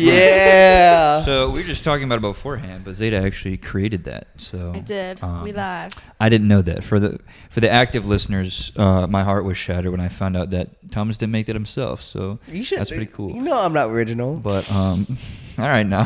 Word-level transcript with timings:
Yeah. 0.06 1.24
So 1.30 1.50
we 1.50 1.60
were 1.60 1.68
just 1.68 1.84
talking 1.84 2.04
about 2.04 2.16
it 2.16 2.22
beforehand, 2.22 2.82
but 2.84 2.92
Zayda 2.94 3.22
actually 3.22 3.58
created 3.58 4.04
that. 4.04 4.28
So 4.38 4.72
I 4.74 4.78
did. 4.78 5.22
um, 5.22 5.42
we 5.44 5.52
live. 5.52 5.92
I 6.18 6.28
didn't 6.30 6.48
know 6.48 6.62
that. 6.62 6.82
For 6.82 6.98
the 6.98 7.18
for 7.50 7.60
the 7.60 7.70
active 7.70 8.06
listeners, 8.06 8.72
uh, 8.76 9.06
my 9.06 9.22
heart 9.22 9.44
was 9.44 9.58
shattered 9.58 9.90
when 9.92 10.00
I 10.00 10.08
found 10.08 10.34
out 10.36 10.50
that 10.50 10.68
Thomas 10.90 11.18
didn't 11.18 11.32
make 11.32 11.46
that 11.46 11.54
himself. 11.56 12.00
So 12.00 12.38
you 12.48 12.64
should. 12.64 12.78
that's 12.80 12.90
pretty 12.90 13.06
cool. 13.06 13.34
You 13.34 13.42
know 13.42 13.58
I'm 13.58 13.74
not 13.74 13.90
original. 13.90 14.36
But 14.36 14.70
um, 14.72 15.18
all 15.58 15.66
right 15.66 15.86
now, 15.86 16.04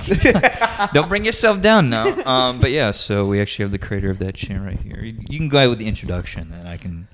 don't 0.92 1.08
bring 1.08 1.24
yourself 1.24 1.60
down 1.62 1.90
now. 1.90 2.06
Um, 2.26 2.58
but 2.60 2.72
yeah, 2.72 2.90
so 2.90 3.26
we 3.26 3.40
actually 3.40 3.64
have 3.64 3.72
the 3.72 3.78
creator 3.78 4.10
of 4.10 4.18
that 4.18 4.34
chin 4.34 4.64
right 4.64 4.80
here. 4.80 4.98
You, 5.00 5.16
you 5.28 5.38
can 5.38 5.48
go 5.48 5.58
ahead 5.58 5.68
with 5.70 5.78
the 5.78 5.86
introduction, 5.86 6.52
and 6.52 6.66
I 6.68 6.76
can 6.76 7.06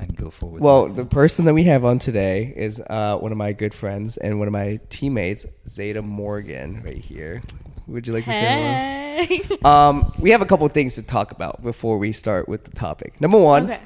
I 0.00 0.06
can 0.06 0.14
go 0.14 0.30
forward. 0.30 0.60
Well, 0.62 0.88
the 0.88 1.04
person 1.04 1.44
that 1.46 1.54
we 1.54 1.64
have 1.64 1.84
on 1.84 1.98
today 1.98 2.52
is 2.56 2.80
uh, 2.80 3.16
one 3.18 3.32
of 3.32 3.38
my 3.38 3.52
good 3.52 3.74
friends 3.74 4.16
and 4.16 4.38
one 4.38 4.48
of 4.48 4.52
my 4.52 4.80
teammates, 4.90 5.46
Zayda 5.68 6.02
Morgan, 6.02 6.82
right 6.84 7.04
here. 7.04 7.42
Would 7.86 8.06
you 8.08 8.14
like 8.14 8.24
to 8.24 8.32
say 8.32 8.38
Hey. 8.38 9.40
hello? 9.44 9.58
Um, 9.64 10.12
we 10.18 10.30
have 10.30 10.42
a 10.42 10.46
couple 10.46 10.66
things 10.68 10.94
to 10.96 11.02
talk 11.02 11.30
about 11.30 11.62
before 11.62 11.98
we 11.98 12.12
start 12.12 12.48
with 12.48 12.64
the 12.64 12.70
topic. 12.72 13.20
Number 13.20 13.38
one, 13.38 13.64
Okay. 13.64 13.80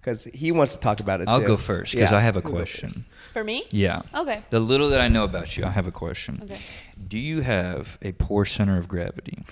because 0.00 0.24
he 0.24 0.52
wants 0.52 0.74
to 0.74 0.80
talk 0.80 1.00
about 1.00 1.20
it. 1.20 1.28
I'll 1.28 1.40
too. 1.40 1.46
go 1.46 1.56
first 1.56 1.94
because 1.94 2.10
Yeah, 2.12 2.16
I 2.18 2.20
have 2.20 2.36
a 2.36 2.42
question. 2.42 3.04
For 3.32 3.42
me? 3.42 3.64
Yeah. 3.70 4.02
Okay. 4.14 4.42
The 4.50 4.60
little 4.60 4.88
that 4.90 5.00
I 5.00 5.08
know 5.08 5.24
about 5.24 5.56
you, 5.56 5.64
I 5.64 5.70
have 5.70 5.86
a 5.86 5.90
question. 5.92 6.40
Okay. 6.44 6.60
Do 7.08 7.18
you 7.18 7.40
have 7.40 7.98
a 8.02 8.12
poor 8.12 8.44
center 8.44 8.78
of 8.78 8.86
gravity? 8.88 9.44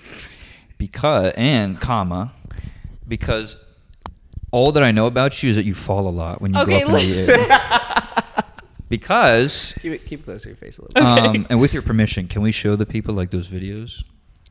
Because 0.77 1.33
and 1.35 1.79
comma 1.79 2.31
because 3.07 3.57
all 4.51 4.71
that 4.71 4.83
I 4.83 4.91
know 4.91 5.05
about 5.07 5.41
you 5.43 5.49
is 5.49 5.55
that 5.57 5.65
you 5.65 5.73
fall 5.75 6.07
a 6.07 6.11
lot 6.11 6.41
when 6.41 6.53
you 6.53 6.59
Okay, 6.61 6.71
go 6.71 6.77
up 6.77 6.81
in 6.83 6.87
the 7.07 7.25
listen. 7.25 7.51
air. 7.51 8.43
because 8.89 9.73
Keep 9.81 9.91
it, 9.93 10.05
keep 10.05 10.19
it 10.21 10.23
close 10.23 10.43
to 10.43 10.49
your 10.49 10.55
face 10.55 10.77
a 10.77 10.81
little. 10.83 10.93
bit. 10.93 11.03
um, 11.03 11.47
and 11.49 11.59
with 11.59 11.73
your 11.73 11.81
permission, 11.81 12.27
can 12.27 12.41
we 12.41 12.51
show 12.51 12.75
the 12.75 12.85
people 12.85 13.13
like 13.13 13.31
those 13.31 13.47
videos? 13.47 14.03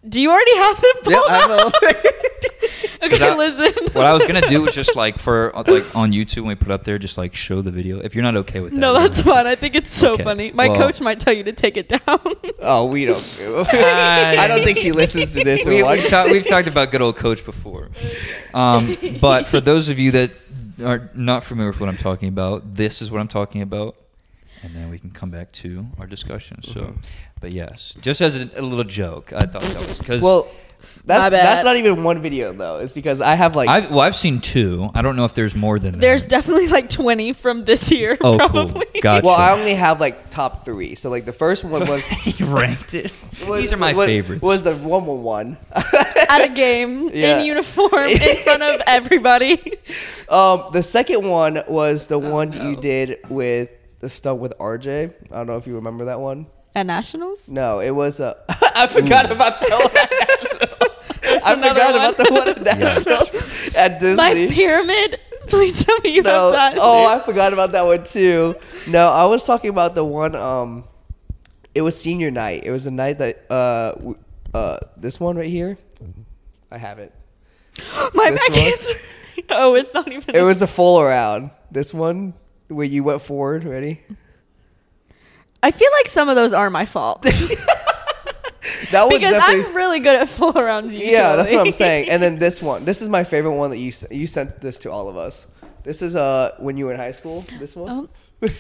Do 0.09 0.21
you 0.21 0.31
already 0.31 0.57
have 0.57 0.81
them? 0.81 0.93
yeah, 1.07 1.21
I 1.29 1.47
know. 1.49 1.73
Okay, 3.03 3.29
I- 3.29 3.37
listen. 3.37 3.85
What 3.93 4.07
I 4.07 4.12
was 4.15 4.25
gonna 4.25 4.49
do 4.49 4.62
was 4.62 4.75
just 4.75 4.97
like 4.97 5.19
for 5.19 5.53
like 5.55 5.95
on 5.95 6.12
YouTube 6.12 6.39
when 6.39 6.49
we 6.49 6.55
put 6.55 6.71
up 6.71 6.85
there, 6.85 6.99
just 6.99 7.19
like 7.19 7.35
show 7.35 7.61
the 7.62 7.71
video. 7.71 8.01
If 8.01 8.15
you're 8.15 8.23
not 8.23 8.37
okay 8.37 8.61
with 8.61 8.73
that, 8.73 8.79
No, 8.79 8.95
that's 8.95 9.21
fine. 9.21 9.47
I 9.47 9.55
think 9.55 9.75
it's 9.75 9.91
so 9.91 10.15
Okay, 10.15 10.25
funny. 10.25 10.53
My 10.53 10.69
well- 10.69 10.77
coach 10.79 11.01
might 11.01 11.21
tell 11.21 11.33
you 11.33 11.45
to 11.45 11.53
take 11.53 11.77
it 11.77 11.89
down. 11.89 12.21
oh, 12.61 12.87
we 12.87 13.05
don't. 13.05 13.19
I 13.69 14.47
don't 14.49 14.65
think 14.65 14.79
she 14.79 14.93
listens 14.93 15.33
to 15.34 15.45
this. 15.45 15.67
We, 15.67 15.79
have 15.79 16.09
talked, 16.09 16.31
we've 16.33 16.47
talked 16.47 16.69
about 16.69 16.91
good 16.91 17.03
old 17.03 17.17
coach 17.17 17.45
before. 17.45 17.91
Um, 18.55 18.97
but 19.21 19.47
for 19.47 19.61
those 19.61 19.89
of 19.89 19.99
you 19.99 20.12
that 20.12 20.31
are 20.84 21.11
not 21.15 21.45
familiar 21.45 21.71
with 21.71 21.81
what 21.81 21.89
I'm 21.89 21.97
talking 21.99 22.29
about, 22.29 22.75
this 22.75 23.03
is 23.03 23.11
what 23.11 23.21
I'm 23.21 23.29
talking 23.29 23.62
about. 23.62 23.97
And 24.62 24.75
then 24.75 24.91
we 24.91 24.99
can 24.99 25.11
come 25.11 25.31
back 25.31 25.53
to 25.53 25.87
our 25.99 26.07
discussion. 26.07 26.62
So, 26.62 26.81
Mhm. 26.81 27.05
but 27.41 27.53
yes, 27.53 27.95
just 28.01 28.21
as 28.21 28.35
a, 28.43 28.51
a 28.57 28.62
little 28.62 28.85
joke, 28.85 29.33
I 29.33 29.47
thought 29.47 29.62
that 29.62 29.87
was 29.87 29.99
because 29.99 30.23
Well, 30.23 30.49
that's 31.05 31.31
that's 31.31 31.65
not 31.65 31.77
even 31.77 32.03
one 32.05 32.21
video 32.21 32.53
though. 32.53 32.79
It's 32.79 32.93
because 32.93 33.21
I 33.21 33.34
have 33.34 33.55
like 33.57 33.69
I've 33.69 33.91
well, 33.91 34.01
I've 34.01 34.17
seen 34.17 34.41
two. 34.41 34.91
I 34.95 35.03
don't 35.03 35.17
know 35.17 35.25
if 35.25 35.34
there's 35.34 35.55
more 35.55 35.79
than 35.79 35.99
There's 35.99 36.25
that. 36.25 36.31
definitely 36.31 36.69
like 36.69 36.89
20 36.89 37.33
from 37.33 37.65
this 37.65 37.91
year. 37.97 38.17
Oh, 38.21 38.39
cool. 38.39 38.49
probably. 38.49 38.87
Gotcha. 39.01 39.27
well, 39.27 39.34
I 39.37 39.53
only 39.53 39.75
have 39.75 40.01
like 40.01 40.31
top 40.31 40.65
three. 40.65 40.95
So 40.95 41.09
like 41.11 41.25
the 41.27 41.33
first 41.33 41.65
one 41.65 41.87
was 41.89 42.05
you 42.41 42.47
ranked 42.47 42.95
it. 42.95 43.12
was- 43.47 43.62
These 43.62 43.73
are 43.73 43.77
my 43.79 43.93
was- 43.95 44.07
favorites. 44.07 44.43
Was 44.43 44.65
the 44.65 44.75
one 44.77 45.07
one 45.07 45.23
one 45.23 45.57
At 46.29 46.43
a 46.43 46.49
game 46.49 47.11
Yeah. 47.12 47.39
in 47.41 47.47
uniform 47.47 48.07
in 48.09 48.37
front 48.39 48.62
of 48.62 48.81
everybody. 48.87 49.61
Um, 50.29 50.65
the 50.73 50.83
second 50.83 51.27
one 51.29 51.62
was 51.69 52.07
the 52.09 52.19
one 52.19 52.51
no. 52.51 52.71
you 52.71 52.77
did 52.77 53.19
with 53.29 53.71
the 54.07 54.11
stunt 54.11 54.39
with 54.39 54.56
RJ. 54.59 55.12
I 55.33 55.37
don't 55.37 55.49
know 55.49 55.56
if 55.56 55.67
you 55.67 55.75
remember 55.75 56.05
that 56.05 56.21
one. 56.21 56.47
At 56.77 56.87
nationals? 56.87 57.49
No, 57.49 57.81
it 57.81 57.91
was 57.91 58.21
uh, 58.21 58.34
I 58.49 58.87
forgot 58.87 59.33
about 59.33 59.61
that 59.61 59.71
one. 59.71 61.41
I 61.43 61.55
forgot 61.56 61.93
one. 61.93 61.97
about 61.97 62.17
the 62.17 62.28
one 62.31 62.49
at 62.49 62.62
Nationals 62.78 63.75
at 63.75 63.99
Disney. 63.99 64.17
My 64.17 64.55
pyramid. 64.55 65.19
Please 65.49 65.84
tell 65.84 65.99
me 66.00 66.11
you 66.11 66.22
no, 66.22 66.53
have 66.53 66.53
that. 66.53 66.78
oh, 66.81 67.06
I 67.06 67.21
forgot 67.21 67.53
about 67.53 67.72
that 67.72 67.83
one 67.83 68.05
too. 68.05 68.55
No, 68.87 69.09
I 69.09 69.25
was 69.27 69.43
talking 69.44 69.71
about 69.71 69.97
the 69.97 70.05
one. 70.05 70.37
Um, 70.37 70.84
it 71.75 71.83
was 71.83 71.99
senior 71.99 72.31
night. 72.31 72.62
It 72.65 72.71
was 72.71 72.87
a 72.87 72.91
night 72.93 73.19
that 73.19 73.50
uh, 73.50 73.94
uh, 74.55 74.78
this 74.97 75.19
one 75.19 75.37
right 75.37 75.50
here. 75.50 75.78
I 76.71 76.78
have 76.78 77.00
it. 77.00 77.12
My 78.15 78.31
this 78.31 78.41
back 78.41 78.50
one? 78.50 78.59
answer. 78.59 78.94
Oh, 79.50 79.75
it's 79.75 79.93
not 79.94 80.11
even. 80.11 80.34
It 80.34 80.43
was 80.43 80.62
a 80.62 80.67
full 80.67 81.00
around. 81.00 81.50
This 81.73 81.93
one 81.93 82.34
where 82.69 82.87
you 82.87 83.04
went 83.04 83.22
forward. 83.22 83.65
Ready? 83.65 84.00
I 85.62 85.71
feel 85.71 85.91
like 85.99 86.09
some 86.09 86.28
of 86.28 86.37
those 86.37 86.53
are 86.53 86.71
my 86.71 86.87
fault. 86.87 87.27
That 88.91 89.04
was 89.04 89.19
because 89.19 89.31
definitely. 89.32 89.65
I'm 89.66 89.77
really 89.77 90.00
good 90.00 90.16
at 90.16 90.28
full 90.28 90.53
rounds 90.53 90.93
usually. 90.93 91.12
Yeah, 91.12 91.37
that's 91.37 91.50
what 91.50 91.66
I'm 91.66 91.72
saying. 91.72 92.10
And 92.10 92.22
then 92.22 92.38
this 92.38 92.60
one. 92.60 92.84
This 92.84 93.03
is 93.03 93.09
my 93.09 93.25
favorite 93.25 93.55
one 93.55 93.71
that 93.71 93.78
you 93.78 93.93
you 94.10 94.26
sent 94.26 94.60
this 94.60 94.78
to 94.81 94.91
all 94.91 95.09
of 95.09 95.16
us. 95.16 95.47
This 95.82 96.03
is 96.03 96.16
uh 96.16 96.55
when 96.59 96.76
you 96.76 96.87
were 96.87 96.93
in 96.93 96.99
high 96.99 97.12
school. 97.12 97.44
This 97.59 97.76
one. 97.76 97.91
Um, 97.91 98.09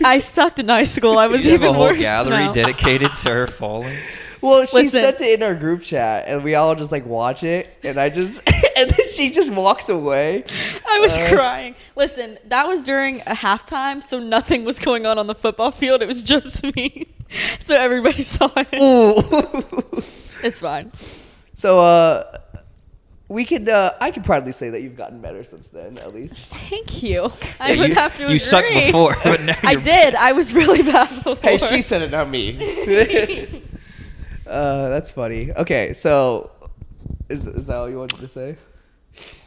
I 0.04 0.18
sucked 0.18 0.58
in 0.58 0.68
high 0.68 0.84
school. 0.84 1.18
I 1.18 1.26
was 1.26 1.44
you 1.44 1.52
have 1.52 1.62
a 1.62 1.72
whole 1.72 1.88
worse 1.88 1.98
gallery 1.98 2.30
now. 2.30 2.52
dedicated 2.52 3.16
to 3.18 3.30
her 3.30 3.46
falling. 3.46 3.96
Well, 4.40 4.64
she 4.66 4.76
Listen. 4.76 5.00
sent 5.00 5.20
it 5.20 5.34
in 5.40 5.42
our 5.42 5.54
group 5.54 5.82
chat, 5.82 6.24
and 6.28 6.44
we 6.44 6.54
all 6.54 6.74
just 6.74 6.92
like 6.92 7.06
watch 7.06 7.42
it, 7.42 7.68
and 7.82 7.98
I 7.98 8.08
just 8.10 8.42
and 8.76 8.90
then 8.90 9.08
she 9.08 9.30
just 9.30 9.52
walks 9.52 9.88
away. 9.88 10.44
I 10.88 10.98
was 11.00 11.16
Uh, 11.16 11.28
crying. 11.30 11.74
Listen, 11.96 12.38
that 12.46 12.66
was 12.68 12.82
during 12.82 13.20
a 13.22 13.34
halftime, 13.34 14.02
so 14.02 14.18
nothing 14.18 14.64
was 14.64 14.78
going 14.78 15.06
on 15.06 15.18
on 15.18 15.26
the 15.26 15.34
football 15.34 15.70
field. 15.70 16.02
It 16.02 16.06
was 16.08 16.22
just 16.22 16.62
me. 16.76 17.06
So 17.58 17.74
everybody 17.74 18.22
saw 18.34 18.48
it. 18.56 18.68
Ooh. 18.80 20.02
It's 20.44 20.60
fine. 20.60 20.92
so 21.56 21.80
uh, 21.80 22.38
we 23.28 23.44
could 23.44 23.68
uh, 23.68 23.94
I 24.00 24.12
could 24.12 24.22
proudly 24.22 24.52
say 24.52 24.70
that 24.70 24.80
you've 24.82 24.96
gotten 24.96 25.20
better 25.20 25.42
since 25.42 25.70
then, 25.70 25.98
at 25.98 26.14
least. 26.14 26.38
Thank 26.38 27.02
you. 27.02 27.32
I 27.58 27.72
Yeah, 27.72 27.80
would 27.80 27.88
you, 27.88 27.94
have 27.96 28.14
to 28.18 28.22
You 28.22 28.26
agree. 28.28 28.38
sucked 28.38 28.68
before, 28.72 29.16
but 29.24 29.40
now 29.42 29.56
I 29.64 29.72
you're- 29.72 29.82
did. 29.82 30.14
I 30.14 30.30
was 30.32 30.54
really 30.54 30.82
bad 30.82 31.08
before. 31.24 31.34
Hey, 31.42 31.58
she 31.58 31.82
said 31.82 32.02
it, 32.02 32.12
not 32.12 32.30
me. 32.30 32.52
Uh, 34.46 34.88
that's 34.88 35.10
funny. 35.10 35.52
Okay, 35.52 35.92
so 35.92 36.50
is 37.28 37.46
is 37.46 37.66
that 37.66 37.76
all 37.76 37.88
you 37.90 37.98
wanted 37.98 38.20
to 38.20 38.28
say? 38.28 38.56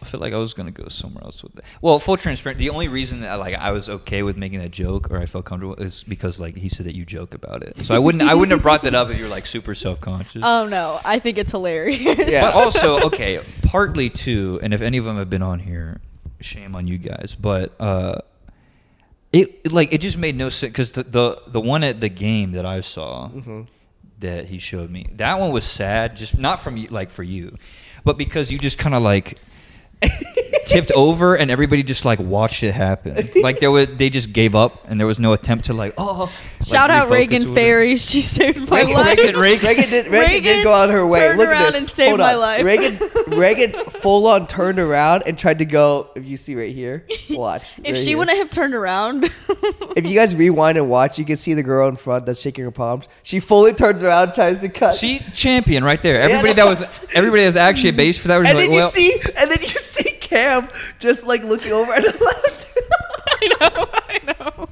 I 0.02 0.06
feel 0.06 0.20
like 0.20 0.34
I 0.34 0.38
was 0.38 0.56
gonna 0.56 0.72
go 0.72 0.88
somewhere 0.90 1.24
else 1.24 1.44
with 1.44 1.54
that. 1.54 1.64
Well, 1.80 2.00
full 2.00 2.18
transparent. 2.18 2.58
The 2.58 2.72
only 2.72 2.88
reason 2.88 3.22
that 3.22 3.36
like 3.36 3.54
I 3.54 3.70
was 3.72 3.88
okay 3.88 4.24
with 4.24 4.36
making 4.36 4.60
that 4.60 4.72
joke 4.72 5.12
or 5.12 5.18
I 5.20 5.28
felt 5.28 5.46
comfortable 5.46 5.76
is 5.76 6.04
because 6.04 6.40
like 6.40 6.58
he 6.58 6.70
said 6.70 6.88
that 6.88 6.96
you 6.96 7.06
joke 7.06 7.36
about 7.36 7.62
it. 7.62 7.78
So 7.86 7.94
I 7.94 8.00
wouldn't 8.00 8.24
I 8.24 8.34
wouldn't 8.34 8.52
have 8.52 8.64
brought 8.64 8.82
that 8.84 8.96
up 8.96 9.10
if 9.10 9.18
you 9.20 9.26
were 9.26 9.30
like 9.30 9.46
super 9.46 9.76
self 9.76 10.02
conscious. 10.02 10.42
Oh 10.44 10.66
no, 10.66 11.00
I 11.06 11.20
think 11.20 11.38
it's 11.38 11.52
hilarious. 11.52 12.02
Yeah. 12.02 12.42
But 12.52 12.56
also, 12.56 13.00
okay, 13.08 13.42
partly 13.62 14.10
too, 14.10 14.60
and 14.64 14.74
if 14.74 14.82
any 14.82 14.98
of 14.98 15.06
them 15.06 15.18
have 15.18 15.30
been 15.30 15.44
on 15.44 15.60
here, 15.60 16.02
shame 16.42 16.76
on 16.76 16.88
you 16.88 16.98
guys. 16.98 17.36
But 17.40 17.80
uh, 17.80 18.22
it 19.32 19.60
it, 19.66 19.72
like 19.72 19.94
it 19.94 20.02
just 20.02 20.18
made 20.18 20.36
no 20.36 20.50
sense 20.50 20.72
because 20.72 20.92
the, 20.94 21.04
the 21.04 21.42
the 21.46 21.62
one 21.62 21.84
at 21.84 22.02
the 22.02 22.10
game 22.10 22.54
that 22.54 22.66
I 22.66 22.82
saw 22.82 23.30
Mhm. 23.30 23.68
That 24.20 24.50
he 24.50 24.58
showed 24.58 24.90
me 24.90 25.08
that 25.16 25.40
one 25.40 25.52
was 25.52 25.66
sad, 25.66 26.16
just 26.18 26.38
not 26.38 26.60
from 26.60 26.78
you, 26.78 26.88
like 26.90 27.10
for 27.10 27.24
you, 27.24 27.58
but 28.04 28.18
because 28.18 28.52
you 28.52 28.60
just 28.60 28.78
kind 28.78 28.96
of 28.96 29.02
like 29.02 29.38
tipped 30.66 30.92
over 30.92 31.36
and 31.36 31.52
everybody 31.52 31.84
just 31.84 32.06
like 32.06 32.20
watched 32.20 32.64
it 32.64 32.74
happen. 32.74 33.28
Like 33.42 33.60
there 33.60 33.72
was 33.72 33.88
they 33.88 34.10
just 34.10 34.34
gave 34.34 34.56
up 34.56 34.86
and 34.90 35.00
there 35.00 35.08
was 35.08 35.20
no 35.20 35.34
attempt 35.34 35.66
to 35.66 35.74
like 35.74 35.94
oh. 35.98 36.32
Like, 36.60 36.68
Shout 36.68 36.90
out 36.92 37.10
Reagan 37.10 37.42
whatever. 37.44 37.56
Ferry. 37.56 37.96
She 37.96 38.22
saved 38.22 38.70
my 38.70 38.80
Reagan, 38.82 38.94
life. 38.94 39.18
Reagan, 39.18 39.40
Reagan- 39.40 39.66
Reagan 39.66 39.90
did, 39.90 40.08
Reagan, 40.08 40.44
did 40.44 40.64
go 40.64 40.74
on 40.74 40.90
her 40.90 41.06
way. 41.08 41.20
turned 41.20 41.38
Look 41.40 41.48
at 41.48 41.52
around 41.54 41.66
this. 41.68 41.76
and 41.76 41.88
saved 41.90 42.08
Hold 42.10 42.20
my 42.20 42.34
on. 42.34 42.40
life. 42.40 42.66
Reagan, 42.66 43.00
Reagan 43.40 43.72
full 43.92 44.28
on 44.28 44.46
turned 44.48 44.78
around 44.80 45.24
and 45.26 45.38
tried 45.38 45.60
to 45.60 45.66
go. 45.66 46.10
If 46.16 46.26
you 46.26 46.36
see 46.38 46.56
right 46.56 46.74
here, 46.76 47.06
watch. 47.32 47.72
If 47.84 47.86
right 47.96 47.98
she 47.98 48.08
here. 48.10 48.18
wouldn't 48.18 48.38
have 48.38 48.50
turned 48.50 48.74
around, 48.74 49.24
if 49.96 50.06
you 50.06 50.16
guys 50.16 50.36
rewind 50.36 50.78
and 50.78 50.90
watch, 50.90 51.18
you 51.18 51.26
can 51.26 51.38
see 51.38 51.54
the 51.54 51.64
girl 51.64 51.88
in 51.88 51.96
front 51.96 52.26
that's 52.26 52.42
shaking 52.42 52.66
her 52.66 52.72
palms. 52.72 53.08
She 53.24 53.40
fully 53.40 53.74
turns 53.74 54.04
around, 54.04 54.34
tries 54.34 54.60
to 54.60 54.70
cut. 54.70 54.96
She 54.96 55.20
champion 55.34 55.84
right 55.84 56.02
there. 56.02 56.20
Everybody 56.22 56.54
that 56.54 56.66
was 56.68 56.80
that's- 56.80 57.06
everybody 57.14 57.44
that 57.44 57.48
was 57.50 57.56
actually 57.56 57.90
a 57.92 57.94
base 57.94 58.18
for 58.18 58.28
that 58.28 58.38
was 58.38 58.50
and 58.50 58.58
like, 58.58 58.66
then 58.66 58.74
you 58.74 58.80
well, 58.80 58.90
see, 58.90 59.14
and 59.38 59.50
then 59.50 59.62
you 59.62 59.68
see 59.70 60.12
Cam 60.20 60.68
just 61.00 61.26
like 61.26 61.44
looking 61.44 61.72
over 61.72 61.94
at 61.94 62.04
the 62.04 62.12
left. 62.12 62.66
I 63.42 63.48
know, 63.60 63.88
I 64.10 64.20
know. 64.58 64.70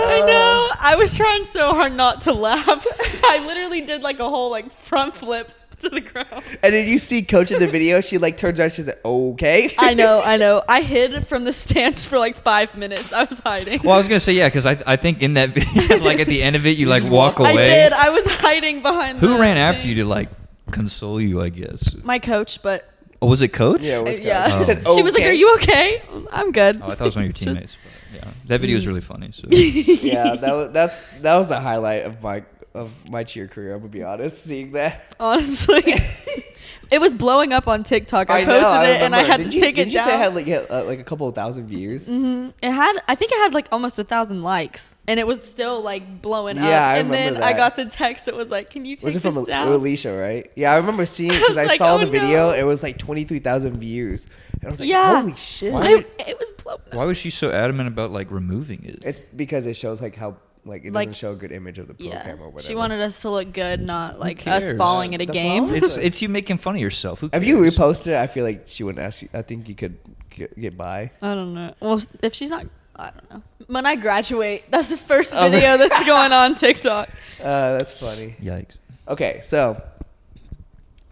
I 0.00 0.20
know. 0.26 0.68
Um, 0.72 0.78
I 0.80 0.94
was 0.96 1.14
trying 1.16 1.44
so 1.44 1.72
hard 1.74 1.92
not 1.94 2.22
to 2.22 2.32
laugh. 2.32 2.86
I 3.24 3.44
literally 3.46 3.80
did 3.82 4.02
like 4.02 4.20
a 4.20 4.28
whole 4.28 4.50
like 4.50 4.70
front 4.72 5.14
flip 5.14 5.50
to 5.80 5.88
the 5.88 6.00
ground. 6.00 6.42
And 6.62 6.72
did 6.72 6.88
you 6.88 6.98
see 6.98 7.22
Coach 7.22 7.52
in 7.52 7.60
the 7.60 7.66
video. 7.68 8.00
She 8.00 8.18
like 8.18 8.36
turns 8.36 8.58
around. 8.58 8.72
She's 8.72 8.86
like, 8.88 9.04
"Okay." 9.04 9.70
I 9.78 9.94
know, 9.94 10.20
I 10.22 10.36
know. 10.36 10.62
I 10.68 10.80
hid 10.94 11.26
from 11.26 11.44
the 11.44 11.52
stance 11.52 12.04
for 12.06 12.18
like 12.18 12.36
five 12.36 12.76
minutes. 12.76 13.12
I 13.12 13.24
was 13.24 13.38
hiding. 13.38 13.80
well, 13.84 13.94
I 13.94 13.98
was 13.98 14.08
gonna 14.08 14.18
say 14.20 14.32
yeah, 14.32 14.48
because 14.48 14.66
I, 14.66 14.82
I 14.86 14.96
think 14.96 15.22
in 15.22 15.34
that 15.34 15.50
video, 15.50 15.98
like 15.98 16.18
at 16.20 16.26
the 16.26 16.42
end 16.42 16.56
of 16.56 16.66
it, 16.66 16.76
you 16.78 16.86
like 16.86 17.04
walk 17.04 17.38
walk- 17.38 17.48
I 17.48 17.52
away. 17.52 17.68
did. 17.68 17.92
I 17.92 18.10
was 18.10 18.26
hiding 18.26 18.82
behind. 18.82 19.18
Who 19.20 19.28
the 19.34 19.38
ran 19.38 19.56
after 19.56 19.82
thing. 19.82 19.90
you 19.90 19.94
to 19.96 20.04
like 20.04 20.28
console 20.70 21.20
you? 21.20 21.40
I 21.40 21.48
guess. 21.50 21.94
My 22.02 22.18
coach, 22.18 22.60
but 22.62 22.90
Oh, 23.20 23.26
was 23.26 23.40
it 23.40 23.48
Coach? 23.48 23.82
Yeah, 23.82 23.98
it 23.98 24.04
was 24.04 24.18
uh, 24.20 24.22
Yeah. 24.22 24.48
Coach. 24.48 24.52
She 24.52 24.62
Oh. 24.62 24.64
said, 24.64 24.94
she 24.96 25.02
was 25.02 25.12
like, 25.14 25.24
"Are 25.24 25.32
you 25.32 25.52
okay?" 25.56 26.02
I'm 26.32 26.52
good. 26.52 26.80
Oh, 26.80 26.86
I 26.90 26.94
thought 26.94 27.00
it 27.00 27.04
was 27.08 27.16
one 27.16 27.24
of 27.24 27.28
your 27.30 27.54
teammates. 27.54 27.76
But 28.10 28.20
yeah, 28.22 28.30
that 28.46 28.60
video 28.60 28.76
is 28.76 28.86
really 28.86 29.00
funny. 29.00 29.30
So 29.32 29.46
yeah, 29.50 30.34
that 30.36 30.54
was 30.54 30.70
that's 30.72 31.10
that 31.18 31.36
was 31.36 31.48
the 31.48 31.60
highlight 31.60 32.02
of 32.04 32.22
my 32.22 32.44
of 32.74 32.90
my 33.10 33.22
cheer 33.24 33.48
career. 33.48 33.74
I'm 33.74 33.80
gonna 33.80 33.90
be 33.90 34.02
honest. 34.02 34.44
Seeing 34.44 34.72
that, 34.72 35.14
Honestly, 35.18 35.82
it 36.90 37.00
was 37.00 37.14
blowing 37.14 37.52
up 37.52 37.66
on 37.66 37.82
TikTok. 37.82 38.30
I, 38.30 38.44
know, 38.44 38.60
posted 38.60 38.90
it 38.96 39.02
and 39.02 39.16
I 39.16 39.22
had 39.22 39.38
Did 39.38 39.50
to 39.50 39.54
you, 39.56 39.60
take 39.60 39.74
did 39.76 39.88
it 39.88 39.90
you 39.90 39.94
down. 39.98 40.08
say 40.08 40.14
it 40.14 40.18
had 40.18 40.34
like 40.34 40.46
yeah, 40.46 40.58
uh, 40.70 40.84
like 40.84 41.00
a 41.00 41.04
couple 41.04 41.26
of 41.28 41.34
thousand 41.34 41.66
views? 41.66 42.06
hmm 42.06 42.48
It 42.62 42.70
had, 42.70 42.98
I 43.08 43.14
think 43.14 43.32
it 43.32 43.36
had 43.38 43.54
like 43.54 43.68
almost 43.72 43.98
a 43.98 44.04
thousand 44.04 44.42
likes, 44.42 44.96
and 45.08 45.18
it 45.18 45.26
was 45.26 45.42
still 45.42 45.82
like 45.82 46.22
blowing 46.22 46.58
up. 46.58 46.64
Yeah, 46.64 46.88
I 46.88 46.98
and 46.98 47.10
then 47.10 47.34
remember 47.34 47.46
I 47.46 47.52
got 47.54 47.76
the 47.76 47.86
text 47.86 48.26
that 48.26 48.36
was 48.36 48.50
like, 48.50 48.70
"Can 48.70 48.84
you 48.84 48.96
take 48.96 49.04
a 49.04 49.10
check? 49.10 49.14
Was 49.14 49.16
it 49.16 49.22
this 49.22 49.34
from 49.34 49.44
down?" 49.44 49.68
Alicia, 49.68 50.16
right? 50.16 50.50
Yeah, 50.54 50.72
I 50.72 50.76
remember 50.76 51.06
seeing 51.06 51.32
because 51.32 51.56
I 51.56 51.62
I, 51.62 51.64
was 51.64 51.70
like, 51.70 51.78
saw 51.78 51.94
"Oh, 51.94 51.98
the 51.98 52.06
video. 52.06 52.50
no." 52.50 52.54
It 52.54 52.64
was 52.64 52.82
like 52.82 52.98
twenty 52.98 53.24
three 53.24 53.40
thousand 53.40 53.78
views, 53.78 54.28
and 54.60 54.66
I 54.66 54.70
was 54.70 54.80
like, 54.80 54.88
Yeah. 54.88 55.20
"Holy 55.20 55.34
shit!" 55.36 55.72
I- 55.74 56.04
it 56.26 56.38
was 56.38 56.50
blowing 56.62 56.80
up. 56.86 56.94
Why 56.94 57.04
was 57.04 57.16
she 57.18 57.30
so 57.30 57.50
adamant 57.50 57.88
about 57.88 58.10
like 58.10 58.30
removing 58.30 58.84
it? 58.84 59.00
It's 59.04 59.18
because 59.18 59.66
it 59.66 59.74
shows 59.74 60.00
like 60.00 60.16
how 60.16 60.36
like 60.64 60.84
it 60.84 60.92
Like- 60.92 61.08
doesn't 61.08 61.18
show 61.18 61.32
a 61.32 61.36
good 61.36 61.52
image 61.52 61.78
of 61.78 61.88
the 61.88 61.94
Yeah, 61.98 62.22
program 62.22 62.42
or 62.42 62.50
whatever. 62.50 62.66
she 62.68 62.74
wanted 62.74 63.00
us 63.00 63.22
to 63.22 63.30
look 63.30 63.52
good, 63.52 63.80
not 63.80 64.18
like 64.18 64.46
us 64.46 64.66
cares? 64.66 64.76
falling 64.78 65.14
at 65.14 65.20
a 65.22 65.26
The 65.26 65.32
game. 65.32 65.68
phone? 65.68 65.76
It's 65.76 65.96
it's 65.96 66.20
you 66.22 66.28
making 66.28 66.58
fun 66.58 66.74
of 66.74 66.80
yourself. 66.82 67.20
Who 67.20 67.30
If 67.32 67.44
you 67.44 67.60
cares? 67.62 67.76
reposted 67.76 68.08
it, 68.08 68.16
I 68.16 68.26
feel 68.26 68.44
like 68.44 68.62
she 68.66 68.82
wouldn't 68.84 69.04
ask 69.04 69.22
you. 69.22 69.28
I 69.32 69.42
think 69.42 69.68
you 69.68 69.74
could 69.74 69.96
get, 70.30 70.58
get 70.60 70.76
by. 70.76 71.10
I 71.22 71.34
don't 71.34 71.54
know. 71.54 71.74
Well, 71.80 72.00
if 72.22 72.34
she's 72.34 72.50
not, 72.50 72.66
I 72.96 73.10
don't 73.10 73.30
know. 73.30 73.42
When 73.68 73.86
I 73.86 73.96
graduate, 73.96 74.64
that's 74.70 74.90
the 74.90 74.96
first 74.96 75.32
Oh, 75.34 75.48
video 75.48 75.76
that's 75.78 76.04
going 76.04 76.32
on 76.32 76.54
TikTok. 76.56 77.08
Uh, 77.40 77.78
that's 77.78 77.92
funny. 77.98 78.34
Yikes. 78.42 78.72
Okay, 79.06 79.38
so 79.44 79.80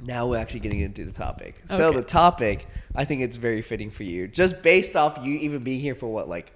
now 0.01 0.27
we're 0.27 0.39
actually 0.39 0.61
getting 0.61 0.81
into 0.81 1.05
the 1.05 1.13
topic. 1.13 1.57
So 1.69 1.87
Okay. 1.89 1.99
the 1.99 2.03
topic, 2.05 2.67
I 2.97 3.05
think 3.05 3.23
it's 3.23 3.37
very 3.37 3.63
fitting 3.63 3.91
for 3.91 4.03
you, 4.03 4.27
just 4.27 4.63
based 4.63 4.97
off 4.97 5.19
you 5.23 5.35
even 5.39 5.63
being 5.63 5.81
here 5.81 5.95
for 5.95 6.09
what 6.09 6.29
like, 6.29 6.53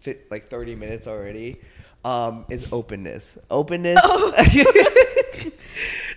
fit, 0.00 0.30
like 0.30 0.48
thirty 0.48 0.74
minutes 0.74 1.06
already. 1.06 1.60
Um, 2.04 2.44
is 2.50 2.70
openness. 2.70 3.38
Openness. 3.50 3.98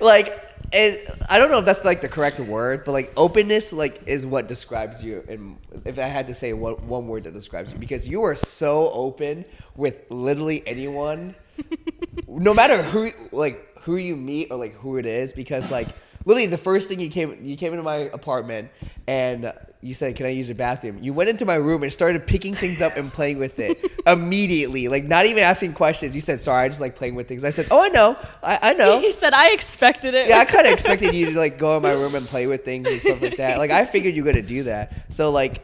like, 0.01 0.53
it, 0.73 1.09
I 1.29 1.37
don't 1.37 1.49
know 1.49 1.59
if 1.59 1.65
that's 1.65 1.85
like 1.85 2.01
the 2.01 2.09
correct 2.09 2.41
word, 2.41 2.83
but 2.83 2.91
like 2.91 3.13
openness, 3.15 3.71
like 3.71 4.03
is 4.05 4.25
what 4.25 4.49
describes 4.49 5.01
you. 5.01 5.23
And 5.29 5.57
if 5.85 5.97
I 5.97 6.07
had 6.07 6.27
to 6.27 6.33
say 6.33 6.51
one 6.51 6.75
one 6.87 7.07
word 7.07 7.23
that 7.23 7.33
describes 7.33 7.71
you, 7.71 7.79
because 7.79 8.07
you 8.07 8.23
are 8.23 8.35
so 8.35 8.91
open 8.91 9.45
with 9.77 9.95
literally 10.09 10.61
anyone 10.67 11.35
no 12.27 12.53
matter 12.53 12.81
who 12.83 13.11
like 13.31 13.77
who 13.81 13.95
you 13.95 14.15
meet 14.15 14.51
or 14.51 14.57
like 14.57 14.73
who 14.75 14.97
it 14.97 15.05
is 15.05 15.33
because 15.33 15.71
like 15.71 15.87
literally 16.27 16.45
the 16.45 16.57
first 16.57 16.89
thing 16.89 16.99
you 16.99 17.09
came 17.09 17.37
you 17.43 17.55
came 17.55 17.71
into 17.73 17.83
my 17.83 17.95
apartment 18.13 18.69
and 19.07 19.51
you 19.81 19.93
said 19.93 20.15
can 20.15 20.25
i 20.25 20.29
use 20.29 20.49
your 20.49 20.55
bathroom 20.57 20.97
you 21.01 21.13
went 21.13 21.29
into 21.29 21.45
my 21.45 21.55
room 21.55 21.81
and 21.83 21.93
started 21.93 22.27
picking 22.27 22.53
things 22.53 22.81
up 22.81 22.95
and 22.97 23.13
playing 23.13 23.39
with 23.39 23.59
it 23.59 23.79
immediately 24.07 24.87
like 24.89 25.05
not 25.05 25.25
even 25.25 25.41
asking 25.41 25.71
questions 25.73 26.13
you 26.13 26.21
said 26.21 26.41
sorry 26.41 26.65
i 26.65 26.67
just 26.67 26.81
like 26.81 26.95
playing 26.95 27.15
with 27.15 27.27
things 27.27 27.45
i 27.45 27.49
said 27.49 27.65
oh 27.71 27.81
i 27.81 27.87
know 27.87 28.15
i, 28.43 28.59
I 28.61 28.73
know 28.73 28.99
He 29.07 29.13
said 29.13 29.33
I 29.33 29.51
expected 29.51 30.13
it. 30.13 30.27
yeah, 30.27 30.39
I 30.39 30.45
kind 30.45 30.67
of 30.67 30.73
expected 30.73 31.13
you 31.13 31.31
to 31.31 31.39
like 31.45 31.57
go 31.57 31.77
in 31.77 31.83
my 31.83 31.91
room 31.91 32.13
and 32.15 32.25
play 32.25 32.45
with 32.47 32.65
things 32.65 32.89
and 32.89 32.99
stuff 32.99 33.21
like 33.21 33.37
that. 33.37 33.57
Like 33.57 33.71
I 33.71 33.85
figured 33.85 34.15
you 34.15 34.23
were 34.23 34.31
gonna 34.31 34.41
do 34.41 34.63
that. 34.63 35.13
So 35.13 35.31
like, 35.31 35.61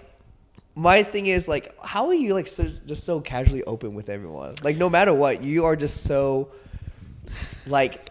my 0.75 1.03
thing 1.03 1.25
is 1.27 1.47
like, 1.47 1.75
how 1.83 2.07
are 2.07 2.13
you 2.13 2.33
like 2.33 2.47
so, 2.47 2.69
just 2.85 3.03
so 3.03 3.19
casually 3.19 3.63
open 3.63 3.95
with 3.95 4.09
everyone? 4.09 4.55
Like 4.63 4.77
no 4.77 4.89
matter 4.89 5.13
what, 5.13 5.43
you 5.43 5.65
are 5.65 5.75
just 5.75 6.03
so 6.03 6.51
like 7.67 8.09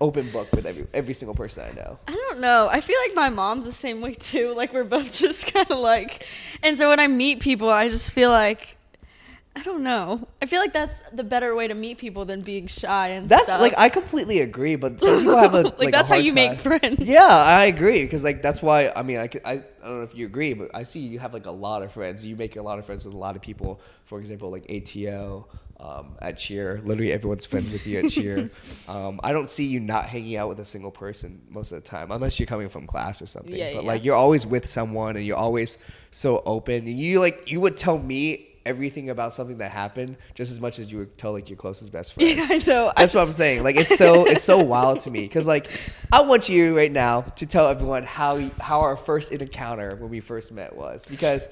open 0.00 0.30
book 0.30 0.50
with 0.52 0.66
every 0.66 0.86
every 0.94 1.14
single 1.14 1.34
person 1.34 1.64
I 1.70 1.72
know. 1.74 1.98
I 2.06 2.14
don't 2.14 2.40
know. 2.40 2.68
I 2.70 2.80
feel 2.80 2.96
like 3.06 3.14
my 3.14 3.28
mom's 3.30 3.64
the 3.64 3.72
same 3.72 4.00
way 4.00 4.14
too. 4.14 4.54
Like 4.58 4.72
we're 4.72 4.84
both 4.84 5.12
just 5.24 5.52
kind 5.52 5.70
of 5.70 5.78
like, 5.78 6.26
and 6.62 6.76
so 6.76 6.88
when 6.88 7.00
I 7.00 7.06
meet 7.06 7.40
people, 7.40 7.68
I 7.70 7.88
just 7.88 8.10
feel 8.12 8.30
like, 8.30 8.76
I 9.54 9.62
don't 9.62 9.82
know. 9.82 10.26
I 10.42 10.46
feel 10.46 10.60
like 10.60 10.72
that's 10.72 10.94
the 11.12 11.24
better 11.24 11.54
way 11.54 11.66
to 11.68 11.74
meet 11.74 11.98
people 11.98 12.24
than 12.24 12.42
being 12.42 12.66
shy 12.68 13.08
and 13.08 13.28
That's 13.28 13.44
stuff. 13.44 13.60
like 13.60 13.74
I 13.76 13.88
completely 13.88 14.40
agree, 14.40 14.76
but 14.76 15.00
some 15.00 15.18
people 15.18 15.36
have 15.36 15.54
a 15.54 15.62
Like, 15.62 15.78
like, 15.78 15.88
a 15.88 15.90
that's 15.92 16.08
how 16.08 16.14
hard 16.14 16.24
you 16.24 16.32
make 16.32 16.58
friends. 16.60 16.98
Yeah, 17.00 17.26
I 17.26 17.64
agree 17.66 18.02
because 18.02 18.22
like 18.24 18.40
that's 18.42 18.62
why 18.62 18.90
I 18.94 19.02
mean 19.02 19.18
I, 19.18 19.28
I 19.44 19.52
I 19.52 19.54
don't 19.82 19.98
know 19.98 20.02
if 20.02 20.14
you 20.14 20.26
agree, 20.26 20.54
but 20.54 20.70
I 20.74 20.82
see 20.84 21.00
you 21.00 21.18
have 21.18 21.32
like 21.34 21.46
a 21.46 21.50
lot 21.50 21.82
of 21.82 21.92
friends. 21.92 22.24
You 22.24 22.36
make 22.36 22.56
a 22.56 22.62
lot 22.62 22.78
of 22.78 22.84
friends 22.84 23.04
with 23.04 23.14
a 23.14 23.18
lot 23.18 23.34
of 23.36 23.42
people. 23.42 23.80
For 24.04 24.18
example, 24.20 24.50
like 24.50 24.64
ATO. 24.70 25.48
Um, 25.80 26.16
at 26.20 26.38
cheer, 26.38 26.80
literally 26.84 27.12
everyone's 27.12 27.44
friends 27.44 27.70
with 27.70 27.86
you 27.86 28.00
at 28.00 28.10
cheer. 28.10 28.50
Um, 28.88 29.20
I 29.22 29.32
don't 29.32 29.50
see 29.50 29.66
you 29.66 29.80
not 29.80 30.06
hanging 30.06 30.36
out 30.36 30.48
with 30.48 30.58
a 30.60 30.64
single 30.64 30.90
person 30.90 31.42
most 31.50 31.72
of 31.72 31.82
the 31.82 31.88
time, 31.88 32.10
unless 32.10 32.40
you're 32.40 32.46
coming 32.46 32.70
from 32.70 32.86
class 32.86 33.20
or 33.20 33.26
something. 33.26 33.54
Yeah, 33.54 33.74
but 33.74 33.82
yeah. 33.82 33.88
like 33.88 34.02
you're 34.02 34.16
always 34.16 34.46
with 34.46 34.64
someone, 34.64 35.16
and 35.16 35.26
you're 35.26 35.36
always 35.36 35.76
so 36.10 36.42
open. 36.46 36.86
And 36.86 36.98
you 36.98 37.20
like 37.20 37.50
you 37.50 37.60
would 37.60 37.76
tell 37.76 37.98
me 37.98 38.48
everything 38.68 39.08
about 39.08 39.32
something 39.32 39.58
that 39.58 39.70
happened 39.70 40.16
just 40.34 40.52
as 40.52 40.60
much 40.60 40.78
as 40.78 40.92
you 40.92 40.98
would 40.98 41.16
tell 41.16 41.32
like 41.32 41.48
your 41.48 41.56
closest 41.56 41.90
best 41.90 42.12
friend. 42.12 42.36
yeah, 42.36 42.46
I 42.50 42.58
know. 42.66 42.92
I, 42.94 43.02
That's 43.02 43.14
what 43.14 43.26
I'm 43.26 43.32
saying. 43.32 43.64
Like 43.64 43.76
it's 43.76 43.96
so 43.96 44.26
it's 44.26 44.44
so 44.44 44.58
wild 44.62 45.00
to 45.00 45.10
me 45.10 45.22
because 45.22 45.46
like 45.46 45.70
I 46.12 46.20
want 46.20 46.48
you 46.48 46.76
right 46.76 46.92
now 46.92 47.22
to 47.22 47.46
tell 47.46 47.68
everyone 47.68 48.04
how 48.04 48.38
how 48.60 48.80
our 48.80 48.96
first 48.96 49.32
encounter 49.32 49.96
when 49.96 50.10
we 50.10 50.20
first 50.20 50.52
met 50.52 50.76
was 50.76 51.06
because 51.06 51.48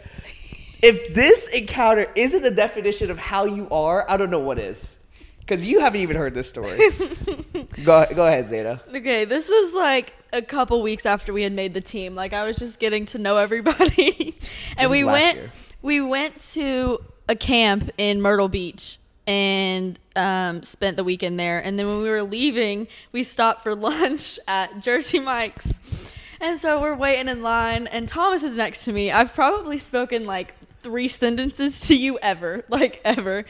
if 0.83 1.15
this 1.15 1.49
encounter 1.49 2.11
isn't 2.15 2.43
the 2.43 2.51
definition 2.51 3.11
of 3.11 3.19
how 3.19 3.45
you 3.45 3.69
are, 3.71 4.09
I 4.11 4.17
don't 4.17 4.31
know 4.31 4.41
what 4.41 4.59
is. 4.59 4.95
Because 5.41 5.65
you 5.65 5.79
haven't 5.79 6.01
even 6.01 6.17
heard 6.17 6.35
this 6.35 6.49
story. 6.49 6.77
go 7.85 8.05
go 8.13 8.27
ahead, 8.27 8.47
Zayda. 8.47 8.81
Okay, 8.93 9.25
this 9.25 9.49
is 9.49 9.75
like 9.75 10.13
a 10.33 10.43
couple 10.43 10.83
weeks 10.83 11.07
after 11.07 11.33
we 11.33 11.45
had 11.45 11.53
made 11.53 11.73
the 11.73 11.81
team. 11.81 12.17
Like 12.17 12.33
I 12.33 12.43
was 12.43 12.57
just 12.57 12.81
getting 12.81 13.07
to 13.07 13.19
know 13.19 13.37
everybody, 13.37 14.37
and 14.77 14.91
we 14.91 15.05
went. 15.05 15.37
year. 15.37 15.51
We 15.83 16.01
went 16.01 16.41
to 16.55 16.99
a 17.29 17.37
camp 17.37 17.91
in 17.97 18.21
Myrtle 18.21 18.49
Beach 18.49 18.99
and 19.27 19.99
um, 20.15 20.63
spent 20.63 20.97
the 20.97 21.05
weekend 21.05 21.39
there. 21.39 21.59
And 21.59 21.79
then 21.79 21.87
when 21.89 22.03
we 22.03 22.09
were 22.09 22.23
leaving, 22.23 22.89
we 23.13 23.23
stopped 23.23 23.63
for 23.63 23.75
lunch 23.77 24.39
at 24.49 24.81
Jersey 24.81 25.21
Mike's. 25.21 25.81
And 26.41 26.61
so 26.61 26.81
we're 26.81 26.95
waiting 26.95 27.29
in 27.29 27.43
line, 27.43 27.87
and 27.87 28.09
Thomas 28.09 28.43
is 28.43 28.59
next 28.59 28.85
to 28.85 28.93
me. 28.93 29.11
I've 29.11 29.33
probably 29.33 29.79
spoken 29.79 30.27
like 30.27 30.55
three 30.87 31.09
sentences 31.09 31.81
to 31.81 31.97
you 31.97 32.17
ever, 32.21 32.65
like 32.69 33.01
ever. 33.05 33.45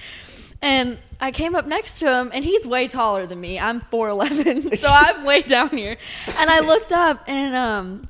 And 0.62 0.98
I 1.20 1.32
came 1.32 1.54
up 1.54 1.66
next 1.66 1.98
to 1.98 2.10
him, 2.10 2.30
and 2.32 2.42
he's 2.42 2.66
way 2.66 2.88
taller 2.88 3.26
than 3.26 3.38
me. 3.42 3.60
I'm 3.60 3.82
4'11, 3.92 4.78
so 4.78 4.88
I'm 4.90 5.22
way 5.22 5.42
down 5.42 5.68
here. 5.68 5.98
And 6.38 6.48
I 6.48 6.60
looked 6.60 6.92
up, 6.92 7.22
and 7.26 7.54
um, 7.54 8.08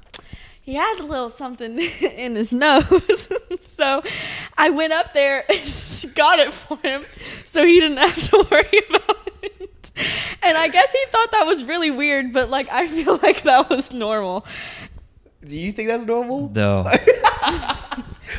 he 0.63 0.75
had 0.75 1.01
a 1.01 1.03
little 1.03 1.29
something 1.29 1.77
in 2.01 2.37
his 2.37 2.53
nose. 2.53 3.29
so 3.61 4.05
I 4.57 4.71
went 4.71 4.93
up 4.93 5.13
there 5.13 5.45
and 5.51 6.15
got 6.15 6.39
it 6.39 6.53
for 6.53 6.79
him 6.79 7.05
so 7.47 7.67
he 7.67 7.81
didn't 7.81 7.99
have 7.99 8.31
to 8.31 8.47
worry 8.49 8.83
about 8.89 9.31
it. 9.43 9.91
And 10.41 10.57
I 10.57 10.69
guess 10.69 10.93
he 10.93 11.05
thought 11.11 11.33
that 11.33 11.47
was 11.47 11.65
really 11.65 11.91
weird, 11.91 12.33
but 12.33 12.49
like 12.49 12.69
I 12.71 12.87
feel 12.87 13.19
like 13.23 13.43
that 13.43 13.69
was 13.69 13.93
normal. 13.93 14.47
Do 15.45 15.59
you 15.59 15.73
think 15.73 15.89
that's 15.89 16.05
normal? 16.05 16.49
No. 16.55 16.89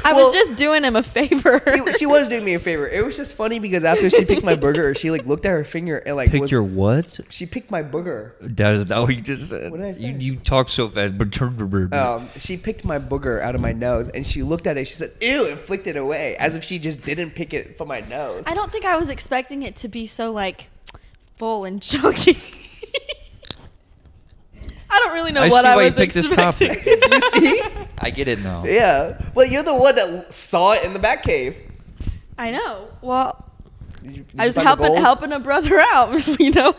I 0.04 0.14
Well- 0.14 0.26
was 0.26 0.34
just 0.34 0.56
doing 0.56 0.84
him 0.84 0.96
a 0.96 1.04
favor. 1.04 1.62
She- 1.88 1.94
she 2.00 2.06
was 2.06 2.28
doing 2.28 2.44
me 2.46 2.54
a 2.54 2.60
favor. 2.60 2.88
It 2.88 3.04
was 3.04 3.16
just 3.18 3.36
funny 3.36 3.60
because 3.60 3.84
after 3.84 4.10
she 4.10 4.24
picked 4.26 4.44
my 4.44 4.56
burger, 4.56 4.94
she 4.96 5.10
like 5.12 5.26
looked 5.26 5.46
at 5.46 5.52
her 5.52 5.64
finger 5.64 5.98
and 5.98 6.16
like 6.16 6.32
Pick 6.32 6.42
was, 6.42 6.52
your 6.52 6.64
what? 6.64 7.20
she 7.30 7.46
picked 7.46 7.72
my 7.72 7.82
booger. 7.84 8.32
That 8.42 8.76
is 8.76 8.88
not 8.88 9.04
what 9.04 9.16
you 9.16 9.22
just 9.22 9.50
said. 9.50 9.72
What 9.72 9.78
did 9.80 9.88
I 9.88 9.92
say? 9.94 10.08
You, 10.08 10.14
you 10.18 10.36
talk 10.38 10.70
so 10.70 10.90
fast. 10.90 11.18
But 11.18 11.32
turn 11.32 11.58
to 11.58 11.98
Um, 11.98 12.30
she 12.40 12.58
picked 12.58 12.84
my 12.86 13.00
booger 13.00 13.42
out 13.42 13.56
of 13.56 13.62
my 13.62 13.74
nose 13.74 14.10
and 14.14 14.26
she 14.26 14.44
looked 14.44 14.68
at 14.68 14.78
it. 14.78 14.86
She 14.86 14.96
said, 14.96 15.12
"Ew!" 15.22 15.48
and 15.48 15.60
flicked 15.60 15.88
it 15.88 15.96
away 15.98 16.36
as 16.38 16.56
if 16.56 16.64
she 16.64 16.80
just 16.80 17.02
didn't 17.02 17.32
pick 17.32 17.54
it 17.54 17.78
from 17.78 17.88
my 17.88 18.02
nose. 18.02 18.44
I 18.48 18.54
don't 18.54 18.72
think 18.72 18.86
I 18.86 18.96
was 18.98 19.10
expecting 19.10 19.64
it 19.64 19.76
to 19.78 19.88
be 19.88 20.08
so 20.08 20.32
like 20.32 20.70
full 21.38 21.66
and 21.66 21.82
chunky. 21.82 22.38
I 24.90 25.00
don't 25.00 25.14
really 25.14 25.32
know 25.32 25.42
I 25.42 25.50
what 25.50 25.64
see 25.64 25.68
I 25.68 25.76
why 25.76 25.82
you 25.84 25.88
was 25.90 25.96
picked 25.96 26.14
this 26.14 26.30
topic. 26.30 26.86
you 26.86 27.22
see? 27.32 27.62
I 27.98 28.10
get 28.10 28.28
it 28.28 28.42
now. 28.44 28.64
Yeah. 28.66 29.20
Well, 29.36 29.46
you're 29.46 29.64
the 29.64 29.76
one 29.76 29.96
that 29.96 30.34
saw 30.34 30.74
it 30.74 30.84
in 30.84 30.94
the 30.94 31.00
back 31.00 31.24
cave. 31.24 31.58
I 32.38 32.52
know. 32.52 32.88
Well, 33.02 33.44
Did 34.02 34.18
you- 34.18 34.26
I 34.38 34.48
was 34.48 34.56
helping 34.56 34.96
helping 34.96 35.32
a 35.34 35.40
brother 35.40 35.80
out, 35.80 36.26
you 36.40 36.52
know. 36.52 36.74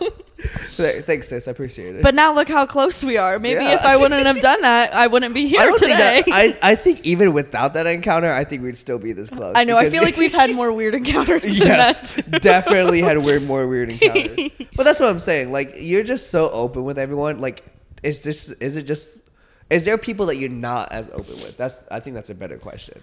Thanks, 0.71 1.27
sis. 1.29 1.49
I 1.49 1.51
appreciate 1.51 1.97
it. 1.97 2.03
But 2.03 2.15
now 2.15 2.33
look 2.33 2.49
how 2.49 2.65
close 2.65 3.03
we 3.05 3.17
are. 3.17 3.41
Maybe 3.41 3.63
Yeah. 3.65 3.75
if 3.75 3.81
I 3.85 3.97
wouldn't 3.97 4.25
have 4.25 4.41
done 4.41 4.61
that, 4.63 4.95
I 4.95 5.09
wouldn't 5.09 5.35
be 5.35 5.49
here 5.53 5.61
I 5.61 5.65
don't 5.65 5.79
today. 5.81 6.23
think 6.23 6.27
that. 6.37 6.59
I, 6.63 6.71
I 6.73 6.75
think 6.77 7.01
even 7.05 7.33
without 7.33 7.75
that 7.75 7.87
encounter, 7.89 8.33
I 8.33 8.45
think 8.45 8.63
we'd 8.63 8.77
still 8.77 9.01
be 9.01 9.13
this 9.13 9.29
close. 9.31 9.55
I 9.57 9.65
know. 9.65 9.77
I 9.77 9.91
feel 9.91 10.05
like 10.05 10.17
we've 10.17 10.33
had 10.33 10.55
more 10.55 10.73
weird 10.73 10.95
encounters 10.95 11.43
than 11.43 11.55
yes, 11.55 12.15
that. 12.15 12.41
definitely 12.41 13.03
had 13.03 13.19
weird, 13.19 13.43
more 13.43 13.67
weird 13.67 13.91
encounters. 13.91 14.51
but 14.77 14.85
that's 14.85 15.01
what 15.01 15.11
I'm 15.11 15.19
saying. 15.19 15.51
Like 15.51 15.75
you're 15.79 16.05
just 16.05 16.31
so 16.31 16.49
open 16.51 16.85
with 16.85 16.99
everyone. 17.01 17.41
Like, 17.41 17.65
is 18.03 18.23
this? 18.23 18.51
Is 18.51 18.77
it 18.77 18.83
just? 18.85 19.25
Is 19.71 19.85
there 19.85 19.99
people 19.99 20.27
that 20.27 20.37
you're 20.37 20.49
not 20.49 20.93
as 20.93 21.11
open 21.11 21.35
with? 21.43 21.57
That's. 21.57 21.85
I 21.91 22.01
think 22.01 22.15
that's 22.15 22.31
a 22.31 22.35
better 22.35 22.57
question. 22.59 23.01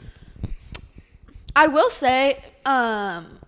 I 1.56 1.68
will 1.68 1.90
say, 1.90 2.44
um, 2.66 3.40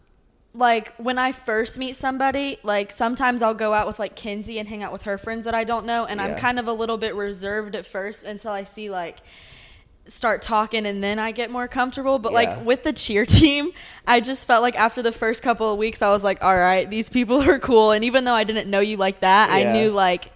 like 0.54 0.96
when 0.96 1.18
I 1.18 1.32
first 1.34 1.78
meet 1.78 1.96
somebody, 1.96 2.58
like 2.64 2.92
sometimes 2.92 3.42
I'll 3.42 3.54
go 3.54 3.74
out 3.74 3.86
with 3.88 4.00
like 4.00 4.16
Kinsey 4.16 4.60
and 4.60 4.68
hang 4.68 4.82
out 4.84 4.94
with 4.94 5.04
her 5.04 5.18
friends 5.18 5.46
that 5.46 5.54
I 5.54 5.64
don't 5.64 5.86
know, 5.86 6.06
and 6.06 6.22
I'm 6.22 6.36
kind 6.36 6.58
of 6.60 6.68
a 6.68 6.74
little 6.74 6.98
bit 6.98 7.16
reserved 7.16 7.76
at 7.76 7.86
first 7.86 8.24
until 8.24 8.52
I 8.52 8.64
see 8.64 8.90
like 8.90 9.18
start 10.08 10.42
talking 10.42 10.86
and 10.86 11.04
then 11.04 11.20
I 11.20 11.34
get 11.34 11.52
more 11.52 11.68
comfortable. 11.68 12.18
But 12.18 12.32
Yeah. 12.32 12.36
like 12.38 12.66
with 12.66 12.84
the 12.84 12.94
cheer 12.94 13.26
team, 13.40 13.72
I 14.08 14.22
just 14.22 14.48
felt 14.48 14.62
like 14.62 14.76
after 14.80 15.02
the 15.02 15.12
first 15.12 15.44
couple 15.44 15.70
of 15.70 15.78
weeks, 15.78 16.02
I 16.02 16.10
was 16.12 16.24
like, 16.24 16.42
all 16.42 16.56
right, 16.56 16.90
these 16.90 17.10
people 17.10 17.42
are 17.50 17.60
cool. 17.60 17.92
And 17.92 18.06
even 18.06 18.24
though 18.24 18.34
I 18.34 18.46
didn't 18.46 18.70
know 18.70 18.80
you 18.80 18.96
like 18.96 19.20
that, 19.20 19.50
Yeah. 19.50 19.70
I 19.70 19.74
knew 19.74 19.92
like, 19.92 20.32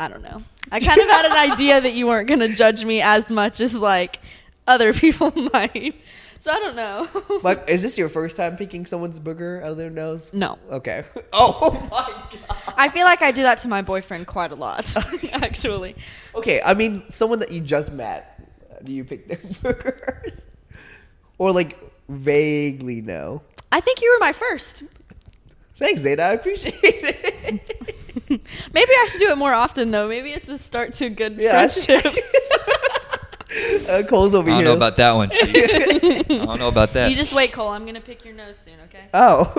I 0.00 0.08
don't 0.08 0.22
know. 0.22 0.42
I 0.72 0.80
kind 0.80 0.98
of 0.98 1.08
had 1.08 1.26
an 1.26 1.32
idea 1.52 1.78
that 1.78 1.92
you 1.92 2.06
weren't 2.06 2.26
going 2.26 2.40
to 2.40 2.48
judge 2.48 2.84
me 2.86 3.02
as 3.02 3.30
much 3.30 3.60
as 3.60 3.74
like 3.74 4.18
other 4.66 4.94
people 4.94 5.30
might. 5.52 5.94
So 6.40 6.50
I 6.50 6.58
don't 6.58 6.74
know. 6.74 7.06
Like, 7.42 7.68
is 7.68 7.82
this 7.82 7.98
your 7.98 8.08
first 8.08 8.36
time 8.38 8.56
picking 8.56 8.86
someone's 8.86 9.20
booger 9.20 9.62
out 9.62 9.72
of 9.72 9.76
their 9.76 9.90
nose? 9.90 10.30
no. 10.32 10.58
Okay. 10.70 11.04
Oh 11.34 11.86
my 11.90 12.38
god. 12.38 12.74
I 12.78 12.88
feel 12.88 13.04
like 13.04 13.20
I 13.20 13.30
do 13.30 13.42
that 13.42 13.58
to 13.58 13.68
my 13.68 13.82
boyfriend 13.82 14.26
quite 14.26 14.52
a 14.52 14.54
lot, 14.54 14.94
actually. 15.32 15.96
Okay, 16.34 16.62
I 16.64 16.72
mean, 16.72 17.08
someone 17.10 17.40
that 17.40 17.50
you 17.50 17.60
just 17.60 17.92
met, 17.92 18.40
uh, 18.70 18.76
do 18.82 18.92
you 18.92 19.04
pick 19.04 19.28
their 19.28 19.36
boogers? 19.36 20.46
Or 21.36 21.52
like 21.52 21.78
vaguely 22.08 23.02
know? 23.02 23.42
I 23.70 23.80
think 23.80 24.00
you 24.00 24.10
were 24.12 24.18
my 24.24 24.32
first. 24.32 24.82
Thanks, 25.76 26.02
Zayda. 26.02 26.20
I 26.20 26.32
appreciate 26.32 26.74
it. 26.82 27.79
Maybe 28.72 28.92
I 28.92 29.06
should 29.10 29.20
do 29.20 29.30
it 29.30 29.36
more 29.38 29.52
often, 29.52 29.90
though. 29.90 30.08
Maybe 30.08 30.30
it's 30.30 30.48
a 30.48 30.58
start 30.58 30.92
to 30.94 31.10
good 31.10 31.36
Yeah, 31.36 31.68
friendships. 31.68 32.16
uh, 33.88 34.02
Cole's 34.08 34.34
over 34.34 34.48
here. 34.48 34.58
I 34.58 34.62
don't 34.62 34.64
here. 34.64 34.64
know 34.64 34.72
about 34.76 34.96
that 34.98 35.12
one. 35.12 35.30
Chief. 35.30 36.30
I 36.30 36.44
don't 36.46 36.58
know 36.58 36.68
about 36.68 36.92
that. 36.92 37.10
you 37.10 37.16
just 37.16 37.32
wait, 37.32 37.52
Cole. 37.52 37.68
I'm 37.68 37.84
gonna 37.84 38.00
pick 38.00 38.24
your 38.24 38.34
nose 38.34 38.56
soon, 38.58 38.74
okay? 38.84 39.04
oh, 39.14 39.52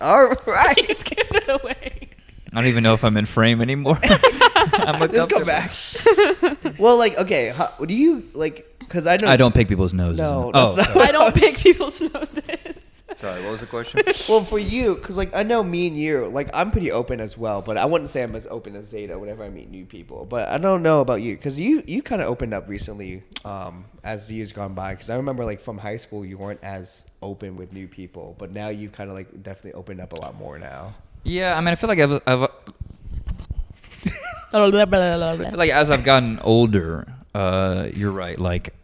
all 0.00 0.28
right. 0.46 0.76
Please 0.76 1.02
give 1.04 1.26
it 1.30 1.48
away. 1.48 2.08
I 2.52 2.56
don't 2.56 2.66
even 2.66 2.82
know 2.82 2.92
if 2.94 3.02
I'm 3.04 3.16
in 3.16 3.24
frame 3.24 3.62
anymore. 3.62 3.98
I'm 4.02 5.08
Just 5.10 5.30
come 5.30 5.42
uncomfortable. 5.42 5.46
back. 5.46 6.78
well, 6.78 6.98
like, 6.98 7.16
okay, 7.16 7.48
how, 7.48 7.68
do 7.86 7.94
you 7.94 8.28
like? 8.34 8.68
Because 8.80 9.06
I 9.06 9.16
don't. 9.16 9.30
I 9.30 9.36
don't 9.38 9.54
pick 9.54 9.68
people's 9.68 9.94
noses. 9.94 10.18
No, 10.18 10.50
oh, 10.52 10.72
that's 10.72 10.76
not- 10.76 10.86
sorry. 10.94 11.08
I 11.08 11.12
don't 11.12 11.34
pick 11.34 11.56
people's 11.58 12.00
noses. 12.00 12.78
Sorry. 13.22 13.40
What 13.40 13.52
was 13.52 13.60
the 13.60 13.66
question? 13.66 14.02
Well, 14.28 14.42
for 14.42 14.58
you, 14.58 14.96
because 14.96 15.16
like 15.16 15.32
I 15.32 15.44
know 15.44 15.62
me 15.62 15.86
and 15.86 15.96
you, 15.96 16.26
like 16.26 16.50
I'm 16.52 16.72
pretty 16.72 16.90
open 16.90 17.20
as 17.20 17.38
well, 17.38 17.62
but 17.62 17.76
I 17.76 17.84
wouldn't 17.84 18.10
say 18.10 18.24
I'm 18.24 18.34
as 18.34 18.48
open 18.48 18.74
as 18.74 18.92
Zayda 18.92 19.18
whenever 19.18 19.44
I 19.44 19.48
meet 19.48 19.70
new 19.70 19.86
people. 19.86 20.26
But 20.28 20.48
I 20.48 20.58
don't 20.58 20.82
know 20.82 21.00
about 21.00 21.22
you, 21.22 21.36
because 21.36 21.56
you 21.56 21.84
you 21.86 22.02
kind 22.02 22.20
of 22.20 22.26
opened 22.26 22.52
up 22.52 22.68
recently 22.68 23.22
um, 23.44 23.84
as 24.02 24.26
the 24.26 24.34
years 24.34 24.52
gone 24.52 24.74
by. 24.74 24.94
Because 24.94 25.08
I 25.08 25.14
remember 25.14 25.44
like 25.44 25.60
from 25.60 25.78
high 25.78 25.98
school 25.98 26.24
you 26.24 26.36
weren't 26.36 26.58
as 26.64 27.06
open 27.22 27.56
with 27.56 27.72
new 27.72 27.86
people, 27.86 28.34
but 28.40 28.50
now 28.50 28.70
you've 28.70 28.90
kind 28.90 29.08
of 29.08 29.14
like 29.14 29.40
definitely 29.40 29.74
opened 29.74 30.00
up 30.00 30.12
a 30.14 30.16
lot 30.16 30.34
more 30.34 30.58
now. 30.58 30.92
Yeah, 31.22 31.56
I 31.56 31.60
mean, 31.60 31.68
I 31.68 31.76
feel 31.76 31.88
like 31.88 32.00
I've, 32.00 32.20
I've 32.26 32.40
like 35.56 35.70
as 35.70 35.90
I've 35.90 36.02
gotten 36.02 36.40
older, 36.40 37.06
uh, 37.36 37.88
you're 37.94 38.10
right. 38.10 38.36
Like 38.36 38.74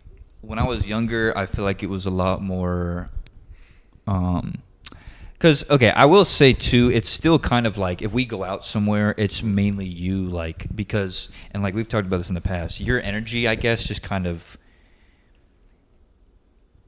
when 0.42 0.58
I 0.58 0.66
was 0.66 0.86
younger, 0.86 1.36
I 1.36 1.46
feel 1.46 1.64
like 1.64 1.82
it 1.82 1.88
was 1.88 2.06
a 2.06 2.10
lot 2.10 2.40
more. 2.40 3.10
Um, 4.08 4.62
because 5.34 5.68
okay, 5.70 5.90
I 5.90 6.06
will 6.06 6.24
say 6.24 6.52
too, 6.52 6.90
it's 6.90 7.08
still 7.08 7.38
kind 7.38 7.64
of 7.64 7.78
like 7.78 8.02
if 8.02 8.12
we 8.12 8.24
go 8.24 8.42
out 8.42 8.64
somewhere, 8.64 9.14
it's 9.16 9.40
mainly 9.40 9.86
you, 9.86 10.28
like 10.28 10.74
because 10.74 11.28
and 11.52 11.62
like 11.62 11.74
we've 11.74 11.86
talked 11.86 12.08
about 12.08 12.18
this 12.18 12.28
in 12.28 12.34
the 12.34 12.40
past. 12.40 12.80
Your 12.80 13.00
energy, 13.00 13.46
I 13.46 13.54
guess, 13.54 13.86
just 13.86 14.02
kind 14.02 14.26
of 14.26 14.58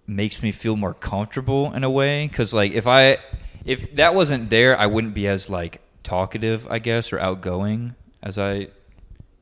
makes 0.04 0.42
me 0.42 0.50
feel 0.50 0.74
more 0.74 0.94
comfortable 0.94 1.72
in 1.72 1.84
a 1.84 1.90
way. 1.90 2.26
Because 2.26 2.52
like 2.52 2.72
if 2.72 2.88
I 2.88 3.18
if 3.64 3.94
that 3.94 4.16
wasn't 4.16 4.50
there, 4.50 4.76
I 4.76 4.86
wouldn't 4.86 5.14
be 5.14 5.28
as 5.28 5.48
like 5.48 5.80
talkative, 6.02 6.66
I 6.68 6.80
guess, 6.80 7.12
or 7.12 7.20
outgoing 7.20 7.94
as 8.20 8.36
I 8.36 8.68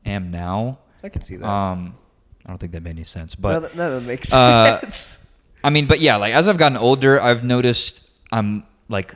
am 0.05 0.29
now. 0.29 0.79
I 1.03 1.09
can 1.09 1.23
see 1.23 1.35
that. 1.37 1.49
Um, 1.49 1.95
I 2.45 2.49
don't 2.49 2.59
think 2.59 2.73
that 2.73 2.83
made 2.83 2.91
any 2.91 3.05
sense, 3.05 3.37
no, 3.37 3.41
but 3.41 3.59
that, 3.59 3.75
no, 3.75 3.99
that 3.99 4.05
makes 4.05 4.31
uh, 4.31 4.79
sense. 4.81 5.18
I 5.63 5.69
mean, 5.69 5.87
but 5.87 5.99
yeah, 5.99 6.17
like 6.17 6.33
as 6.33 6.47
I've 6.47 6.57
gotten 6.57 6.77
older, 6.77 7.21
I've 7.21 7.43
noticed 7.43 8.03
I'm 8.31 8.65
like 8.87 9.15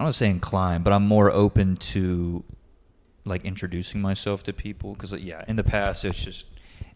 I 0.00 0.04
don't 0.04 0.12
say 0.12 0.30
inclined, 0.30 0.84
but 0.84 0.92
I'm 0.92 1.06
more 1.06 1.30
open 1.30 1.76
to 1.76 2.44
like 3.24 3.44
introducing 3.44 4.00
myself 4.00 4.42
to 4.44 4.52
people 4.52 4.94
because 4.94 5.12
yeah, 5.12 5.44
in 5.48 5.56
the 5.56 5.64
past 5.64 6.04
it's 6.04 6.22
just 6.22 6.46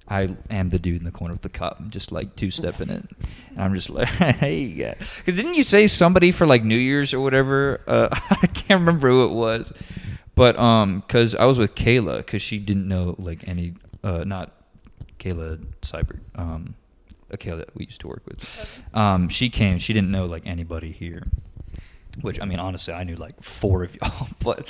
I 0.08 0.34
am 0.50 0.70
the 0.70 0.78
dude 0.78 0.98
in 0.98 1.04
the 1.04 1.10
corner 1.10 1.34
with 1.34 1.42
the 1.42 1.48
cup, 1.48 1.76
I'm 1.78 1.90
just 1.90 2.10
like 2.10 2.34
two 2.34 2.50
stepping 2.50 2.90
it, 2.90 3.04
and 3.50 3.60
I'm 3.60 3.74
just 3.74 3.88
like, 3.88 4.08
hey, 4.08 4.58
yeah. 4.58 4.94
Because 5.16 5.36
didn't 5.36 5.54
you 5.54 5.62
say 5.62 5.86
somebody 5.86 6.32
for 6.32 6.46
like 6.46 6.64
New 6.64 6.76
Year's 6.76 7.14
or 7.14 7.20
whatever? 7.20 7.80
Uh, 7.86 8.08
I 8.30 8.46
can't 8.46 8.80
remember 8.80 9.08
who 9.08 9.24
it 9.24 9.32
was, 9.32 9.72
but 10.34 10.58
um, 10.58 11.00
because 11.00 11.34
I 11.34 11.44
was 11.44 11.58
with 11.58 11.74
Kayla 11.74 12.18
because 12.18 12.42
she 12.42 12.58
didn't 12.58 12.88
know 12.88 13.14
like 13.18 13.46
any 13.46 13.74
uh, 14.02 14.24
not 14.24 14.52
Kayla 15.18 15.64
Cyber 15.82 16.18
um, 16.34 16.74
a 17.32 17.36
Kayla 17.38 17.58
that 17.58 17.74
we 17.74 17.84
used 17.86 18.00
to 18.02 18.08
work 18.08 18.22
with. 18.26 18.38
Um, 18.94 19.28
she 19.28 19.50
came. 19.50 19.78
She 19.78 19.92
didn't 19.92 20.10
know 20.10 20.26
like 20.26 20.42
anybody 20.46 20.92
here. 20.92 21.24
Which 22.20 22.38
I 22.40 22.44
mean, 22.44 22.58
honestly, 22.58 22.92
I 22.92 23.04
knew 23.04 23.16
like 23.16 23.42
four 23.42 23.84
of 23.84 23.96
y'all, 24.02 24.28
but 24.40 24.66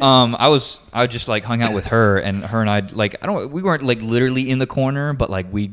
um, 0.00 0.36
I 0.38 0.46
was 0.48 0.80
I 0.92 1.08
just 1.08 1.26
like 1.26 1.42
hung 1.42 1.60
out 1.60 1.74
with 1.74 1.86
her, 1.86 2.18
and 2.18 2.44
her 2.44 2.60
and 2.60 2.70
I 2.70 2.80
like 2.80 3.16
I 3.22 3.26
don't 3.26 3.50
we 3.50 3.60
weren't 3.60 3.82
like 3.82 4.00
literally 4.00 4.48
in 4.50 4.60
the 4.60 4.68
corner, 4.68 5.12
but 5.12 5.28
like 5.28 5.52
we 5.52 5.72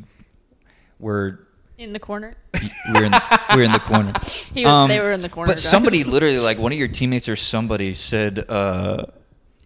were 0.99 1.45
In 1.77 1.93
the 1.93 1.99
corner. 1.99 2.35
we 2.53 2.59
were 2.99 3.05
in 3.05 3.11
the, 3.11 3.39
we 3.51 3.57
were 3.57 3.63
in 3.63 3.71
the 3.71 3.79
corner. 3.79 4.13
He 4.55 4.65
was- 4.65 4.87
they 4.89 4.99
were 4.99 5.11
in 5.11 5.21
the 5.21 5.29
corner, 5.29 5.51
But 5.51 5.59
somebody 5.59 6.03
literally 6.03 6.39
like 6.39 6.57
one 6.57 6.71
of 6.71 6.77
your 6.79 6.87
teammates 6.87 7.29
or 7.29 7.35
somebody 7.35 7.93
said 7.93 8.49
uh, 8.49 9.05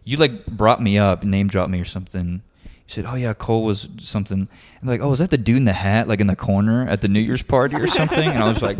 you 0.03 0.17
like 0.17 0.45
brought 0.47 0.81
me 0.81 0.97
up, 0.97 1.23
name 1.23 1.47
dropped 1.47 1.69
me 1.71 1.79
or 1.79 1.85
something. 1.85 2.41
You 2.87 2.93
said, 2.93 3.05
"Oh 3.05 3.15
yeah, 3.15 3.33
Cole 3.33 3.63
was 3.63 3.87
something." 3.99 4.47
And 4.81 4.89
like, 4.89 5.01
"Oh, 5.01 5.09
was 5.09 5.19
that 5.19 5.29
the 5.29 5.37
dude 5.37 5.57
in 5.57 5.65
the 5.65 5.73
hat 5.73 6.07
like 6.07 6.21
in 6.21 6.27
the 6.27 6.35
corner 6.35 6.87
at 6.87 7.01
the 7.01 7.07
New 7.07 7.19
Year's 7.19 7.41
party 7.41 7.75
or 7.75 7.87
something?" 7.87 8.29
And 8.29 8.41
I 8.41 8.47
was 8.47 8.61
like, 8.61 8.77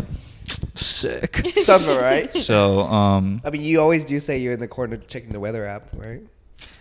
"Sick." 0.74 1.42
Something 1.62 1.96
right. 1.96 2.34
So, 2.34 2.80
um, 2.82 3.42
I 3.44 3.50
mean, 3.50 3.62
you 3.62 3.80
always 3.80 4.04
do 4.04 4.18
say 4.18 4.38
you're 4.38 4.54
in 4.54 4.60
the 4.60 4.68
corner 4.68 4.96
checking 4.96 5.30
the 5.30 5.40
weather 5.40 5.66
app, 5.66 5.88
right? 5.94 6.22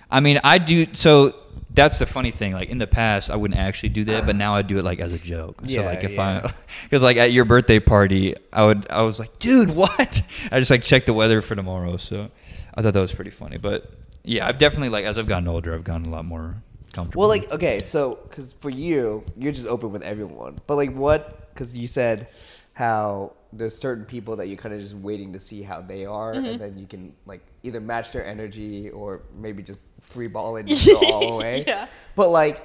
I 0.09 0.21
mean, 0.21 0.39
I 0.43 0.57
do. 0.57 0.87
So 0.93 1.35
that's 1.71 1.99
the 1.99 2.05
funny 2.05 2.31
thing. 2.31 2.53
Like 2.53 2.69
in 2.69 2.77
the 2.77 2.87
past, 2.87 3.29
I 3.29 3.35
wouldn't 3.35 3.59
actually 3.59 3.89
do 3.89 4.05
that, 4.05 4.25
but 4.25 4.35
now 4.35 4.55
I 4.55 4.61
do 4.61 4.79
it 4.79 4.83
like 4.83 4.99
as 4.99 5.13
a 5.13 5.17
joke. 5.17 5.61
so 5.61 5.67
Yeah, 5.67 5.81
like 5.81 6.03
if 6.03 6.13
yeah. 6.13 6.41
I, 6.45 6.53
because 6.83 7.03
like 7.09 7.17
at 7.17 7.31
your 7.31 7.45
birthday 7.45 7.79
party, 7.79 8.35
I 8.53 8.65
would, 8.65 8.89
I 8.89 9.01
was 9.01 9.19
like, 9.19 9.37
dude, 9.39 9.71
what? 9.71 10.21
I 10.51 10.59
just 10.59 10.71
like 10.71 10.83
checked 10.83 11.05
the 11.05 11.13
weather 11.13 11.41
for 11.41 11.55
tomorrow. 11.55 11.97
So 11.97 12.31
I 12.73 12.81
thought 12.81 12.93
that 12.93 13.01
was 13.01 13.11
pretty 13.11 13.31
funny. 13.31 13.57
But 13.57 13.91
yeah, 14.23 14.47
I've 14.47 14.57
definitely 14.57 14.89
like 14.89 15.05
as 15.05 15.17
I've 15.17 15.27
gotten 15.27 15.47
older, 15.47 15.73
I've 15.75 15.83
gotten 15.83 16.05
a 16.07 16.09
lot 16.09 16.25
more 16.25 16.61
comfortable. 16.93 17.21
Well, 17.21 17.29
like 17.29 17.51
okay, 17.51 17.79
so 17.79 18.19
because 18.27 18.53
for 18.53 18.69
you, 18.69 19.23
you're 19.37 19.51
just 19.51 19.67
open 19.67 19.91
with 19.91 20.03
everyone. 20.03 20.59
But 20.67 20.75
like, 20.75 20.93
what? 20.93 21.53
Because 21.53 21.75
you 21.75 21.87
said 21.87 22.27
how 22.73 23.33
there's 23.53 23.77
certain 23.77 24.05
people 24.05 24.35
that 24.35 24.47
you're 24.47 24.57
kind 24.57 24.73
of 24.73 24.79
just 24.79 24.93
waiting 24.95 25.33
to 25.33 25.39
see 25.39 25.61
how 25.61 25.81
they 25.81 26.05
are, 26.05 26.33
and 26.33 26.59
then 26.59 26.77
you 26.77 26.85
can 26.85 27.13
like 27.25 27.41
either 27.63 27.79
match 27.79 28.11
their 28.11 28.25
energy 28.25 28.89
or 28.89 29.23
maybe 29.35 29.63
just 29.63 29.83
free 29.99 30.27
ball 30.27 30.57
and 30.57 30.67
just 30.67 30.85
go 30.85 30.97
all 30.97 31.31
the 31.31 31.37
way. 31.43 31.63
Yeah. 31.65 31.87
But 32.15 32.29
like, 32.29 32.61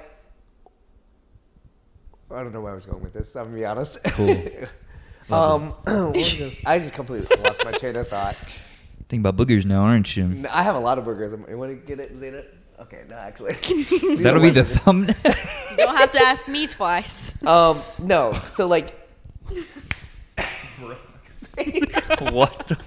I 2.31 2.43
don't 2.43 2.53
know 2.53 2.61
where 2.61 2.71
I 2.71 2.75
was 2.75 2.85
going 2.85 3.03
with 3.03 3.13
this. 3.13 3.35
I'm 3.35 3.45
gonna 3.45 3.55
be 3.55 3.65
honest. 3.65 3.97
Cool. 4.03 4.29
um, 5.31 5.69
what 5.83 6.13
this? 6.13 6.63
I 6.65 6.79
just 6.79 6.93
completely 6.93 7.27
lost 7.41 7.63
my 7.63 7.71
train 7.71 7.95
of 7.95 8.07
thought. 8.07 8.35
think 9.09 9.25
about 9.25 9.37
boogers 9.37 9.65
now, 9.65 9.83
aren't 9.83 10.15
you? 10.15 10.45
I 10.51 10.63
have 10.63 10.75
a 10.75 10.79
lot 10.79 10.97
of 10.97 11.05
burgers. 11.05 11.33
You 11.49 11.57
want 11.57 11.71
to 11.71 11.87
get 11.87 11.99
it, 11.99 12.15
Zayda? 12.15 12.45
Okay, 12.83 13.03
no, 13.09 13.15
actually. 13.15 13.53
That'll 14.23 14.41
be 14.41 14.49
the 14.49 14.65
thumbnail. 14.65 15.15
You 15.71 15.77
don't 15.77 15.95
have 16.03 16.11
to 16.11 16.21
ask 16.21 16.47
me 16.49 16.67
twice. 16.67 17.33
Um, 17.45 17.79
no. 17.97 18.33
So 18.45 18.67
like, 18.67 18.93
what? 22.19 22.67
the- 22.67 22.77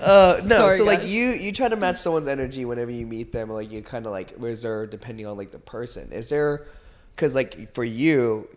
uh, 0.00 0.40
no. 0.44 0.56
Sorry, 0.56 0.78
so 0.78 0.84
like 0.84 1.00
guys. 1.02 1.10
you 1.10 1.30
you 1.30 1.52
try 1.52 1.68
to 1.68 1.76
match 1.76 1.96
someone's 1.98 2.28
energy 2.28 2.64
whenever 2.64 2.90
you 2.90 3.06
meet 3.06 3.32
them, 3.32 3.50
or 3.50 3.54
like 3.54 3.70
you 3.70 3.82
kind 3.82 4.06
of 4.06 4.12
like 4.12 4.32
reserve 4.38 4.90
depending 4.90 5.26
on 5.26 5.36
like 5.36 5.50
the 5.50 5.58
person. 5.58 6.12
Is 6.12 6.28
there? 6.28 6.66
Because 7.14 7.34
like 7.34 7.74
for 7.74 7.84
you, 7.84 8.48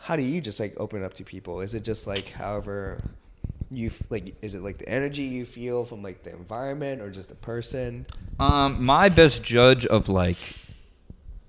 how 0.00 0.16
do 0.16 0.22
you 0.22 0.40
just 0.40 0.58
like 0.60 0.74
open 0.78 1.04
up 1.04 1.14
to 1.14 1.24
people? 1.24 1.60
Is 1.60 1.74
it 1.74 1.84
just 1.84 2.06
like 2.06 2.30
however 2.32 3.00
you 3.70 3.90
like? 4.10 4.34
Is 4.42 4.54
it 4.54 4.62
like 4.62 4.78
the 4.78 4.88
energy 4.88 5.22
you 5.24 5.44
feel 5.44 5.84
from 5.84 6.02
like 6.02 6.22
the 6.22 6.30
environment 6.30 7.00
or 7.02 7.10
just 7.10 7.28
the 7.28 7.34
person? 7.34 8.06
Um, 8.38 8.84
my 8.84 9.08
best 9.08 9.42
judge 9.42 9.86
of 9.86 10.08
like, 10.08 10.36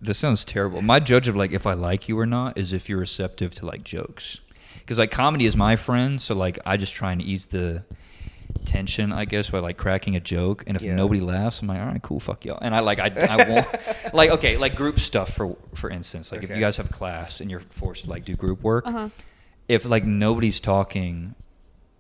this 0.01 0.17
sounds 0.17 0.45
terrible. 0.45 0.81
My 0.81 0.99
judge 0.99 1.27
of 1.27 1.35
like 1.35 1.51
if 1.51 1.65
I 1.67 1.73
like 1.73 2.07
you 2.09 2.17
or 2.19 2.25
not 2.25 2.57
is 2.57 2.73
if 2.73 2.89
you're 2.89 2.99
receptive 2.99 3.53
to 3.55 3.65
like 3.65 3.83
jokes, 3.83 4.39
because 4.79 4.97
like 4.99 5.11
comedy 5.11 5.45
is 5.45 5.55
my 5.55 5.75
friend. 5.75 6.21
So 6.21 6.35
like 6.35 6.59
I 6.65 6.77
just 6.77 6.93
try 6.93 7.11
and 7.11 7.21
ease 7.21 7.45
the 7.47 7.83
tension, 8.65 9.11
I 9.11 9.25
guess, 9.25 9.49
by 9.49 9.59
like 9.59 9.77
cracking 9.77 10.15
a 10.15 10.19
joke. 10.19 10.63
And 10.67 10.75
if 10.75 10.81
Yeah. 10.83 10.95
nobody 10.95 11.19
laughs, 11.19 11.61
I'm 11.61 11.67
like, 11.67 11.79
all 11.79 11.87
right, 11.87 12.01
cool, 12.01 12.19
fuck 12.19 12.45
y'all. 12.45 12.59
And 12.61 12.73
I 12.75 12.79
like 12.79 12.99
I, 12.99 13.07
I 13.07 13.49
won't 13.49 13.67
like 14.13 14.29
okay, 14.31 14.57
like 14.57 14.75
group 14.75 14.99
stuff 14.99 15.33
for 15.33 15.57
for 15.73 15.89
instance. 15.89 16.31
Like 16.31 16.43
if 16.43 16.49
you 16.49 16.57
guys 16.59 16.77
have 16.77 16.91
class 16.91 17.41
and 17.41 17.49
you're 17.51 17.59
forced 17.59 18.05
to 18.05 18.09
like 18.09 18.25
do 18.25 18.35
group 18.35 18.61
work, 18.61 18.85
Uh-huh. 18.87 19.09
if 19.67 19.85
like 19.85 20.03
nobody's 20.05 20.59
talking 20.59 21.35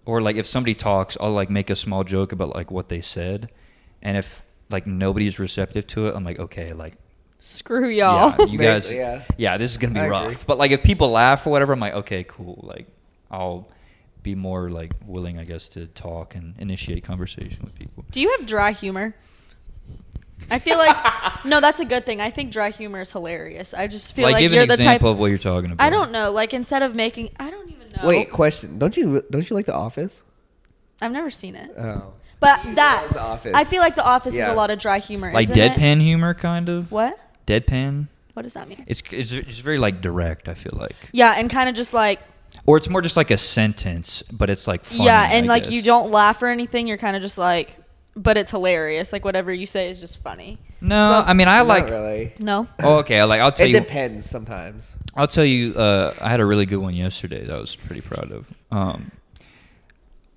or 0.05 0.21
like 0.21 0.35
if 0.35 0.45
somebody 0.47 0.75
talks 0.75 1.17
i'll 1.19 1.31
like 1.31 1.49
make 1.49 1.69
a 1.69 1.75
small 1.75 2.03
joke 2.03 2.31
about 2.31 2.55
like 2.55 2.71
what 2.71 2.89
they 2.89 3.01
said 3.01 3.49
and 4.01 4.17
if 4.17 4.45
like 4.69 4.85
nobody's 4.87 5.39
receptive 5.39 5.85
to 5.87 6.07
it 6.07 6.15
i'm 6.15 6.23
like 6.23 6.39
okay 6.39 6.73
like 6.73 6.95
Screw 7.47 7.89
y'all. 7.89 8.33
Yeah, 8.39 8.45
you 8.45 8.57
guys. 8.71 8.91
Yeah. 8.91 9.21
Yeah. 9.37 9.57
this 9.57 9.69
is 9.71 9.77
gonna 9.77 9.93
be 9.93 9.99
I 9.99 10.07
rough. 10.07 10.23
agree. 10.23 10.37
But 10.47 10.57
like, 10.57 10.71
if 10.71 10.81
people 10.81 11.09
laugh 11.09 11.45
or 11.45 11.51
whatever, 11.51 11.73
I'm 11.73 11.79
like, 11.79 11.93
okay, 11.93 12.23
cool. 12.23 12.59
Like, 12.63 12.87
I'll 13.29 13.67
be 14.23 14.33
more 14.33 14.71
like 14.71 14.93
willing, 15.05 15.37
I 15.37 15.43
guess, 15.43 15.69
to 15.69 15.85
talk 15.85 16.33
and 16.33 16.55
initiate 16.57 17.03
conversation 17.03 17.59
with 17.63 17.75
people. 17.75 18.03
Do 18.09 18.19
you 18.19 18.31
have 18.35 18.47
dry 18.47 18.71
humor? 18.71 19.13
I 20.49 20.57
feel 20.57 20.79
like 20.79 20.97
no, 21.45 21.61
that's 21.61 21.79
a 21.79 21.85
good 21.85 22.07
thing. 22.07 22.19
I 22.19 22.31
think 22.31 22.51
dry 22.51 22.71
humor 22.71 23.01
is 23.01 23.11
hilarious. 23.11 23.75
I 23.75 23.85
just 23.85 24.15
feel 24.15 24.23
like, 24.23 24.33
like, 24.33 24.41
give 24.41 24.51
you're 24.51 24.63
an 24.63 24.69
the 24.69 24.77
type. 24.77 25.03
of 25.03 25.19
what 25.19 25.27
you're 25.27 25.37
talking 25.37 25.71
about. 25.71 25.85
I 25.85 25.91
don't 25.91 26.11
know. 26.11 26.31
Like 26.31 26.51
instead 26.51 26.81
of 26.81 26.95
making, 26.95 27.29
I 27.39 27.51
don't 27.51 27.67
even 27.95 28.03
know. 28.03 28.09
Wait, 28.09 28.31
question. 28.31 28.79
Don't 28.79 28.95
you 28.97 29.23
don't 29.29 29.49
you 29.49 29.55
like 29.55 29.65
The 29.65 29.75
Office? 29.75 30.23
I've 31.01 31.11
never 31.11 31.29
seen 31.29 31.55
it. 31.55 31.71
Oh. 31.77 32.13
But 32.39 32.59
He 32.61 32.73
that 32.75 33.09
The 33.09 33.21
Office. 33.21 33.53
I 33.55 33.63
feel 33.63 33.81
like 33.81 33.95
The 33.95 34.03
Office 34.05 34.33
is 34.33 34.37
Yeah. 34.37 34.53
a 34.53 34.55
lot 34.55 34.69
of 34.69 34.79
dry 34.79 34.99
humor. 34.99 35.31
Like 35.33 35.45
isn't 35.45 35.57
it? 35.57 35.73
deadpan 35.73 36.01
humor, 36.01 36.33
kind 36.33 36.69
of. 36.69 36.91
What? 36.91 37.17
Deadpan. 37.47 38.07
What 38.33 38.43
does 38.43 38.53
that 38.53 38.67
mean? 38.67 38.83
It's 38.87 39.01
it's, 39.11 39.31
it's 39.31 39.59
very 39.59 39.77
like 39.77 40.01
direct. 40.01 40.47
I 40.49 40.53
feel 40.53 40.73
like, 40.75 40.95
Yeah, 41.13 41.33
and 41.37 41.49
kind 41.49 41.69
of 41.69 41.75
just 41.75 41.93
like 41.93 42.19
or 42.65 42.77
it's 42.77 42.89
more 42.89 43.01
just 43.01 43.17
like 43.17 43.31
a 43.31 43.37
sentence, 43.37 44.23
but 44.31 44.49
it's 44.49 44.67
like 44.67 44.85
funny, 44.85 45.05
yeah, 45.05 45.29
and 45.31 45.45
I 45.45 45.49
like 45.49 45.63
guess. 45.63 45.71
you 45.73 45.81
don't 45.81 46.11
laugh 46.11 46.41
or 46.41 46.47
anything. 46.47 46.87
You're 46.87 46.97
kind 46.97 47.15
of 47.15 47.21
just 47.21 47.37
like, 47.37 47.77
but 48.15 48.37
it's 48.37 48.51
hilarious. 48.51 49.11
Like 49.13 49.25
whatever 49.25 49.53
you 49.53 49.65
say 49.65 49.89
is 49.89 49.99
just 49.99 50.17
funny. 50.21 50.59
No, 50.81 51.21
So- 51.23 51.27
I 51.29 51.33
mean 51.33 51.47
I 51.47 51.57
Not 51.59 51.67
like. 51.67 51.89
really. 51.89 52.33
No. 52.39 52.67
Oh, 52.83 52.97
okay. 52.97 53.23
Like 53.23 53.41
I'll 53.41 53.51
tell 53.51 53.65
It 53.65 53.71
you. 53.71 53.79
depends 53.79 54.25
sometimes. 54.29 54.97
I'll 55.15 55.27
tell 55.27 55.45
you. 55.45 55.73
Uh, 55.73 56.13
I 56.21 56.29
had 56.29 56.39
a 56.39 56.45
really 56.45 56.65
good 56.65 56.77
one 56.79 56.93
yesterday 56.93 57.45
that 57.45 57.55
I 57.55 57.59
was 57.59 57.75
pretty 57.75 58.01
proud 58.01 58.31
of. 58.31 58.45
Um, 58.71 59.11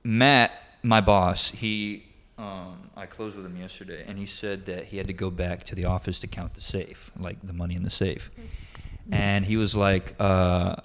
Matt, 0.04 0.52
my 0.82 1.00
boss, 1.00 1.50
he. 1.50 2.04
Um, 2.38 2.90
I 2.96 3.06
closed 3.06 3.36
with 3.36 3.44
him 3.46 3.56
yesterday, 3.56 4.04
and 4.06 4.16
he 4.16 4.26
said 4.26 4.66
that 4.66 4.84
he 4.86 4.96
had 4.96 5.08
to 5.08 5.12
go 5.12 5.28
back 5.30 5.64
to 5.64 5.74
the 5.74 5.86
office 5.86 6.18
to 6.20 6.26
count 6.28 6.54
the 6.54 6.60
safe, 6.60 7.10
like 7.18 7.36
the 7.44 7.52
money 7.52 7.74
in 7.74 7.82
the 7.82 7.90
safe. 7.90 8.30
And 9.10 9.44
he 9.44 9.56
was 9.56 9.74
like, 9.74 10.14
uh, 10.20 10.76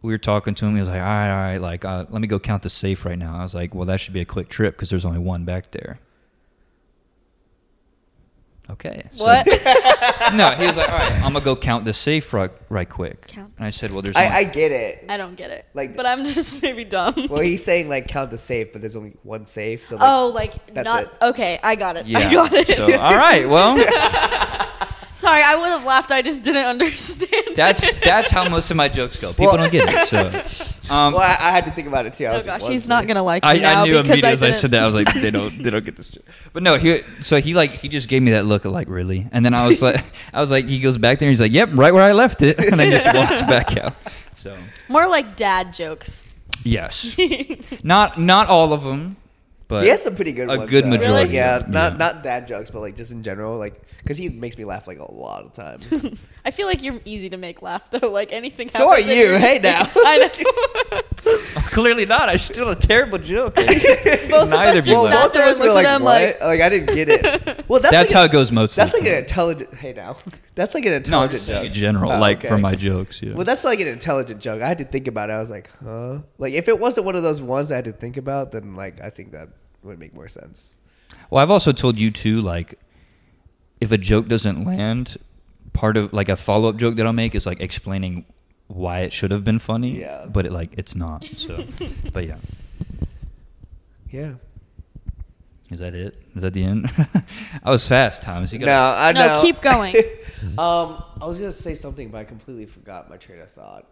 we 0.00 0.12
were 0.12 0.18
talking 0.18 0.54
to 0.54 0.64
him. 0.64 0.74
He 0.74 0.80
was 0.80 0.88
like, 0.88 1.00
all 1.00 1.04
right, 1.04 1.30
all 1.30 1.44
right, 1.52 1.58
like, 1.60 1.84
uh, 1.84 2.06
let 2.08 2.22
me 2.22 2.26
go 2.28 2.38
count 2.38 2.62
the 2.62 2.70
safe 2.70 3.04
right 3.04 3.18
now. 3.18 3.36
I 3.38 3.42
was 3.42 3.54
like, 3.54 3.74
well, 3.74 3.84
that 3.86 3.98
should 4.00 4.14
be 4.14 4.20
a 4.20 4.24
quick 4.24 4.48
trip 4.48 4.74
because 4.76 4.88
there's 4.90 5.04
only 5.04 5.18
one 5.18 5.44
back 5.44 5.72
there. 5.72 5.98
Okay. 8.70 9.02
so- 9.14 9.24
What? 9.24 9.46
no, 10.34 10.50
he 10.52 10.66
was 10.66 10.76
like, 10.76 10.88
all 10.88 10.96
right, 10.98 11.12
I'm 11.12 11.32
gonna 11.34 11.40
go 11.44 11.54
count 11.54 11.84
the 11.84 11.92
safe 11.92 12.32
right, 12.32 12.50
right 12.70 12.88
quick. 12.88 13.26
Count. 13.26 13.52
And 13.58 13.66
I 13.66 13.70
said, 13.70 13.90
well, 13.90 14.00
there's. 14.02 14.16
I, 14.16 14.24
only- 14.24 14.36
I 14.36 14.44
get 14.44 14.72
it. 14.72 15.04
I 15.08 15.16
don't 15.18 15.34
get 15.36 15.50
it. 15.50 15.66
Like- 15.74 15.88
Like, 15.90 15.96
but 15.96 16.06
I'm 16.06 16.24
just 16.24 16.62
maybe 16.62 16.84
dumb. 16.84 17.14
Well, 17.28 17.42
he's 17.42 17.62
saying 17.62 17.88
like 17.90 18.08
count 18.08 18.30
the 18.30 18.38
safe, 18.38 18.72
but 18.72 18.80
there's 18.80 18.96
only 18.96 19.16
one 19.22 19.44
safe. 19.44 19.84
So 19.84 19.96
like, 19.96 20.08
oh, 20.08 20.28
like 20.28 20.72
That's 20.74 20.88
not 20.88 21.02
it. 21.04 21.10
okay. 21.22 21.60
I 21.62 21.74
got 21.76 21.96
it. 21.96 22.06
yeah. 22.06 22.20
I 22.20 22.32
got 22.32 22.52
it. 22.54 22.68
So 22.68 22.84
all 22.98 23.14
right, 23.14 23.46
well, 23.48 23.76
Sorry, 25.24 25.42
I 25.42 25.56
would 25.56 25.70
have 25.70 25.84
laughed. 25.84 26.10
I 26.10 26.20
just 26.22 26.42
didn't 26.42 26.66
understand. 26.74 27.56
that's 27.56 27.88
it. 27.88 28.00
that's 28.02 28.30
how 28.30 28.46
most 28.48 28.70
of 28.70 28.76
my 28.76 28.88
jokes 28.88 29.18
go. 29.20 29.30
People 29.30 29.46
Well- 29.46 29.56
don't 29.56 29.72
get 29.72 29.88
it. 29.92 30.06
So, 30.08 30.18
um, 30.94 31.14
well, 31.14 31.22
I, 31.22 31.48
I 31.48 31.50
had 31.50 31.64
to 31.64 31.70
think 31.70 31.88
about 31.88 32.04
it 32.06 32.12
too. 32.14 32.26
I 32.26 32.32
Oh 32.32 32.36
was 32.36 32.44
gosh, 32.44 32.60
like, 32.62 32.70
he's 32.72 32.86
not 32.86 33.06
gonna 33.06 33.22
like 33.22 33.42
me 33.42 33.48
I, 33.48 33.54
now 33.58 33.82
I 33.82 33.84
knew 33.86 33.96
immediately 33.98 34.28
I 34.28 34.32
as 34.32 34.42
I 34.42 34.50
said 34.52 34.72
that 34.72 34.82
I 34.82 34.86
was 34.86 34.94
like, 34.94 35.12
they 35.14 35.30
don't 35.30 35.62
they 35.62 35.70
don't 35.70 35.84
get 35.84 35.96
this 35.96 36.10
joke. 36.10 36.24
But 36.52 36.62
no, 36.62 36.76
he 36.76 37.00
so 37.20 37.40
he 37.40 37.54
like 37.54 37.70
he 37.72 37.88
just 37.88 38.08
gave 38.08 38.22
me 38.22 38.32
that 38.32 38.44
look 38.44 38.64
of 38.66 38.72
like 38.72 38.88
really, 38.90 39.26
and 39.32 39.44
then 39.44 39.54
I 39.54 39.66
was 39.66 39.80
like, 39.80 40.04
I 40.34 40.40
was 40.40 40.50
like, 40.50 40.66
he 40.66 40.78
goes 40.78 40.98
back 40.98 41.18
there 41.20 41.26
and 41.28 41.32
he's 41.32 41.40
like, 41.40 41.52
yep, 41.52 41.70
right 41.72 41.92
where 41.94 42.02
I 42.02 42.12
left 42.12 42.42
it, 42.42 42.58
and 42.58 42.78
then 42.78 42.90
just 42.90 43.14
walks 43.14 43.40
back 43.42 43.76
out. 43.78 43.94
So 44.36 44.54
More 44.88 45.08
like 45.08 45.36
dad 45.36 45.72
jokes. 45.72 46.26
yes, 46.64 47.16
not 47.82 48.18
not 48.20 48.48
all 48.48 48.72
of 48.74 48.82
them, 48.84 49.16
but 49.68 49.82
he 49.84 49.88
has 49.90 50.02
some 50.02 50.14
pretty 50.14 50.32
good 50.32 50.48
ones. 50.48 50.56
a 50.56 50.60
ones. 50.60 50.70
good 50.70 50.84
though. 50.84 50.88
majority. 50.90 51.24
Really? 51.30 51.34
Yeah, 51.36 51.56
of 51.56 51.68
not 51.68 51.92
yeah. 51.92 51.98
not 51.98 52.22
dad 52.22 52.46
jokes, 52.46 52.70
but 52.70 52.80
like 52.80 52.96
just 52.96 53.10
in 53.12 53.22
general, 53.22 53.58
like 53.58 53.82
because 53.98 54.16
he 54.16 54.28
makes 54.28 54.56
me 54.58 54.64
laugh 54.64 54.86
like 54.86 54.98
a 54.98 55.10
lot 55.12 55.44
of 55.44 55.52
times. 55.52 55.86
I 56.44 56.50
feel 56.50 56.66
like 56.66 56.82
you're 56.82 57.00
easy 57.06 57.30
to 57.30 57.36
make 57.38 57.62
laugh 57.62 57.82
though. 57.90 58.10
Like 58.10 58.32
anything. 58.32 58.68
So 58.68 58.88
are 58.88 58.96
happens 58.96 59.08
and 59.08 59.16
you. 59.18 59.24
you're- 59.26 59.38
Hey, 59.38 59.58
now. 59.62 59.90
I 59.96 60.18
know. 60.18 61.00
clearly 61.72 62.04
not. 62.06 62.28
I 62.28 62.36
still 62.36 62.68
a 62.70 62.76
terrible 62.76 63.18
joke. 63.18 63.54
Both 63.56 63.64
Neither 63.66 64.54
us 64.54 64.78
of 64.80 64.86
you 64.86 64.92
just 64.92 65.02
well, 65.02 65.10
both 65.10 65.26
of 65.26 65.32
there 65.32 65.44
us 65.48 65.56
and 65.58 65.66
were 65.68 65.72
like, 65.74 65.86
what? 65.86 66.02
like. 66.02 66.40
Like, 66.40 66.60
I 66.60 66.68
didn't 66.68 66.94
get 66.94 67.08
it. 67.08 67.64
Well, 67.68 67.80
that's 67.80 67.92
That's 67.94 68.10
like 68.10 68.16
how 68.16 68.22
a- 68.22 68.26
it 68.26 68.32
goes 68.32 68.52
most. 68.52 68.76
That's 68.76 68.92
like 68.92 69.02
the 69.04 69.08
an 69.08 69.14
time. 69.14 69.22
intelligent. 69.24 69.74
Hey 69.74 69.92
now, 69.94 70.16
that's 70.54 70.74
like 70.74 70.84
an 70.84 70.92
intelligent 70.92 71.32
just 71.32 71.46
saying 71.46 71.62
joke. 71.62 71.66
in 71.68 71.72
general, 71.72 72.12
Oh, 72.12 72.18
like 72.18 72.42
for 72.46 72.58
my 72.58 72.74
jokes. 72.74 73.22
Yeah. 73.22 73.34
Well, 73.34 73.44
that's 73.44 73.64
like 73.64 73.80
an 73.80 73.86
intelligent 73.88 74.40
joke. 74.40 74.60
I 74.62 74.68
had 74.68 74.78
to 74.78 74.84
think 74.84 75.08
about 75.08 75.30
it. 75.30 75.32
I 75.34 75.38
was 75.38 75.50
like, 75.50 75.70
huh? 75.82 76.18
Like 76.38 76.52
if 76.52 76.68
it 76.68 76.78
wasn't 76.78 77.06
one 77.06 77.16
of 77.16 77.22
those 77.22 77.40
ones 77.40 77.72
I 77.72 77.76
had 77.76 77.86
to 77.86 77.92
think 77.92 78.16
about, 78.16 78.52
then 78.52 78.74
like 78.76 79.00
I 79.00 79.10
think 79.10 79.32
that 79.32 79.48
would 79.84 79.98
make 79.98 80.14
more 80.14 80.28
sense. 80.28 80.76
Well, 81.30 81.42
I've 81.42 81.50
also 81.50 81.72
told 81.72 81.98
you 81.98 82.10
too, 82.10 82.40
like, 82.40 82.78
if 83.80 83.92
a 83.92 83.98
joke 83.98 84.28
doesn't 84.28 84.64
land, 84.64 85.16
part 85.72 85.96
of 85.96 86.12
like 86.12 86.28
a 86.28 86.36
follow 86.36 86.68
up 86.68 86.76
joke 86.76 86.96
that 86.96 87.06
I'll 87.06 87.12
make 87.12 87.34
is 87.34 87.46
like 87.46 87.60
explaining 87.60 88.24
why 88.68 89.00
it 89.00 89.12
should 89.12 89.30
have 89.30 89.44
been 89.44 89.58
funny. 89.58 90.00
Yeah. 90.00 90.26
But 90.26 90.46
it 90.46 90.52
like 90.52 90.70
it's 90.78 90.94
not. 90.94 91.24
So, 91.36 91.64
but 92.12 92.26
yeah, 92.26 92.36
Yeah. 94.10 94.34
is 95.70 95.80
that 95.80 95.94
it? 95.94 96.16
Is 96.34 96.42
that 96.42 96.54
the 96.54 96.64
end? 96.64 96.90
I 97.64 97.70
was 97.70 97.86
fast, 97.86 98.22
Thomas. 98.22 98.52
You 98.52 98.60
No, 98.60 98.66
got. 98.66 98.98
I 98.98 99.12
No, 99.12 99.34
know. 99.34 99.42
keep 99.42 99.60
going. 99.60 99.94
um, 100.58 101.02
I 101.20 101.26
was 101.26 101.38
gonna 101.38 101.52
say 101.52 101.74
something, 101.74 102.10
but 102.10 102.18
I 102.18 102.24
completely 102.24 102.66
forgot 102.66 103.10
my 103.10 103.16
train 103.16 103.40
of 103.40 103.50
thought. 103.50 103.86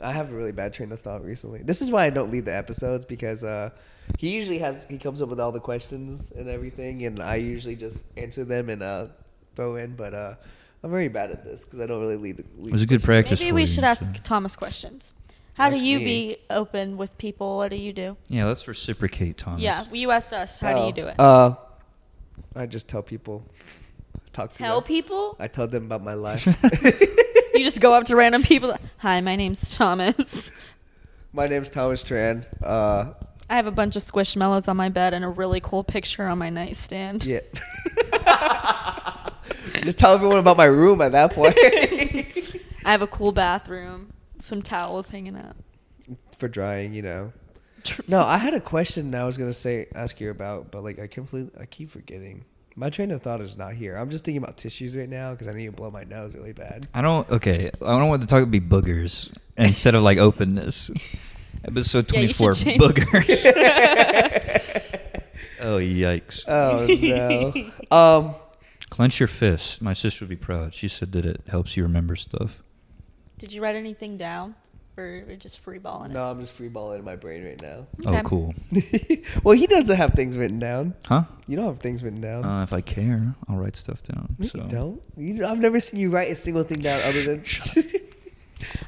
I 0.00 0.12
have 0.12 0.30
a 0.32 0.34
really 0.34 0.52
bad 0.52 0.72
train 0.74 0.92
of 0.92 1.00
thought 1.00 1.24
recently. 1.24 1.62
This 1.62 1.80
is 1.80 1.90
why 1.90 2.04
I 2.04 2.10
don't 2.10 2.30
lead 2.30 2.44
the 2.44 2.54
episodes 2.54 3.04
because 3.04 3.44
uh, 3.44 3.70
he 4.18 4.30
usually 4.30 4.58
has 4.58 4.84
he 4.88 4.98
comes 4.98 5.20
up 5.22 5.28
with 5.28 5.40
all 5.40 5.52
the 5.52 5.60
questions 5.60 6.30
and 6.32 6.48
everything, 6.48 7.04
and 7.04 7.20
I 7.22 7.36
usually 7.36 7.76
just 7.76 8.04
answer 8.16 8.44
them 8.44 8.68
and 8.68 8.82
uh, 8.82 9.06
throw 9.54 9.76
in. 9.76 9.94
But 9.96 10.14
uh, 10.14 10.34
I'm 10.82 10.90
very 10.90 11.08
bad 11.08 11.30
at 11.30 11.44
this 11.44 11.64
because 11.64 11.80
I 11.80 11.86
don't 11.86 12.00
really 12.00 12.16
lead 12.16 12.36
the. 12.38 12.44
Lead 12.58 12.68
It 12.68 12.72
was 12.72 12.82
a 12.82 12.86
good 12.86 13.02
practice 13.02 13.40
Maybe 13.40 13.50
for 13.50 13.54
we 13.56 13.60
you, 13.62 13.66
should 13.66 13.84
ask. 13.84 14.10
Thomas 14.22 14.56
questions. 14.56 15.14
How 15.54 15.70
do 15.70 15.82
you 15.82 15.98
me. 15.98 16.04
be 16.04 16.36
open 16.50 16.98
with 16.98 17.16
people? 17.16 17.56
What 17.56 17.70
do 17.70 17.76
you 17.76 17.92
do? 17.94 18.16
Yeah, 18.28 18.44
let's 18.44 18.68
reciprocate, 18.68 19.38
Thomas. 19.38 19.62
Yeah, 19.62 19.84
you 19.90 20.10
asked 20.10 20.34
us. 20.34 20.58
How 20.58 20.74
do 20.74 20.78
Oh, 20.80 20.86
you 20.88 20.92
do 20.92 21.06
it? 21.06 21.18
Uh, 21.18 21.54
I 22.54 22.66
just 22.66 22.88
tell 22.88 23.02
people. 23.02 23.42
Talk 24.34 24.50
to 24.50 24.58
Tell 24.58 24.80
them. 24.82 24.86
people. 24.86 25.34
I 25.40 25.48
tell 25.48 25.66
them 25.66 25.86
about 25.86 26.04
my 26.04 26.12
life. 26.28 26.44
You 27.54 27.64
just 27.64 27.80
go 27.80 27.94
up 27.94 28.04
to 28.04 28.16
random 28.16 28.42
people. 28.42 28.76
Hi, 28.98 29.22
my 29.22 29.34
name's 29.34 29.74
Thomas. 29.74 30.50
my 31.32 31.46
name's 31.46 31.70
Thomas 31.70 32.04
Tran. 32.04 32.44
Uh, 32.62 33.14
I 33.48 33.56
have 33.56 33.66
a 33.66 33.70
bunch 33.70 33.94
of 33.96 34.02
squishmallows 34.02 34.68
on 34.68 34.76
my 34.76 34.88
bed 34.88 35.14
and 35.14 35.24
a 35.24 35.28
really 35.28 35.60
cool 35.60 35.84
picture 35.84 36.26
on 36.26 36.38
my 36.38 36.50
nightstand. 36.50 37.24
yeah. 37.24 37.40
just 39.82 39.98
tell 39.98 40.14
everyone 40.14 40.38
about 40.38 40.56
my 40.56 40.64
room 40.64 41.00
at 41.00 41.12
that 41.12 41.32
point. 41.32 41.54
I 42.84 42.90
have 42.90 43.02
a 43.02 43.06
cool 43.06 43.32
bathroom, 43.32 44.12
some 44.40 44.62
towels 44.62 45.08
hanging 45.08 45.36
out. 45.36 45.56
For 46.38 46.48
drying, 46.48 46.92
you 46.92 47.02
know. 47.02 47.32
No, 48.08 48.20
I 48.22 48.38
had 48.38 48.54
a 48.54 48.60
question 48.60 49.14
I 49.14 49.24
was 49.24 49.36
gonna 49.36 49.52
say 49.52 49.86
ask 49.94 50.20
you 50.20 50.30
about, 50.30 50.72
but 50.72 50.82
like 50.82 50.98
I 50.98 51.06
completely 51.06 51.52
I 51.60 51.66
keep 51.66 51.90
forgetting. 51.90 52.44
My 52.74 52.90
train 52.90 53.10
of 53.10 53.22
thought 53.22 53.40
is 53.40 53.56
not 53.56 53.74
here. 53.74 53.96
I'm 53.96 54.10
just 54.10 54.24
thinking 54.24 54.42
about 54.42 54.56
tissues 54.56 54.94
right 54.96 55.08
now 55.08 55.30
because 55.32 55.48
I 55.48 55.52
need 55.52 55.66
to 55.66 55.72
blow 55.72 55.90
my 55.90 56.04
nose 56.04 56.34
really 56.34 56.52
bad. 56.52 56.88
I 56.92 57.00
don't. 57.00 57.28
Okay, 57.30 57.70
I 57.80 57.98
don't 57.98 58.08
want 58.08 58.20
the 58.20 58.26
talk 58.26 58.40
to 58.40 58.46
be 58.46 58.60
boogers 58.60 59.32
instead 59.56 59.94
of 59.94 60.02
like 60.02 60.18
openness. 60.18 60.90
Episode 61.66 62.08
twenty-four, 62.08 62.54
should 62.54 62.66
change- 62.66 62.82
boogers. 62.82 63.46
oh 65.60 65.78
yikes! 65.78 66.44
Oh 66.46 66.86
no. 66.86 67.86
um, 67.96 68.34
Clench 68.88 69.18
your 69.18 69.26
fist. 69.26 69.82
My 69.82 69.92
sister 69.92 70.24
would 70.24 70.30
be 70.30 70.36
proud. 70.36 70.72
She 70.72 70.86
said 70.88 71.10
that 71.12 71.26
it 71.26 71.42
helps 71.48 71.76
you 71.76 71.82
remember 71.82 72.14
stuff. 72.14 72.62
Did 73.38 73.52
you 73.52 73.60
write 73.60 73.74
anything 73.74 74.16
down, 74.16 74.54
or 74.96 75.04
are 75.04 75.24
you 75.28 75.36
just 75.36 75.62
freeballing 75.64 76.10
no, 76.10 76.30
I'm 76.30 76.40
just 76.40 76.56
freeballing 76.56 77.00
in 77.00 77.04
my 77.04 77.16
brain 77.16 77.44
right 77.44 77.60
now. 77.60 77.86
Okay. 78.06 78.18
Oh, 78.18 78.22
cool. 78.22 78.54
well, 79.42 79.56
he 79.56 79.66
doesn't 79.66 79.96
have 79.96 80.12
things 80.12 80.36
written 80.36 80.58
down. 80.58 80.94
Huh? 81.06 81.24
You 81.48 81.56
don't 81.56 81.66
have 81.66 81.80
things 81.80 82.02
written 82.02 82.20
down. 82.20 82.44
Uh, 82.44 82.62
if 82.62 82.72
I 82.72 82.80
care, 82.80 83.34
I'll 83.48 83.56
write 83.56 83.76
stuff 83.76 84.02
down. 84.04 84.36
No, 84.38 84.46
so. 84.46 84.58
you 84.58 84.68
don't. 84.68 85.02
You, 85.16 85.46
I've 85.46 85.58
never 85.58 85.80
seen 85.80 85.98
you 85.98 86.10
write 86.10 86.30
a 86.30 86.36
single 86.36 86.62
thing 86.62 86.80
down 86.80 87.00
other 87.04 87.22
than. 87.22 87.44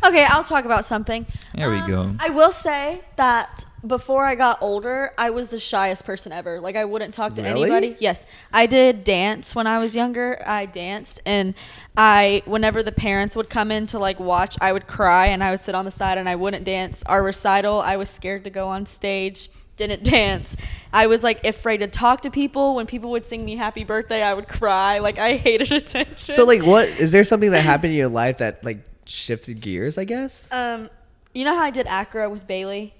Okay, 0.05 0.25
I'll 0.25 0.45
talk 0.45 0.65
about 0.65 0.85
something. 0.85 1.27
There 1.55 1.71
we 1.71 1.77
Um, 1.77 1.89
go. 1.91 2.15
I 2.19 2.31
will 2.31 2.51
say 2.53 3.03
that 3.17 3.65
before 3.87 4.25
I 4.25 4.35
got 4.35 4.59
older, 4.61 5.13
I 5.19 5.31
was 5.31 5.51
the 5.51 5.61
shyest 5.61 6.05
person 6.05 6.33
ever. 6.33 6.61
Like 6.61 6.75
I 6.75 6.85
wouldn't 6.85 7.15
talk 7.15 7.35
to 7.35 7.43
Really? 7.43 7.71
anybody. 7.71 7.97
Yes, 8.01 8.27
I 8.53 8.67
did 8.67 9.05
dance 9.05 9.55
when 9.55 9.67
I 9.67 9.79
was 9.79 9.95
younger. 9.95 10.43
I 10.47 10.67
danced, 10.67 11.21
and 11.27 11.55
I 11.97 12.43
whenever 12.47 12.83
the 12.83 12.93
parents 12.93 13.37
would 13.37 13.51
come 13.51 13.71
in 13.71 13.87
to 13.89 13.99
like 13.99 14.19
watch, 14.19 14.57
I 14.61 14.73
would 14.73 14.87
cry 14.87 15.27
and 15.27 15.45
I 15.45 15.51
would 15.51 15.61
sit 15.61 15.75
on 15.75 15.85
the 15.85 15.91
side 15.91 16.19
and 16.19 16.29
I 16.29 16.35
wouldn't 16.35 16.65
dance. 16.65 17.03
Our 17.07 17.23
recital, 17.23 17.81
I 17.81 17.97
was 17.97 18.09
scared 18.11 18.45
to 18.45 18.51
go 18.51 18.69
on 18.69 18.85
stage. 18.87 19.51
Didn't 19.77 20.03
dance. 20.11 20.57
I 20.93 21.07
was 21.07 21.23
like 21.23 21.45
afraid 21.45 21.79
to 21.79 21.87
talk 21.87 22.23
to 22.23 22.31
people. 22.31 22.75
When 22.75 22.87
people 22.87 23.11
would 23.11 23.25
sing 23.27 23.45
me 23.45 23.55
happy 23.55 23.85
birthday, 23.85 24.23
I 24.25 24.35
would 24.35 24.49
cry. 24.49 24.99
Like 24.99 25.19
I 25.21 25.37
hated 25.37 25.71
attention. 25.83 26.17
so, 26.35 26.45
like, 26.45 26.65
what 26.65 26.89
is 26.89 27.13
there 27.13 27.25
something 27.25 27.53
that 27.53 27.61
happened 27.61 27.93
in 27.93 27.99
your 27.99 28.09
life 28.09 28.39
that 28.39 28.65
like 28.65 28.79
shifted 29.09 29.61
gears? 29.61 29.99
I 29.99 30.05
guess. 30.05 30.51
um, 30.53 30.91
you 31.35 31.45
know 31.45 31.55
how 31.55 31.63
I 31.63 31.71
did 31.71 31.87
acro 31.87 32.29
with 32.31 32.47
Bailey? 32.47 32.95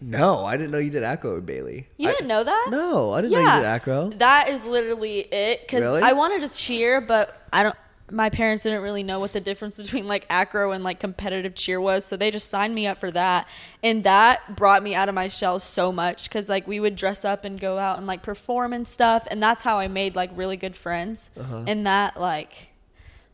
no, 0.00 0.44
I 0.44 0.56
didn't 0.58 0.70
know 0.72 0.78
you 0.78 0.90
did 0.90 1.02
acro 1.02 1.36
with 1.36 1.46
Bailey. 1.46 1.86
You 1.96 2.08
I- 2.08 2.12
didn't 2.12 2.28
know 2.28 2.44
that? 2.44 2.66
No, 2.70 3.12
I 3.12 3.20
didn't 3.22 3.32
know 3.32 3.40
you 3.54 3.60
did 3.60 3.66
acro. 3.66 4.10
That 4.16 4.48
is 4.48 4.64
literally 4.64 5.20
it. 5.20 5.62
Because 5.62 5.80
Really? 5.80 6.02
I 6.02 6.12
wanted 6.12 6.42
to 6.42 6.54
cheer, 6.54 7.00
but 7.00 7.40
I 7.52 7.62
don't. 7.62 7.76
my 8.10 8.28
parents 8.28 8.64
didn't 8.64 8.82
really 8.82 9.02
know 9.02 9.18
what 9.18 9.32
the 9.32 9.40
difference 9.40 9.80
between 9.82 10.06
like 10.06 10.26
acro 10.28 10.72
and 10.72 10.84
like 10.84 11.00
competitive 11.00 11.54
cheer 11.54 11.80
was, 11.80 12.04
so 12.04 12.16
they 12.18 12.30
just 12.30 12.50
signed 12.50 12.74
me 12.74 12.86
up 12.86 12.98
for 12.98 13.10
that, 13.12 13.48
and 13.82 14.04
that 14.04 14.56
brought 14.56 14.82
me 14.82 14.94
out 14.94 15.08
of 15.08 15.14
my 15.14 15.28
shell 15.28 15.58
so 15.58 15.90
much 15.90 16.24
because 16.28 16.48
like 16.50 16.66
we 16.66 16.80
would 16.80 16.96
dress 16.96 17.24
up 17.24 17.44
and 17.44 17.58
go 17.58 17.78
out 17.78 17.96
and 17.96 18.06
like 18.06 18.22
perform 18.22 18.72
and 18.74 18.86
stuff, 18.86 19.26
and 19.30 19.42
that's 19.42 19.62
how 19.62 19.78
I 19.78 19.88
made 19.88 20.14
like 20.14 20.30
really 20.34 20.58
good 20.58 20.76
friends, 20.76 21.30
Uh-huh. 21.38 21.64
and 21.66 21.86
that 21.86 22.20
like 22.20 22.68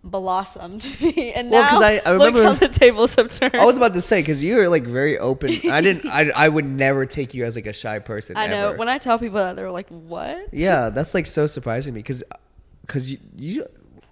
blossomed 0.02 0.84
me. 1.00 1.32
And 1.32 1.50
Well, 1.50 1.62
now 1.62 1.86
I- 1.86 2.00
I 2.04 2.10
remember- 2.10 2.42
look 2.44 2.58
how 2.60 2.66
the 2.66 2.72
tables 2.72 3.14
have 3.16 3.32
turned. 3.36 3.56
I 3.56 3.64
was 3.64 3.76
about 3.76 3.94
to 3.94 4.00
say 4.00 4.20
because 4.20 4.42
you 4.42 4.56
were 4.56 4.68
like 4.68 4.84
very 4.84 5.18
open. 5.18 5.50
I 5.70 5.80
didn't. 5.86 6.06
I, 6.06 6.30
I 6.30 6.48
would 6.48 6.64
never 6.64 7.06
take 7.06 7.34
you 7.34 7.44
as 7.44 7.56
like 7.56 7.66
a 7.66 7.72
shy 7.72 7.98
person. 7.98 8.36
I 8.36 8.46
know 8.46 8.68
ever. 8.70 8.78
when 8.78 8.88
I 8.88 8.98
tell 8.98 9.18
people 9.18 9.38
that 9.38 9.56
they're 9.56 9.70
like, 9.70 9.88
"What?" 9.88 10.48
Yeah, 10.52 10.88
that's 10.90 11.14
like 11.14 11.26
so 11.26 11.46
surprising 11.46 11.94
me 11.94 12.00
because 12.00 12.22
because 12.82 13.10
you 13.10 13.18
you 13.36 13.66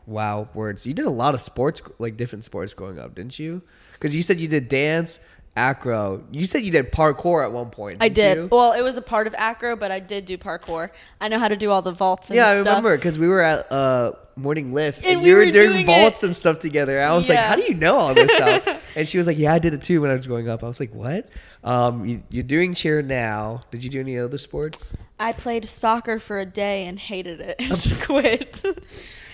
wow 0.06 0.48
words. 0.54 0.84
You 0.86 0.94
did 0.94 1.06
a 1.06 1.10
lot 1.10 1.34
of 1.34 1.40
sports 1.40 1.82
like 1.98 2.16
different 2.16 2.44
sports 2.44 2.74
growing 2.74 2.98
up, 2.98 3.14
didn't 3.14 3.38
you? 3.38 3.62
Because 3.92 4.14
you 4.14 4.22
said 4.22 4.38
you 4.38 4.48
did 4.48 4.68
dance, 4.68 5.20
acro. 5.58 6.22
You 6.30 6.46
said 6.46 6.62
you 6.62 6.70
did 6.70 6.92
parkour 6.92 7.42
at 7.44 7.52
one 7.52 7.70
point. 7.70 7.98
I 8.00 8.08
did. 8.08 8.36
you? 8.38 8.48
Well, 8.50 8.72
it 8.72 8.82
was 8.82 8.96
a 8.96 9.02
part 9.02 9.26
of 9.26 9.34
acro, 9.36 9.74
but 9.76 9.90
I 9.90 10.00
did 10.00 10.24
do 10.24 10.38
parkour. 10.38 10.90
I 11.20 11.28
know 11.28 11.38
how 11.38 11.48
to 11.48 11.56
do 11.56 11.70
all 11.70 11.82
the 11.82 11.92
vaults 11.92 12.28
and 12.30 12.36
Yeah, 12.36 12.48
I 12.48 12.54
stuff. 12.60 12.66
remember 12.66 12.96
because 12.96 13.18
we 13.18 13.28
were 13.28 13.40
at 13.40 13.70
uh, 13.72 14.12
morning 14.36 14.72
lifts 14.72 15.02
and, 15.02 15.14
And 15.14 15.22
we 15.22 15.28
you 15.30 15.34
were, 15.34 15.44
were 15.46 15.50
doing 15.50 15.72
doing 15.72 15.86
vaults 15.86 16.22
it. 16.22 16.26
and 16.26 16.36
stuff 16.36 16.60
together. 16.60 17.02
I 17.02 17.12
was 17.14 17.28
like, 17.28 17.38
"How 17.38 17.56
do 17.56 17.62
you 17.62 17.74
know 17.74 17.96
all 17.98 18.14
this 18.14 18.30
stuff?" 18.32 18.80
and 18.96 19.08
she 19.08 19.18
was 19.18 19.26
like, 19.26 19.36
"Yeah, 19.38 19.52
I 19.52 19.58
did 19.58 19.74
it 19.74 19.82
too 19.82 20.00
when 20.00 20.10
I 20.10 20.14
was 20.14 20.26
growing 20.26 20.48
up." 20.48 20.62
I 20.62 20.68
was 20.68 20.78
like, 20.80 20.94
"What?" 20.94 21.28
Um, 21.64 22.06
you, 22.06 22.22
you're 22.30 22.44
doing 22.44 22.72
cheer 22.72 23.02
now. 23.02 23.60
Did 23.72 23.82
you 23.82 23.90
do 23.90 23.98
any 24.00 24.16
other 24.18 24.38
sports? 24.38 24.90
I 25.18 25.32
played 25.32 25.68
soccer 25.68 26.20
for 26.20 26.38
a 26.38 26.46
day 26.46 26.86
and 26.86 26.96
hated 26.98 27.40
it 27.40 27.56
and 27.58 27.82
quit. 28.02 28.64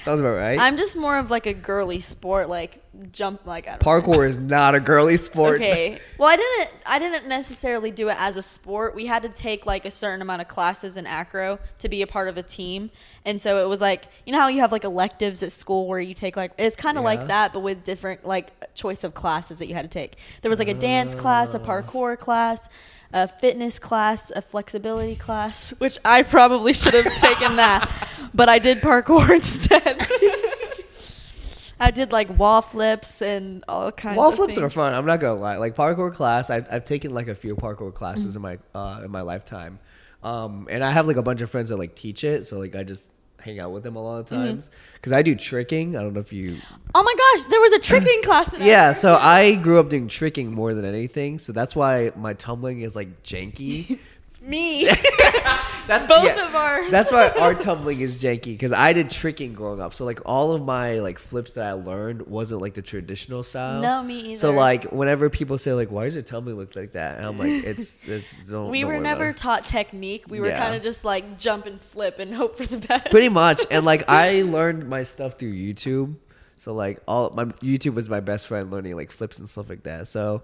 Sounds 0.05 0.21
about 0.21 0.37
right. 0.37 0.61
I'm 0.61 0.77
just 0.77 0.97
more 0.97 1.17
of 1.17 1.31
like 1.31 1.47
a 1.47 1.55
girly 1.55 1.99
sport, 1.99 2.51
like 2.51 2.83
jump, 3.11 3.47
like 3.47 3.67
I 3.67 3.79
don't 3.79 3.87
know. 3.87 3.91
Parkour 3.91 4.29
is 4.29 4.39
not 4.39 4.75
a 4.75 4.81
girly 4.81 5.17
sport. 5.17 5.57
Okay. 5.57 5.99
Well, 6.17 6.29
I 6.29 6.37
didn't. 6.37 6.71
I 6.87 6.99
didn't 7.01 7.27
necessarily 7.27 7.91
do 7.91 8.09
it 8.09 8.17
as 8.19 8.37
a 8.37 8.43
sport. 8.43 8.95
We 8.95 9.07
had 9.07 9.23
to 9.23 9.29
take 9.29 9.67
like 9.67 9.85
a 9.85 9.91
certain 9.91 10.23
amount 10.23 10.43
of 10.43 10.49
classes 10.49 10.97
in 10.97 11.07
acro 11.07 11.59
to 11.81 11.89
be 11.89 12.03
a 12.03 12.07
part 12.07 12.29
of 12.29 12.37
a 12.37 12.43
team, 12.43 12.91
and 13.25 13.43
so 13.43 13.65
it 13.65 13.69
was 13.69 13.81
like 13.81 14.05
you 14.25 14.33
know 14.33 14.39
how 14.39 14.47
you 14.47 14.61
have 14.61 14.71
like 14.71 14.85
electives 14.85 15.43
at 15.43 15.51
school 15.51 15.89
where 15.89 15.99
you 15.99 16.15
take 16.15 16.37
like 16.37 16.53
it's 16.57 16.77
kind 16.77 16.97
of 16.99 17.03
Yeah. 17.03 17.09
like 17.09 17.27
that, 17.27 17.53
but 17.53 17.61
with 17.61 17.83
different 17.83 18.25
like 18.25 18.75
choice 18.75 19.03
of 19.03 19.13
classes 19.13 19.59
that 19.59 19.67
you 19.67 19.75
had 19.75 19.83
to 19.83 19.89
take. 19.89 20.19
There 20.43 20.51
was 20.51 20.61
like 20.61 20.69
a 20.69 20.75
dance 20.75 21.17
class, 21.17 21.53
a 21.55 21.61
ah. 21.61 21.67
parkour 21.67 22.17
class. 22.17 22.69
A 23.15 23.29
fitness 23.29 23.79
class, 23.79 24.31
a 24.35 24.43
flexibility 24.43 25.15
class, 25.15 25.71
which 25.79 25.99
I 26.05 26.23
probably 26.23 26.73
should 26.73 26.95
have 26.95 27.15
taken 27.21 27.57
that, 27.57 27.89
but 28.35 28.49
I 28.49 28.59
did 28.59 28.79
parkour 28.83 29.31
instead. 29.35 30.07
I 31.79 31.91
did 31.91 32.13
like 32.13 32.37
wall 32.39 32.61
flips 32.63 33.21
and 33.23 33.65
all 33.69 33.91
kinds 33.93 34.15
of 34.15 34.17
Wall 34.19 34.29
of 34.31 34.35
flips 34.37 34.55
things. 34.55 34.65
are 34.65 34.71
fun. 34.71 34.95
I'm 34.95 35.07
not 35.07 35.21
gonna 35.21 35.41
lie. 35.41 35.57
Like 35.59 35.77
parkour 35.77 36.13
class, 36.15 36.51
I've, 36.51 36.67
I've 36.71 36.85
taken 36.85 37.15
like 37.15 37.29
a 37.29 37.35
few 37.35 37.57
parkour 37.57 37.95
classes 37.95 38.37
in 38.37 38.43
my 38.43 38.59
uh, 38.75 39.03
in 39.05 39.11
my 39.11 39.21
lifetime, 39.23 39.79
um, 40.23 40.67
and 40.71 40.83
I 40.85 40.91
have 40.91 41.07
like 41.07 41.17
a 41.17 41.23
bunch 41.23 41.41
of 41.41 41.51
friends 41.51 41.71
that 41.71 41.77
like 41.77 41.95
teach 41.95 42.25
it. 42.25 42.47
So 42.47 42.59
like 42.59 42.75
I 42.75 42.83
just 42.85 43.11
hang 43.45 43.61
out 43.61 43.73
with 43.73 43.83
them 43.83 43.97
a 43.97 44.03
lot 44.03 44.19
of 44.21 44.27
Mm-hmm. 44.27 44.45
times 44.45 44.71
because 44.95 45.13
I 45.13 45.23
do 45.23 45.35
tricking. 45.35 45.97
I 45.97 46.03
don't 46.03 46.15
know 46.15 46.21
if 46.21 46.33
you. 46.33 46.57
Oh 46.95 47.03
my 47.03 47.15
gosh, 47.15 47.47
there 47.51 47.61
was 47.61 47.73
a 47.73 47.79
tricking 47.79 48.23
class. 48.25 48.53
In 48.53 48.63
Yeah, 48.63 48.93
so 48.93 49.15
I 49.17 49.55
grew 49.57 49.79
up 49.79 49.91
doing 49.91 50.09
tricking 50.09 50.53
more 50.53 50.73
than 50.75 50.85
anything. 50.85 51.39
So 51.39 51.53
that's 51.53 51.77
why 51.77 52.11
my 52.17 52.33
tumbling 52.35 52.81
is 52.81 52.97
like 52.97 53.23
janky. 53.23 53.99
me. 54.47 54.85
That's 55.87 56.09
Both 56.09 56.25
yeah, 56.25 56.49
of 56.49 56.55
ours. 56.55 56.91
That's 56.91 57.13
why 57.13 57.29
our 57.29 57.55
tumbling 57.67 58.01
is 58.01 58.17
janky 58.17 58.45
because 58.45 58.73
I 58.73 58.93
did 58.95 59.11
tricking 59.11 59.53
growing 59.53 59.81
up. 59.83 59.93
So 59.93 60.05
like 60.07 60.21
all 60.25 60.53
of 60.53 60.65
my 60.65 61.01
like 61.01 61.19
flips 61.19 61.55
that 61.55 61.67
I 61.67 61.73
learned 61.73 62.27
wasn't 62.27 62.63
like 62.63 62.73
the 62.75 62.81
traditional 62.83 63.43
style. 63.43 63.83
No, 63.83 64.03
me 64.03 64.21
either. 64.21 64.37
So 64.37 64.53
like 64.53 64.85
whenever 64.93 65.29
people 65.29 65.59
say 65.59 65.73
like, 65.75 65.91
"Why 65.91 66.05
does 66.05 66.15
your 66.15 66.23
tumbling 66.23 66.57
look 66.57 66.75
like 66.75 66.93
that?" 66.93 67.19
and 67.19 67.27
I'm 67.27 67.39
like, 67.39 67.49
"It's 67.65 68.09
it's 68.09 68.35
don't." 68.49 68.71
we 68.71 68.81
don't 68.81 68.89
were 68.93 69.01
never 69.01 69.33
taught 69.35 69.67
technique. 69.67 70.25
We 70.29 70.41
were 70.41 70.49
Yeah. 70.49 70.59
kind 70.59 70.75
of 70.75 70.83
just 70.83 71.05
like 71.05 71.39
jump 71.39 71.67
and 71.67 71.81
flip 71.83 72.19
and 72.19 72.35
hope 72.35 72.57
for 72.57 72.65
the 72.65 72.79
best. 72.79 73.11
pretty 73.11 73.29
much, 73.29 73.61
and 73.71 73.85
like 73.85 74.09
I 74.09 74.43
learned 74.43 74.89
my 74.89 75.03
stuff 75.03 75.35
through 75.39 75.53
YouTube. 75.53 76.17
So 76.59 76.73
like 76.73 77.03
all 77.07 77.29
my 77.35 77.45
YouTube 77.45 77.93
was 77.95 78.09
my 78.09 78.21
best 78.21 78.47
friend 78.47 78.71
learning 78.71 78.97
like 78.97 79.13
flips 79.13 79.39
and 79.39 79.47
stuff 79.47 79.69
like 79.69 79.83
that. 79.83 80.09
So 80.09 80.43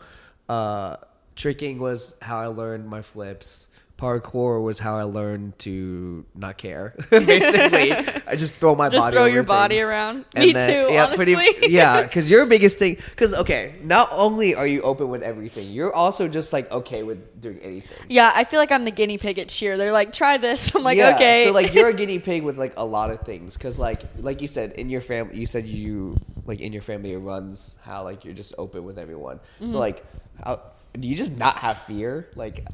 uh, 0.51 0.97
tricking 1.35 1.79
was 1.79 2.15
how 2.21 2.39
I 2.39 2.49
learned 2.49 2.87
my 2.87 3.01
flips. 3.01 3.69
Parkour 4.01 4.63
was 4.63 4.79
how 4.79 4.97
I 4.97 5.03
learned 5.03 5.59
to 5.61 6.25
not 6.35 6.57
care. 6.57 6.95
Basically, 7.11 7.93
I 7.93 8.35
just 8.35 8.55
throw 8.55 8.75
my 8.75 8.89
body 8.89 8.91
around. 8.91 8.91
Just 8.93 9.05
body. 9.05 9.13
throw 9.15 9.25
your 9.27 9.43
body 9.43 9.77
things. 9.77 9.89
around. 9.91 10.25
And 10.35 10.45
Me 10.47 10.53
then- 10.53 10.69
too, 10.89 10.93
Yeah, 10.93 11.15
pretty. 11.15 11.35
honestly. 11.35 11.69
Yeah, 11.71 12.03
because 12.03 12.31
your 12.31 12.47
biggest 12.47 12.79
thing. 12.79 12.97
Because 13.11 13.35
okay, 13.35 13.75
not 13.83 14.09
only 14.13 14.55
are 14.55 14.67
you 14.67 14.81
open 14.83 15.09
with 15.11 15.23
everything, 15.23 15.71
you're 15.71 15.93
also 15.93 16.29
just 16.29 16.53
like 16.53 16.71
okay 16.73 17.03
with 17.03 17.41
doing 17.41 17.59
anything. 17.61 17.97
Yeah, 18.09 18.33
I 18.35 18.45
feel 18.45 18.59
like 18.59 18.73
I'm 18.73 18.85
the 18.85 18.91
guinea 18.91 19.19
pig 19.19 19.39
at 19.39 19.49
cheer. 19.49 19.77
They're 19.77 19.93
like, 19.93 20.13
try 20.13 20.39
this. 20.39 20.75
I'm 20.75 20.83
like, 20.83 20.97
Yeah, 20.97 21.15
okay. 21.15 21.45
So 21.45 21.53
like 21.53 21.75
you're 21.75 21.89
a 21.91 21.95
guinea 21.95 22.19
pig 22.19 22.43
with 22.43 22.57
like 22.57 22.73
a 22.79 22.85
lot 22.85 23.11
of 23.11 23.21
things 23.21 23.55
because 23.55 23.79
like 23.79 24.03
like 24.19 24.41
you 24.41 24.49
said 24.49 24.73
in 24.73 24.89
your 24.89 25.03
family 25.03 25.37
you 25.39 25.47
said 25.47 25.67
you 25.67 26.17
like 26.47 26.61
in 26.61 26.73
your 26.73 26.83
family 26.83 27.13
it 27.13 27.19
runs 27.19 27.77
how 27.83 28.03
like 28.03 28.25
you're 28.25 28.35
just 28.35 28.55
open 28.57 28.85
with 28.85 28.99
everyone. 28.99 29.37
Mm-hmm. 29.61 29.69
So 29.69 29.79
like 29.79 30.05
how 30.43 30.63
do 30.99 31.07
you 31.07 31.17
just 31.17 31.37
not 31.37 31.59
have 31.59 31.79
fear? 31.83 32.29
Like 32.35 32.67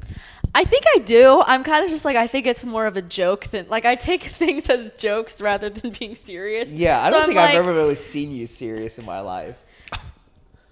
I 0.55 0.63
think 0.63 0.85
I 0.95 0.99
do. 0.99 1.43
I'm 1.45 1.63
kind 1.63 1.83
of 1.83 1.91
just 1.91 2.05
like 2.05 2.15
I 2.15 2.27
think 2.27 2.47
it's 2.47 2.65
more 2.65 2.85
of 2.87 2.97
a 2.97 3.01
joke 3.01 3.47
than 3.47 3.67
like 3.69 3.85
I 3.85 3.95
take 3.95 4.23
things 4.41 4.69
as 4.69 4.91
jokes 4.97 5.41
rather 5.41 5.69
than 5.69 5.91
being 5.91 6.15
serious. 6.15 6.71
yeah, 6.71 7.03
I 7.03 7.09
don't 7.09 7.21
I'm 7.21 7.27
think 7.27 7.39
I've 7.39 7.55
ever 7.55 7.73
really 7.73 7.95
seen 7.95 8.31
you 8.31 8.47
serious 8.47 8.97
in 8.99 9.05
my 9.05 9.19
life. 9.19 9.63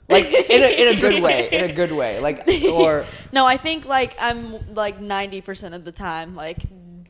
Like 0.07 0.25
in 0.25 0.61
a 0.61 0.81
in 0.81 0.97
a 0.97 1.01
good 1.01 1.23
way, 1.23 1.49
in 1.51 1.69
a 1.69 1.73
good 1.73 1.91
way. 1.91 2.19
Like 2.19 2.47
or 2.71 3.05
no, 3.31 3.45
I 3.45 3.57
think 3.57 3.85
like 3.85 4.15
I'm 4.19 4.73
like 4.75 4.99
90% 4.99 5.73
of 5.73 5.83
the 5.83 5.91
time 5.91 6.35
like 6.35 6.59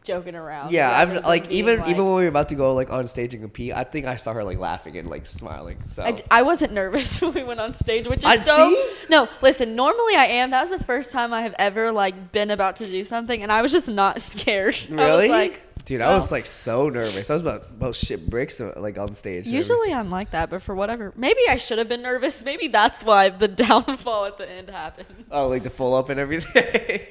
joking 0.06 0.36
around. 0.36 0.72
yeah, 0.72 0.98
I'm 1.02 1.22
like 1.24 1.50
even 1.52 1.80
like- 1.80 1.90
even 1.90 2.06
when 2.06 2.16
we 2.16 2.24
were 2.24 2.30
about 2.30 2.50
to 2.50 2.56
go 2.56 2.74
like 2.74 2.90
on 2.92 3.08
stage 3.08 3.34
and 3.34 3.42
compete, 3.44 3.74
I 3.74 3.84
think 3.84 4.06
I 4.06 4.16
saw 4.16 4.32
her 4.34 4.44
like 4.44 4.58
laughing 4.60 4.98
and 4.98 5.10
like 5.10 5.26
smiling. 5.26 5.78
So 5.88 6.04
I, 6.04 6.24
I 6.32 6.42
wasn't 6.44 6.72
nervous 6.74 7.20
when 7.22 7.34
we 7.34 7.44
went 7.44 7.60
on 7.60 7.74
stage, 7.74 8.08
which 8.08 8.20
is 8.20 8.26
I- 8.26 8.38
so. 8.38 8.70
see? 8.70 8.92
No, 9.10 9.28
listen. 9.42 9.76
Normally 9.76 10.16
I 10.16 10.26
am. 10.26 10.52
That 10.52 10.62
was 10.62 10.70
the 10.70 10.84
first 10.84 11.12
time 11.12 11.34
I 11.34 11.42
have 11.42 11.56
ever 11.60 11.92
like 11.92 12.32
been 12.32 12.52
about 12.52 12.78
to 12.78 12.86
do 12.86 13.04
something, 13.04 13.42
and 13.44 13.52
I 13.52 13.62
was 13.62 13.72
just 13.72 13.90
not 13.90 14.22
scared. 14.32 14.76
I 14.76 14.80
was 14.80 14.90
really, 14.92 15.28
like, 15.30 15.62
dude, 15.86 16.02
I 16.02 16.16
was 16.16 16.32
like 16.32 16.46
so 16.46 16.90
nervous. 16.90 17.30
I 17.30 17.34
was 17.34 17.42
about 17.42 17.64
about 17.70 17.96
shit 17.96 18.30
bricks 18.30 18.62
uh, 18.62 18.74
like 18.78 18.98
on 18.98 19.14
stage. 19.14 19.48
Usually 19.48 19.94
I'm 19.94 20.10
like 20.10 20.32
that, 20.32 20.50
but 20.50 20.62
for 20.62 20.74
whatever, 20.76 21.14
maybe 21.16 21.42
I 21.50 21.58
should 21.58 21.78
have 21.78 21.90
been 21.90 22.02
nervous. 22.02 22.44
Maybe 22.44 22.68
that's 22.68 23.04
why 23.04 23.30
the 23.30 23.48
downfall 23.66 24.26
at 24.26 24.38
the 24.38 24.50
end 24.50 24.70
happened. 24.70 25.26
Oh, 25.32 25.48
like 25.48 25.64
the 25.64 25.70
full 25.70 25.94
up 25.94 26.10
and 26.10 26.20
everything. 26.20 27.02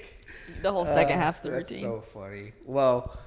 The 0.65 0.73
whole 0.73 0.87
second 0.87 1.19
Uh, 1.19 1.23
half 1.23 1.37
of 1.37 1.43
the 1.43 1.51
that's 1.59 1.71
routine. 1.71 1.85
so 1.85 2.03
funny. 2.15 2.53
Well, 2.65 3.19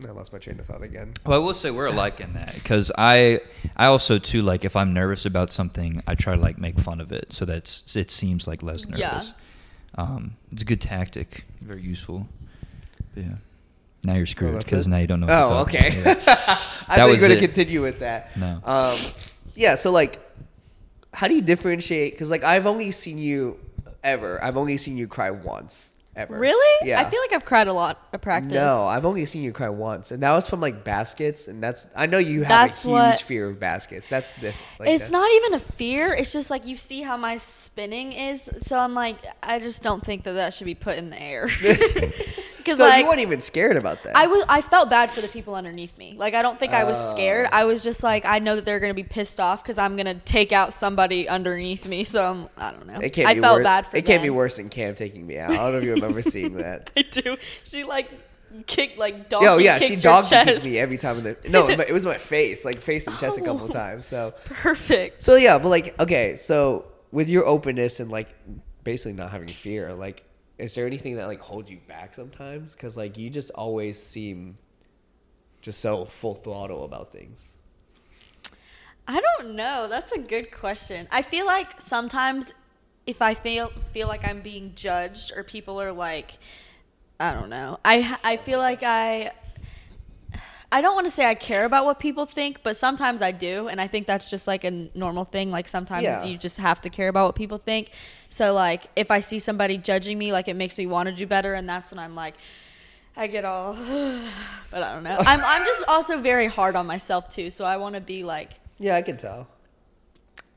I 0.00 0.10
lost 0.12 0.32
my 0.32 0.38
train 0.38 0.60
of 0.60 0.66
thought 0.66 0.82
again. 0.82 1.12
Well, 1.24 1.40
I 1.40 1.44
will 1.44 1.54
say 1.54 1.72
we're 1.72 1.86
alike 1.86 2.20
in 2.20 2.34
that 2.34 2.54
because 2.54 2.92
I, 2.96 3.40
I 3.76 3.86
also 3.86 4.18
too 4.20 4.42
like 4.42 4.64
if 4.64 4.76
I'm 4.76 4.92
nervous 4.94 5.26
about 5.26 5.50
something, 5.50 6.02
I 6.06 6.14
try 6.14 6.36
to 6.36 6.40
like 6.40 6.56
make 6.56 6.78
fun 6.78 7.00
of 7.00 7.10
it 7.10 7.32
so 7.32 7.44
that 7.46 7.82
it 7.96 8.10
seems 8.12 8.46
like 8.46 8.62
less 8.62 8.86
nervous. 8.86 9.00
Yeah. 9.26 9.32
Um, 9.96 10.36
it's 10.52 10.62
a 10.62 10.64
good 10.64 10.80
tactic, 10.80 11.44
very 11.60 11.82
useful. 11.82 12.28
But 13.14 13.24
yeah. 13.24 13.30
Now 14.04 14.14
you're 14.14 14.26
screwed 14.26 14.58
because 14.58 14.86
it? 14.86 14.90
now 14.90 14.98
you 14.98 15.08
don't 15.08 15.18
know. 15.18 15.26
What 15.26 15.34
to 15.36 15.44
Oh, 15.46 15.48
talk 15.48 15.68
okay. 15.74 16.00
about. 16.00 16.16
Yeah. 16.26 16.34
I 16.36 16.36
That 16.36 16.58
thought 16.86 16.96
you 16.98 17.02
were 17.06 17.08
was 17.12 17.20
going 17.22 17.40
to 17.40 17.46
continue 17.48 17.82
with 17.82 17.98
that. 17.98 18.36
No. 18.36 18.60
Um, 18.64 18.98
yeah. 19.56 19.74
So 19.74 19.90
like, 19.90 20.20
how 21.12 21.26
do 21.26 21.34
you 21.34 21.42
differentiate? 21.42 22.12
Because 22.12 22.30
like 22.30 22.44
I've 22.44 22.66
only 22.66 22.92
seen 22.92 23.18
you 23.18 23.58
ever. 24.04 24.40
I've 24.44 24.56
only 24.56 24.76
seen 24.76 24.96
you 24.96 25.08
cry 25.08 25.32
once 25.32 25.88
ever. 26.16 26.38
Really? 26.38 26.88
Yeah. 26.88 27.00
I 27.00 27.08
feel 27.08 27.20
like 27.20 27.32
I've 27.32 27.44
cried 27.44 27.68
a 27.68 27.72
lot 27.72 28.00
at 28.12 28.22
practice. 28.22 28.52
No, 28.52 28.86
I've 28.88 29.04
only 29.04 29.24
seen 29.26 29.42
you 29.42 29.52
cry 29.52 29.68
once, 29.68 30.10
and 30.10 30.22
that 30.22 30.32
was 30.32 30.48
from 30.48 30.60
like 30.60 30.82
baskets, 30.82 31.46
and 31.46 31.62
that's 31.62 31.88
I 31.94 32.06
know 32.06 32.18
you 32.18 32.40
have 32.40 32.48
That's 32.68 32.84
a 32.84 32.88
huge 32.88 32.92
what- 32.92 33.20
fear 33.20 33.48
of 33.48 33.60
baskets. 33.60 34.08
That's 34.08 34.32
the. 34.32 34.52
Like, 34.80 34.88
it's 34.88 35.10
not 35.10 35.30
even 35.30 35.54
a 35.54 35.60
fear. 35.60 36.12
It's 36.14 36.32
just 36.32 36.50
like 36.50 36.66
you 36.66 36.76
see 36.76 37.02
how 37.02 37.16
my 37.16 37.36
spinning 37.36 38.12
is. 38.12 38.48
So 38.62 38.78
I'm 38.78 38.94
like, 38.94 39.18
I 39.42 39.58
just 39.58 39.82
don't 39.82 40.04
think 40.04 40.24
that 40.24 40.32
that 40.32 40.54
should 40.54 40.64
be 40.64 40.74
put 40.74 40.98
in 40.98 41.10
the 41.10 41.20
air. 41.22 41.48
Because 42.66 42.78
So 42.78 42.84
like 42.84 43.02
you 43.04 43.08
weren't 43.08 43.20
even 43.20 43.40
scared 43.40 43.76
about 43.76 44.02
that. 44.02 44.16
I 44.16 44.26
was, 44.26 44.44
I 44.48 44.60
felt 44.60 44.90
bad 44.90 45.12
for 45.12 45.20
the 45.20 45.28
people 45.28 45.54
underneath 45.54 45.96
me. 45.96 46.16
Like 46.18 46.34
I 46.34 46.42
don't 46.42 46.58
think 46.58 46.72
I 46.72 46.82
was 46.82 46.96
Oh. 46.98 47.10
scared. 47.12 47.48
I 47.52 47.62
was 47.64 47.80
just 47.80 48.02
like, 48.02 48.24
I 48.24 48.40
know 48.40 48.56
that 48.56 48.64
they're 48.64 48.80
gonna 48.80 48.92
be 48.92 49.04
pissed 49.04 49.38
off 49.38 49.62
because 49.62 49.78
I'm 49.78 49.96
gonna 49.96 50.16
take 50.16 50.50
out 50.50 50.74
somebody 50.74 51.28
underneath 51.28 51.86
me. 51.86 52.02
So 52.02 52.24
I'm, 52.24 52.48
I 52.58 52.72
don't 52.72 52.86
know. 52.88 52.98
It 53.00 53.10
can't 53.10 53.28
I 53.28 53.34
be 53.34 53.40
felt 53.40 53.58
worse. 53.58 53.64
bad 53.64 53.86
for 53.86 53.96
It 53.96 54.04
can't 54.04 54.22
be 54.22 54.30
worse 54.30 54.56
than 54.56 54.68
Cam 54.68 54.96
taking 54.96 55.24
me 55.26 55.38
out. 55.38 55.52
I 55.52 55.56
don't 55.56 55.72
know 55.72 55.78
if 55.78 55.84
you 55.84 55.94
remember 55.94 56.22
seeing 56.22 56.56
that. 56.58 56.90
I 56.96 57.02
do. 57.02 57.36
She 57.62 57.84
like 57.84 58.10
kicked 58.66 58.98
like 58.98 59.28
dog. 59.28 59.44
Yo, 59.44 59.58
yeah, 59.58 59.78
she 59.78 59.94
dog 59.94 60.24
kicked 60.24 60.64
me 60.64 60.78
every 60.78 60.98
time. 60.98 61.18
In 61.18 61.24
the, 61.24 61.36
no, 61.48 61.68
it 61.70 61.92
was 61.92 62.04
my 62.04 62.18
face, 62.18 62.64
like 62.64 62.80
face 62.80 63.06
and 63.06 63.16
chest 63.18 63.38
a 63.38 63.42
couple 63.42 63.66
Oh. 63.66 63.68
times. 63.68 64.06
So, 64.06 64.34
Perfect. 64.46 65.22
so 65.22 65.36
yeah, 65.36 65.58
but 65.58 65.68
like, 65.68 65.98
okay, 66.00 66.36
so 66.36 66.86
with 67.12 67.28
your 67.28 67.46
openness 67.46 68.00
and 68.00 68.10
like 68.10 68.28
basically 68.82 69.12
not 69.12 69.30
having 69.30 69.48
fear, 69.48 69.92
like, 69.94 70.24
is 70.58 70.74
there 70.74 70.86
anything 70.86 71.16
that 71.16 71.26
like 71.26 71.40
holds 71.40 71.70
you 71.70 71.78
back 71.86 72.14
sometimes? 72.14 72.72
Because 72.72 72.96
like 72.96 73.18
you 73.18 73.30
just 73.30 73.50
always 73.50 74.02
seem 74.02 74.56
just 75.60 75.80
so 75.80 76.04
full 76.04 76.34
throttle 76.34 76.84
about 76.84 77.12
things. 77.12 77.58
I 79.08 79.20
don't 79.20 79.54
know. 79.54 79.86
That's 79.88 80.12
a 80.12 80.18
good 80.18 80.50
question. 80.50 81.06
I 81.10 81.22
feel 81.22 81.46
like 81.46 81.80
sometimes 81.80 82.52
if 83.06 83.22
I 83.22 83.34
feel 83.34 83.70
feel 83.92 84.08
like 84.08 84.24
I'm 84.26 84.40
being 84.40 84.72
judged 84.74 85.32
or 85.36 85.44
people 85.44 85.80
are 85.80 85.92
like 85.92 86.38
I 87.20 87.32
don't 87.32 87.50
know. 87.50 87.78
I 87.84 88.18
I 88.24 88.36
feel 88.36 88.58
like 88.58 88.82
I 88.82 89.32
I 90.72 90.80
don't 90.80 90.94
want 90.96 91.06
to 91.06 91.10
say 91.12 91.24
I 91.24 91.34
care 91.36 91.64
about 91.64 91.84
what 91.84 92.00
people 92.00 92.26
think, 92.26 92.62
but 92.64 92.76
sometimes 92.76 93.22
I 93.22 93.30
do, 93.30 93.68
and 93.68 93.80
I 93.80 93.86
think 93.86 94.06
that's 94.06 94.28
just 94.28 94.46
like 94.48 94.64
a 94.64 94.70
normal 94.94 95.24
thing. 95.24 95.50
Like 95.50 95.68
sometimes 95.68 96.02
Yeah. 96.04 96.24
you 96.24 96.36
just 96.36 96.58
have 96.58 96.80
to 96.82 96.90
care 96.90 97.08
about 97.08 97.26
what 97.26 97.34
people 97.36 97.58
think. 97.58 97.90
So 98.28 98.52
like 98.52 98.86
if 98.96 99.10
I 99.10 99.20
see 99.20 99.38
somebody 99.38 99.78
judging 99.78 100.18
me, 100.18 100.32
like 100.32 100.48
it 100.48 100.54
makes 100.54 100.76
me 100.76 100.86
want 100.86 101.08
to 101.08 101.14
do 101.14 101.26
better, 101.26 101.54
and 101.54 101.68
that's 101.68 101.92
when 101.92 101.98
I'm 102.00 102.14
like, 102.16 102.34
I 103.16 103.28
get 103.28 103.44
all, 103.44 103.74
but 104.70 104.82
I 104.82 104.92
don't 104.92 105.04
know. 105.04 105.16
I'm 105.20 105.40
I'm 105.44 105.64
just 105.64 105.84
also 105.88 106.20
very 106.20 106.46
hard 106.46 106.74
on 106.74 106.86
myself 106.86 107.28
too, 107.28 107.48
so 107.48 107.64
I 107.64 107.76
want 107.76 107.94
to 107.94 108.00
be 108.00 108.24
like 108.24 108.50
Yeah, 108.78 108.96
I 108.96 109.02
can 109.02 109.16
tell. 109.16 109.46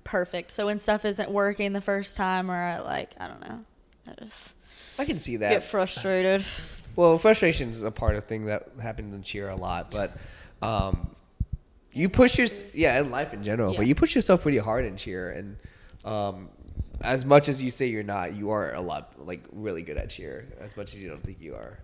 perfect. 0.04 0.50
So 0.52 0.65
when 0.65 0.80
stuff 0.80 1.06
isn't 1.06 1.30
working 1.30 1.72
the 1.74 1.82
first 1.82 2.17
time, 2.17 2.50
or 2.50 2.56
I 2.56 2.80
like 2.80 3.12
I 3.19 3.28
don't 3.28 3.41
know, 3.48 3.63
I 4.10 4.26
just 4.26 4.54
I 4.98 5.06
can 5.06 5.19
see 5.19 5.38
that. 5.38 5.50
get 5.52 5.63
frustrated. 5.63 6.43
Well, 7.00 7.18
frustration 7.18 7.70
is 7.70 7.82
a 7.82 7.92
part 7.92 8.18
of 8.18 8.26
thing 8.26 8.48
that 8.48 8.72
happens 8.78 9.16
in 9.16 9.24
cheer 9.24 9.48
a 9.48 9.56
lot, 9.56 9.90
but 9.90 10.18
um, 10.62 11.16
you 11.94 12.10
push 12.10 12.38
your 12.38 12.48
yeah 12.74 13.00
in 13.00 13.10
life 13.10 13.34
in 13.34 13.42
general, 13.42 13.74
but 13.74 13.88
you 13.88 13.96
push 13.96 14.16
yourself 14.16 14.42
pretty 14.42 14.58
hard 14.58 14.84
in 14.84 14.98
cheer, 14.98 15.32
and 15.32 15.56
um, 16.04 16.50
as 17.00 17.24
much 17.24 17.48
as 17.48 17.62
you 17.62 17.72
say 17.72 17.86
you're 17.86 18.04
not, 18.04 18.34
you 18.34 18.50
are 18.50 18.74
a 18.74 18.82
lot 18.82 19.14
like 19.26 19.46
really 19.54 19.82
good 19.82 19.96
at 19.96 20.10
cheer. 20.10 20.46
As 20.60 20.76
much 20.76 20.94
as 20.94 21.02
you 21.02 21.08
don't 21.08 21.24
think 21.24 21.40
you 21.40 21.56
are. 21.56 21.80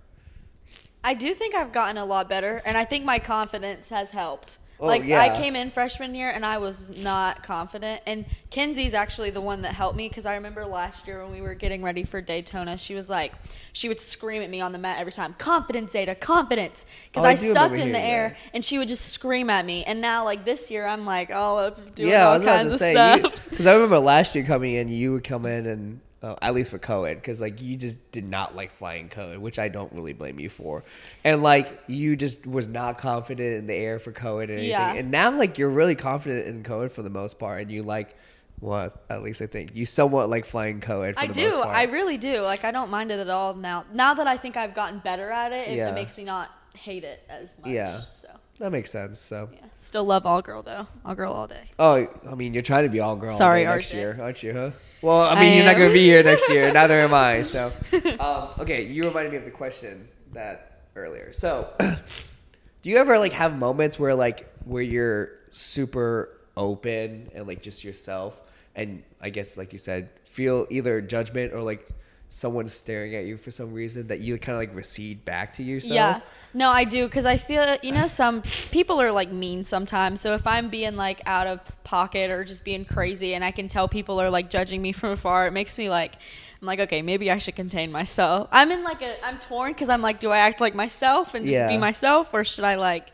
I 1.01 1.13
do 1.13 1.34
think 1.34 1.56
I've 1.56 1.71
gotten 1.71 1.97
a 1.97 2.04
lot 2.04 2.28
better, 2.28 2.62
and 2.65 2.78
I 2.78 2.84
think 2.84 3.06
my 3.06 3.17
confidence 3.17 3.88
has 3.91 4.12
helped. 4.12 4.58
Oh, 4.79 4.88
like 4.88 5.05
yeah. 5.05 5.21
I 5.21 5.29
came 5.29 5.55
in 5.55 5.71
freshman 5.71 6.13
year 6.15 6.29
and 6.29 6.45
I 6.45 6.57
was 6.57 6.89
not 6.89 7.43
confident, 7.43 8.01
and 8.05 8.25
Kenzie's 8.51 8.93
actually 8.93 9.29
the 9.29 9.39
one 9.41 9.61
that 9.61 9.73
helped 9.73 9.95
me 9.95 10.09
because 10.09 10.25
I 10.25 10.35
remember 10.35 10.65
last 10.65 11.07
year 11.07 11.23
when 11.23 11.31
we 11.31 11.41
were 11.41 11.53
getting 11.53 11.81
ready 11.81 12.03
for 12.03 12.19
Daytona, 12.19 12.77
she 12.77 12.93
was 12.93 13.09
like, 13.09 13.33
she 13.71 13.88
would 13.88 13.99
scream 13.99 14.41
at 14.41 14.49
me 14.49 14.59
on 14.59 14.73
the 14.73 14.77
mat 14.77 14.99
every 14.99 15.13
time, 15.13 15.33
"Confidence, 15.38 15.93
Zayda, 15.93 16.19
confidence," 16.19 16.85
because 17.05 17.23
Oh, 17.23 17.27
I 17.27 17.31
I, 17.31 17.35
sucked 17.35 17.75
in 17.75 17.91
the 17.93 17.99
air, 17.99 18.29
that. 18.29 18.38
and 18.53 18.65
she 18.65 18.77
would 18.77 18.88
just 18.89 19.05
scream 19.05 19.49
at 19.49 19.65
me. 19.65 19.83
And 19.85 20.01
now, 20.01 20.25
like 20.25 20.43
this 20.43 20.69
year, 20.69 20.85
I'm 20.85 21.05
like 21.05 21.29
oh, 21.31 21.35
all 21.35 21.59
up 21.59 21.95
doing 21.95 22.09
yeah, 22.09 22.23
I 22.23 22.25
all 22.27 22.33
was 22.33 22.43
about 22.43 22.63
to 22.63 22.73
of 22.73 22.79
say 22.79 22.91
stuff. 22.93 23.21
because 23.49 23.67
I 23.67 23.73
remember 23.73 23.99
last 23.99 24.35
year 24.35 24.43
coming 24.43 24.73
in, 24.73 24.89
you 24.89 25.13
would 25.13 25.23
come 25.23 25.45
in 25.45 25.65
and 25.65 25.99
uh, 26.25 26.35
at 26.41 26.53
least 26.55 26.71
for 26.71 26.79
co-ed 26.79 27.15
because 27.15 27.39
like 27.39 27.61
you 27.61 27.77
just 27.77 28.11
did 28.11 28.25
not 28.27 28.55
like 28.55 28.73
flying 28.73 29.09
co-ed, 29.09 29.38
which 29.38 29.59
I 29.59 29.67
don't 29.67 29.91
really 29.93 30.13
blame 30.13 30.39
you 30.39 30.49
for, 30.49 30.83
and 31.23 31.43
like 31.43 31.83
you 31.88 32.15
just 32.15 32.47
was 32.47 32.67
not 32.67 32.97
confident 32.97 33.57
in 33.57 33.67
the 33.67 33.75
air 33.75 33.99
for 33.99 34.11
co-ed 34.11 34.49
and 34.49 34.59
anything, 34.59 34.69
Yeah. 34.71 34.93
and 34.93 35.11
now 35.11 35.29
like 35.38 35.57
you're 35.57 35.69
really 35.69 35.95
confident 35.95 36.47
in 36.47 36.63
co-ed 36.63 36.91
for 36.91 37.03
the 37.03 37.09
most 37.09 37.38
part, 37.39 37.61
and 37.61 37.71
you 37.71 37.83
like. 37.83 38.15
Well, 38.61 38.93
at 39.09 39.21
least 39.21 39.41
I 39.41 39.47
think 39.47 39.75
you 39.75 39.85
somewhat 39.85 40.29
like 40.29 40.45
flying 40.45 40.79
co-ed 40.79 41.15
for 41.15 41.19
I 41.19 41.27
the 41.27 41.33
do. 41.33 41.43
most 41.43 41.55
part. 41.57 41.75
I 41.75 41.83
really 41.83 42.17
do. 42.17 42.39
Like 42.39 42.63
I 42.63 42.71
don't 42.71 42.89
mind 42.89 43.11
it 43.11 43.19
at 43.19 43.29
all 43.29 43.53
now. 43.53 43.83
Now 43.93 44.13
that 44.13 44.27
I 44.27 44.38
think 44.38 44.55
I've 44.55 44.73
gotten 44.73 44.99
better 44.99 45.29
at 45.29 45.51
it, 45.51 45.67
it, 45.67 45.75
Yeah. 45.75 45.89
it 45.89 45.93
makes 45.93 46.15
me 46.17 46.23
not 46.23 46.49
hate 46.73 47.03
it 47.03 47.21
as 47.27 47.59
much. 47.59 47.69
Yeah. 47.71 48.03
So 48.11 48.29
that 48.59 48.71
makes 48.71 48.89
sense. 48.91 49.19
So, 49.19 49.49
yeah, 49.53 49.59
still 49.85 50.03
love 50.05 50.25
all 50.25 50.41
girl 50.41 50.61
though. 50.63 50.87
All 51.05 51.15
girl 51.15 51.31
all 51.31 51.47
day. 51.47 51.69
oh, 51.79 52.07
I 52.29 52.35
mean, 52.35 52.53
you're 52.53 52.63
trying 52.63 52.83
to 52.83 52.89
be 52.89 52.99
all 52.99 53.15
girl 53.15 53.31
all 53.31 53.37
Sorry, 53.37 53.63
day 53.63 53.69
next 53.69 53.91
RJ. 53.91 53.93
year, 53.93 54.17
aren't 54.21 54.43
you? 54.43 54.53
Huh? 54.53 54.71
Well, 55.01 55.21
I 55.21 55.33
I 55.33 55.39
mean, 55.39 55.55
you're 55.55 55.65
not 55.65 55.77
going 55.77 55.89
to 55.89 55.93
be 55.93 56.03
here 56.03 56.23
next 56.23 56.49
year. 56.49 56.71
Neither 56.73 56.99
am 57.01 57.13
I. 57.13 57.43
So, 57.43 57.71
um, 58.19 58.49
okay, 58.59 58.85
you 58.85 59.03
reminded 59.03 59.31
me 59.31 59.37
of 59.37 59.45
the 59.45 59.51
question 59.51 60.07
that 60.33 60.81
earlier. 60.95 61.31
So, 61.31 61.69
do 61.79 62.89
you 62.89 62.97
ever 62.97 63.19
like 63.19 63.33
have 63.33 63.57
moments 63.57 63.99
where 63.99 64.15
like 64.15 64.51
where 64.65 64.81
you're 64.81 65.29
super 65.51 66.29
open 66.57 67.29
and 67.35 67.47
like 67.47 67.61
just 67.61 67.83
yourself, 67.83 68.41
and 68.75 69.03
I 69.21 69.29
guess 69.29 69.57
like 69.57 69.73
you 69.73 69.79
said, 69.79 70.09
feel 70.23 70.65
either 70.71 71.01
judgment 71.01 71.53
or 71.53 71.61
like 71.61 71.87
someone 72.29 72.67
staring 72.67 73.15
at 73.15 73.25
you 73.25 73.37
for 73.37 73.51
some 73.51 73.73
reason 73.73 74.07
that 74.07 74.19
you 74.19 74.37
kind 74.39 74.55
of 74.55 74.59
like 74.61 74.75
recede 74.75 75.23
back 75.25 75.53
to 75.53 75.63
yourself? 75.63 75.93
Yeah. 75.95 76.21
No, 76.55 76.69
I 76.69 76.85
do 76.85 77.05
because 77.05 77.25
I 77.25 77.35
feel 77.35 77.75
you 77.83 77.91
know 77.91 78.07
some 78.07 78.41
people 78.71 79.01
are 79.01 79.11
like 79.11 79.29
mean 79.31 79.63
sometimes. 79.65 80.21
So 80.21 80.33
if 80.35 80.47
I'm 80.47 80.69
being 80.69 80.95
like 80.95 81.21
out 81.25 81.47
of 81.47 81.59
pocket 81.83 82.31
or 82.31 82.45
just 82.45 82.63
being 82.63 82.85
crazy, 82.85 83.33
and 83.35 83.43
I 83.43 83.51
can 83.51 83.67
tell 83.67 83.87
people 83.89 84.21
are 84.21 84.29
like 84.29 84.49
judging 84.49 84.81
me 84.81 84.91
from 84.99 85.11
afar, 85.11 85.47
it 85.47 85.51
makes 85.51 85.77
me 85.77 85.89
like 85.89 86.15
I'm 86.61 86.65
like 86.65 86.79
okay, 86.79 87.01
maybe 87.01 87.29
I 87.29 87.37
should 87.39 87.57
contain 87.57 87.91
myself. 87.91 88.47
I'm 88.53 88.71
in 88.71 88.83
like 88.85 89.01
a 89.01 89.23
I'm 89.23 89.37
torn 89.39 89.73
because 89.73 89.89
I'm 89.89 90.01
like, 90.01 90.19
do 90.21 90.29
I 90.31 90.37
act 90.39 90.61
like 90.61 90.73
myself 90.73 91.33
and 91.35 91.45
just 91.45 91.53
Yeah. 91.59 91.67
be 91.67 91.77
myself, 91.77 92.33
or 92.33 92.45
should 92.45 92.63
I 92.63 92.75
like 92.75 93.09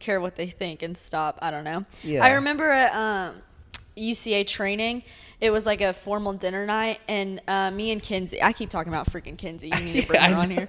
care 0.00 0.20
what 0.20 0.34
they 0.36 0.48
think 0.48 0.82
and 0.82 0.98
stop? 0.98 1.38
I 1.40 1.50
don't 1.52 1.64
know. 1.64 1.84
Yeah. 2.02 2.24
I 2.24 2.32
remember 2.32 2.68
at 2.68 2.92
um, 2.94 3.36
UCA 3.96 4.46
training. 4.46 5.04
It 5.38 5.50
was 5.50 5.66
like 5.66 5.82
a 5.82 5.92
formal 5.92 6.32
dinner 6.32 6.64
night, 6.64 6.98
and 7.08 7.42
uh, 7.46 7.70
me 7.70 7.90
and 7.90 8.02
Kinsey. 8.02 8.42
I 8.42 8.54
keep 8.54 8.70
talking 8.70 8.90
about 8.90 9.10
freaking 9.12 9.36
Kinsey. 9.36 9.68
You 9.68 9.74
need 9.84 10.00
to 10.00 10.06
bring 10.06 10.18
Yeah, 10.22 10.30
her 10.30 10.36
on 10.36 10.50
here. 10.50 10.66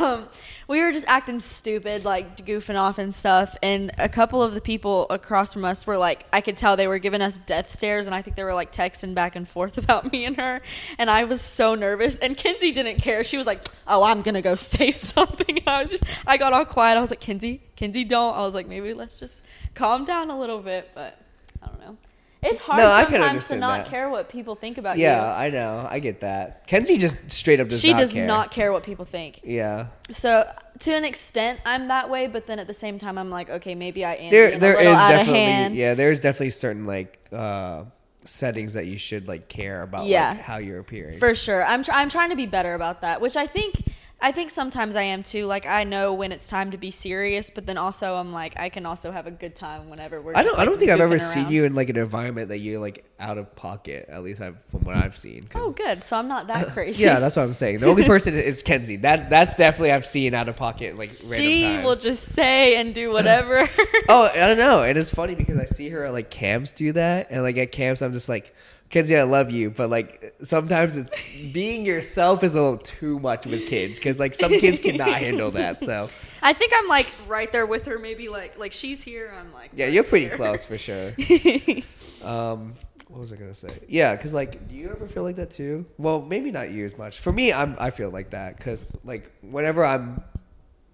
Um, 0.00 0.28
we 0.68 0.80
were 0.80 0.92
just 0.92 1.06
acting 1.06 1.40
stupid, 1.40 2.04
like 2.04 2.44
goofing 2.46 2.76
off 2.76 2.98
and 2.98 3.14
stuff. 3.14 3.56
And 3.62 3.90
a 3.98 4.08
couple 4.08 4.42
of 4.42 4.54
the 4.54 4.60
people 4.60 5.06
across 5.10 5.52
from 5.52 5.64
us 5.64 5.86
were 5.86 5.98
like, 5.98 6.24
I 6.32 6.40
could 6.40 6.56
tell 6.56 6.76
they 6.76 6.86
were 6.86 6.98
giving 6.98 7.20
us 7.20 7.38
death 7.40 7.74
stares, 7.74 8.06
and 8.06 8.14
I 8.14 8.22
think 8.22 8.36
they 8.36 8.44
were 8.44 8.54
like 8.54 8.72
texting 8.72 9.14
back 9.14 9.36
and 9.36 9.48
forth 9.48 9.78
about 9.82 10.10
me 10.12 10.24
and 10.24 10.36
her. 10.36 10.62
And 10.98 11.10
I 11.10 11.24
was 11.24 11.40
so 11.40 11.74
nervous. 11.74 12.18
And 12.18 12.36
Kinsey 12.36 12.72
didn't 12.72 12.98
care. 12.98 13.24
She 13.24 13.36
was 13.36 13.46
like, 13.46 13.64
Oh, 13.86 14.02
I'm 14.02 14.22
gonna 14.22 14.42
go 14.42 14.54
say 14.56 14.90
something. 14.90 15.58
And 15.58 15.68
I 15.68 15.82
was 15.82 15.90
just, 15.90 16.04
I 16.26 16.36
got 16.36 16.52
all 16.52 16.64
quiet. 16.64 16.96
I 16.96 17.00
was 17.00 17.10
like, 17.10 17.20
Kinsey, 17.20 17.62
Kinsey, 17.76 18.04
don't. 18.04 18.34
I 18.34 18.44
was 18.44 18.54
like, 18.54 18.68
maybe 18.68 18.94
let's 18.94 19.16
just 19.16 19.42
calm 19.74 20.04
down 20.04 20.30
a 20.30 20.38
little 20.38 20.60
bit. 20.60 20.90
But 20.94 21.18
I 21.62 21.66
don't 21.66 21.80
know. 21.80 21.96
It's 22.42 22.60
hard 22.60 22.78
No, 22.78 23.04
sometimes 23.08 23.48
to 23.48 23.56
not 23.56 23.84
that. 23.84 23.90
care 23.90 24.08
what 24.10 24.28
people 24.28 24.56
think 24.56 24.76
about 24.76 24.98
Yeah, 24.98 25.16
you. 25.16 25.22
Yeah, 25.28 25.36
I 25.36 25.50
know. 25.50 25.86
I 25.88 26.00
get 26.00 26.20
that. 26.22 26.66
Kenzie 26.66 26.98
just 26.98 27.30
straight 27.30 27.60
up 27.60 27.68
does 27.68 27.80
she 27.80 27.92
not 27.92 27.98
does 28.00 28.12
care. 28.12 28.26
not 28.26 28.50
care 28.50 28.72
what 28.72 28.82
people 28.82 29.04
think. 29.04 29.40
Yeah. 29.44 29.86
So 30.10 30.50
to 30.80 30.92
an 30.92 31.04
extent, 31.04 31.60
I'm 31.64 31.86
that 31.88 32.10
way, 32.10 32.26
but 32.26 32.46
then 32.48 32.58
at 32.58 32.66
the 32.66 32.74
same 32.74 32.98
time, 32.98 33.16
I'm 33.16 33.30
like, 33.30 33.48
okay, 33.48 33.76
maybe 33.76 34.04
I 34.04 34.14
am 34.14 34.30
there 34.32 34.58
there 34.58 34.74
a 34.74 34.78
little 34.78 34.92
is 34.92 34.98
out 34.98 35.10
of 35.12 35.18
definitely 35.18 35.40
hand. 35.40 35.76
yeah 35.76 35.94
there's 35.94 36.20
definitely 36.20 36.50
certain 36.50 36.84
like 36.86 37.18
uh 37.32 37.84
settings 38.24 38.74
that 38.74 38.86
you 38.86 38.98
should 38.98 39.26
like 39.28 39.48
care 39.48 39.82
about 39.82 40.06
Yeah. 40.06 40.30
like, 40.30 40.40
how 40.40 40.56
you're 40.58 40.78
appearing 40.80 41.18
For 41.20 41.34
sure, 41.36 41.64
I'm 41.64 41.82
tr- 41.84 41.92
I'm 41.92 42.08
trying 42.08 42.30
to 42.30 42.36
be 42.36 42.46
better 42.46 42.74
about 42.74 43.00
that, 43.02 43.20
which 43.20 43.36
I 43.36 43.46
think 43.46 43.84
I 44.22 44.30
think 44.30 44.50
sometimes 44.50 44.94
I 44.94 45.02
am 45.02 45.24
too. 45.24 45.46
Like 45.46 45.66
I 45.66 45.82
know 45.82 46.14
when 46.14 46.30
it's 46.30 46.46
time 46.46 46.70
to 46.70 46.78
be 46.78 46.92
serious, 46.92 47.50
but 47.50 47.66
then 47.66 47.76
also 47.76 48.14
I'm 48.14 48.32
like 48.32 48.58
I 48.58 48.68
can 48.68 48.86
also 48.86 49.10
have 49.10 49.26
a 49.26 49.32
good 49.32 49.56
time 49.56 49.90
whenever 49.90 50.22
we're. 50.22 50.36
I 50.36 50.44
don't. 50.44 50.54
I 50.54 50.58
like, 50.58 50.68
don't 50.68 50.78
think 50.78 50.92
I've 50.92 51.00
ever 51.00 51.18
goofing 51.18 51.34
seen 51.34 51.50
you 51.50 51.64
in 51.64 51.74
like 51.74 51.88
an 51.88 51.96
environment 51.96 52.48
that 52.50 52.58
you're 52.58 52.80
like 52.80 53.04
out 53.18 53.36
of 53.36 53.54
pocket. 53.56 54.08
At 54.08 54.22
least 54.22 54.40
I've, 54.40 54.62
from 54.66 54.84
what 54.84 54.94
I've 54.94 55.16
seen. 55.16 55.48
Oh, 55.56 55.72
good. 55.72 56.04
So 56.04 56.16
I'm 56.16 56.28
not 56.28 56.46
that 56.46 56.68
crazy. 56.72 57.02
yeah, 57.02 57.18
that's 57.18 57.34
what 57.34 57.42
I'm 57.42 57.52
saying. 57.52 57.80
The 57.80 57.86
only 57.86 58.04
person 58.06 58.38
is 58.38 58.62
Kenzie. 58.62 58.96
That 58.96 59.28
that's 59.28 59.56
definitely 59.56 59.90
I've 59.90 60.06
seen 60.06 60.34
out 60.34 60.48
of 60.48 60.56
pocket 60.56 60.96
like 60.96 61.10
she 61.10 61.78
will 61.78 61.96
just 61.96 62.22
say 62.28 62.76
and 62.76 62.94
do 62.94 63.10
whatever. 63.10 63.68
oh, 64.08 64.30
I 64.32 64.36
don't 64.36 64.58
know. 64.58 64.82
And 64.82 64.96
it's 64.96 65.10
funny 65.10 65.34
because 65.34 65.58
I 65.58 65.64
see 65.64 65.88
her 65.88 66.04
at 66.04 66.12
like 66.12 66.30
camps 66.30 66.72
do 66.72 66.92
that, 66.92 67.26
and 67.30 67.42
like 67.42 67.56
at 67.56 67.72
camps 67.72 68.02
I'm 68.02 68.12
just 68.12 68.28
like. 68.28 68.54
Kenzie, 68.92 69.16
I 69.16 69.22
love 69.22 69.50
you, 69.50 69.70
but 69.70 69.88
like 69.88 70.34
sometimes 70.42 70.96
it's 70.98 71.12
being 71.52 71.86
yourself 71.86 72.44
is 72.44 72.54
a 72.54 72.60
little 72.60 72.76
too 72.76 73.18
much 73.18 73.46
with 73.46 73.66
kids 73.66 73.98
because 73.98 74.20
like 74.20 74.34
some 74.34 74.50
kids 74.50 74.78
cannot 74.78 75.08
handle 75.08 75.50
that. 75.52 75.80
So 75.82 76.10
I 76.42 76.52
think 76.52 76.74
I'm 76.76 76.86
like 76.88 77.10
right 77.26 77.50
there 77.50 77.64
with 77.64 77.86
her. 77.86 77.98
Maybe 77.98 78.28
like 78.28 78.58
like 78.58 78.72
she's 78.72 79.02
here. 79.02 79.34
I'm 79.36 79.50
like 79.54 79.70
Yeah, 79.74 79.86
right 79.86 79.94
you're 79.94 80.04
pretty 80.04 80.26
here. 80.26 80.36
close 80.36 80.66
for 80.66 80.76
sure. 80.76 81.14
um, 82.22 82.74
what 83.08 83.18
was 83.20 83.32
I 83.32 83.36
gonna 83.36 83.54
say? 83.54 83.78
Yeah, 83.88 84.14
because 84.14 84.34
like, 84.34 84.68
do 84.68 84.74
you 84.74 84.90
ever 84.90 85.06
feel 85.06 85.22
like 85.22 85.36
that 85.36 85.50
too? 85.50 85.86
Well, 85.96 86.20
maybe 86.20 86.50
not 86.50 86.70
you 86.70 86.84
as 86.84 86.96
much. 86.98 87.18
For 87.20 87.32
me, 87.32 87.50
I'm 87.50 87.76
I 87.80 87.90
feel 87.90 88.10
like 88.10 88.28
that 88.30 88.58
because 88.58 88.94
like 89.04 89.30
whenever 89.40 89.86
I'm 89.86 90.22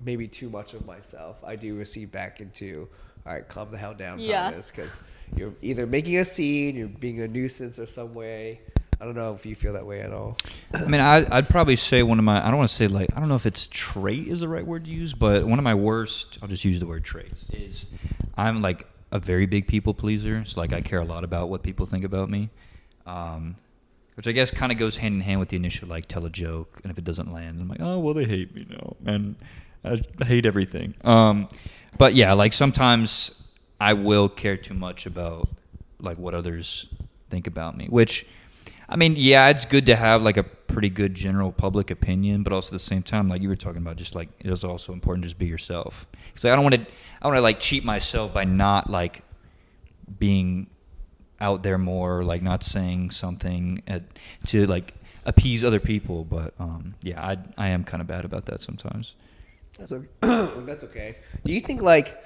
maybe 0.04 0.28
too 0.28 0.50
much 0.50 0.72
of 0.72 0.86
myself, 0.86 1.36
I 1.44 1.56
do 1.56 1.74
recede 1.76 2.12
back 2.12 2.40
into 2.40 2.88
all 3.26 3.32
right, 3.34 3.46
calm 3.48 3.72
the 3.72 3.76
hell 3.76 3.92
down, 3.92 4.20
Yeah. 4.20 4.52
because 4.52 5.02
you're 5.36 5.54
either 5.62 5.86
making 5.86 6.18
a 6.18 6.24
scene, 6.24 6.76
you're 6.76 6.88
being 6.88 7.20
a 7.20 7.28
nuisance 7.28 7.78
or 7.78 7.86
some 7.86 8.14
way. 8.14 8.60
I 9.00 9.04
don't 9.04 9.14
know 9.14 9.32
if 9.34 9.46
you 9.46 9.54
feel 9.54 9.74
that 9.74 9.86
way 9.86 10.00
at 10.00 10.12
all. 10.12 10.36
I 10.74 10.84
mean, 10.86 11.00
I, 11.00 11.24
I'd 11.30 11.48
probably 11.48 11.76
say 11.76 12.02
one 12.02 12.18
of 12.18 12.24
my, 12.24 12.44
I 12.44 12.48
don't 12.48 12.58
want 12.58 12.70
to 12.70 12.74
say 12.74 12.88
like, 12.88 13.08
I 13.14 13.20
don't 13.20 13.28
know 13.28 13.36
if 13.36 13.46
it's 13.46 13.68
trait 13.70 14.26
is 14.26 14.40
the 14.40 14.48
right 14.48 14.66
word 14.66 14.86
to 14.86 14.90
use, 14.90 15.14
but 15.14 15.44
one 15.44 15.58
of 15.58 15.64
my 15.64 15.74
worst, 15.74 16.38
I'll 16.42 16.48
just 16.48 16.64
use 16.64 16.80
the 16.80 16.86
word 16.86 17.04
traits, 17.04 17.44
is 17.52 17.86
I'm 18.36 18.60
like 18.60 18.86
a 19.12 19.20
very 19.20 19.46
big 19.46 19.68
people 19.68 19.94
pleaser. 19.94 20.44
So 20.46 20.60
like 20.60 20.72
I 20.72 20.80
care 20.80 21.00
a 21.00 21.04
lot 21.04 21.22
about 21.22 21.48
what 21.48 21.62
people 21.62 21.86
think 21.86 22.04
about 22.04 22.28
me. 22.28 22.50
Um, 23.06 23.56
which 24.16 24.26
I 24.26 24.32
guess 24.32 24.50
kind 24.50 24.72
of 24.72 24.78
goes 24.78 24.96
hand 24.96 25.14
in 25.14 25.20
hand 25.20 25.38
with 25.38 25.48
the 25.48 25.56
initial 25.56 25.86
like 25.86 26.08
tell 26.08 26.26
a 26.26 26.30
joke, 26.30 26.80
and 26.82 26.90
if 26.90 26.98
it 26.98 27.04
doesn't 27.04 27.32
land, 27.32 27.60
I'm 27.60 27.68
like, 27.68 27.80
oh 27.80 28.00
well, 28.00 28.14
they 28.14 28.24
hate 28.24 28.52
me 28.52 28.66
now, 28.68 28.96
and 29.06 29.36
I 29.84 30.02
hate 30.24 30.44
everything. 30.44 30.94
Um, 31.04 31.48
but 31.96 32.16
yeah, 32.16 32.32
like 32.32 32.52
sometimes 32.52 33.30
I 33.80 33.92
will 33.92 34.28
care 34.28 34.56
too 34.56 34.74
much 34.74 35.06
about 35.06 35.48
like 36.00 36.18
what 36.18 36.34
others 36.34 36.86
think 37.30 37.46
about 37.46 37.76
me, 37.76 37.86
which 37.88 38.26
I 38.88 38.96
mean, 38.96 39.14
yeah, 39.16 39.48
it's 39.48 39.64
good 39.64 39.86
to 39.86 39.96
have 39.96 40.22
like 40.22 40.36
a 40.36 40.44
pretty 40.44 40.88
good 40.88 41.14
general 41.14 41.52
public 41.52 41.90
opinion, 41.90 42.42
but 42.42 42.52
also 42.52 42.68
at 42.68 42.72
the 42.72 42.78
same 42.78 43.02
time, 43.02 43.28
like 43.28 43.42
you 43.42 43.48
were 43.48 43.56
talking 43.56 43.82
about, 43.82 43.96
just 43.96 44.14
like 44.14 44.28
it 44.40 44.50
is 44.50 44.64
also 44.64 44.92
important 44.92 45.24
to 45.24 45.28
just 45.28 45.38
be 45.38 45.46
yourself. 45.46 46.06
Because 46.28 46.44
I 46.46 46.54
don't 46.54 46.62
want 46.62 46.76
to, 46.76 46.86
I 47.20 47.26
want 47.26 47.36
to 47.36 47.42
like 47.42 47.60
cheat 47.60 47.84
myself 47.84 48.32
by 48.32 48.44
not 48.44 48.88
like 48.88 49.22
being 50.18 50.68
out 51.40 51.62
there 51.62 51.78
more, 51.78 52.24
like 52.24 52.42
not 52.42 52.62
saying 52.62 53.10
something 53.10 53.82
at, 53.86 54.02
to 54.46 54.66
like 54.66 54.94
appease 55.26 55.64
other 55.64 55.80
people. 55.80 56.24
But 56.24 56.54
um, 56.58 56.94
yeah, 57.02 57.22
I 57.22 57.38
I 57.58 57.68
am 57.68 57.84
kind 57.84 58.00
of 58.00 58.06
bad 58.06 58.24
about 58.24 58.46
that 58.46 58.62
sometimes. 58.62 59.14
That's 59.78 59.92
okay. 59.92 60.08
That's 60.20 60.84
okay. 60.84 61.16
Do 61.44 61.52
you 61.52 61.60
think 61.60 61.82
like, 61.82 62.22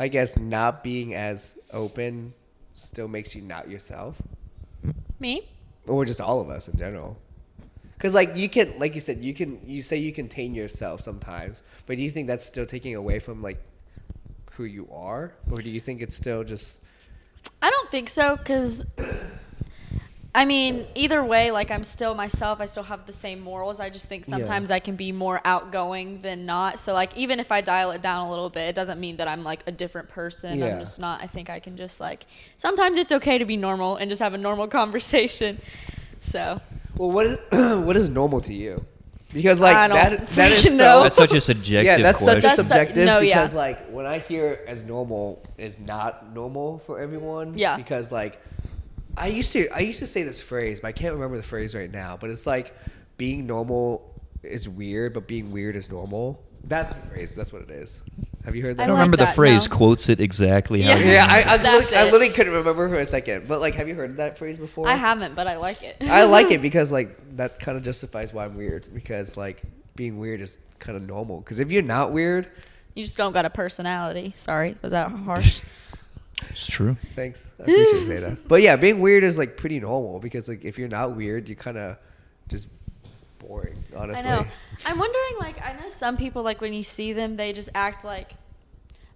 I 0.00 0.08
guess 0.08 0.38
not 0.38 0.82
being 0.82 1.14
as 1.14 1.58
open 1.74 2.32
still 2.72 3.06
makes 3.06 3.34
you 3.34 3.42
not 3.42 3.68
yourself, 3.68 4.16
Me? 5.18 5.46
or 5.86 6.06
just 6.06 6.22
all 6.22 6.40
of 6.40 6.48
us 6.48 6.68
in 6.68 6.78
general? 6.78 7.18
Because 7.92 8.14
like 8.14 8.34
you 8.34 8.48
can, 8.48 8.78
like 8.78 8.94
you 8.94 9.02
said, 9.02 9.22
you 9.22 9.34
can 9.34 9.60
you 9.66 9.82
say 9.82 9.98
you 9.98 10.10
contain 10.10 10.54
yourself 10.54 11.02
sometimes, 11.02 11.62
but 11.84 11.96
do 11.96 12.02
you 12.02 12.10
think 12.10 12.28
that's 12.28 12.46
still 12.46 12.64
taking 12.64 12.94
away 12.94 13.18
from 13.18 13.42
like 13.42 13.62
who 14.52 14.64
you 14.64 14.88
are, 14.90 15.34
or 15.50 15.58
do 15.58 15.68
you 15.68 15.80
think 15.80 16.00
it's 16.00 16.16
still 16.16 16.44
just 16.44 16.80
I 17.60 17.68
don't 17.68 17.90
think 17.90 18.08
so 18.08 18.38
because 18.38 18.82
I 20.32 20.44
mean, 20.44 20.86
either 20.94 21.24
way, 21.24 21.50
like 21.50 21.72
I'm 21.72 21.82
still 21.82 22.14
myself. 22.14 22.60
I 22.60 22.66
still 22.66 22.84
have 22.84 23.04
the 23.06 23.12
same 23.12 23.40
morals. 23.40 23.80
I 23.80 23.90
just 23.90 24.06
think 24.08 24.26
Yeah. 24.26 24.36
sometimes 24.36 24.70
I 24.70 24.78
can 24.78 24.94
be 24.94 25.10
more 25.10 25.40
outgoing 25.44 26.22
than 26.22 26.46
not. 26.46 26.78
So 26.78 26.92
like 26.94 27.16
even 27.16 27.40
if 27.40 27.50
I 27.50 27.60
dial 27.62 27.90
it 27.90 28.00
down 28.00 28.26
a 28.28 28.30
little 28.30 28.48
bit, 28.48 28.68
it 28.68 28.74
doesn't 28.76 29.00
mean 29.00 29.16
that 29.16 29.26
I'm 29.26 29.42
like 29.42 29.64
a 29.66 29.72
different 29.72 30.08
person. 30.08 30.58
Yeah. 30.60 30.66
I'm 30.66 30.78
just 30.78 31.00
not. 31.00 31.20
I 31.20 31.26
think 31.26 31.50
I 31.50 31.58
can 31.58 31.76
just 31.76 32.00
like 32.00 32.26
sometimes 32.56 32.96
it's 32.96 33.10
okay 33.12 33.38
to 33.38 33.44
be 33.44 33.56
normal 33.56 33.96
and 33.96 34.08
just 34.08 34.22
have 34.22 34.32
a 34.34 34.38
normal 34.38 34.68
conversation. 34.80 35.60
So 36.20 36.60
well, 36.96 37.10
what 37.10 37.26
is 37.26 37.38
what 37.84 37.96
is 37.96 38.08
normal 38.08 38.40
to 38.42 38.54
you? 38.54 38.84
Because 39.32 39.60
like 39.60 39.74
that 39.74 39.90
that 39.90 40.12
is 40.52 40.64
freaking 40.64 40.76
so 40.76 40.76
know. 40.76 41.02
That's 41.02 41.16
such 41.16 41.32
a 41.34 41.40
subjective 41.40 41.84
yeah, 41.98 42.02
that's 42.02 42.18
question. 42.18 42.40
such 42.40 42.52
a 42.52 42.56
That's 42.56 42.56
su- 42.56 42.62
subjective 42.62 43.04
no, 43.06 43.18
yeah. 43.18 43.34
because 43.40 43.54
like 43.54 43.88
when 43.90 44.06
I 44.06 44.20
hear 44.20 44.60
as 44.68 44.84
normal 44.84 45.42
is 45.58 45.80
not 45.80 46.32
normal 46.32 46.78
for 46.78 47.00
everyone. 47.00 47.58
Yeah. 47.58 47.76
Because 47.76 48.12
like 48.12 48.40
I 49.16 49.26
used 49.28 49.52
to 49.52 49.68
I 49.70 49.80
used 49.80 49.98
to 50.00 50.06
say 50.06 50.22
this 50.22 50.40
phrase, 50.40 50.80
but 50.80 50.88
I 50.88 50.92
can't 50.92 51.14
remember 51.14 51.36
the 51.36 51.42
phrase 51.42 51.74
right 51.74 51.90
now. 51.90 52.16
But 52.16 52.30
it's 52.30 52.46
like 52.46 52.74
being 53.16 53.46
normal 53.46 54.20
is 54.42 54.68
weird, 54.68 55.14
but 55.14 55.26
being 55.26 55.50
weird 55.52 55.76
is 55.76 55.90
normal. 55.90 56.42
That's 56.64 56.92
the 56.92 57.00
phrase. 57.08 57.34
That's 57.34 57.52
what 57.52 57.62
it 57.62 57.70
is. 57.70 58.02
Have 58.44 58.56
you 58.56 58.62
heard 58.62 58.80
I 58.80 58.84
I 58.84 58.86
don't 58.86 58.96
like 58.96 59.00
remember 59.02 59.16
the 59.18 59.26
that, 59.26 59.34
phrase. 59.34 59.68
no. 59.68 59.76
Quotes 59.76 60.08
it 60.08 60.20
exactly. 60.20 60.82
Yeah. 60.82 60.96
you 60.96 61.12
yeah, 61.12 61.26
I. 61.28 61.54
I, 61.54 61.56
That's 61.58 61.90
literally, 61.90 61.96
I 61.96 62.00
it. 62.00 62.04
literally 62.04 62.28
couldn't 62.30 62.52
remember 62.54 62.88
for 62.88 62.98
a 62.98 63.06
second. 63.06 63.46
But 63.46 63.60
like, 63.60 63.74
have 63.74 63.88
you 63.88 63.94
heard 63.94 64.16
that 64.16 64.38
phrase 64.38 64.58
before? 64.58 64.88
I 64.88 64.94
haven't, 64.94 65.34
but 65.34 65.46
I 65.46 65.56
like 65.56 65.82
it. 65.82 65.96
I 66.00 66.24
like 66.24 66.50
it 66.50 66.62
because 66.62 66.90
like 66.90 67.36
that 67.36 67.60
kind 67.60 67.76
of 67.76 67.84
justifies 67.84 68.32
why 68.32 68.46
I'm 68.46 68.56
weird. 68.56 68.92
Because 68.94 69.36
like 69.36 69.62
being 69.94 70.18
weird 70.18 70.40
is 70.40 70.60
kind 70.78 70.96
of 70.96 71.06
normal. 71.06 71.40
Because 71.40 71.58
if 71.58 71.70
you're 71.70 71.82
not 71.82 72.12
weird, 72.12 72.48
you 72.94 73.04
just 73.04 73.16
don't 73.18 73.32
got 73.32 73.44
a 73.44 73.50
personality. 73.50 74.32
Sorry, 74.36 74.76
was 74.80 74.92
that 74.92 75.10
harsh? 75.10 75.60
It's 76.48 76.66
true. 76.66 76.96
Thanks. 77.14 77.48
I 77.58 77.62
appreciate 77.62 77.84
you 78.00 78.04
saying 78.06 78.20
that. 78.22 78.38
But 78.48 78.62
yeah, 78.62 78.76
being 78.76 79.00
weird 79.00 79.24
is 79.24 79.36
like 79.38 79.56
pretty 79.56 79.78
normal 79.80 80.18
because 80.20 80.48
like 80.48 80.64
if 80.64 80.78
you're 80.78 80.88
not 80.88 81.14
weird, 81.16 81.48
you're 81.48 81.56
kind 81.56 81.76
of 81.78 81.96
just 82.48 82.68
boring. 83.38 83.82
Honestly. 83.96 84.28
I 84.28 84.36
know. 84.42 84.46
I'm 84.86 84.98
wondering, 84.98 85.32
like, 85.40 85.60
I 85.64 85.72
know 85.74 85.88
some 85.88 86.16
people, 86.16 86.42
like, 86.42 86.60
when 86.60 86.72
you 86.72 86.82
see 86.82 87.12
them, 87.12 87.36
they 87.36 87.52
just 87.52 87.68
act 87.74 88.04
like. 88.04 88.32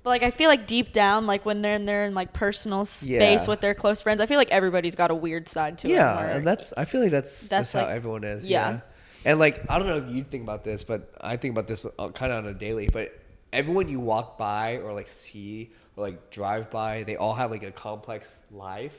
But 0.03 0.11
like, 0.11 0.23
I 0.23 0.31
feel 0.31 0.51
like 0.51 0.67
deep 0.67 0.93
down, 0.93 1.27
like 1.27 1.47
when 1.47 1.63
they're 1.63 1.77
in 1.77 1.87
their 1.87 2.05
in 2.05 2.13
like 2.15 2.35
personal 2.35 2.85
space 2.85 3.09
Yeah. 3.09 3.47
with 3.49 3.63
their 3.63 3.73
close 3.75 4.03
friends, 4.03 4.21
I 4.21 4.27
feel 4.27 4.37
like 4.37 4.51
everybody's 4.51 4.95
got 4.95 5.11
a 5.11 5.15
weird 5.15 5.49
side 5.49 5.79
to 5.79 5.89
Yeah, 5.89 6.13
it. 6.13 6.17
where- 6.27 6.37
and 6.37 6.47
that's 6.47 6.75
I 6.77 6.85
feel 6.85 7.01
like 7.01 7.11
that's 7.11 7.49
That's 7.49 7.63
just 7.63 7.73
how 7.73 7.87
like- 7.87 7.97
everyone 7.97 8.23
is. 8.23 8.47
yeah. 8.47 8.71
Yeah. 8.71 8.81
And 9.25 9.39
like 9.39 9.65
I 9.71 9.79
don't 9.79 9.89
know 9.89 9.97
if 9.97 10.15
you 10.15 10.23
think 10.23 10.43
about 10.43 10.63
this, 10.63 10.85
but 10.85 11.11
I 11.23 11.39
think 11.39 11.53
about 11.55 11.69
this 11.69 11.87
uh, 11.99 12.09
kind 12.11 12.33
of 12.33 12.45
on 12.45 12.51
a 12.51 12.53
daily. 12.53 12.87
But 12.93 13.19
everyone 13.51 13.89
you 13.89 13.99
walk 13.99 14.37
by 14.37 14.77
or 14.77 14.93
like 14.93 15.09
see 15.09 15.73
or 15.97 16.05
like 16.05 16.31
drive 16.31 16.71
by, 16.71 17.03
they 17.05 17.17
all 17.17 17.35
have 17.35 17.51
like 17.51 17.63
a 17.63 17.71
complex 17.73 18.43
life. 18.51 18.99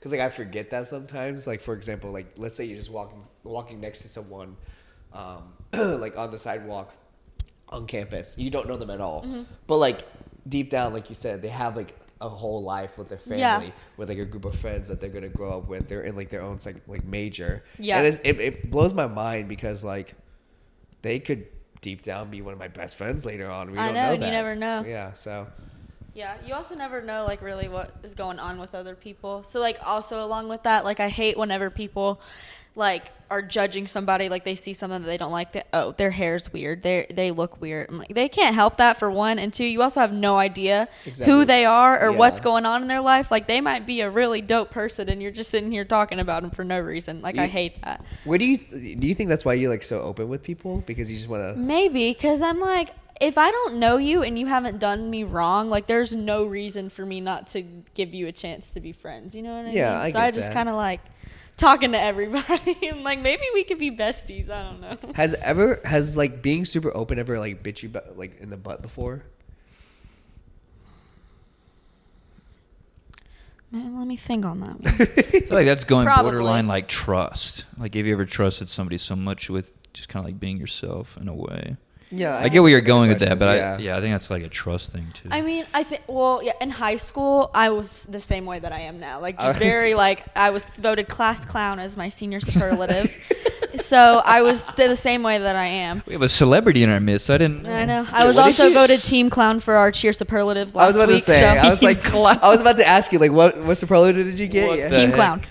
Cause 0.00 0.12
like 0.12 0.20
I 0.20 0.28
forget 0.28 0.70
that 0.70 0.86
sometimes. 0.86 1.46
Like 1.46 1.60
for 1.60 1.74
example, 1.74 2.12
like 2.12 2.34
let's 2.38 2.54
say 2.54 2.64
you're 2.64 2.78
just 2.78 2.90
walking 2.90 3.22
walking 3.42 3.80
next 3.80 4.02
to 4.02 4.08
someone, 4.08 4.56
um, 5.12 5.52
like 5.72 6.16
on 6.16 6.30
the 6.30 6.38
sidewalk, 6.38 6.92
on 7.70 7.86
campus. 7.86 8.36
You 8.38 8.50
don't 8.50 8.68
know 8.68 8.76
them 8.76 8.90
at 8.90 9.00
all, 9.00 9.22
Mm-hmm. 9.22 9.42
but 9.66 9.76
like 9.78 10.04
deep 10.48 10.70
down, 10.70 10.92
like 10.92 11.08
you 11.08 11.14
said, 11.16 11.42
they 11.42 11.48
have 11.48 11.74
like 11.76 11.96
a 12.20 12.28
whole 12.28 12.62
life 12.62 12.96
with 12.96 13.08
their 13.08 13.18
family, 13.18 13.40
Yeah. 13.40 13.70
with 13.96 14.08
like 14.08 14.18
a 14.18 14.24
group 14.24 14.44
of 14.44 14.54
friends 14.54 14.86
that 14.88 15.00
they're 15.00 15.10
gonna 15.10 15.28
grow 15.28 15.58
up 15.58 15.66
with. 15.68 15.88
They're 15.88 16.02
in 16.04 16.14
like 16.14 16.30
their 16.30 16.42
own 16.42 16.58
like 16.64 16.82
like 16.86 17.04
major. 17.04 17.64
Yeah. 17.78 17.98
and 17.98 18.06
it's, 18.06 18.18
it 18.22 18.38
it 18.40 18.70
blows 18.70 18.92
my 18.94 19.06
mind 19.08 19.48
because 19.48 19.82
like 19.82 20.14
they 21.02 21.18
could 21.18 21.46
deep 21.80 22.02
down 22.02 22.30
be 22.30 22.42
one 22.42 22.52
of 22.52 22.58
my 22.60 22.68
best 22.68 22.96
friends 22.96 23.26
later 23.26 23.50
on. 23.50 23.70
We 23.72 23.78
I 23.78 23.86
don't 23.86 23.94
know, 23.94 24.06
know, 24.08 24.12
and 24.14 24.22
you 24.22 24.30
never 24.30 24.54
know. 24.54 24.84
Yeah, 24.86 25.12
so 25.14 25.46
Yeah, 26.16 26.34
you 26.46 26.54
also 26.54 26.74
never 26.74 27.02
know 27.02 27.26
like 27.26 27.42
really 27.42 27.68
what 27.68 27.94
is 28.02 28.14
going 28.14 28.38
on 28.38 28.58
with 28.58 28.74
other 28.74 28.94
people. 28.94 29.42
So 29.42 29.60
like 29.60 29.78
also 29.84 30.24
along 30.24 30.48
with 30.48 30.62
that, 30.62 30.82
like 30.82 30.98
I 30.98 31.10
hate 31.10 31.36
whenever 31.36 31.68
people 31.68 32.22
like 32.74 33.10
are 33.30 33.42
judging 33.42 33.86
somebody 33.86 34.28
like 34.28 34.44
they 34.44 34.54
see 34.54 34.72
something 34.72 35.00
that 35.00 35.06
they 35.06 35.16
don't 35.16 35.32
like 35.32 35.52
that 35.52 35.66
oh 35.72 35.92
their 35.92 36.10
hair's 36.10 36.52
weird 36.52 36.82
they 36.82 37.06
they 37.10 37.30
look 37.30 37.58
weird 37.58 37.88
I'm 37.88 37.96
like 37.98 38.14
they 38.14 38.28
can't 38.28 38.54
help 38.54 38.76
that 38.76 38.98
for 38.98 39.10
one 39.10 39.38
and 39.38 39.50
two 39.52 39.64
you 39.64 39.80
also 39.80 40.00
have 40.00 40.12
no 40.12 40.36
idea 40.36 40.86
Exactly. 41.06 41.32
who 41.32 41.46
they 41.46 41.64
are 41.64 41.98
or 41.98 42.12
what's 42.12 42.38
going 42.38 42.66
on 42.66 42.82
in 42.82 42.88
their 42.88 43.00
life 43.00 43.30
like 43.30 43.46
they 43.46 43.62
might 43.62 43.86
be 43.86 44.02
a 44.02 44.10
really 44.10 44.42
dope 44.42 44.70
person 44.70 45.08
and 45.08 45.22
you're 45.22 45.32
just 45.32 45.50
sitting 45.50 45.72
here 45.72 45.86
talking 45.86 46.20
about 46.20 46.42
them 46.42 46.50
for 46.50 46.64
no 46.64 46.78
reason 46.78 47.22
like 47.22 47.38
I 47.38 47.46
hate 47.46 47.82
that 47.82 48.04
where 48.24 48.36
do 48.36 48.44
you 48.44 48.58
do 48.58 49.06
you 49.06 49.14
think 49.14 49.30
that's 49.30 49.44
why 49.46 49.54
you're 49.54 49.70
like 49.70 49.82
so 49.82 50.02
open 50.02 50.28
with 50.28 50.42
people 50.42 50.84
because 50.86 51.10
you 51.10 51.16
just 51.16 51.28
want 51.28 51.42
to? 51.42 51.58
Maybe 51.58 52.12
because 52.12 52.42
I'm 52.42 52.60
like, 52.60 52.90
if 53.20 53.38
I 53.38 53.50
don't 53.50 53.76
know 53.76 53.96
you 53.96 54.22
and 54.22 54.38
you 54.38 54.46
haven't 54.46 54.78
done 54.78 55.08
me 55.10 55.24
wrong, 55.24 55.68
like 55.70 55.86
there's 55.86 56.14
no 56.14 56.44
reason 56.44 56.88
for 56.90 57.04
me 57.06 57.20
not 57.20 57.46
to 57.48 57.62
give 57.94 58.12
you 58.14 58.26
a 58.26 58.32
chance 58.32 58.72
to 58.74 58.80
be 58.80 58.92
friends. 58.92 59.34
You 59.34 59.42
know 59.42 59.56
what 59.56 59.66
I 59.66 59.72
Yeah, 59.72 59.90
mean? 59.92 60.00
I 60.02 60.08
so 60.10 60.18
get 60.18 60.24
I 60.24 60.30
just 60.32 60.52
kind 60.52 60.68
of 60.68 60.74
like 60.76 61.00
talking 61.56 61.92
to 61.92 62.00
everybody. 62.00 62.76
I'm 62.90 63.02
like, 63.02 63.20
maybe 63.20 63.44
we 63.54 63.64
could 63.64 63.78
be 63.78 63.90
besties. 63.90 64.50
I 64.50 64.62
don't 64.62 64.80
know. 64.80 65.12
Has 65.14 65.34
ever 65.34 65.80
has 65.84 66.16
like 66.16 66.42
being 66.42 66.64
super 66.64 66.94
open 66.96 67.18
ever 67.18 67.38
like 67.38 67.62
bit 67.62 67.82
you 67.82 67.88
bu- 67.88 68.00
like 68.16 68.38
in 68.40 68.50
the 68.50 68.56
butt 68.56 68.82
before? 68.82 69.22
Man, 73.70 73.98
let 73.98 74.06
me 74.06 74.16
think 74.16 74.44
on 74.44 74.60
that 74.60 74.80
one. 74.80 74.86
I 74.86 75.04
feel 75.06 75.56
like 75.56 75.66
that's 75.66 75.84
going 75.84 76.06
Probably. 76.06 76.30
borderline 76.30 76.66
like 76.68 76.86
trust. 76.88 77.64
Like, 77.76 77.94
have 77.94 78.06
you 78.06 78.12
ever 78.12 78.24
trusted 78.24 78.68
somebody 78.68 78.96
so 78.98 79.16
much 79.16 79.50
with 79.50 79.72
just 79.92 80.08
kind 80.08 80.20
of 80.24 80.26
like 80.26 80.38
being 80.38 80.58
yourself 80.58 81.16
in 81.16 81.28
a 81.28 81.34
way? 81.34 81.76
Yeah, 82.10 82.38
I, 82.38 82.48
get 82.48 82.62
where 82.62 82.70
you're 82.70 82.80
going 82.80 83.08
with 83.08 83.18
that, 83.18 83.38
but 83.38 83.56
yeah. 83.56 83.74
I 83.74 83.78
yeah, 83.78 83.96
I 83.96 84.00
think 84.00 84.14
that's 84.14 84.30
like 84.30 84.44
a 84.44 84.48
trust 84.48 84.92
thing 84.92 85.08
too. 85.12 85.28
I 85.30 85.40
mean, 85.40 85.66
I 85.74 85.82
think 85.82 86.02
well, 86.06 86.40
yeah. 86.42 86.52
In 86.60 86.70
high 86.70 86.96
school, 86.98 87.50
I 87.52 87.70
was 87.70 88.04
the 88.04 88.20
same 88.20 88.46
way 88.46 88.60
that 88.60 88.72
I 88.72 88.80
am 88.80 89.00
now. 89.00 89.18
Like 89.20 89.40
just 89.40 89.58
very 89.70 89.94
like 89.94 90.24
I 90.36 90.50
was 90.50 90.64
voted 90.78 91.08
class 91.08 91.44
clown 91.44 91.80
as 91.80 91.96
my 91.96 92.08
senior 92.08 92.38
superlative. 92.38 93.10
so 93.78 94.22
I 94.24 94.42
was 94.42 94.62
still 94.62 94.88
the 94.88 94.94
same 94.94 95.24
way 95.24 95.38
that 95.38 95.56
I 95.56 95.66
am. 95.66 96.02
we 96.06 96.12
have 96.12 96.22
a 96.22 96.28
celebrity 96.28 96.84
in 96.84 96.90
our 96.90 97.00
midst. 97.00 97.26
So 97.26 97.34
I 97.34 97.38
didn't. 97.38 97.66
I 97.66 97.84
know. 97.84 98.06
I 98.12 98.24
was 98.24 98.36
What 98.36 98.46
also 98.46 98.66
you- 98.68 98.74
voted 98.74 99.02
team 99.02 99.28
clown 99.28 99.58
for 99.58 99.74
our 99.74 99.90
cheer 99.90 100.12
superlatives 100.12 100.76
last 100.76 100.84
I 100.84 100.86
was 100.86 100.96
about 100.96 101.08
week. 101.08 101.24
to 101.24 101.30
say. 101.32 101.40
so 101.40 101.46
I 101.46 101.70
was 101.70 101.82
like, 101.90 102.14
I 102.14 102.48
was 102.48 102.60
about 102.60 102.76
to 102.76 102.86
ask 102.86 103.10
you 103.12 103.18
like, 103.18 103.32
what 103.32 103.58
what 103.58 103.76
superlative 103.78 104.26
did 104.26 104.38
you 104.38 104.46
get? 104.46 104.78
Yeah. 104.78 104.88
team 104.90 105.08
heck? 105.10 105.14
clown. 105.16 105.42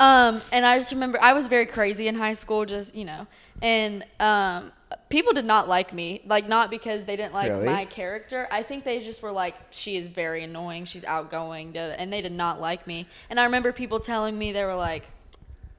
Um, 0.00 0.42
and 0.50 0.64
I 0.66 0.78
just 0.78 0.90
remember 0.92 1.18
I 1.20 1.34
was 1.34 1.46
very 1.46 1.66
crazy 1.66 2.08
in 2.08 2.14
high 2.14 2.32
school, 2.32 2.64
just 2.64 2.94
you 2.94 3.04
know, 3.04 3.26
and 3.60 4.04
um, 4.18 4.72
people 5.08 5.32
did 5.32 5.44
not 5.44 5.68
like 5.68 5.92
me, 5.92 6.20
like 6.26 6.48
not 6.48 6.70
because 6.70 7.04
they 7.04 7.16
didn't 7.16 7.34
like 7.34 7.50
Really? 7.50 7.64
my 7.66 7.84
character. 7.84 8.48
I 8.50 8.62
think 8.62 8.84
they 8.84 9.00
just 9.00 9.22
were 9.22 9.32
like, 9.32 9.54
she 9.70 9.96
is 9.96 10.06
very 10.06 10.44
annoying, 10.44 10.84
she's 10.84 11.04
outgoing, 11.04 11.76
and 11.76 12.12
they 12.12 12.20
did 12.22 12.32
not 12.32 12.60
like 12.60 12.86
me. 12.86 13.06
And 13.30 13.38
I 13.40 13.44
remember 13.44 13.72
people 13.72 14.00
telling 14.00 14.38
me 14.38 14.52
they 14.52 14.64
were 14.64 14.74
like, 14.74 15.04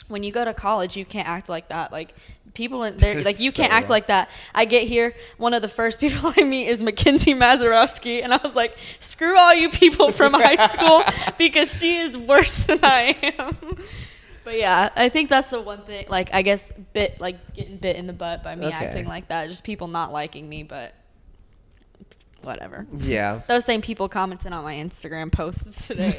when 0.10 0.22
you 0.24 0.32
go 0.32 0.44
to 0.44 0.54
college, 0.54 0.96
you 0.98 1.06
can't 1.06 1.28
act 1.28 1.50
like 1.50 1.70
that, 1.70 1.92
like. 1.92 2.14
People 2.54 2.84
in 2.84 2.98
there, 2.98 3.20
like 3.24 3.40
you 3.40 3.50
so 3.50 3.58
can't 3.64 3.74
act 3.74 3.86
wrong. 3.86 3.90
like 3.92 4.08
that. 4.08 4.30
I 4.54 4.66
get 4.66 4.84
here, 4.88 5.16
one 5.38 5.56
of 5.56 5.64
the 5.64 5.68
first 5.68 6.00
people 6.04 6.32
I 6.38 6.44
meet 6.44 6.68
is 6.68 6.84
Mackenzie 6.84 7.34
Mazarowski, 7.34 8.24
and 8.24 8.32
I 8.32 8.38
was 8.44 8.56
like, 8.56 8.78
"Screw 9.00 9.36
all 9.36 9.56
you 9.56 9.70
people 9.72 10.12
from 10.12 10.34
high 10.36 10.68
school, 10.76 11.02
because 11.40 11.80
she 11.80 11.98
is 11.98 12.16
worse 12.16 12.56
than 12.58 12.78
I 12.84 13.16
am." 13.40 13.78
But 14.44 14.58
yeah, 14.58 14.90
I 14.96 15.10
think 15.10 15.30
that's 15.30 15.50
the 15.52 15.62
one 15.62 15.82
thing. 15.84 16.06
Like, 16.10 16.34
I 16.34 16.42
guess 16.42 16.72
bit 16.94 17.20
like 17.22 17.54
getting 17.54 17.78
bit 17.78 17.96
in 17.96 18.08
the 18.08 18.14
butt 18.14 18.44
by 18.44 18.56
me 18.56 18.68
Okay. 18.68 18.76
acting 18.76 19.06
like 19.06 19.30
that. 19.30 19.48
Just 19.50 19.64
people 19.64 19.88
not 19.88 20.12
liking 20.12 20.48
me, 20.50 20.64
but 20.64 20.94
whatever. 22.42 22.86
Yeah. 22.98 23.42
Those 23.48 23.64
same 23.64 23.82
people 23.82 24.10
commented 24.10 24.52
on 24.52 24.64
my 24.64 24.76
Instagram 24.76 25.32
posts 25.32 25.88
today, 25.88 26.14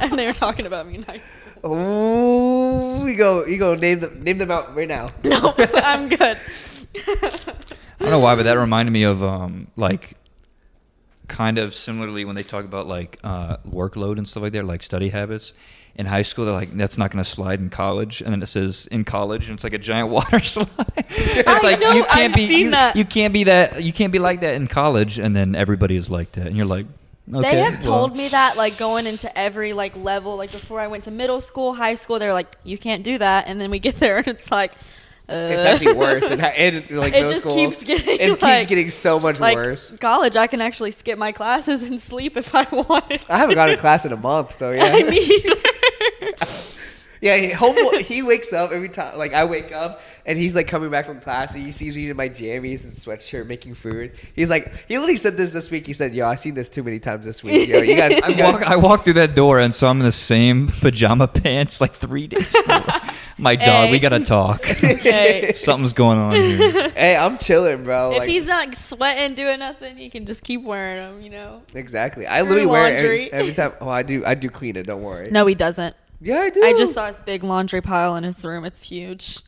and 0.00 0.12
they 0.18 0.26
were 0.26 0.34
talking 0.34 0.66
about 0.66 0.86
me. 0.86 0.98
Nice. 1.08 1.20
Oh, 1.64 3.06
you 3.06 3.16
go, 3.16 3.46
you 3.46 3.56
go. 3.58 3.74
Name 3.74 4.00
them, 4.00 4.22
name 4.24 4.38
them 4.38 4.50
out 4.50 4.74
right 4.76 4.88
now. 4.88 5.06
No, 5.24 5.54
I'm 5.58 6.08
good. 6.08 6.38
I 6.96 8.04
don't 8.04 8.10
know 8.10 8.18
why, 8.18 8.34
but 8.34 8.44
that 8.44 8.54
reminded 8.58 8.92
me 8.92 9.02
of 9.04 9.22
um 9.22 9.68
like 9.76 10.16
kind 11.30 11.56
of 11.58 11.74
similarly 11.74 12.26
when 12.26 12.34
they 12.36 12.42
talk 12.42 12.64
about 12.66 12.86
like 12.86 13.18
uh, 13.24 13.56
workload 13.68 14.18
and 14.18 14.28
stuff 14.28 14.42
like 14.42 14.52
that, 14.52 14.66
like 14.66 14.82
study 14.82 15.08
habits. 15.08 15.54
In 15.96 16.06
high 16.06 16.22
school, 16.22 16.44
they're 16.44 16.54
like, 16.54 16.74
"That's 16.76 16.96
not 16.96 17.10
going 17.10 17.22
to 17.22 17.28
slide 17.28 17.58
in 17.60 17.68
college," 17.68 18.20
and 18.22 18.32
then 18.32 18.40
it 18.42 18.46
says 18.46 18.86
"in 18.86 19.04
college," 19.04 19.48
and 19.48 19.54
it's 19.56 19.64
like 19.64 19.72
a 19.72 19.78
giant 19.78 20.08
water 20.16 20.40
slide. 20.40 20.68
it's 20.96 21.48
I 21.48 21.58
like 21.62 21.80
know, 21.80 21.92
you 21.92 22.04
can't 22.04 22.30
I've 22.32 22.36
be 22.36 22.42
you, 22.44 22.70
that. 22.70 22.96
you 22.96 23.04
can't 23.04 23.32
be 23.32 23.44
that 23.44 23.82
you 23.82 23.92
can't 23.92 24.12
be 24.12 24.18
like 24.20 24.40
that 24.40 24.54
in 24.54 24.66
college, 24.68 25.18
and 25.18 25.34
then 25.34 25.54
everybody 25.54 25.96
is 25.96 26.08
like 26.08 26.32
that, 26.32 26.46
and 26.46 26.56
you're 26.56 26.64
like, 26.66 26.86
Okay, 27.32 27.42
they 27.50 27.58
have 27.60 27.84
well. 27.84 27.98
told 28.06 28.16
me 28.16 28.28
that 28.28 28.56
like 28.56 28.78
going 28.78 29.06
into 29.06 29.36
every 29.36 29.72
like 29.72 29.94
level, 29.96 30.36
like 30.36 30.52
before 30.52 30.80
I 30.80 30.86
went 30.86 31.04
to 31.04 31.10
middle 31.10 31.40
school, 31.40 31.74
high 31.74 31.96
school, 31.96 32.18
they're 32.20 32.32
like, 32.32 32.48
you 32.64 32.78
can't 32.78 33.02
do 33.02 33.18
that, 33.18 33.46
and 33.48 33.60
then 33.60 33.70
we 33.70 33.78
get 33.80 33.96
there 33.96 34.18
and 34.18 34.28
it's 34.28 34.50
like, 34.50 34.72
It's 35.30 35.64
actually 35.64 35.94
worse. 35.94 36.30
And 36.30 36.40
it, 36.42 36.90
like 36.90 37.12
It 37.12 37.16
middle 37.18 37.28
just 37.30 37.42
school, 37.42 37.54
keeps 37.54 37.82
getting, 37.84 38.18
it 38.20 38.28
like- 38.42 38.58
keeps 38.60 38.66
getting 38.68 38.90
so 38.90 39.18
much 39.20 39.38
like 39.40 39.56
worse. 39.56 39.92
college. 40.00 40.36
I 40.36 40.46
can 40.46 40.60
actually 40.60 40.90
skip 40.90 41.18
my 41.18 41.32
classes 41.32 41.82
and 41.82 42.00
sleep 42.10 42.36
if 42.36 42.54
I 42.54 42.66
want. 42.70 43.26
I 43.28 43.38
haven't 43.38 43.54
gone 43.54 43.68
to 43.68 43.76
class 43.76 44.04
in 44.04 44.12
a 44.12 44.16
month, 44.16 44.54
so 44.54 44.70
yeah. 44.72 44.84
I 44.84 45.02
neither. 45.02 46.56
Yeah, 47.20 47.36
he, 47.36 47.50
home, 47.50 47.76
he 48.00 48.22
wakes 48.22 48.52
up 48.52 48.72
every 48.72 48.88
time. 48.88 49.18
Like 49.18 49.34
I 49.34 49.44
wake 49.44 49.72
up 49.72 50.00
and 50.24 50.38
he's 50.38 50.54
like 50.54 50.68
coming 50.68 50.90
back 50.90 51.04
from 51.04 51.20
class 51.20 51.54
and 51.54 51.62
he 51.62 51.70
sees 51.70 51.94
me 51.94 52.08
in 52.08 52.16
my 52.16 52.28
jammies 52.28 52.84
and 52.84 53.20
sweatshirt 53.20 53.46
making 53.46 53.74
food. 53.74 54.12
He's 54.34 54.48
like, 54.48 54.72
he 54.88 54.96
literally 54.96 55.18
said 55.18 55.36
this 55.36 55.52
this 55.52 55.70
week. 55.70 55.86
He 55.86 55.92
said, 55.92 56.14
"Yo, 56.14 56.26
I've 56.26 56.40
seen 56.40 56.54
this 56.54 56.70
too 56.70 56.82
many 56.82 56.98
times 56.98 57.26
this 57.26 57.42
week. 57.42 57.68
Yo, 57.68 57.80
you 57.80 57.96
got, 57.96 58.24
I 58.24 58.28
you 58.36 58.42
walk, 58.42 58.62
I 58.62 58.76
walk 58.76 59.04
through 59.04 59.14
that 59.14 59.34
door 59.34 59.60
and 59.60 59.74
so 59.74 59.88
I'm 59.88 59.98
in 59.98 60.04
the 60.04 60.12
same 60.12 60.68
pajama 60.68 61.28
pants 61.28 61.80
like 61.80 61.92
three 61.92 62.26
days. 62.26 62.54
ago. 62.54 62.82
My 63.38 63.56
dog, 63.56 63.90
we 63.90 63.98
gotta 63.98 64.20
talk. 64.20 64.60
Okay. 64.84 65.52
Something's 65.54 65.94
going 65.94 66.18
on 66.18 66.34
here. 66.34 66.90
Hey, 66.90 67.16
I'm 67.16 67.38
chilling, 67.38 67.84
bro. 67.84 68.12
if 68.12 68.18
like, 68.18 68.28
he's 68.28 68.44
not 68.44 68.74
sweating, 68.74 69.34
doing 69.34 69.60
nothing, 69.60 69.96
he 69.96 70.10
can 70.10 70.26
just 70.26 70.42
keep 70.44 70.62
wearing 70.62 70.98
them. 70.98 71.22
You 71.22 71.30
know. 71.30 71.62
exactly. 71.74 72.26
I 72.26 72.40
Screw 72.40 72.48
literally 72.50 72.66
wear 72.66 72.88
it 72.88 72.96
every, 72.98 73.18
laundry. 73.20 73.32
every 73.32 73.54
time. 73.54 73.72
Oh, 73.80 73.88
I 73.88 74.02
do. 74.02 74.24
I 74.26 74.34
do 74.34 74.50
clean 74.50 74.76
it. 74.76 74.86
Don't 74.86 75.02
worry. 75.02 75.28
No, 75.30 75.46
he 75.46 75.54
doesn't. 75.54 75.96
Yeah, 76.20 76.40
I 76.40 76.50
do. 76.50 76.62
I 76.62 76.72
just 76.74 76.92
saw 76.94 77.06
his 77.10 77.20
big 77.22 77.42
laundry 77.42 77.80
pile 77.80 78.16
in 78.16 78.24
his 78.24 78.44
room. 78.44 78.64
It's 78.64 78.82
huge. 78.82 79.38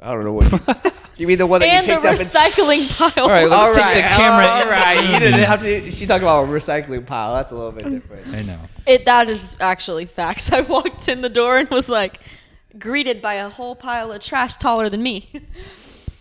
I 0.00 0.10
don't 0.12 0.24
know 0.24 0.32
what. 0.34 0.50
You, 0.52 0.92
you 1.16 1.26
mean 1.26 1.38
the 1.38 1.46
one 1.46 1.60
that 1.60 1.66
And 1.68 1.86
you 1.86 1.94
the 1.94 2.00
picked 2.00 2.20
up? 2.20 2.26
recycling 2.26 2.98
pile. 3.14 3.24
All 3.24 3.30
right, 3.30 3.48
let's 3.48 3.54
all 3.68 3.74
take 3.74 3.82
right, 3.84 3.94
the 3.94 4.00
camera 4.02 4.46
All 4.46 4.62
in 4.62 4.68
right, 4.68 5.12
you 5.12 5.18
didn't 5.18 5.40
have 5.44 5.60
to. 5.60 5.90
She 5.90 6.04
talked 6.04 6.22
about 6.22 6.44
a 6.44 6.46
recycling 6.48 7.06
pile. 7.06 7.34
That's 7.34 7.52
a 7.52 7.56
little 7.56 7.72
bit 7.72 7.88
different. 7.88 8.26
I 8.28 8.44
know. 8.44 8.58
It 8.86 9.06
that 9.06 9.30
is 9.30 9.56
actually 9.60 10.04
facts. 10.04 10.52
I 10.58 10.60
walked 10.60 11.08
in 11.08 11.22
the 11.22 11.30
door 11.30 11.56
and 11.56 11.70
was 11.70 11.88
like 11.88 12.20
greeted 12.78 13.22
by 13.22 13.34
a 13.34 13.48
whole 13.48 13.74
pile 13.74 14.12
of 14.12 14.20
trash 14.20 14.56
taller 14.56 14.90
than 14.90 15.02
me. 15.02 15.30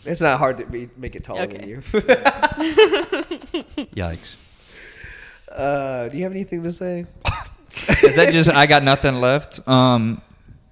It's 0.05 0.21
not 0.21 0.37
hard 0.39 0.57
to 0.57 0.65
be, 0.65 0.89
make 0.97 1.15
it 1.15 1.23
taller 1.23 1.47
than 1.47 1.67
you. 1.67 1.77
Yikes. 3.95 4.35
uh, 5.51 6.09
do 6.09 6.17
you 6.17 6.23
have 6.23 6.31
anything 6.31 6.63
to 6.63 6.71
say? 6.71 7.05
Is 8.03 8.15
that 8.15 8.31
just 8.31 8.49
I 8.49 8.65
got 8.65 8.83
nothing 8.83 9.15
left? 9.15 9.65
Um, 9.67 10.21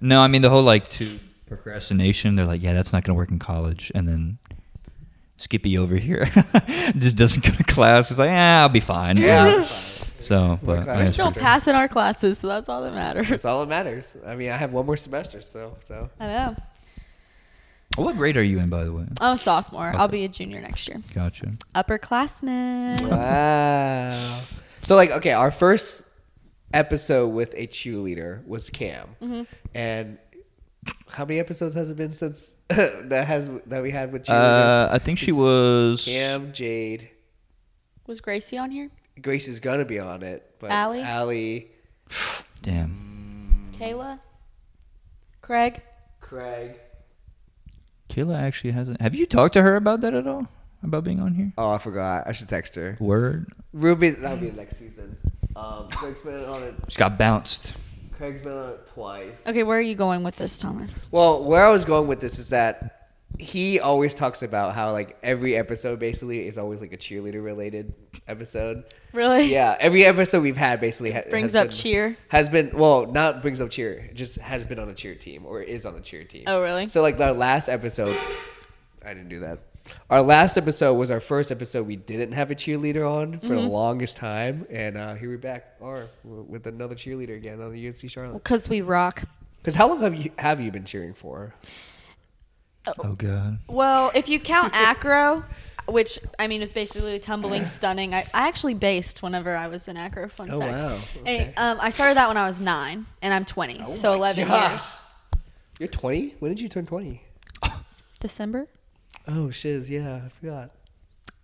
no, 0.00 0.20
I 0.20 0.28
mean 0.28 0.42
the 0.42 0.50
whole 0.50 0.62
like 0.62 0.88
to 0.90 1.18
procrastination. 1.46 2.36
They're 2.36 2.46
like, 2.46 2.62
yeah, 2.62 2.72
that's 2.72 2.92
not 2.92 3.04
gonna 3.04 3.16
work 3.16 3.30
in 3.30 3.38
college, 3.38 3.92
and 3.94 4.08
then 4.08 4.38
Skippy 5.36 5.76
over 5.76 5.96
here 5.96 6.26
just 6.96 7.16
doesn't 7.16 7.44
go 7.44 7.50
to 7.52 7.64
class. 7.64 8.10
It's 8.10 8.18
like, 8.18 8.28
yeah, 8.28 8.62
I'll 8.62 8.68
be 8.68 8.80
fine. 8.80 9.16
Yeah. 9.16 9.64
So, 10.18 10.60
but 10.62 10.84
class? 10.84 10.86
We're 10.86 10.96
That's 10.98 11.12
still 11.12 11.32
passing 11.32 11.74
our 11.74 11.88
classes, 11.88 12.38
so 12.38 12.46
that's 12.46 12.68
all 12.68 12.82
that 12.82 12.94
matters. 12.94 13.28
That's 13.28 13.44
all 13.44 13.58
that 13.60 13.68
matters. 13.68 14.16
I 14.24 14.36
mean, 14.36 14.50
I 14.50 14.56
have 14.56 14.72
one 14.72 14.86
more 14.86 14.96
semester 14.96 15.40
still, 15.40 15.76
so 15.80 16.10
I 16.20 16.26
know. 16.28 16.56
what 17.96 18.16
grade 18.16 18.36
are 18.36 18.42
you 18.42 18.60
in, 18.60 18.68
by 18.68 18.84
the 18.84 18.92
way? 18.92 19.04
I'm 19.20 19.34
a 19.34 19.38
sophomore. 19.38 19.92
I'll 19.96 20.06
be 20.06 20.24
a 20.24 20.28
junior 20.28 20.60
next 20.60 20.86
year. 20.86 21.00
Gotcha. 21.12 21.54
Upperclassman. 21.74 23.10
wow. 23.10 24.40
So 24.82 24.94
like, 24.94 25.10
okay, 25.10 25.32
our 25.32 25.50
first 25.50 26.04
episode 26.72 27.28
with 27.28 27.54
a 27.54 27.66
cheerleader 27.66 28.46
was 28.46 28.70
Cam, 28.70 29.16
Mm-hmm. 29.22 29.42
and 29.74 30.18
how 31.08 31.24
many 31.24 31.38
episodes 31.38 31.74
has 31.74 31.90
it 31.90 31.96
been 31.96 32.12
since 32.12 32.56
that 32.68 33.24
has 33.26 33.48
that 33.66 33.82
we 33.82 33.90
had 33.90 34.12
with 34.12 34.24
cheerleaders? 34.24 34.88
Uh, 34.90 34.94
I 34.94 34.98
think 34.98 35.18
she 35.18 35.32
was. 35.32 36.04
Cam, 36.04 36.52
Jade, 36.52 37.08
Was 38.06 38.20
Gracie 38.20 38.58
on 38.58 38.70
here? 38.70 38.90
Grace 39.20 39.46
is 39.48 39.60
gonna 39.60 39.84
be 39.84 39.98
on 39.98 40.22
it, 40.22 40.56
but 40.58 40.70
Allie? 40.70 41.02
Allie, 41.02 41.70
Damn. 42.62 43.72
Kayla? 43.78 44.18
Craig? 45.40 45.80
Craig. 46.20 46.78
Kayla 48.08 48.38
actually 48.40 48.70
hasn't. 48.72 49.00
Have 49.00 49.14
you 49.14 49.26
talked 49.26 49.54
to 49.54 49.62
her 49.62 49.76
about 49.76 50.00
that 50.02 50.14
at 50.14 50.26
all? 50.26 50.46
About 50.82 51.04
being 51.04 51.20
on 51.20 51.34
here? 51.34 51.52
Oh, 51.56 51.70
I 51.70 51.78
forgot. 51.78 52.24
I 52.26 52.32
should 52.32 52.48
text 52.48 52.74
her. 52.74 52.96
Word. 53.00 53.52
Ruby, 53.72 54.10
that'll 54.10 54.36
be 54.36 54.50
next 54.50 54.78
season. 54.78 55.16
Um, 55.56 55.88
Craig's 55.90 56.20
been 56.20 56.44
on 56.44 56.62
it. 56.62 56.74
Just 56.86 56.98
got 56.98 57.18
bounced. 57.18 57.74
Craig's 58.16 58.42
been 58.42 58.52
on 58.52 58.70
it 58.70 58.86
twice. 58.88 59.42
Okay, 59.46 59.62
where 59.62 59.78
are 59.78 59.82
you 59.82 59.94
going 59.94 60.22
with 60.22 60.36
this, 60.36 60.58
Thomas? 60.58 61.08
Well, 61.10 61.42
where 61.44 61.64
I 61.66 61.70
was 61.70 61.84
going 61.84 62.06
with 62.08 62.20
this 62.20 62.38
is 62.38 62.50
that 62.50 62.98
he 63.38 63.80
always 63.80 64.14
talks 64.14 64.42
about 64.42 64.74
how 64.74 64.92
like 64.92 65.16
every 65.22 65.56
episode 65.56 65.98
basically 65.98 66.46
is 66.46 66.58
always 66.58 66.80
like 66.82 66.92
a 66.92 66.96
cheerleader 66.96 67.42
related 67.42 67.94
episode. 68.28 68.84
Really? 69.12 69.50
Yeah, 69.50 69.76
every 69.80 70.04
episode 70.04 70.42
we've 70.42 70.56
had 70.56 70.80
basically 70.80 71.10
ha- 71.12 71.22
Brings 71.30 71.52
has 71.52 71.56
up 71.56 71.68
been- 71.68 71.76
cheer. 71.76 72.16
Has 72.28 72.48
been 72.48 72.70
well, 72.74 73.06
not 73.06 73.40
brings 73.42 73.60
up 73.60 73.70
cheer, 73.70 74.10
just 74.14 74.36
has 74.38 74.64
been 74.64 74.78
on 74.78 74.88
a 74.90 74.94
cheer 74.94 75.14
team 75.14 75.44
or 75.46 75.62
is 75.62 75.86
on 75.86 75.96
a 75.96 76.00
cheer 76.00 76.24
team. 76.24 76.44
Oh, 76.46 76.60
really? 76.60 76.88
So 76.88 77.02
like 77.02 77.18
the 77.18 77.32
last 77.32 77.68
episode, 77.68 78.16
I 79.04 79.14
didn't 79.14 79.30
do 79.30 79.40
that. 79.40 79.58
Our 80.10 80.22
last 80.22 80.56
episode 80.56 80.94
was 80.94 81.10
our 81.10 81.20
first 81.20 81.50
episode 81.50 81.86
we 81.86 81.96
didn't 81.96 82.32
have 82.32 82.50
a 82.50 82.54
cheerleader 82.54 83.08
on 83.10 83.40
for 83.40 83.46
Mm-hmm. 83.46 83.54
the 83.56 83.60
longest 83.68 84.16
time, 84.16 84.66
and 84.70 84.96
uh, 84.96 85.14
here 85.14 85.28
we're 85.28 85.38
back, 85.38 85.74
or 85.80 86.08
with 86.24 86.66
another 86.66 86.94
cheerleader 86.94 87.36
again 87.36 87.60
on 87.60 87.72
the 87.72 87.86
UNC 87.86 88.08
Charlotte. 88.10 88.34
Because 88.34 88.68
we 88.68 88.80
rock. 88.80 89.22
Because 89.58 89.74
how 89.74 89.88
long 89.88 90.00
have 90.00 90.14
you 90.14 90.30
have 90.38 90.60
you 90.60 90.70
been 90.70 90.84
cheering 90.84 91.14
for? 91.14 91.54
Oh 92.98 93.14
god. 93.14 93.58
Well, 93.68 94.10
if 94.14 94.28
you 94.28 94.38
count 94.40 94.72
acro, 94.76 95.44
which 95.86 96.18
I 96.38 96.46
mean 96.46 96.62
is 96.62 96.72
basically 96.72 97.18
tumbling, 97.18 97.64
stunning. 97.66 98.14
I, 98.14 98.20
I 98.34 98.48
actually 98.48 98.74
based 98.74 99.22
whenever 99.22 99.56
I 99.56 99.68
was 99.68 99.88
in 99.88 99.96
acro. 99.96 100.28
Fun 100.28 100.50
Oh, 100.50 100.60
fact. 100.60 100.72
wow. 100.76 100.98
And, 101.26 101.52
um, 101.56 101.78
I 101.80 101.90
started 101.90 102.16
that 102.16 102.28
when 102.28 102.36
I 102.36 102.46
was 102.46 102.60
nine, 102.60 103.06
and 103.20 103.32
I'm 103.34 103.44
20, 103.44 103.82
Oh 103.86 103.94
so 103.94 104.12
11 104.14 104.46
gosh. 104.48 104.70
years. 104.70 104.92
You're 105.78 105.88
20. 105.88 106.36
When 106.38 106.50
did 106.52 106.60
you 106.60 106.68
turn 106.68 106.86
20? 106.86 107.22
December. 108.20 108.68
Oh 109.28 109.50
shiz, 109.50 109.88
yeah, 109.88 110.22
I 110.24 110.28
forgot. 110.28 110.70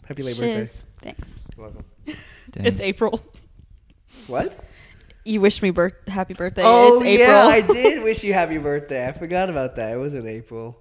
Happy 0.07 0.23
late 0.23 0.37
Shiz. 0.37 0.85
Thanks. 1.03 1.39
You're 1.57 1.67
welcome. 1.67 1.85
Damn. 2.53 2.67
It's 2.67 2.81
April. 2.81 3.21
What? 4.27 4.59
You 5.25 5.41
wish 5.43 5.61
me 5.61 5.71
birth 5.71 5.93
happy 6.07 6.35
birthday. 6.35 6.63
Oh 6.65 7.01
it's 7.03 7.05
April. 7.05 7.29
yeah, 7.29 7.47
I 7.47 7.61
did 7.73 8.03
wish 8.03 8.25
you 8.25 8.33
happy 8.33 8.59
birthday. 8.59 9.07
I 9.07 9.13
forgot 9.13 9.51
about 9.51 9.77
that. 9.77 9.93
It 9.93 9.97
was 9.97 10.15
in 10.15 10.27
April. 10.27 10.81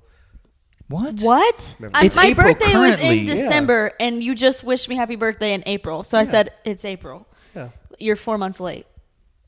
What? 0.88 1.20
What? 1.22 1.76
Never 1.80 1.92
I. 1.96 2.06
It's 2.06 2.16
my 2.16 2.28
April 2.28 2.48
birthday 2.54 2.66
was 2.68 2.74
currently. 2.96 3.20
in 3.20 3.26
Yeah. 3.28 3.36
December, 3.36 3.92
and 4.00 4.24
you 4.24 4.34
just 4.34 4.64
wished 4.64 4.88
me 4.88 4.96
happy 4.96 5.18
birthday 5.18 5.54
in 5.54 5.64
April. 5.66 6.04
So 6.04 6.18
I 6.18 6.22
Yeah. 6.22 6.30
said 6.30 6.52
it's 6.64 6.86
April. 6.86 7.28
Yeah. 7.54 7.70
You're 8.00 8.16
four 8.16 8.38
months 8.38 8.60
late. 8.62 8.86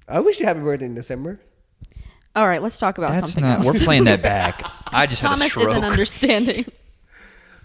I 0.07 0.19
wish 0.19 0.39
you 0.39 0.45
happy 0.45 0.59
birthday 0.59 0.87
in 0.87 0.95
December. 0.95 1.39
All 2.35 2.47
right, 2.47 2.61
let's 2.61 2.77
talk 2.77 2.97
about 2.97 3.13
That's 3.13 3.31
something 3.31 3.43
not. 3.43 3.65
else. 3.65 3.79
We're 3.79 3.85
playing 3.85 4.03
that 4.05 4.21
back. 4.21 4.61
I 4.87 5.05
just 5.07 5.21
had 5.21 5.29
a 5.29 5.31
Thomas 5.31 5.47
stroke. 5.47 5.69
isn't 5.69 5.83
understanding. 5.83 6.65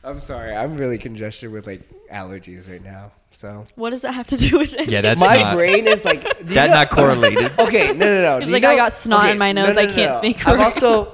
I'm 0.04 0.20
sorry. 0.20 0.54
I'm 0.54 0.76
really 0.76 0.98
congested 0.98 1.50
with 1.50 1.66
like 1.66 1.82
allergies 2.12 2.68
right 2.70 2.82
now. 2.84 3.12
So 3.30 3.66
What 3.74 3.90
does 3.90 4.02
that 4.02 4.12
have 4.12 4.26
to 4.28 4.36
do 4.36 4.58
with 4.58 4.72
it? 4.74 4.88
Yeah, 4.88 5.00
that's 5.00 5.20
my 5.20 5.36
not. 5.36 5.54
brain 5.56 5.86
is 5.88 6.04
like 6.04 6.22
do 6.46 6.54
that 6.54 6.68
know- 6.68 6.74
not 6.74 6.90
correlated. 6.90 7.52
Okay, 7.58 7.88
no, 7.88 8.06
no, 8.06 8.22
no. 8.22 8.34
He's 8.36 8.44
Do 8.44 8.46
you 8.50 8.52
like, 8.52 8.64
I 8.64 8.76
got 8.76 8.92
snot 8.92 9.30
in 9.30 9.38
my 9.38 9.52
nose, 9.52 9.76
I 9.76 9.86
can't 9.86 10.20
think 10.20 10.46
I'm 10.46 10.56
right 10.56 10.64
also, 10.66 11.12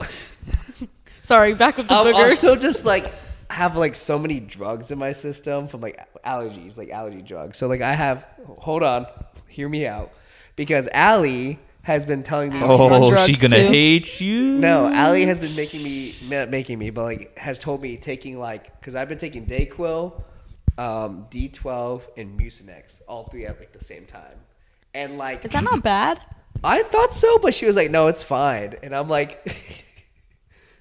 Sorry, 1.22 1.55
back 1.55 1.76
with 1.76 1.88
the 1.88 1.95
I'm 1.95 2.07
boogers. 2.07 2.30
also 2.30 2.57
just 2.57 2.84
like 2.84 3.11
have 3.51 3.76
like 3.76 3.95
so 3.97 4.18
many 4.18 4.41
drugs 4.41 4.91
in 4.91 4.99
my 4.99 5.12
system 5.12 5.68
from 5.68 5.80
like 5.80 5.99
allergies, 6.24 6.76
like 6.76 6.91
allergy 6.91 7.22
drugs. 7.22 7.59
So 7.59 7.68
like 7.68 7.80
I 7.82 7.95
have. 7.95 8.24
Hold 8.59 8.82
on, 8.82 9.07
hear 9.49 9.68
me 9.68 9.86
out, 9.86 10.11
because 10.57 10.88
Allie 10.93 11.59
has 11.82 12.04
been 12.06 12.22
telling 12.22 12.52
me. 12.52 12.58
Allie's 12.60 12.80
on 12.92 13.02
Oh, 13.02 13.10
drugs, 13.10 13.26
she 13.26 13.36
gonna 13.36 13.62
too. 13.62 13.68
hate 13.68 14.20
you. 14.20 14.58
No, 14.58 14.92
Allie 14.92 15.24
has 15.26 15.38
been 15.38 15.54
making 15.56 15.82
me, 15.82 16.14
not 16.28 16.50
making 16.50 16.78
me, 16.78 16.90
but 16.90 17.04
like 17.04 17.38
has 17.38 17.58
told 17.58 17.80
me 17.82 17.96
taking 17.96 18.38
like, 18.38 18.78
because 18.80 18.94
I've 18.94 19.08
been 19.08 19.18
taking 19.18 19.46
Dayquil, 19.46 20.20
um, 20.78 21.26
D12, 21.30 22.02
and 22.16 22.38
Mucinex, 22.38 23.02
all 23.08 23.24
three 23.24 23.46
at 23.46 23.58
like 23.58 23.72
the 23.72 23.84
same 23.84 24.04
time. 24.06 24.38
And 24.94 25.18
like, 25.18 25.44
Is 25.44 25.52
that 25.52 25.64
not 25.64 25.82
bad? 25.82 26.20
I 26.64 26.82
thought 26.82 27.14
so, 27.14 27.38
but 27.38 27.54
she 27.54 27.64
was 27.66 27.76
like, 27.76 27.90
no, 27.90 28.08
it's 28.08 28.22
fine. 28.22 28.74
And 28.82 28.94
I'm 28.94 29.08
like, 29.08 29.84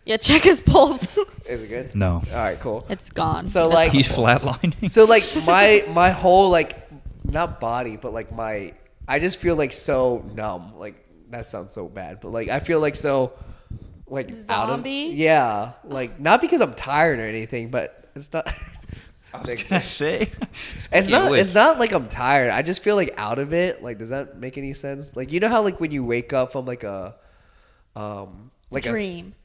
Yeah, 0.06 0.18
check 0.18 0.42
his 0.42 0.62
pulse. 0.62 1.18
is 1.46 1.62
it 1.64 1.68
good? 1.68 1.96
No. 1.96 2.16
All 2.32 2.38
right, 2.38 2.60
cool. 2.60 2.86
it's 2.90 3.10
gone. 3.12 3.46
So, 3.48 3.68
like- 3.68 3.90
not- 3.90 3.96
He's 3.96 4.08
flatlining. 4.10 4.90
So 4.90 5.06
like 5.06 5.24
my 5.46 5.86
my 5.90 6.10
whole 6.10 6.50
like 6.50 6.76
not 7.24 7.60
body, 7.60 7.96
but 7.96 8.12
like 8.14 8.34
my 8.36 8.74
I 9.10 9.20
just 9.20 9.38
feel 9.40 9.56
like 9.56 9.74
so 9.74 10.24
numb. 10.36 10.78
Like 10.80 11.06
that 11.32 11.48
sounds 11.48 11.74
so 11.74 11.88
bad, 11.88 12.20
but 12.22 12.30
like 12.30 12.48
I 12.48 12.60
feel 12.60 12.80
like 12.80 12.96
so 12.96 13.34
like 14.08 14.28
out 14.28 14.34
of 14.34 14.38
Zombie? 14.76 15.12
yeah, 15.16 15.74
like 15.84 16.20
not 16.20 16.40
because 16.42 16.62
I'm 16.62 16.74
tired 16.76 17.20
or 17.20 17.24
anything, 17.28 17.70
but 17.72 18.10
it's 18.16 18.32
not. 18.32 18.48
I 19.34 19.42
was 19.42 19.54
gonna 19.70 19.84
say. 19.84 20.32
It's 20.92 21.10
not. 21.10 21.30
which- 21.32 21.42
It's 21.42 21.54
not 21.54 21.78
like 21.80 21.92
I'm 21.92 22.08
tired. 22.08 22.52
I 22.52 22.62
just 22.64 22.82
feel 22.82 22.96
like 22.96 23.14
out 23.18 23.38
of 23.40 23.54
it. 23.54 23.84
Like, 23.84 23.98
does 24.00 24.10
that 24.10 24.38
make 24.40 24.58
any 24.58 24.74
sense? 24.74 25.16
Like, 25.16 25.32
you 25.32 25.40
know 25.40 25.50
how 25.50 25.62
like 25.64 25.80
when 25.80 25.92
you 25.92 26.04
wake 26.04 26.34
up 26.34 26.52
from 26.52 26.66
like 26.66 26.84
a, 26.84 27.16
um, 27.96 28.50
like 28.72 28.86
a 28.86 28.90
dream. 28.90 29.36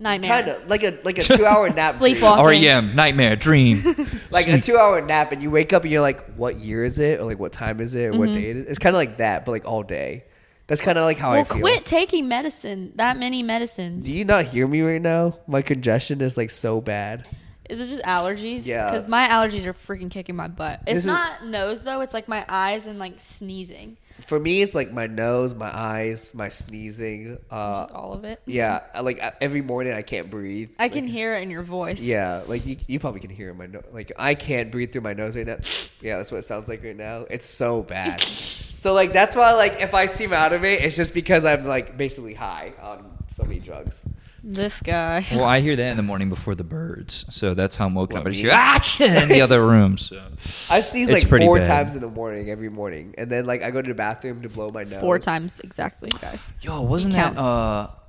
Nightmare. 0.00 0.30
Kind 0.30 0.48
of 0.48 0.68
like 0.68 0.82
a 0.82 0.98
like 1.04 1.18
a 1.18 1.22
two 1.36 1.46
hour 1.46 1.68
nap. 1.70 1.96
dream. 1.98 2.14
Sleepwalking. 2.16 2.62
REM, 2.62 2.94
nightmare, 2.94 3.36
dream. 3.36 3.80
Like 4.30 4.48
a 4.48 4.60
two 4.60 4.76
hour 4.76 5.00
nap, 5.00 5.30
and 5.30 5.40
you 5.40 5.50
wake 5.52 5.72
up 5.72 5.82
and 5.84 5.92
you're 5.92 6.00
like, 6.02 6.34
"What 6.34 6.56
year 6.56 6.84
is 6.84 6.98
it? 6.98 7.20
Or 7.20 7.24
like, 7.24 7.38
what 7.38 7.52
time 7.52 7.80
is 7.80 7.94
it? 7.94 8.06
Or 8.06 8.18
what 8.18 8.30
Mm-hmm. 8.30 8.34
day 8.40 8.50
it 8.50 8.56
is?" 8.56 8.66
It's 8.66 8.78
kind 8.80 8.96
of 8.96 8.98
like 8.98 9.18
that, 9.18 9.44
but 9.46 9.52
like 9.52 9.64
all 9.64 9.84
day. 9.84 10.24
That's 10.66 10.80
kind 10.80 10.98
of 10.98 11.04
like 11.04 11.18
how 11.18 11.30
I 11.30 11.36
Well, 11.36 11.44
feel. 11.44 11.60
quit 11.60 11.86
taking 11.86 12.26
medicine. 12.26 12.92
That 12.96 13.16
many 13.16 13.42
medicines. 13.44 14.04
Do 14.04 14.10
you 14.10 14.24
not 14.24 14.46
hear 14.46 14.66
me 14.66 14.80
right 14.80 15.00
now? 15.00 15.38
My 15.46 15.62
congestion 15.62 16.20
is 16.20 16.36
like 16.36 16.50
so 16.50 16.80
bad. 16.80 17.28
Is 17.70 17.78
it 17.80 17.86
just 17.86 18.02
allergies? 18.02 18.66
Yeah, 18.66 18.86
Because 18.86 19.04
it's- 19.04 19.10
my 19.10 19.28
allergies 19.28 19.66
are 19.66 19.72
freaking 19.72 20.10
kicking 20.10 20.34
my 20.34 20.48
butt. 20.48 20.80
It's 20.86 20.94
This 20.96 21.04
is- 21.04 21.06
not 21.06 21.46
nose 21.46 21.84
though. 21.84 22.00
It's 22.00 22.12
like 22.14 22.26
my 22.28 22.44
eyes 22.48 22.86
and 22.88 22.98
like 22.98 23.14
sneezing. 23.20 23.98
For 24.26 24.38
me, 24.38 24.62
it's 24.62 24.74
like 24.74 24.92
my 24.92 25.06
nose, 25.06 25.54
my 25.54 25.76
eyes, 25.76 26.34
my 26.34 26.48
sneezing. 26.48 27.38
Uh, 27.50 27.74
Just 27.74 27.90
all 27.90 28.12
of 28.12 28.24
it. 28.24 28.40
yeah, 28.46 28.82
like 29.00 29.20
every 29.40 29.60
morning 29.60 29.92
I 29.92 30.02
can't 30.02 30.30
breathe. 30.30 30.70
I 30.78 30.88
can 30.88 31.06
hear 31.06 31.34
it 31.34 31.42
in 31.42 31.50
your 31.50 31.64
voice. 31.64 32.00
Yeah, 32.00 32.42
like 32.46 32.64
you, 32.64 32.76
you 32.86 33.00
probably 33.00 33.20
can 33.20 33.30
hear 33.30 33.50
in 33.50 33.56
my 33.56 33.66
nose. 33.66 33.84
Like 33.92 34.12
I 34.16 34.34
can't 34.34 34.70
breathe 34.70 34.92
through 34.92 35.02
my 35.02 35.14
nose 35.14 35.36
right 35.36 35.46
now. 35.46 35.58
Yeah, 36.00 36.18
that's 36.18 36.30
what 36.30 36.36
it 36.38 36.44
sounds 36.44 36.68
like 36.68 36.84
right 36.84 36.94
now. 36.96 37.24
It's 37.30 37.46
so 37.46 37.82
bad. 37.82 38.20
so 38.20 38.92
like 38.92 39.14
that's 39.14 39.34
why 39.34 39.52
like 39.54 39.80
if 39.80 39.94
I 39.94 40.04
seem 40.06 40.34
out 40.34 40.52
of 40.52 40.62
it, 40.64 40.82
it's 40.82 40.96
just 40.96 41.14
because 41.14 41.46
I'm 41.46 41.64
like 41.66 41.96
basically 41.96 42.34
high 42.34 42.74
on 42.80 43.10
so 43.28 43.42
many 43.44 43.58
drugs. 43.58 44.06
This 44.46 44.80
guy. 44.82 45.24
Well, 45.32 45.44
I 45.44 45.60
hear 45.60 45.74
that 45.74 45.90
in 45.90 45.96
the 45.96 46.02
morning 46.02 46.28
before 46.28 46.54
the 46.54 46.64
birds, 46.64 47.24
so 47.30 47.54
that's 47.54 47.76
how 47.76 47.86
I'm 47.86 47.94
woken 47.94 48.16
What, 48.16 48.20
up. 48.20 48.26
I 48.26 48.30
just 48.30 48.96
hear 48.98 49.08
ah 49.10 49.22
in 49.22 49.28
the 49.30 49.40
other 49.40 49.66
room. 49.66 49.96
So 49.96 50.22
I 50.68 50.80
sneeze 50.82 51.08
It's 51.08 51.22
like 51.22 51.28
pretty 51.30 51.46
four 51.46 51.56
bad. 51.58 51.66
times 51.66 51.94
in 51.94 52.02
the 52.02 52.08
morning 52.08 52.50
every 52.50 52.68
morning, 52.68 53.14
and 53.16 53.30
then 53.32 53.46
like 53.46 53.62
I 53.62 53.70
go 53.70 53.80
to 53.80 53.88
the 53.88 53.94
bathroom 53.94 54.42
to 54.42 54.48
blow 54.50 54.68
my 54.68 54.84
nose. 54.84 55.00
Four 55.00 55.18
times 55.18 55.60
exactly, 55.60 56.10
guys. 56.20 56.52
Yo, 56.60 56.82
wasn't 56.82 57.14
It 57.14 57.16
that 57.16 57.34
counts. 57.34 57.40
uh 57.40 57.88
it 57.90 58.03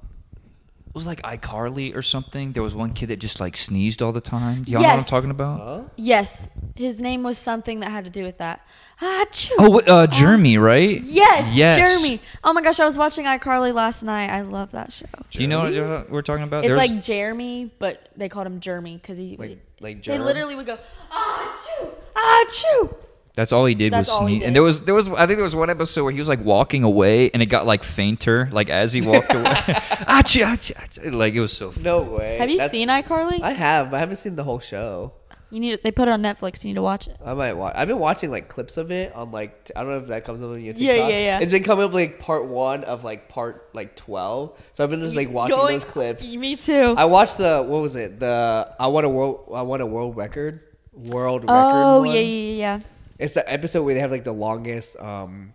was 0.95 1.05
like 1.05 1.21
iCarly 1.23 1.95
or 1.95 2.01
something? 2.01 2.53
There 2.53 2.63
was 2.63 2.73
one 2.73 2.93
kid 2.93 3.07
that 3.09 3.17
just 3.17 3.39
like 3.39 3.57
sneezed 3.57 4.01
all 4.01 4.11
the 4.13 4.21
time. 4.21 4.63
Y'all 4.67 4.81
know 4.81 4.87
what 4.87 4.93
I'm 4.93 4.99
Yes. 4.99 5.09
talking 5.09 5.29
about? 5.29 5.59
Huh? 5.59 5.89
Yes, 5.97 6.49
his 6.75 6.99
name 7.01 7.21
was 7.23 7.37
something 7.37 7.81
that 7.81 7.91
had 7.91 8.05
to 8.05 8.09
do 8.09 8.23
with 8.23 8.37
that. 8.39 8.65
Achoo. 9.01 9.51
Oh, 9.59 9.69
what, 9.69 9.89
uh, 9.89 10.07
Jeremy, 10.07 10.57
right? 10.57 11.01
Yes, 11.01 11.53
Yes. 11.53 11.77
Jeremy. 11.77 12.21
Oh 12.45 12.53
my 12.53 12.61
gosh, 12.61 12.79
I 12.79 12.85
was 12.85 12.97
watching 12.97 13.25
iCarly 13.25 13.73
last 13.73 14.03
night. 14.03 14.29
I 14.29 14.41
love 14.41 14.71
that 14.71 14.93
show. 14.93 15.05
Do 15.31 15.41
you 15.41 15.47
know 15.49 15.63
what 15.69 16.09
we're 16.09 16.21
talking 16.21 16.43
about? 16.43 16.63
It's 16.63 16.69
There 16.69 16.77
was- 16.77 16.89
like 16.89 17.03
Jeremy, 17.03 17.71
but 17.77 18.07
they 18.15 18.29
called 18.29 18.47
him 18.47 18.59
Germy 18.61 19.01
because 19.01 19.17
he 19.17 19.35
Like 19.37 19.59
like 19.81 19.97
they 19.97 20.15
germ? 20.15 20.21
literally 20.25 20.55
would 20.55 20.65
go 20.65 20.77
ah 21.11 21.55
choo 21.79 21.87
ah 22.15 22.45
achoo. 22.47 22.95
That's 23.36 23.51
all 23.51 23.65
he 23.65 23.75
did 23.75 23.91
That's 23.93 24.07
was 24.09 24.19
all 24.21 24.27
sneeze. 24.27 24.43
And 24.43 24.55
there 24.55 24.63
was 24.63 24.81
there 24.83 24.95
was 24.95 25.09
I 25.09 25.27
think 25.27 25.38
there 25.38 25.43
was 25.43 25.55
one 25.55 25.69
episode 25.69 26.03
where 26.03 26.13
he 26.13 26.19
was 26.19 26.27
like 26.27 26.43
walking 26.43 26.83
away 26.83 27.29
and 27.31 27.41
it 27.41 27.47
got 27.47 27.65
like 27.65 27.83
fainter 27.83 28.49
like 28.51 28.69
as 28.69 28.93
he 28.93 29.01
walked 29.01 29.33
away. 29.33 29.43
Achoo, 29.43 30.43
achoo, 30.45 30.73
achoo. 30.75 31.11
Like 31.13 31.33
it 31.33 31.41
was 31.41 31.51
so 31.53 31.71
funny. 31.71 31.83
No 31.83 32.01
way. 32.01 32.38
Have 32.38 32.49
you 32.49 32.57
That's- 32.57 32.71
seen 32.71 32.88
iCarly? 32.88 33.41
I 33.41 33.51
have. 33.51 33.91
but 33.91 33.97
I 33.97 33.99
haven't 33.99 34.17
seen 34.17 34.36
the 34.36 34.43
whole 34.43 34.59
show. 34.59 35.13
you 35.51 35.59
need. 35.59 35.79
They 35.83 35.91
put 35.91 36.07
it 36.07 36.11
on 36.11 36.21
Netflix. 36.23 36.63
You 36.63 36.69
need 36.69 36.75
to 36.75 36.81
watch 36.81 37.07
it. 37.07 37.17
I 37.23 37.33
might 37.33 37.53
watch. 37.53 37.73
I've 37.75 37.88
been 37.88 37.99
watching 37.99 38.31
like 38.31 38.47
clips 38.47 38.77
of 38.77 38.89
it 38.91 39.13
on 39.13 39.31
like 39.31 39.69
I 39.75 39.81
don't 39.83 39.91
know 39.91 39.99
if 39.99 40.07
that 40.07 40.23
comes 40.25 40.41
up 40.41 40.49
on 40.51 40.61
your 40.63 40.73
TikTok. 40.73 40.97
Yeah, 40.97 41.07
yeah, 41.07 41.19
yeah. 41.19 41.39
It's 41.39 41.51
been 41.51 41.63
coming 41.63 41.86
up 41.86 41.93
like 41.93 42.19
part 42.19 42.45
one 42.45 42.83
of 42.86 43.03
like 43.03 43.29
part 43.29 43.69
like 43.73 43.95
twelve. 43.95 44.57
So 44.71 44.83
I've 44.83 44.89
been 44.89 45.01
just 45.01 45.15
like 45.15 45.29
watching 45.29 45.55
Going- 45.55 45.73
those 45.75 45.83
clips. 45.86 46.36
Me 46.36 46.55
too. 46.55 46.95
I 46.97 47.05
watched 47.05 47.38
the 47.38 47.61
what 47.61 47.81
was 47.81 47.95
it? 47.95 48.19
The 48.19 48.73
I 48.79 48.88
want 48.88 49.05
a 49.05 49.09
world 49.09 49.51
I 49.53 49.61
want 49.61 49.81
a 49.81 49.86
world 49.86 50.15
record. 50.17 50.61
World 50.93 51.43
oh, 51.47 51.53
record. 51.53 51.77
oh 51.77 51.99
one. 51.99 52.07
yeah, 52.15 52.21
yeah, 52.21 52.55
yeah. 52.55 52.79
It's 53.20 53.34
the 53.36 53.51
episode 53.51 53.84
where 53.84 53.93
they 53.93 53.99
have 54.01 54.11
like 54.11 54.24
the 54.24 54.34
longest. 54.34 54.99
um 54.99 55.53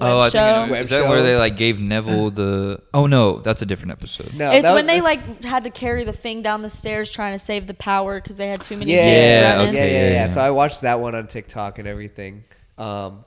Oh, 0.00 0.18
I 0.20 0.20
Web 0.20 0.32
think 0.32 0.42
I 0.42 0.50
show. 0.56 0.66
know. 0.66 0.72
Web 0.72 0.84
Is 0.84 0.90
that 0.90 1.08
where 1.08 1.22
they 1.22 1.36
like 1.36 1.56
gave 1.56 1.76
Nevel 1.76 2.34
the? 2.34 2.82
Oh 2.92 3.06
no, 3.06 3.38
that's 3.38 3.62
a 3.62 3.66
different 3.66 3.92
episode. 3.92 4.34
No, 4.34 4.50
it's 4.50 4.64
that 4.64 4.74
when 4.74 4.86
was- 4.86 4.94
they 4.94 5.00
like 5.00 5.44
had 5.44 5.64
to 5.64 5.70
carry 5.70 6.04
the 6.04 6.12
thing 6.12 6.42
down 6.42 6.60
the 6.62 6.68
stairs 6.68 7.10
trying 7.10 7.32
to 7.34 7.38
save 7.42 7.66
the 7.66 7.74
power 7.74 8.20
because 8.20 8.36
they 8.36 8.48
had 8.48 8.62
too 8.62 8.76
many 8.76 8.92
Yeah, 8.92 9.02
kids 9.02 9.16
Yeah, 9.16 9.56
running. 9.58 9.74
yeah, 9.74 9.80
okay, 9.80 9.92
yeah, 9.92 9.98
yeah, 10.00 10.06
yeah. 10.08 10.12
yeah. 10.14 10.26
So 10.26 10.40
I 10.42 10.50
watched 10.50 10.82
that 10.82 11.00
one 11.00 11.14
on 11.14 11.26
TikTok 11.26 11.78
and 11.78 11.88
everything. 11.88 12.44
Um, 12.76 13.24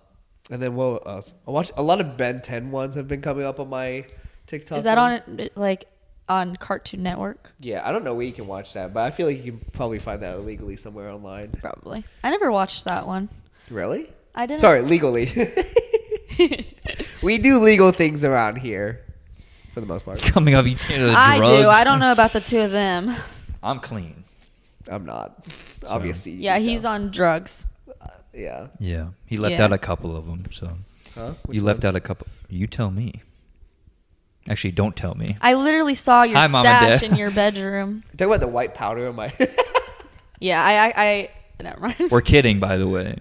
and 0.52 0.62
then 0.62 0.76
what 0.76 1.08
else? 1.08 1.34
I 1.48 1.52
watched 1.52 1.72
a 1.78 1.82
lot 1.82 2.00
of 2.02 2.18
Ben 2.18 2.42
10 2.42 2.70
ones 2.72 2.96
have 2.96 3.08
been 3.08 3.22
coming 3.22 3.46
up 3.46 3.60
on 3.60 3.70
my 3.70 4.04
TikTok. 4.46 4.78
Is 4.80 4.84
that 4.84 4.98
one. 4.98 5.22
on 5.40 5.50
like 5.56 5.86
on 6.30 6.56
Cartoon 6.58 7.02
Network? 7.02 7.52
Yeah, 7.60 7.82
I 7.88 7.92
don't 7.92 8.04
know 8.04 8.14
where 8.14 8.26
you 8.26 8.34
can 8.34 8.46
watch 8.48 8.74
that, 8.74 8.94
but 8.94 9.02
I 9.04 9.12
feel 9.12 9.26
like 9.28 9.38
you 9.44 9.54
can 9.54 9.62
probably 9.72 10.00
find 10.00 10.22
that 10.22 10.36
illegally 10.36 10.76
somewhere 10.76 11.10
online. 11.10 11.52
Probably. 11.60 12.04
I 12.24 12.30
never 12.30 12.52
watched 12.52 12.86
that 12.86 13.08
one. 13.08 13.30
Really? 13.72 14.12
I 14.36 14.46
didn't. 14.46 14.60
Sorry, 14.60 14.82
legally. 14.82 15.54
we 17.22 17.38
do 17.38 17.60
legal 17.60 17.92
things 17.92 18.24
around 18.24 18.58
here, 18.58 19.02
for 19.74 19.80
the 19.82 19.86
most 19.88 20.06
part. 20.06 20.22
Coming 20.34 20.56
off 20.56 20.66
each 20.66 20.86
other 20.92 21.14
I 21.16 21.38
drugs. 21.38 21.64
do. 21.64 21.70
I 21.70 21.84
don't 21.84 22.00
know 22.00 22.12
about 22.12 22.34
the 22.34 22.42
two 22.42 22.60
of 22.60 22.72
them. 22.72 23.14
I'm 23.64 23.80
clean. 23.80 24.24
I'm 24.90 25.06
not. 25.06 25.46
Obviously. 25.88 26.34
Yeah, 26.34 26.58
he's 26.60 26.82
tell. 26.82 26.92
on 26.94 27.12
drugs. 27.12 27.66
Uh, 28.02 28.08
yeah. 28.34 28.68
Yeah, 28.80 29.10
he 29.26 29.38
left 29.38 29.58
Yeah. 29.58 29.66
out 29.66 29.74
a 29.74 29.78
couple 29.78 30.16
of 30.16 30.26
them. 30.26 30.46
So 30.52 30.78
Huh? 31.16 31.34
Which 31.46 31.58
you 31.58 31.64
left 31.64 31.78
ones? 31.80 31.86
out 31.86 31.96
a 31.96 32.00
couple. 32.00 32.28
You 32.50 32.68
tell 32.68 32.90
me. 32.92 33.14
Actually, 34.50 34.72
don't 34.72 34.96
tell 34.96 35.14
me. 35.14 35.38
I 35.42 35.54
literally 35.54 35.94
saw 35.94 36.24
your 36.24 36.38
Hi, 36.38 36.48
stash 36.48 37.04
in 37.04 37.16
your 37.16 37.30
bedroom. 37.32 38.04
Talk 38.18 38.28
about 38.28 38.40
the 38.40 38.48
white 38.48 38.74
powder 38.74 39.08
on 39.08 39.16
my. 39.16 39.32
Yeah, 40.40 40.64
I, 40.64 40.88
I, 40.88 41.30
I 41.60 41.64
never 41.64 41.80
mind. 41.80 41.96
We're 42.10 42.22
kidding, 42.22 42.60
by 42.60 42.78
the 42.78 42.88
way. 42.88 43.20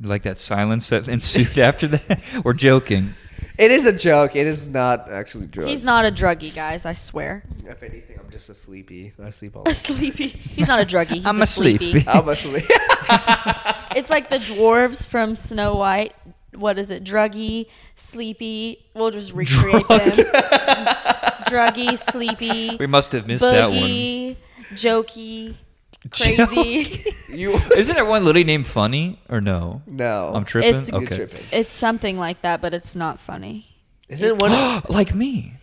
Like 0.00 0.22
that 0.22 0.38
silence 0.38 0.88
that 0.90 1.08
ensued 1.16 1.58
after 1.58 1.86
that. 1.88 2.20
We're 2.44 2.54
joking. 2.54 3.14
it 3.58 3.70
is 3.70 3.84
a 3.86 3.92
joke. 3.92 4.34
It 4.36 4.46
is 4.46 4.68
not 4.68 5.10
actually 5.10 5.46
drugs. 5.48 5.70
He's 5.70 5.84
not 5.84 6.04
a 6.06 6.10
druggie, 6.10 6.54
guys. 6.54 6.86
I 6.86 6.94
swear. 6.94 7.42
If 7.66 7.82
anything, 7.82 8.18
I'm 8.18 8.30
just 8.30 8.48
a 8.48 8.54
sleepy. 8.54 9.12
I 9.22 9.30
sleep 9.30 9.56
all. 9.56 9.64
A 9.68 9.74
sleepy. 9.74 10.28
He's 10.28 10.68
not 10.68 10.80
a 10.80 10.86
druggie. 10.86 11.14
He's 11.16 11.26
I'm 11.26 11.38
a 11.40 11.42
a 11.42 11.46
sleepy. 11.46 11.90
sleepy. 11.92 12.08
I'm 12.08 12.28
a 12.28 12.36
sleep. 12.36 12.64
It's 13.94 14.08
like 14.10 14.30
the 14.30 14.38
dwarves 14.38 15.06
from 15.06 15.34
Snow 15.34 15.74
White. 15.76 16.14
What 16.54 16.78
is 16.78 16.90
it? 16.90 17.04
Druggy, 17.04 17.66
sleepy. 17.94 18.84
We'll 18.94 19.10
just 19.10 19.32
recreate 19.32 19.86
them. 19.88 20.10
Druggy, 21.48 21.98
sleepy, 21.98 22.76
We 22.76 22.86
must 22.86 23.12
have 23.12 23.26
missed 23.26 23.42
that 23.42 23.68
one. 23.70 23.78
boogie, 23.80 24.36
jokey, 24.72 25.54
crazy. 26.10 27.04
you. 27.28 27.52
Isn't 27.76 27.94
there 27.94 28.04
one 28.04 28.24
literally 28.24 28.44
named 28.44 28.66
Funny 28.66 29.20
or 29.28 29.40
no? 29.40 29.82
No. 29.86 30.32
I'm 30.34 30.44
tripping. 30.44 30.70
It's- 30.70 30.88
You're 30.90 31.02
okay. 31.02 31.16
tripping. 31.16 31.44
it's 31.52 31.72
something 31.72 32.18
like 32.18 32.42
that, 32.42 32.60
but 32.60 32.74
it's 32.74 32.94
not 32.94 33.20
funny. 33.20 33.68
Is 34.08 34.22
it 34.22 34.36
one? 34.38 34.50
like 34.88 35.14
me, 35.14 35.54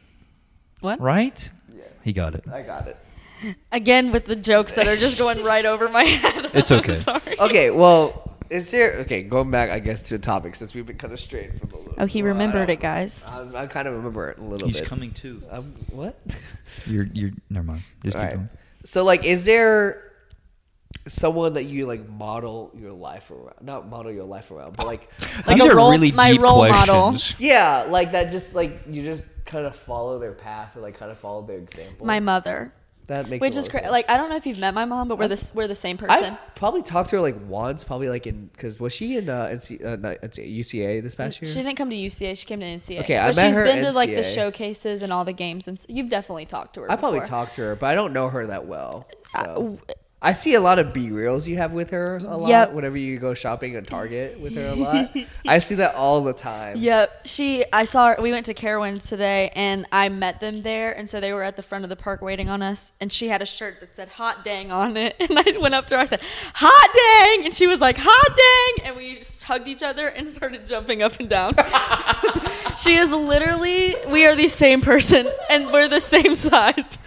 What? 0.81 0.99
right? 0.99 1.51
Yeah. 1.75 1.83
He 2.03 2.13
got 2.13 2.35
it. 2.35 2.45
I 2.51 2.61
got 2.61 2.87
it. 2.87 2.97
Again 3.71 4.11
with 4.11 4.25
the 4.25 4.35
jokes 4.35 4.73
that 4.73 4.87
are 4.87 4.97
just 4.97 5.17
going 5.23 5.43
right 5.43 5.65
over 5.65 5.87
my 5.89 6.03
head. 6.03 6.51
It's 6.53 6.71
I'm 6.71 6.79
okay. 6.79 6.95
sorry. 6.95 7.39
Okay. 7.39 7.69
Well, 7.69 8.35
is 8.49 8.69
there? 8.71 8.95
Okay, 9.01 9.21
going 9.23 9.51
back, 9.51 9.69
I 9.69 9.79
guess, 9.79 10.01
to 10.03 10.17
the 10.17 10.23
topic 10.23 10.55
since 10.55 10.73
we've 10.73 10.85
been 10.85 10.97
kind 10.97 11.13
of 11.13 11.19
straight 11.19 11.57
from 11.59 11.69
a 11.71 11.77
little. 11.77 11.93
Oh, 11.99 12.05
he 12.05 12.21
well, 12.23 12.31
I 12.31 12.33
remembered 12.33 12.67
don't- 12.67 12.77
it, 12.77 12.79
guys. 12.81 13.23
I, 13.27 13.63
I 13.63 13.67
kind 13.67 13.87
of 13.87 13.93
remember 13.93 14.29
it 14.29 14.39
a 14.39 14.43
little 14.43 14.67
bit. 14.67 14.73
He's 14.73 14.81
bit. 14.81 14.89
coming 14.89 15.11
too. 15.11 15.41
Um, 15.51 15.73
what? 15.91 16.19
You're 16.85 17.07
you're 17.13 17.31
never 17.49 17.65
mind. 17.67 17.83
Just 18.03 18.15
keep 18.15 18.21
Alright. 18.21 18.35
going. 18.35 18.49
So, 18.85 19.03
like, 19.03 19.23
is 19.23 19.45
there 19.45 20.08
someone 21.07 21.53
that 21.53 21.63
you 21.65 21.85
like 21.85 22.07
model 22.09 22.71
your 22.75 22.91
life 22.93 23.31
around? 23.31 23.55
Not 23.61 23.87
model 23.89 24.11
your 24.11 24.23
life 24.25 24.51
around, 24.51 24.75
but 24.77 24.85
like, 24.87 25.09
Like 25.47 25.57
These 25.57 25.65
are 25.67 25.75
role- 25.75 25.91
really 25.91 26.11
my 26.11 26.31
deep 26.33 26.41
role 26.41 26.67
model. 26.67 27.09
questions. 27.11 27.39
yeah, 27.39 27.85
like 27.89 28.11
that. 28.13 28.31
Just 28.31 28.55
like 28.55 28.81
you 28.89 29.03
just 29.03 29.31
kind 29.45 29.65
of 29.65 29.75
follow 29.75 30.19
their 30.19 30.33
path 30.33 30.75
or 30.75 30.81
like 30.81 30.97
kind 30.97 31.11
of 31.11 31.17
follow 31.17 31.41
their 31.45 31.57
example. 31.59 32.05
My 32.05 32.19
mother, 32.19 32.73
that 33.07 33.27
makes 33.29 33.41
which 33.41 33.55
a 33.55 33.59
is 33.59 33.65
of 33.65 33.71
crazy. 33.71 33.83
sense. 33.85 33.91
Like 33.91 34.09
I 34.09 34.17
don't 34.17 34.29
know 34.29 34.35
if 34.35 34.45
you've 34.45 34.59
met 34.59 34.73
my 34.75 34.85
mom, 34.85 35.07
but 35.07 35.17
we're 35.17 35.27
the 35.27 35.51
we're 35.55 35.67
the 35.67 35.73
same 35.75 35.97
person. 35.97 36.25
I've 36.35 36.55
probably 36.55 36.83
talked 36.83 37.09
to 37.11 37.15
her 37.17 37.21
like 37.21 37.37
once, 37.47 37.83
probably 37.83 38.09
like 38.09 38.27
in 38.27 38.47
because 38.53 38.79
was 38.79 38.93
she 38.93 39.17
in 39.17 39.29
uh, 39.29 39.45
NC, 39.47 39.83
uh 39.83 39.95
not 39.95 40.17
UCA 40.21 41.01
this 41.01 41.15
past 41.15 41.41
year 41.41 41.49
She 41.51 41.55
didn't 41.63 41.75
come 41.75 41.89
to 41.89 41.95
UCA. 41.95 42.37
She 42.37 42.45
came 42.45 42.59
to 42.59 42.65
NCA. 42.67 42.99
Okay, 43.01 43.17
I 43.17 43.29
but 43.29 43.35
met 43.37 43.45
she's 43.47 43.55
her 43.55 43.63
been 43.63 43.85
at 43.85 43.89
to 43.89 43.95
like 43.95 44.13
the 44.13 44.23
showcases 44.23 45.01
and 45.01 45.11
all 45.13 45.25
the 45.25 45.33
games, 45.33 45.67
and 45.67 45.77
s 45.77 45.85
you've 45.89 46.09
definitely 46.09 46.45
talked 46.45 46.75
to 46.75 46.81
her. 46.81 46.91
I 46.91 46.95
probably 46.97 47.21
talked 47.21 47.55
to 47.55 47.61
her, 47.61 47.75
but 47.75 47.87
I 47.87 47.95
don't 47.95 48.13
know 48.13 48.29
her 48.29 48.45
that 48.47 48.65
well. 48.67 49.07
So. 49.31 49.79
Uh, 49.89 49.93
I 50.21 50.33
see 50.33 50.53
a 50.53 50.59
lot 50.59 50.79
of 50.79 50.87
BeReals 50.87 51.47
you 51.47 51.55
have 51.57 51.71
with 51.71 51.91
her 51.91 52.17
a 52.17 52.35
lot. 52.35 52.49
Yep. 52.49 52.73
Whenever 52.73 52.97
you 52.97 53.19
go 53.19 53.33
shopping 53.33 53.77
at 53.77 53.87
Target 53.87 54.37
with 54.37 54.53
her 54.55 54.67
a 54.67 54.75
lot, 54.75 55.15
I 55.47 55.59
see 55.59 55.75
that 55.75 55.95
all 55.95 56.21
the 56.23 56.33
time. 56.33 56.75
Yep. 56.77 57.25
She 57.25 57.63
I 57.71 57.85
saw 57.85 58.09
her 58.09 58.21
we 58.21 58.31
went 58.31 58.45
to 58.47 58.53
Carowinds 58.53 59.07
today 59.07 59.49
and 59.55 59.85
I 59.93 60.09
met 60.09 60.41
them 60.41 60.61
there 60.61 60.91
and 60.91 61.09
so 61.09 61.21
they 61.21 61.31
were 61.31 61.43
at 61.43 61.55
the 61.55 61.63
front 61.63 61.85
of 61.85 61.89
the 61.89 61.95
park 61.95 62.21
waiting 62.21 62.49
on 62.49 62.61
us 62.61 62.91
and 62.99 63.13
she 63.13 63.29
had 63.29 63.41
a 63.41 63.45
shirt 63.45 63.79
that 63.79 63.95
said 63.95 64.09
hot 64.09 64.43
dang 64.43 64.73
on 64.73 64.97
it 64.97 65.15
and 65.21 65.39
I 65.39 65.57
went 65.57 65.73
up 65.73 65.87
to 65.87 65.95
her 65.95 66.01
I 66.01 66.05
said 66.05 66.21
hot 66.53 66.89
dang 66.93 67.45
and 67.45 67.53
she 67.53 67.67
was 67.67 67.79
like 67.79 67.97
hot 67.97 68.35
dang 68.35 68.87
and 68.87 68.97
we 68.97 69.19
just 69.19 69.43
hugged 69.43 69.69
each 69.69 69.83
other 69.83 70.07
and 70.07 70.27
started 70.27 70.67
jumping 70.67 71.01
up 71.01 71.17
and 71.21 71.29
down. 71.29 71.53
she 72.77 72.97
is 72.97 73.09
literally 73.09 73.95
we 74.09 74.25
are 74.25 74.35
the 74.35 74.49
same 74.49 74.81
person 74.81 75.29
and 75.49 75.71
we're 75.71 75.87
the 75.87 76.01
same 76.01 76.35
size. 76.35 76.97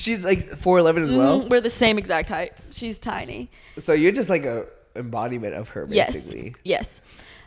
She's 0.00 0.24
like 0.24 0.56
four 0.56 0.78
eleven 0.78 1.02
as 1.02 1.10
well. 1.10 1.42
Mhm, 1.42 1.50
we're 1.50 1.60
the 1.60 1.70
same 1.70 1.98
exact 1.98 2.28
height. 2.28 2.52
She's 2.70 2.98
tiny. 2.98 3.50
So 3.78 3.92
you're 3.92 4.12
just 4.12 4.30
like 4.30 4.44
a 4.44 4.66
embodiment 4.96 5.54
of 5.54 5.68
her, 5.70 5.86
basically. 5.86 6.54
Yes. 6.64 7.00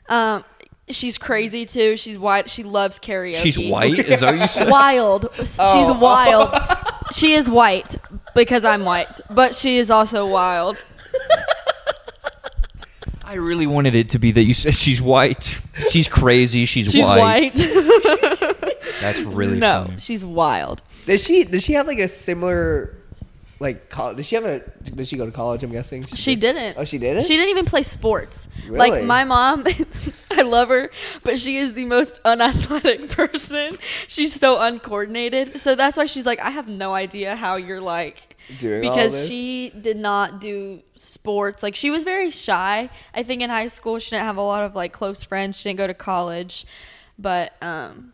Yes. 0.08 0.10
Um 0.10 0.46
she's 0.90 1.18
crazy 1.18 1.66
too. 1.66 1.98
She's 1.98 2.20
white. 2.20 2.50
She 2.50 2.64
loves 2.64 3.00
karaoke. 3.00 3.38
She's 3.38 3.58
white. 3.58 3.98
Is 3.98 4.20
that 4.20 4.34
what 4.34 4.42
you 4.42 4.48
said? 4.48 4.70
wild. 4.70 5.30
She's 5.38 5.58
Oh. 5.60 5.98
wild. 5.98 6.54
she 7.14 7.34
is 7.34 7.50
white 7.50 7.96
because 8.36 8.64
I'm 8.66 8.86
white, 8.86 9.20
but 9.30 9.56
she 9.56 9.78
is 9.78 9.90
also 9.90 10.26
wild. 10.28 10.78
I 13.26 13.36
really 13.36 13.66
wanted 13.68 13.96
it 13.96 14.10
to 14.10 14.20
be 14.20 14.32
that 14.34 14.44
you 14.44 14.54
said 14.54 14.76
she's 14.76 15.02
white. 15.02 15.60
She's 15.90 16.08
crazy. 16.08 16.66
She's, 16.66 16.94
white. 16.94 17.54
She's 17.58 17.66
white. 17.76 18.42
white. 18.62 18.74
That's 19.02 19.20
really 19.22 19.58
no, 19.60 19.86
funny. 19.86 20.00
she's 20.00 20.24
wild. 20.24 20.82
Does 21.06 21.24
she? 21.24 21.44
Does 21.44 21.64
she 21.64 21.74
have 21.74 21.88
like 21.88 22.00
a 22.00 22.08
similar, 22.08 22.96
like, 23.60 23.90
college? 23.90 24.18
Does 24.18 24.26
she 24.26 24.36
have 24.36 24.46
a? 24.46 24.60
Did 24.84 25.08
she 25.08 25.18
go 25.18 25.26
to 25.26 25.32
college? 25.32 25.64
I'm 25.64 25.72
guessing 25.72 26.06
She 26.06 26.36
didn't. 26.36 26.78
Oh, 26.78 26.86
she 26.86 26.98
didn't. 26.98 27.24
She 27.24 27.36
didn't 27.36 27.50
even 27.50 27.66
play 27.66 27.84
sports. 27.84 28.48
Really? 28.66 28.78
Like 28.78 29.04
my 29.04 29.24
mom, 29.24 29.66
I 30.32 30.42
love 30.42 30.70
her, 30.70 30.92
but 31.24 31.38
she 31.38 31.58
is 31.58 31.74
the 31.74 31.86
most 31.86 32.20
unathletic 32.26 33.10
person. 33.10 33.78
She's 34.08 34.34
so 34.34 34.60
uncoordinated. 34.60 35.60
So 35.60 35.76
that's 35.76 35.98
why 35.98 36.06
she's 36.06 36.26
like, 36.26 36.40
I 36.40 36.50
have 36.50 36.68
no 36.68 36.94
idea 36.94 37.36
how 37.36 37.56
you're 37.58 37.82
like 37.82 38.38
Doing 38.60 38.86
all 38.86 38.92
because 38.92 39.14
this? 39.14 39.28
she 39.28 39.70
did 39.70 39.98
not 39.98 40.40
do 40.42 40.82
sports. 40.96 41.64
Like 41.64 41.76
she 41.76 41.92
was 41.92 42.04
very 42.04 42.30
shy. 42.30 42.90
I 43.14 43.24
think 43.24 43.42
in 43.42 43.50
high 43.50 43.68
school 43.68 44.00
she 44.00 44.12
didn't 44.12 44.26
have 44.26 44.38
a 44.38 44.42
lot 44.42 44.64
of 44.66 44.76
like 44.76 44.94
close 44.94 45.24
friends. 45.24 45.58
She 45.58 45.70
didn't 45.70 45.78
go 45.78 45.88
to 45.88 45.94
college. 45.94 46.66
But 47.20 47.54
um 47.62 48.13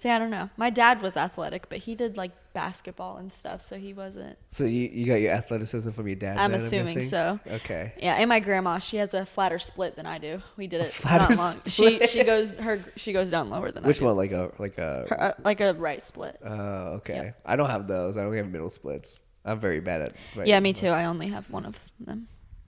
see, 0.00 0.08
I 0.08 0.18
don't 0.18 0.30
know. 0.30 0.48
My 0.56 0.70
dad 0.70 1.02
was 1.02 1.16
athletic, 1.16 1.68
but 1.68 1.78
he 1.78 1.94
did 1.94 2.16
like 2.16 2.32
basketball 2.52 3.18
and 3.18 3.32
stuff, 3.32 3.62
so 3.62 3.76
he 3.76 3.92
wasn't 3.92 4.36
So 4.48 4.64
you, 4.64 4.88
you 4.92 5.06
got 5.06 5.16
your 5.20 5.30
athleticism 5.32 5.90
from 5.92 6.06
your 6.08 6.16
dad? 6.16 6.36
I'm 6.38 6.50
then, 6.52 6.60
assuming 6.60 6.94
guessing? 6.94 7.02
so. 7.10 7.40
Okay. 7.46 7.92
Yeah, 7.98 8.14
and 8.14 8.28
my 8.28 8.40
grandma, 8.40 8.78
she 8.78 8.96
has 8.96 9.12
a 9.14 9.24
flatter 9.26 9.58
split 9.58 9.96
than 9.96 10.06
I 10.06 10.18
do. 10.18 10.40
We 10.56 10.66
did 10.66 10.80
it 10.80 10.92
flatter 10.92 11.28
not 11.34 11.36
long. 11.38 11.54
She 11.66 12.04
she 12.06 12.24
goes 12.24 12.56
her 12.56 12.80
she 12.96 13.12
goes 13.12 13.30
down 13.30 13.50
lower 13.50 13.70
than 13.70 13.84
Which 13.84 13.98
I 13.98 14.00
do. 14.00 14.06
one? 14.06 14.16
Like 14.16 14.32
a 14.32 14.50
like 14.58 14.78
a. 14.78 15.06
Her, 15.08 15.20
uh, 15.20 15.32
like 15.44 15.60
a 15.60 15.74
right 15.74 16.02
split. 16.02 16.40
Oh, 16.44 16.98
okay. 16.98 17.14
Yep. 17.14 17.40
I 17.44 17.56
don't 17.56 17.68
have 17.70 17.86
those. 17.86 18.16
I 18.16 18.22
don't 18.24 18.34
have 18.36 18.48
middle 18.50 18.70
splits. 18.70 19.20
I'm 19.44 19.60
very 19.60 19.80
bad 19.80 20.00
at. 20.02 20.12
right 20.36 20.46
yeah, 20.46 20.60
me 20.60 20.72
too. 20.72 20.88
I 20.88 21.04
only 21.04 21.28
have 21.28 21.48
one 21.50 21.64
of 21.66 21.82
them. 22.00 22.26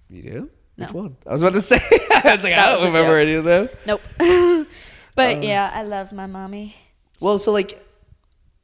You 0.08 0.22
do? 0.22 0.50
No. 0.78 0.86
Which 0.86 0.94
one? 0.94 1.16
I 1.26 1.32
was 1.32 1.42
about 1.42 1.54
to 1.54 1.60
say. 1.60 1.76
I 2.24 2.32
was 2.32 2.44
like, 2.44 2.54
That 2.54 2.68
I 2.68 2.72
don't 2.74 2.84
remember 2.86 3.18
joke. 3.18 3.26
any 3.28 3.34
of 3.34 3.44
them. 3.44 3.68
Nope. 3.86 4.00
but 5.14 5.36
Uh. 5.36 5.40
yeah, 5.40 5.70
I 5.74 5.82
love 5.82 6.12
my 6.12 6.26
mommy. 6.26 6.74
Well, 7.22 7.38
so 7.38 7.52
like, 7.52 7.82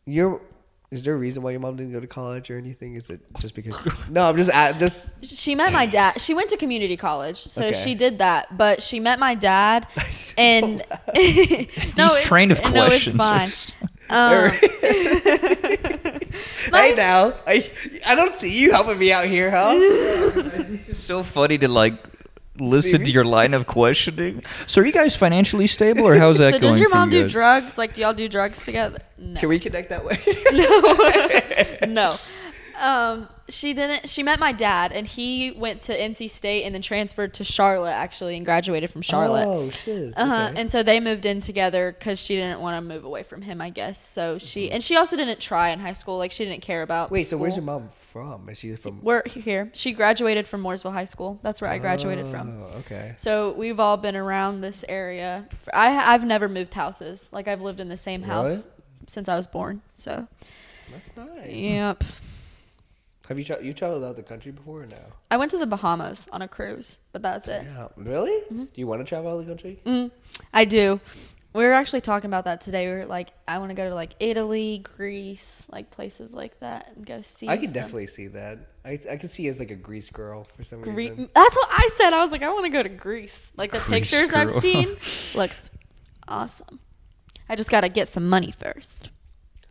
you're. 0.07 0.41
Is 0.91 1.05
there 1.05 1.13
a 1.15 1.19
reason 1.19 1.43
why 1.43 1.51
your 1.51 1.61
mom 1.61 1.77
didn't 1.77 1.93
go 1.93 2.01
to 2.01 2.07
college 2.07 2.51
or 2.51 2.57
anything? 2.57 2.95
Is 2.95 3.11
it 3.11 3.21
just 3.41 3.55
because? 3.55 3.77
no, 4.09 4.27
I'm 4.27 4.37
just 4.39 4.49
at 4.51 4.79
just. 4.79 5.23
She 5.23 5.55
met 5.55 5.71
my 5.71 5.85
dad. 5.85 6.19
She 6.21 6.33
went 6.33 6.49
to 6.49 6.57
community 6.57 6.97
college, 6.97 7.37
so 7.37 7.67
Okay. 7.67 7.79
she 7.79 7.95
did 7.95 8.17
that. 8.19 8.57
But 8.57 8.83
she 8.83 8.99
met 8.99 9.19
my 9.19 9.35
dad, 9.35 9.87
and 10.39 10.79
no, 11.07 11.15
These 11.15 11.69
it's- 11.69 12.25
train 12.25 12.51
of 12.51 12.59
no, 12.73 12.87
it's 12.87 13.13
questions. 13.13 13.17
fine. 13.17 13.51
Um, 14.11 14.53
hey 16.73 16.95
now, 16.97 17.35
I 17.47 17.71
I 18.07 18.15
don't 18.15 18.35
see 18.35 18.59
you 18.59 18.71
helping 18.73 18.99
me 18.99 19.13
out 19.13 19.27
here, 19.27 19.51
huh? 19.51 19.73
It's 19.77 20.87
just 20.87 21.05
so 21.05 21.23
funny 21.23 21.59
to 21.59 21.69
like 21.69 21.95
listen 22.61 23.05
to 23.05 23.11
your 23.11 23.25
line 23.25 23.55
of 23.55 23.67
questioning. 23.67 24.43
So 24.67 24.81
are 24.83 24.87
you 24.87 24.93
guys 24.93 25.17
financially 25.17 25.67
stable 25.67 26.07
or 26.07 26.17
how's 26.17 26.39
that 26.39 26.55
so 26.55 26.59
going 26.61 26.73
does 26.73 26.81
your 26.81 26.91
for 26.91 26.97
mom 26.97 27.11
you 27.13 27.19
do 27.19 27.23
guys? 27.25 27.33
drugs? 27.33 27.79
Like, 27.79 27.95
do 27.95 28.01
y'all 28.03 28.15
do 28.15 28.29
drugs 28.29 28.65
together? 28.65 28.99
No. 29.19 29.41
Can 29.41 29.49
we 29.49 29.59
connect 29.59 29.89
that 29.91 30.05
way? 30.05 30.19
No. 30.53 31.89
No. 31.89 32.11
Um, 32.79 33.29
she 33.49 33.73
didn't. 33.73 34.09
She 34.09 34.23
met 34.23 34.39
my 34.39 34.53
dad, 34.53 34.93
and 34.93 35.07
he 35.07 35.51
went 35.53 35.83
to 35.83 35.99
NC 35.99 36.31
State 36.31 36.65
and 36.65 36.75
then 36.75 36.83
transferred 36.83 37.35
to 37.35 37.45
Charlotte, 37.45 37.93
actually, 37.93 38.37
and 38.37 38.45
graduated 38.45 38.91
from 38.91 39.03
Charlotte. 39.03 39.47
Oh, 39.47 39.71
shiz. 39.71 40.17
Uh 40.17 40.27
huh. 40.27 40.49
okay. 40.51 40.61
And 40.61 40.71
so 40.71 40.83
they 40.83 41.01
moved 41.01 41.27
in 41.27 41.41
together 41.41 41.95
because 41.99 42.21
she 42.21 42.37
didn't 42.37 42.61
want 42.61 42.77
to 42.77 42.87
move 42.87 43.05
away 43.05 43.23
from 43.23 43.43
him, 43.43 43.61
I 43.61 43.71
guess. 43.71 44.01
So 44.07 44.39
she 44.39 44.71
and 44.71 44.83
she 44.85 44.97
also 44.97 45.17
didn't 45.17 45.41
try 45.41 45.71
in 45.71 45.79
high 45.81 45.95
school. 45.95 46.19
Like 46.19 46.31
she 46.33 46.45
didn't 46.45 46.63
care 46.63 46.83
about. 46.83 47.07
Mm-hmm. 47.07 47.15
Wait, 47.15 47.27
so 47.27 47.37
where's 47.39 47.57
your 47.57 47.65
mom 47.65 47.89
from? 47.89 48.49
Is 48.49 48.59
she 48.59 48.77
from? 48.77 49.03
We're 49.03 49.23
here. 49.27 49.71
She 49.73 49.93
graduated 49.93 50.47
from 50.47 50.63
Mooresville 50.63 50.93
High 50.93 51.07
School. 51.07 51.39
That's 51.43 51.61
where 51.61 51.71
I 51.71 51.79
graduated 51.79 52.29
from. 52.29 52.63
Oh, 52.63 52.79
okay. 52.81 53.15
So 53.17 53.53
we've 53.53 53.81
all 53.81 53.97
been 53.97 54.17
around 54.17 54.61
this 54.61 54.85
area. 54.89 55.47
I 55.73 56.15
I've 56.15 56.25
never 56.25 56.49
moved 56.49 56.75
houses. 56.75 57.29
Like 57.33 57.49
I've 57.49 57.63
lived 57.63 57.81
in 57.81 57.89
the 57.89 57.97
same 57.97 58.23
house 58.23 58.49
Really? 58.49 58.63
since 59.07 59.29
I 59.29 59.37
was 59.37 59.47
born. 59.47 59.81
So 59.95 60.29
That's 60.93 61.11
nice. 61.17 61.51
yep. 61.53 62.05
Have 63.29 63.39
you 63.39 63.45
tra- 63.45 63.63
you 63.63 63.75
traveled 63.75 64.05
out 64.05 64.17
the 64.17 64.23
country 64.23 64.53
before 64.53 64.83
or 64.83 64.87
no? 64.87 64.99
I 65.31 65.37
went 65.37 65.51
to 65.51 65.59
the 65.59 65.67
Bahamas 65.67 66.27
on 66.33 66.41
a 66.41 66.49
cruise, 66.49 66.97
but 67.13 67.21
that's 67.21 67.47
it. 67.47 67.63
Yeah. 67.63 67.89
Really? 67.97 68.43
Do 68.51 68.69
you 68.75 68.87
want 68.87 69.03
to 69.03 69.05
travel 69.05 69.31
out 69.33 69.39
the 69.39 69.45
country? 69.45 69.81
Mm, 69.85 70.11
I 70.55 70.65
do. 70.65 70.99
We 71.53 71.65
were 71.65 71.73
actually 71.73 72.01
talking 72.01 72.29
about 72.29 72.45
that 72.45 72.63
today. 72.63 72.87
We 72.87 72.93
were 72.93 73.07
like, 73.07 73.33
I 73.47 73.59
want 73.59 73.69
to 73.71 73.75
go 73.75 73.87
to 73.87 73.95
like 73.95 74.15
Italy, 74.19 74.79
Greece, 74.97 75.65
like 75.71 75.91
places 75.91 76.33
like 76.33 76.59
that, 76.61 76.93
and 76.97 77.05
go 77.05 77.21
see. 77.21 77.49
I 77.49 77.57
can 77.57 77.67
some 77.67 77.73
definitely 77.75 78.07
see 78.07 78.29
that. 78.29 78.61
I 78.83 78.99
I 79.11 79.17
can 79.19 79.29
see 79.29 79.47
as 79.49 79.59
like 79.59 79.71
a 79.71 79.77
Greece 79.77 80.09
girl 80.09 80.47
for 80.57 80.65
some 80.65 80.81
Gre- 80.81 80.91
reason. 80.93 81.29
That's 81.35 81.57
what 81.57 81.69
I 81.71 81.89
said. 81.97 82.15
I 82.15 82.21
was 82.21 82.31
like, 82.31 82.43
I 82.43 82.49
want 82.51 82.65
to 82.65 82.71
go 82.71 82.83
to 82.83 82.89
Greece. 82.89 83.53
Like 83.59 83.73
the 83.73 83.81
Greece 83.81 84.11
pictures 84.11 84.33
I've 84.33 84.53
seen 84.53 84.97
looks 85.35 85.71
awesome. 86.27 86.81
I 87.47 87.57
just 87.57 87.69
got 87.71 87.83
to 87.83 87.91
get 87.91 88.09
some 88.09 88.27
money 88.29 88.53
first. 88.53 89.11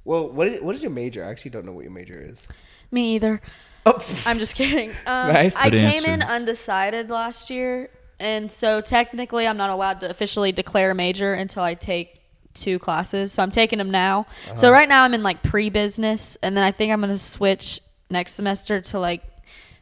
Well, 0.03 0.30
what 0.30 0.47
is 0.47 0.62
what 0.62 0.76
is 0.76 0.84
your 0.84 0.91
major? 0.91 1.26
I 1.26 1.30
actually 1.30 1.51
don't 1.51 1.66
know 1.66 1.74
what 1.74 1.84
your 1.84 1.91
major 1.91 2.22
is. 2.22 2.47
Me 2.91 3.15
either. 3.15 3.41
Oh, 3.85 4.03
I'm 4.25 4.39
just 4.39 4.55
kidding. 4.55 4.89
Um, 5.05 5.31
Nice. 5.31 5.55
I 5.55 5.69
Good 5.69 5.93
came 5.93 6.05
in 6.05 6.21
undecided 6.21 7.09
last 7.09 7.49
year, 7.49 7.89
and 8.19 8.51
so 8.51 8.81
technically, 8.81 9.47
I'm 9.47 9.57
not 9.57 9.69
allowed 9.69 10.01
to 10.01 10.09
officially 10.09 10.51
declare 10.51 10.91
a 10.91 10.95
major 10.95 11.33
until 11.33 11.63
I 11.63 11.73
take 11.75 12.21
two 12.53 12.79
classes. 12.79 13.31
So 13.31 13.43
I'm 13.43 13.51
taking 13.51 13.77
them 13.77 13.91
now. 13.91 14.21
Uh-huh. 14.47 14.55
So 14.55 14.71
right 14.71 14.89
now, 14.89 15.03
I'm 15.03 15.13
in 15.13 15.23
like 15.23 15.43
pre-business, 15.43 16.38
and 16.43 16.57
then 16.57 16.63
I 16.63 16.71
think 16.71 16.91
I'm 16.91 16.99
gonna 16.99 17.17
switch 17.17 17.79
next 18.09 18.33
semester 18.33 18.81
to 18.81 18.99
like 18.99 19.23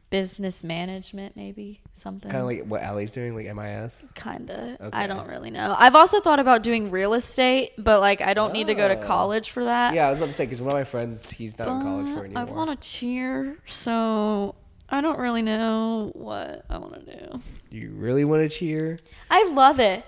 business 0.09 0.63
management, 0.63 1.35
maybe 1.35 1.81
something. 1.93 2.29
kind 2.31 2.41
of 2.41 2.47
like 2.47 2.65
what 2.65 2.81
Allie's 2.81 3.11
doing, 3.11 3.35
like 3.35 3.53
MIS. 3.53 4.05
Kinda. 4.15 4.77
Okay. 4.79 4.97
I 4.97 5.07
don't 5.07 5.27
really 5.27 5.49
know. 5.49 5.75
I've 5.77 5.95
also 5.95 6.19
thought 6.21 6.39
about 6.39 6.63
doing 6.63 6.91
real 6.91 7.13
estate, 7.13 7.71
but 7.77 7.99
like 7.99 8.21
I 8.21 8.33
don't 8.33 8.53
need 8.53 8.67
to 8.67 8.75
go 8.75 8.87
to 8.87 8.97
Oh. 8.97 9.01
college 9.01 9.49
for 9.51 9.63
that. 9.65 9.93
Yeah, 9.93 10.07
I 10.07 10.09
was 10.09 10.19
about 10.19 10.27
to 10.27 10.33
say 10.33 10.45
because 10.45 10.61
one 10.61 10.71
of 10.71 10.77
my 10.77 10.83
friends, 10.83 11.29
he's 11.31 11.57
not 11.57 11.67
in 11.67 11.81
college 11.81 12.13
for 12.17 12.27
But 12.27 12.37
I 12.39 12.43
want 12.45 12.69
to 12.81 12.87
cheer, 12.87 13.57
so 13.65 14.55
I 14.89 15.01
don't 15.01 15.17
really 15.19 15.41
know 15.41 16.11
what 16.13 16.65
I 16.69 16.77
want 16.77 17.05
to 17.05 17.17
do. 17.17 17.41
You 17.71 17.91
really 17.91 18.23
want 18.25 18.49
to 18.49 18.57
cheer? 18.57 18.99
I 19.29 19.49
love 19.51 19.79
it. 19.79 20.05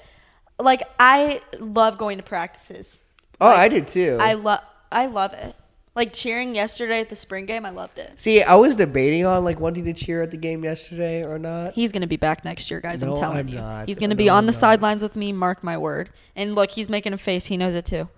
Like 0.59 0.83
I 0.99 1.41
love 1.59 1.97
going 1.97 2.17
to 2.17 2.23
practices. 2.23 3.01
Oh, 3.41 3.47
Like, 3.47 3.57
I 3.59 3.67
did 3.67 3.87
too. 3.87 4.17
I 4.21 4.33
love 4.33 4.61
I 4.91 5.07
love 5.07 5.33
it. 5.33 5.55
Like 5.97 6.13
cheering 6.13 6.53
yesterday 6.53 7.01
at 7.01 7.09
the 7.09 7.15
spring 7.15 7.47
game, 7.47 7.65
I 7.65 7.71
loved 7.71 7.97
it. 7.97 8.11
See, 8.19 8.43
I 8.43 8.53
was 8.53 8.75
debating 8.75 9.25
on 9.25 9.43
like 9.43 9.59
wanting 9.59 9.83
to 9.85 9.93
cheer 9.93 10.21
at 10.21 10.29
the 10.29 10.37
game 10.37 10.63
yesterday 10.63 11.23
or 11.23 11.39
not. 11.39 11.73
He's 11.73 11.91
gonna 11.91 12.05
be 12.05 12.17
back 12.17 12.45
next 12.45 12.69
year, 12.69 12.79
guys. 12.79 13.01
No, 13.01 13.13
I'm 13.13 13.17
telling 13.17 13.37
I'm 13.39 13.47
you. 13.47 13.55
not. 13.57 13.87
He's 13.87 13.97
gonna 13.97 14.13
No, 14.13 14.17
be 14.19 14.29
on 14.29 14.37
I'm 14.37 14.45
the 14.45 14.51
not. 14.51 14.59
sidelines 14.59 15.01
with 15.01 15.15
me. 15.15 15.33
Mark 15.33 15.63
my 15.63 15.75
word. 15.75 16.11
And 16.35 16.53
look, 16.53 16.69
he's 16.69 16.87
making 16.87 17.13
a 17.13 17.17
face. 17.17 17.47
He 17.47 17.57
knows 17.57 17.73
it 17.73 17.85
too. 17.85 18.09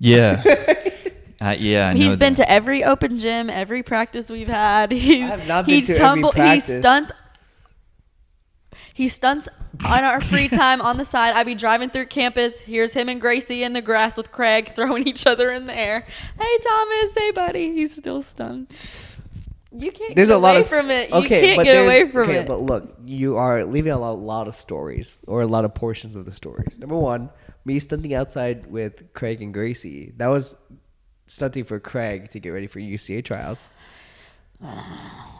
Yeah. 0.00 0.42
uh, 1.40 1.54
yeah. 1.56 1.90
I 1.90 1.94
He's 1.94 2.10
know 2.14 2.16
been 2.16 2.34
that. 2.34 2.42
to 2.42 2.50
every 2.50 2.82
open 2.82 3.20
gym, 3.20 3.48
every 3.48 3.84
practice 3.84 4.28
we've 4.28 4.48
had. 4.48 4.90
He's 4.92 5.28
have 5.28 5.46
not 5.46 5.66
he 5.66 5.82
been 5.82 5.84
to 5.86 5.92
every 5.92 6.04
tumble, 6.04 6.32
he 6.32 6.58
stunts. 6.58 7.12
He 8.94 9.08
stunts 9.08 9.48
on 9.84 10.04
our 10.04 10.20
free 10.20 10.46
time 10.48 10.80
on 10.80 10.98
the 10.98 11.04
side. 11.04 11.34
I'd 11.34 11.46
be 11.46 11.56
driving 11.56 11.90
through 11.90 12.06
campus. 12.06 12.60
Here's 12.60 12.94
him 12.94 13.08
and 13.08 13.20
Gracie 13.20 13.64
in 13.64 13.72
the 13.72 13.82
grass 13.82 14.16
with 14.16 14.30
Craig 14.30 14.72
throwing 14.74 15.08
each 15.08 15.26
other 15.26 15.50
in 15.50 15.66
the 15.66 15.76
air. 15.76 16.06
Hey 16.38 16.58
Thomas, 16.58 17.14
hey 17.16 17.30
buddy. 17.32 17.72
He's 17.72 17.94
still 17.94 18.22
stunned. 18.22 18.68
You 19.76 19.90
can't 19.90 20.14
There's 20.14 20.28
get 20.28 20.36
a 20.36 20.38
lot 20.38 20.52
away 20.52 20.60
of 20.60 20.66
from 20.68 20.90
it. 20.90 21.12
Okay, 21.12 21.40
you 21.40 21.46
can't 21.46 21.56
but 21.56 21.64
get 21.64 21.84
away 21.84 22.08
from 22.08 22.22
okay, 22.22 22.38
it. 22.38 22.46
but 22.46 22.60
look, 22.60 22.96
you 23.04 23.36
are 23.36 23.64
leaving 23.64 23.90
a 23.90 23.98
lot, 23.98 24.20
lot 24.20 24.46
of 24.46 24.54
stories 24.54 25.18
or 25.26 25.42
a 25.42 25.46
lot 25.48 25.64
of 25.64 25.74
portions 25.74 26.14
of 26.14 26.24
the 26.24 26.32
stories. 26.32 26.78
Number 26.78 26.96
one, 26.96 27.30
me 27.64 27.80
stunting 27.80 28.14
outside 28.14 28.70
with 28.70 29.12
Craig 29.12 29.42
and 29.42 29.52
Gracie. 29.52 30.12
That 30.18 30.28
was 30.28 30.54
stunting 31.26 31.64
for 31.64 31.80
Craig 31.80 32.30
to 32.30 32.38
get 32.38 32.50
ready 32.50 32.68
for 32.68 32.78
UCA 32.78 33.24
tryouts. 33.24 33.68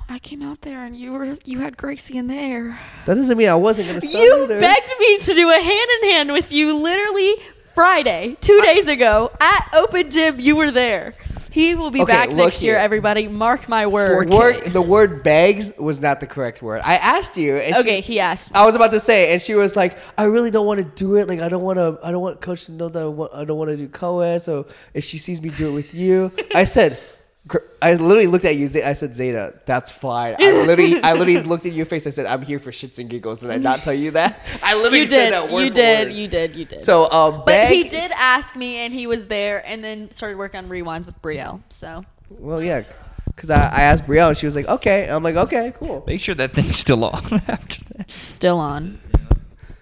I 0.09 0.19
came 0.19 0.43
out 0.43 0.61
there 0.61 0.85
and 0.85 0.97
you 0.97 1.13
were 1.13 1.37
you 1.45 1.61
had 1.61 1.77
Gracie 1.77 2.19
in 2.19 2.27
the 2.27 2.35
air. 2.35 2.79
That 3.07 3.15
doesn't 3.15 3.37
mean 3.39 3.49
I 3.49 3.55
wasn't 3.55 3.89
gonna 3.89 4.01
stunt 4.01 4.15
You 4.15 4.45
either. 4.45 4.61
begged 4.61 4.93
me 5.01 5.19
to 5.19 5.35
do 5.35 5.51
a 5.51 5.61
hand 5.61 5.89
in 6.03 6.11
hand 6.11 6.33
with 6.33 6.53
you 6.53 6.77
literally 6.77 7.35
Friday, 7.75 8.37
two 8.41 8.61
days 8.61 8.87
ago 8.87 9.33
at 9.41 9.69
Open 9.73 10.11
Gym. 10.11 10.39
You 10.39 10.57
were 10.57 10.71
there. 10.71 11.15
He 11.51 11.75
will 11.77 11.91
be 11.91 12.03
Okay, 12.03 12.13
back 12.13 12.29
look 12.29 12.37
next 12.39 12.63
year, 12.63 12.75
here. 12.75 12.81
everybody. 12.83 13.29
Mark 13.29 13.69
my 13.69 13.87
word. 13.87 14.29
Word, 14.31 14.65
the 14.73 14.83
word 14.83 15.23
"begs" 15.23 15.73
was 15.79 16.01
not 16.01 16.19
the 16.21 16.27
correct 16.27 16.61
word. 16.63 16.83
I 16.85 16.97
asked 16.97 17.37
you, 17.37 17.57
and 17.57 17.77
Okay, 17.77 18.01
she, 18.01 18.15
he 18.15 18.21
asked. 18.21 18.51
I 18.55 18.67
was 18.67 18.75
about 18.75 18.91
to 18.91 18.99
say, 19.01 19.33
and 19.33 19.41
she 19.41 19.55
was 19.55 19.77
like, 19.77 19.97
"I 20.19 20.25
really 20.25 20.51
don't 20.51 20.67
want 20.67 20.83
to 20.83 20.89
do 20.97 21.15
it. 21.17 21.29
Like, 21.29 21.39
I 21.41 21.49
don't 21.49 21.63
want 21.63 21.79
to. 21.79 21.99
I 22.03 22.11
don't 22.11 22.23
want 22.23 22.41
coach 22.41 22.65
to 22.67 22.73
know 22.73 22.89
that 22.89 23.03
I, 23.03 23.07
want, 23.07 23.33
I 23.35 23.45
don't 23.45 23.57
want 23.57 23.71
to 23.71 23.77
do 23.77 23.89
co-ed. 23.89 24.43
So 24.43 24.67
if 24.95 25.05
she 25.05 25.17
sees 25.17 25.41
me 25.41 25.51
do 25.51 25.71
it 25.71 25.73
with 25.75 25.95
you, 25.95 26.33
I 26.55 26.65
said." 26.65 26.99
Gr- 27.47 27.59
I 27.83 27.93
literally 27.95 28.27
looked 28.27 28.47
at 28.47 28.57
you. 28.57 28.65
I 28.83 28.95
said, 28.95 29.11
"Zayda, 29.11 29.59
that's 29.67 29.91
fine." 29.91 30.37
I 30.39 30.51
literally, 30.67 31.03
I 31.03 31.13
literally 31.13 31.43
looked 31.49 31.67
at 31.67 31.73
your 31.75 31.85
face. 31.85 32.07
I 32.07 32.11
said, 32.11 32.25
"I'm 32.25 32.41
here 32.43 32.59
for 32.59 32.71
shits 32.71 32.99
and 32.99 33.11
giggles." 33.11 33.41
Did 33.41 33.51
I 33.51 33.59
not 33.59 33.81
tell 33.81 33.93
you 33.93 34.13
that? 34.13 34.41
I 34.63 34.75
literally 34.75 35.01
You 35.01 35.07
said 35.07 35.25
did. 35.25 35.33
that 35.35 35.51
word 35.51 35.63
You 35.65 35.69
for 35.71 35.75
did. 35.75 36.09
word. 36.09 36.15
You 36.17 36.29
did. 36.29 36.57
You 36.57 36.65
did. 36.65 36.81
So, 36.83 37.05
uh, 37.05 37.31
but 37.33 37.45
beg, 37.47 37.73
he 37.73 37.89
did 37.89 38.13
ask 38.13 38.57
me, 38.57 38.77
and 38.77 38.95
he 38.95 39.07
was 39.07 39.27
there, 39.27 39.63
and 39.67 39.85
then 39.85 40.11
started 40.11 40.39
working 40.39 40.59
on 40.59 40.69
rewinds 40.71 41.05
with 41.05 41.21
Brielle. 41.21 41.61
So 41.69 42.05
Well, 42.31 42.63
yeah, 42.63 42.85
because 43.27 43.51
I, 43.51 43.57
I 43.57 43.83
asked 43.83 44.05
Brielle 44.07 44.29
and 44.29 44.37
she 44.39 44.47
was 44.47 44.57
like, 44.57 44.67
okay. 44.69 45.03
And 45.05 45.13
I'm 45.13 45.23
like, 45.23 45.37
okay, 45.37 45.75
cool. 45.79 46.03
Make 46.07 46.23
sure 46.23 46.35
that 46.37 46.53
thing's 46.55 46.77
still 46.77 47.05
on 47.05 47.23
after 47.49 47.85
that. 47.97 48.11
Still 48.11 48.59
on. 48.59 49.01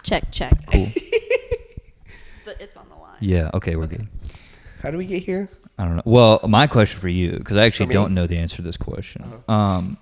Check, 0.03 0.31
check. 0.31 0.53
Cool. 0.69 0.89
But 2.45 2.59
it's 2.59 2.75
on 2.75 2.89
the 2.89 2.95
line. 2.95 3.15
Yeah. 3.21 3.49
Okay, 3.53 3.77
we're 3.77 3.87
good. 3.87 4.05
How 4.81 4.91
do 4.91 4.97
we 4.97 5.05
get 5.05 5.23
here? 5.23 5.47
I 5.77 5.85
don't 5.85 5.95
know. 5.95 6.03
Well, 6.05 6.39
my 6.47 6.67
question 6.67 6.99
for 6.99 7.07
you, 7.09 7.31
because 7.31 7.57
I 7.57 7.65
actually 7.65 7.87
For 7.87 7.89
me? 7.89 7.93
don't 7.95 8.13
know 8.13 8.27
the 8.27 8.37
answer 8.37 8.57
to 8.57 8.61
this 8.61 8.77
question. 8.77 9.23
Uh-huh. 9.23 9.51
Um, 9.53 9.97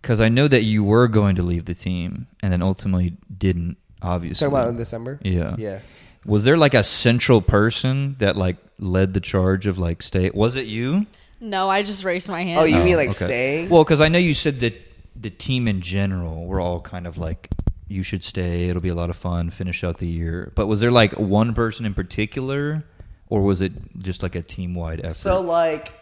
because 0.00 0.20
I 0.20 0.28
know 0.28 0.46
that 0.48 0.62
you 0.62 0.84
were 0.84 1.08
going 1.08 1.36
to 1.36 1.42
leave 1.42 1.64
the 1.64 1.74
team 1.74 2.26
and 2.42 2.52
then 2.52 2.62
ultimately 2.62 3.16
didn't. 3.36 3.76
Obviously, 4.00 4.44
Talking 4.46 4.56
about 4.58 4.68
in 4.68 4.76
December. 4.76 5.18
Yeah. 5.22 5.56
Yeah. 5.58 5.80
Was 6.24 6.44
there 6.44 6.56
like 6.56 6.74
a 6.74 6.84
central 6.84 7.42
person 7.42 8.14
that 8.20 8.36
like 8.36 8.56
led 8.78 9.12
the 9.12 9.20
charge 9.20 9.66
of 9.66 9.76
like 9.78 10.02
stay? 10.02 10.30
Was 10.30 10.54
it 10.54 10.66
you? 10.66 11.06
No, 11.40 11.68
I 11.68 11.82
just 11.82 12.04
raised 12.04 12.28
my 12.28 12.42
hand. 12.42 12.60
Oh, 12.60 12.64
you 12.64 12.76
Oh, 12.76 12.84
mean 12.84 12.96
like 12.96 13.08
okay. 13.08 13.24
staying? 13.24 13.68
Well, 13.70 13.82
because 13.82 14.00
I 14.00 14.08
know 14.08 14.18
you 14.18 14.34
said 14.34 14.60
that 14.60 14.80
the 15.16 15.30
team 15.30 15.66
in 15.66 15.80
general 15.80 16.46
were 16.46 16.60
all 16.60 16.80
kind 16.80 17.06
of 17.08 17.18
like, 17.18 17.48
you 17.88 18.02
should 18.04 18.22
stay. 18.22 18.68
It'll 18.68 18.82
be 18.82 18.88
a 18.88 18.94
lot 18.94 19.10
of 19.10 19.16
fun. 19.16 19.50
Finish 19.50 19.82
out 19.82 19.98
the 19.98 20.06
year. 20.06 20.52
But 20.54 20.68
was 20.68 20.78
there 20.80 20.92
like 20.92 21.12
one 21.18 21.54
person 21.54 21.84
in 21.86 21.94
particular, 21.94 22.84
or 23.30 23.42
was 23.42 23.60
it 23.60 23.72
just 23.98 24.22
like 24.22 24.34
a 24.34 24.42
team 24.42 24.74
wide 24.74 25.00
effort? 25.00 25.14
So 25.14 25.40
like 25.40 25.92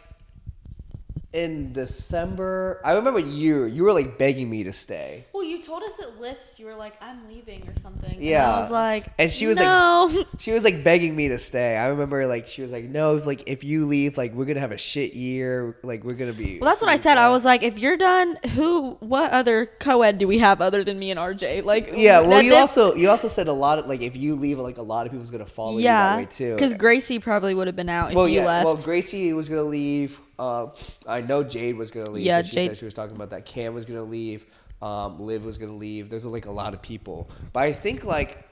in 1.37 1.73
December, 1.75 2.81
I 2.85 2.93
remember 2.93 3.21
you 3.21 3.65
you 3.67 3.83
were 3.85 3.93
like 3.93 4.17
begging 4.17 4.49
me 4.49 4.65
to 4.65 4.73
stay. 4.73 5.27
Well, 5.35 5.45
you 5.45 5.63
told 5.63 5.83
us 5.83 6.01
at 6.01 6.19
lifts 6.19 6.59
you 6.59 6.65
were 6.65 6.75
like, 6.75 6.95
"I'm 7.03 7.29
leaving" 7.29 7.69
or 7.69 7.79
something. 7.83 8.11
And 8.15 8.23
Yeah. 8.23 8.51
I 8.57 8.61
was 8.61 8.71
like, 8.71 9.09
And 9.19 9.31
she 9.31 9.47
was 9.47 9.59
like- 9.59 9.67
no. 9.67 10.25
She 10.39 10.53
was 10.53 10.65
like 10.65 10.83
begging 10.83 11.15
me 11.15 11.29
to 11.29 11.39
stay. 11.39 11.77
I 11.77 11.89
remember 11.89 12.27
like 12.27 12.47
she 12.47 12.63
was 12.63 12.73
like, 12.73 12.85
"No, 12.85 13.15
like 13.15 13.43
if 13.47 13.65
you 13.65 13.87
leave, 13.87 14.17
like 14.17 14.33
we're 14.35 14.47
gonna 14.47 14.61
have 14.61 14.73
a 14.73 14.79
shit 14.79 15.13
year. 15.15 15.77
Like 15.83 16.05
we're 16.05 16.15
gonna 16.15 16.33
be." 16.33 16.59
Well, 16.59 16.71
that's 16.71 16.81
what 16.81 16.91
I 16.91 16.97
said. 16.97 17.19
I 17.19 17.29
was 17.29 17.45
like, 17.45 17.63
if 17.63 17.79
you're 17.79 17.99
done, 17.99 18.39
who, 18.55 18.93
what 19.01 19.31
other 19.33 19.67
co-ed 19.79 20.17
do 20.19 20.27
we 20.27 20.39
have 20.39 20.61
other 20.63 20.85
than 20.85 20.99
me 20.99 21.11
and 21.11 21.21
RJ? 21.21 21.65
Like, 21.65 21.91
Yeah, 21.95 22.21
well, 22.21 22.41
you 22.43 22.55
also 22.55 22.95
you 22.95 23.11
also 23.11 23.29
said 23.29 23.47
a 23.49 23.53
lot 23.53 23.79
of 23.79 23.87
like 23.87 24.01
if 24.01 24.17
you 24.17 24.37
leave, 24.37 24.59
like 24.59 24.79
a 24.79 24.83
lot 24.83 25.05
of 25.07 25.13
people's 25.13 25.31
gonna 25.31 25.45
follow 25.45 25.73
you 25.79 25.83
that 25.85 26.13
yeah, 26.13 26.17
way 26.17 26.25
too. 26.27 26.55
because 26.55 26.73
Gracie 26.75 27.19
probably 27.19 27.53
would 27.55 27.67
have 27.67 27.77
been 27.77 27.89
out 27.91 28.11
if 28.11 28.17
well, 28.17 28.27
you 28.29 28.41
yeah, 28.41 28.47
left. 28.47 28.65
well, 28.65 28.77
Gracie 28.77 29.33
was 29.35 29.49
gonna 29.51 29.63
leave. 29.63 30.19
Uh, 30.39 30.69
I 31.07 31.21
know 31.21 31.43
Jade 31.43 31.77
was 31.77 31.91
gonna 31.91 32.11
leave. 32.11 32.25
Yeah, 32.27 32.43
she 32.43 32.55
said 32.67 32.77
she 32.79 32.85
was 32.85 32.95
talking 32.95 33.17
about 33.17 33.31
that. 33.31 33.47
Cam 33.47 33.75
was 33.75 33.85
gonna 33.85 34.03
leave. 34.03 34.47
Um, 34.83 35.19
Liv 35.19 35.45
was 35.45 35.57
gonna 35.59 35.75
leave. 35.77 36.11
There's 36.11 36.27
like 36.27 36.47
a 36.47 36.51
lot 36.51 36.75
of 36.75 36.83
people, 36.83 37.31
but 37.53 37.61
I 37.63 37.73
think 37.73 38.05
like 38.05 38.47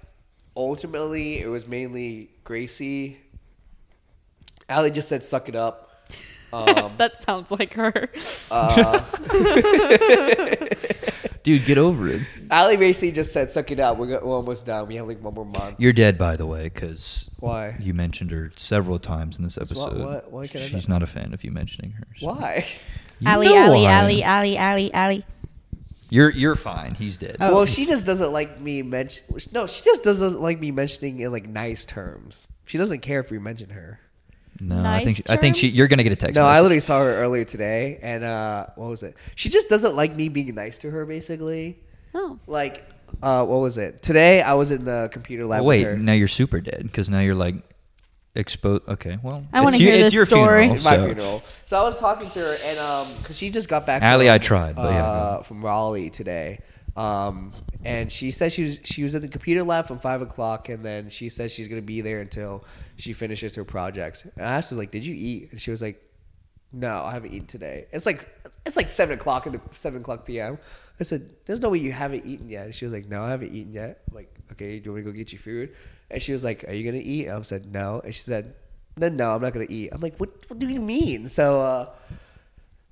ultimately 0.56 1.40
it 1.40 1.48
was 1.48 1.66
mainly 1.66 2.30
Gracie. 2.44 3.18
Allie 4.68 4.90
just 4.90 5.08
said, 5.08 5.22
"Suck 5.24 5.48
it 5.48 5.56
up." 5.56 5.90
Um, 6.54 6.92
that 6.98 7.16
sounds 7.16 7.50
like 7.50 7.74
her. 7.74 8.08
uh, 8.52 9.00
Dude, 11.44 11.64
get 11.66 11.78
over 11.78 12.08
it. 12.08 12.22
Allie 12.50 12.76
basically 12.76 13.12
just 13.12 13.32
said, 13.32 13.50
"Suck 13.50 13.70
it 13.70 13.78
up. 13.78 13.96
We're, 13.98 14.06
go- 14.08 14.20
we're 14.26 14.34
almost 14.34 14.66
done. 14.66 14.88
We 14.88 14.96
have 14.96 15.06
like 15.06 15.22
one 15.22 15.34
more 15.34 15.44
month." 15.44 15.76
You're 15.78 15.92
dead, 15.92 16.18
by 16.18 16.36
the 16.36 16.46
way, 16.46 16.64
because 16.64 17.30
Why? 17.38 17.76
you 17.78 17.94
mentioned 17.94 18.30
her 18.32 18.50
several 18.56 18.98
times 18.98 19.38
in 19.38 19.44
this 19.44 19.56
episode. 19.58 19.98
what- 20.04 20.32
why 20.32 20.46
can 20.48 20.60
I 20.60 20.64
She's 20.64 20.88
not- 20.88 20.94
not 20.96 21.02
a 21.02 21.06
fan 21.06 21.32
of 21.34 21.44
you 21.44 21.52
mentioning 21.52 21.92
her. 21.92 22.06
so- 22.18 22.26
Why? 22.28 22.66
You 23.20 23.28
Allie, 23.28 23.46
know 23.48 23.56
Allie, 23.56 23.82
why. 23.84 23.90
Allie, 23.92 24.22
Allie, 24.24 24.56
Allie, 24.56 24.92
Allie. 24.92 25.24
You're 26.10 26.30
you're 26.30 26.56
fine. 26.56 26.94
He's 26.94 27.16
dead. 27.16 27.36
Oh. 27.40 27.54
Well, 27.54 27.66
she 27.66 27.86
just 27.86 28.06
doesn't 28.06 28.32
like 28.32 28.60
me 28.60 28.82
mention. 28.82 29.24
No, 29.52 29.66
she 29.66 29.84
just 29.84 30.02
doesn't 30.02 30.40
like 30.40 30.58
me 30.60 30.70
mentioning 30.70 31.20
in 31.20 31.30
like 31.30 31.48
nice 31.48 31.84
terms. 31.84 32.46
She 32.66 32.78
doesn't 32.78 33.00
care 33.00 33.20
if 33.20 33.30
we 33.30 33.38
mention 33.38 33.70
her. 33.70 34.00
No, 34.60 34.84
I 34.84 35.04
think 35.04 35.18
Nice 35.28 35.30
I 35.30 35.36
think 35.36 35.56
she. 35.56 35.68
You're 35.68 35.88
gonna 35.88 36.02
get 36.04 36.12
a 36.12 36.16
text. 36.16 36.36
No, 36.36 36.44
I 36.44 36.60
literally 36.60 36.80
saw 36.80 37.00
her 37.00 37.12
earlier 37.14 37.44
today, 37.44 37.98
and 38.02 38.22
uh, 38.22 38.66
what 38.76 38.88
was 38.88 39.02
it? 39.02 39.16
She 39.34 39.48
just 39.48 39.68
doesn't 39.68 39.96
like 39.96 40.14
me 40.14 40.28
being 40.28 40.54
nice 40.54 40.78
to 40.78 40.90
her. 40.90 41.04
Basically, 41.06 41.78
Oh, 42.14 42.38
like, 42.46 42.88
uh, 43.22 43.44
what 43.44 43.58
was 43.60 43.76
it? 43.78 44.00
Today, 44.02 44.40
I 44.42 44.54
was 44.54 44.70
in 44.70 44.84
the 44.84 45.08
computer 45.12 45.44
lab. 45.46 45.62
Oh, 45.62 45.64
wait, 45.64 45.84
with 45.84 45.94
her. 45.94 45.98
now 45.98 46.12
you're 46.12 46.28
super 46.28 46.60
dead 46.60 46.82
because 46.84 47.10
now 47.10 47.20
you're 47.20 47.34
like 47.34 47.56
exposed. 48.36 48.82
Okay, 48.88 49.18
well, 49.22 49.44
I 49.52 49.60
wanna 49.60 49.76
hear 49.76 49.92
it's 49.94 50.04
this 50.04 50.14
your 50.14 50.24
story. 50.26 50.68
funeral, 50.68 50.76
It's 50.76 50.84
my 50.84 50.96
funeral. 50.98 51.42
So 51.64 51.78
I 51.78 51.82
was 51.82 51.98
talking 51.98 52.30
to 52.30 52.38
her, 52.38 52.56
and 52.64 52.78
um, 52.78 53.08
cause 53.24 53.36
she 53.36 53.50
just 53.50 53.68
got 53.68 53.86
back. 53.86 54.02
Allie, 54.02 54.26
from, 54.26 54.34
I 54.34 54.38
tried, 54.38 54.76
but 54.76 54.82
uh, 54.82 55.36
go. 55.38 55.42
from 55.42 55.64
Raleigh 55.64 56.10
today. 56.10 56.60
Um, 56.96 57.52
and 57.84 58.10
she 58.10 58.30
said 58.30 58.52
she 58.52 58.62
was 58.64 58.78
she 58.84 59.02
was 59.02 59.16
in 59.16 59.22
the 59.22 59.28
computer 59.28 59.64
lab 59.64 59.86
from 59.86 59.98
five 59.98 60.22
o'clock, 60.22 60.68
and 60.68 60.84
then 60.84 61.10
she 61.10 61.28
said 61.28 61.50
she's 61.50 61.66
gonna 61.66 61.82
be 61.82 62.00
there 62.00 62.20
until 62.20 62.64
she 62.96 63.12
finishes 63.12 63.54
her 63.54 63.64
projects. 63.64 64.24
And 64.24 64.46
I 64.46 64.56
asked 64.56 64.70
her 64.70 64.76
like, 64.76 64.90
"Did 64.90 65.04
you 65.04 65.14
eat?" 65.14 65.52
And 65.52 65.60
she 65.60 65.70
was 65.70 65.82
like, 65.82 66.00
"No, 66.72 67.02
I 67.04 67.12
haven't 67.12 67.32
eaten 67.32 67.46
today." 67.46 67.86
It's 67.92 68.06
like 68.06 68.26
it's 68.66 68.76
like 68.76 68.88
seven 68.88 69.18
o'clock 69.18 69.46
in 69.46 69.52
the 69.52 69.60
seven 69.72 70.00
o'clock 70.02 70.26
p.m. 70.26 70.58
I 71.00 71.02
said, 71.04 71.28
"There's 71.46 71.60
no 71.60 71.70
way 71.70 71.78
you 71.78 71.92
haven't 71.92 72.26
eaten 72.26 72.48
yet." 72.48 72.66
And 72.66 72.74
she 72.74 72.84
was 72.84 72.92
like, 72.92 73.08
"No, 73.08 73.22
I 73.22 73.30
haven't 73.30 73.52
eaten 73.54 73.72
yet." 73.72 74.02
I'm 74.08 74.14
like, 74.14 74.34
"Okay, 74.52 74.78
do 74.78 74.86
you 74.86 74.92
want 74.92 75.04
to 75.04 75.10
go 75.10 75.16
get 75.16 75.32
you 75.32 75.38
food?" 75.38 75.74
And 76.10 76.22
she 76.22 76.32
was 76.32 76.44
like, 76.44 76.64
"Are 76.68 76.72
you 76.74 76.84
gonna 76.84 77.02
eat?" 77.02 77.26
And 77.26 77.38
I 77.38 77.42
said, 77.42 77.72
"No." 77.72 78.00
And 78.04 78.14
she 78.14 78.22
said, 78.22 78.54
"Then 78.96 79.16
no, 79.16 79.34
I'm 79.34 79.42
not 79.42 79.52
gonna 79.52 79.66
eat." 79.68 79.90
I'm 79.92 80.00
like, 80.00 80.16
"What? 80.18 80.30
What 80.48 80.58
do 80.58 80.68
you 80.68 80.80
mean?" 80.80 81.28
So, 81.28 81.60
uh, 81.60 81.88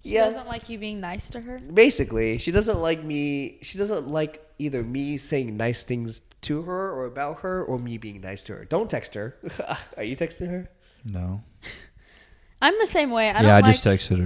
she 0.02 0.14
yeah, 0.14 0.24
doesn't 0.24 0.48
like 0.48 0.68
you 0.68 0.78
being 0.78 1.00
nice 1.00 1.30
to 1.30 1.40
her. 1.40 1.60
basically, 1.60 2.38
she 2.38 2.50
doesn't 2.50 2.80
like 2.80 3.04
me. 3.04 3.58
She 3.62 3.78
doesn't 3.78 4.08
like 4.08 4.51
either 4.62 4.82
me 4.82 5.16
saying 5.18 5.56
nice 5.56 5.84
things 5.84 6.22
to 6.42 6.62
her 6.62 6.90
or 6.92 7.04
about 7.06 7.40
her, 7.40 7.62
or 7.62 7.78
me 7.78 7.98
being 7.98 8.20
nice 8.20 8.44
to 8.44 8.54
her. 8.54 8.64
Don't 8.64 8.88
text 8.90 9.14
her. 9.14 9.36
Are 9.96 10.02
you 10.04 10.16
texting 10.16 10.48
her? 10.50 10.70
No. 11.04 11.42
I'm 12.62 12.74
the 12.78 12.86
same 12.86 13.10
way. 13.10 13.28
I 13.28 13.32
yeah, 13.32 13.42
don't 13.42 13.50
I 13.50 13.60
like, 13.60 13.74
just 13.82 13.84
texted 13.84 14.18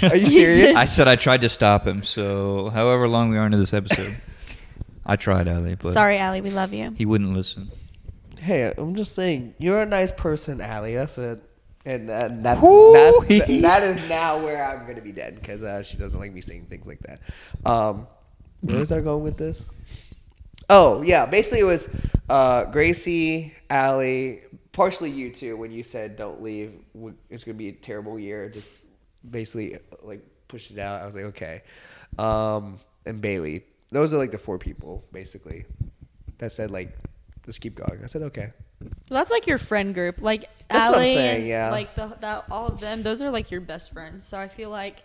her. 0.00 0.08
Are 0.10 0.16
you 0.16 0.26
serious? 0.42 0.76
I 0.76 0.84
said 0.84 1.08
I 1.08 1.16
tried 1.16 1.40
to 1.40 1.48
stop 1.48 1.86
him. 1.86 2.04
So, 2.04 2.68
however 2.70 3.08
long 3.08 3.30
we 3.30 3.36
are 3.36 3.44
into 3.46 3.58
this 3.58 3.72
episode, 3.74 4.16
I 5.04 5.16
tried, 5.16 5.48
Allie, 5.48 5.74
but 5.74 5.92
Sorry, 5.94 6.18
Allie, 6.18 6.40
we 6.40 6.50
love 6.50 6.72
you. 6.72 6.92
he 6.96 7.04
wouldn't 7.04 7.32
listen. 7.34 7.70
hey, 8.38 8.72
I'm 8.78 8.94
just 8.94 9.14
saying, 9.14 9.54
you're 9.58 9.82
a 9.82 9.86
nice 9.86 10.12
person, 10.12 10.60
Allie. 10.60 10.94
That's 10.94 11.18
it. 11.18 11.42
And, 11.84 12.10
and 12.10 12.42
that's 12.42 12.62
Woo, 12.62 12.92
that's 12.92 13.26
he's- 13.26 13.62
that 13.62 13.82
is 13.82 14.06
now 14.08 14.38
where 14.44 14.64
I'm 14.64 14.86
gonna 14.86 15.00
be 15.00 15.12
dead 15.12 15.34
because 15.36 15.62
uh, 15.62 15.82
she 15.82 15.96
doesn't 15.96 16.20
like 16.20 16.32
me 16.32 16.42
saying 16.42 16.66
things 16.66 16.86
like 16.86 17.00
that. 17.00 17.20
Um, 17.68 18.06
where 18.60 18.78
was 18.78 18.92
I 18.92 19.00
going 19.00 19.24
with 19.24 19.36
this? 19.38 19.66
Oh 20.70 21.02
yeah, 21.02 21.26
basically 21.26 21.58
it 21.58 21.64
was 21.64 21.88
uh, 22.28 22.64
Gracie, 22.64 23.52
Allie, 23.68 24.42
partially 24.70 25.10
you 25.10 25.30
too. 25.30 25.56
When 25.56 25.72
you 25.72 25.82
said 25.82 26.16
don't 26.16 26.40
leave, 26.40 26.72
it's 27.28 27.42
gonna 27.42 27.58
be 27.58 27.68
a 27.68 27.72
terrible 27.72 28.18
year. 28.20 28.48
Just 28.48 28.72
basically 29.28 29.78
like 30.02 30.24
pushed 30.46 30.70
it 30.70 30.78
out. 30.78 31.02
I 31.02 31.06
was 31.06 31.16
like 31.16 31.24
okay, 31.24 31.62
um, 32.18 32.78
and 33.04 33.20
Bailey. 33.20 33.64
Those 33.90 34.14
are 34.14 34.18
like 34.18 34.30
the 34.30 34.38
four 34.38 34.56
people 34.56 35.04
basically 35.12 35.64
that 36.38 36.52
said 36.52 36.70
like 36.70 36.96
just 37.44 37.60
keep 37.60 37.74
going. 37.74 38.00
I 38.04 38.06
said 38.06 38.22
okay. 38.22 38.52
So 39.08 39.14
that's 39.14 39.32
like 39.32 39.48
your 39.48 39.58
friend 39.58 39.92
group, 39.92 40.22
like 40.22 40.48
That's 40.68 40.86
what 40.86 40.98
I'm 40.98 41.02
Allie 41.02 41.14
saying, 41.14 41.46
yeah. 41.46 41.70
like 41.70 41.94
the, 41.96 42.16
that 42.20 42.44
all 42.50 42.68
of 42.68 42.80
them. 42.80 43.02
Those 43.02 43.20
are 43.22 43.30
like 43.30 43.50
your 43.50 43.60
best 43.60 43.92
friends. 43.92 44.24
So 44.24 44.38
I 44.38 44.46
feel 44.46 44.70
like 44.70 45.02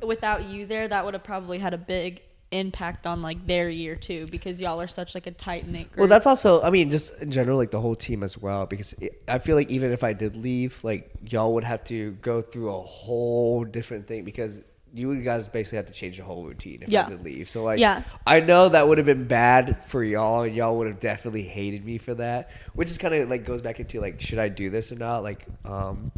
without 0.00 0.44
you 0.44 0.64
there, 0.64 0.86
that 0.86 1.04
would 1.04 1.14
have 1.14 1.24
probably 1.24 1.58
had 1.58 1.74
a 1.74 1.78
big 1.78 2.22
impact 2.50 3.06
on 3.06 3.22
like 3.22 3.46
their 3.46 3.68
year 3.68 3.94
too, 3.94 4.26
because 4.30 4.60
y'all 4.60 4.80
are 4.80 4.86
such 4.86 5.14
like 5.14 5.26
a 5.26 5.30
tight 5.30 5.68
knit 5.68 5.88
group. 5.88 5.98
Well, 5.98 6.08
that's 6.08 6.26
also, 6.26 6.62
I 6.62 6.70
mean, 6.70 6.90
just 6.90 7.20
in 7.20 7.30
general, 7.30 7.58
like 7.58 7.70
the 7.70 7.80
whole 7.80 7.96
team 7.96 8.22
as 8.22 8.38
well, 8.38 8.66
because 8.66 8.94
it, 8.94 9.22
I 9.28 9.38
feel 9.38 9.56
like 9.56 9.70
even 9.70 9.92
if 9.92 10.02
I 10.02 10.12
did 10.12 10.36
leave, 10.36 10.82
like 10.82 11.10
y'all 11.28 11.52
would 11.54 11.64
have 11.64 11.84
to 11.84 12.12
go 12.22 12.40
through 12.40 12.70
a 12.70 12.80
whole 12.80 13.64
different 13.64 14.06
thing 14.06 14.24
because 14.24 14.62
you 14.94 15.14
guys 15.22 15.46
basically 15.48 15.76
have 15.76 15.86
to 15.86 15.92
change 15.92 16.16
the 16.16 16.24
whole 16.24 16.44
routine 16.44 16.82
if 16.82 16.88
Yeah. 16.88 17.06
I 17.06 17.10
did 17.10 17.22
leave. 17.22 17.48
So, 17.50 17.62
like, 17.62 17.78
Yeah. 17.78 18.02
I 18.26 18.40
know 18.40 18.70
that 18.70 18.88
would 18.88 18.96
have 18.96 19.06
been 19.06 19.26
bad 19.26 19.84
for 19.84 20.02
y'all, 20.02 20.42
and 20.42 20.56
y'all 20.56 20.78
would 20.78 20.86
have 20.86 20.98
definitely 20.98 21.42
hated 21.42 21.84
me 21.84 21.98
for 21.98 22.14
that, 22.14 22.50
which 22.72 22.90
is 22.90 22.96
kind 22.96 23.14
of 23.14 23.28
like 23.28 23.44
goes 23.44 23.60
back 23.60 23.80
into 23.80 24.00
like, 24.00 24.20
should 24.20 24.38
I 24.38 24.48
do 24.48 24.70
this 24.70 24.90
or 24.90 24.96
not? 24.96 25.22
Like, 25.22 25.44
um, 25.66 26.10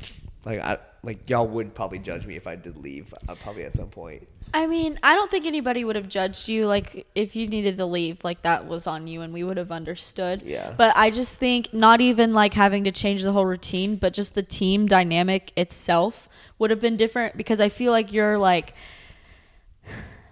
like 0.45 0.61
I 0.61 0.79
like 1.03 1.29
y'all 1.29 1.47
would 1.47 1.75
probably 1.75 1.99
judge 1.99 2.27
me 2.27 2.37
if 2.37 2.47
I 2.47 2.57
did 2.57 2.77
leave, 2.77 3.13
uh, 3.29 3.35
probably 3.37 3.65
at 3.65 3.73
some 3.73 3.89
point. 3.89 4.27
I 4.53 4.67
mean, 4.67 4.99
I 5.03 5.15
don't 5.15 5.31
think 5.31 5.47
anybody 5.47 5.85
would 5.85 5.97
have 5.97 6.09
judged 6.09 6.49
you. 6.49 6.67
Like, 6.67 7.07
if 7.15 7.37
you 7.37 7.47
needed 7.47 7.77
to 7.77 7.87
leave, 7.87 8.25
like 8.25 8.43
that 8.43 8.67
was 8.67 8.87
on 8.87 9.07
you, 9.07 9.21
and 9.21 9.33
we 9.33 9.45
would 9.45 9.57
have 9.57 9.71
understood. 9.71 10.43
Yeah. 10.43 10.75
But 10.77 10.97
I 10.97 11.11
just 11.11 11.39
think 11.39 11.73
not 11.73 12.01
even 12.01 12.35
like 12.35 12.55
having 12.55 12.85
to 12.85 12.93
change 12.93 13.23
the 13.23 13.33
whole 13.33 13.47
routine, 13.47 13.97
but 13.97 14.13
just 14.13 14.35
the 14.35 14.43
team 14.43 14.87
dynamic 14.87 15.53
itself 15.57 16.29
would 16.59 16.71
have 16.71 16.81
been 16.81 16.97
different 16.97 17.37
because 17.37 17.61
I 17.61 17.69
feel 17.69 17.93
like 17.93 18.13
you're 18.13 18.39
like, 18.39 18.75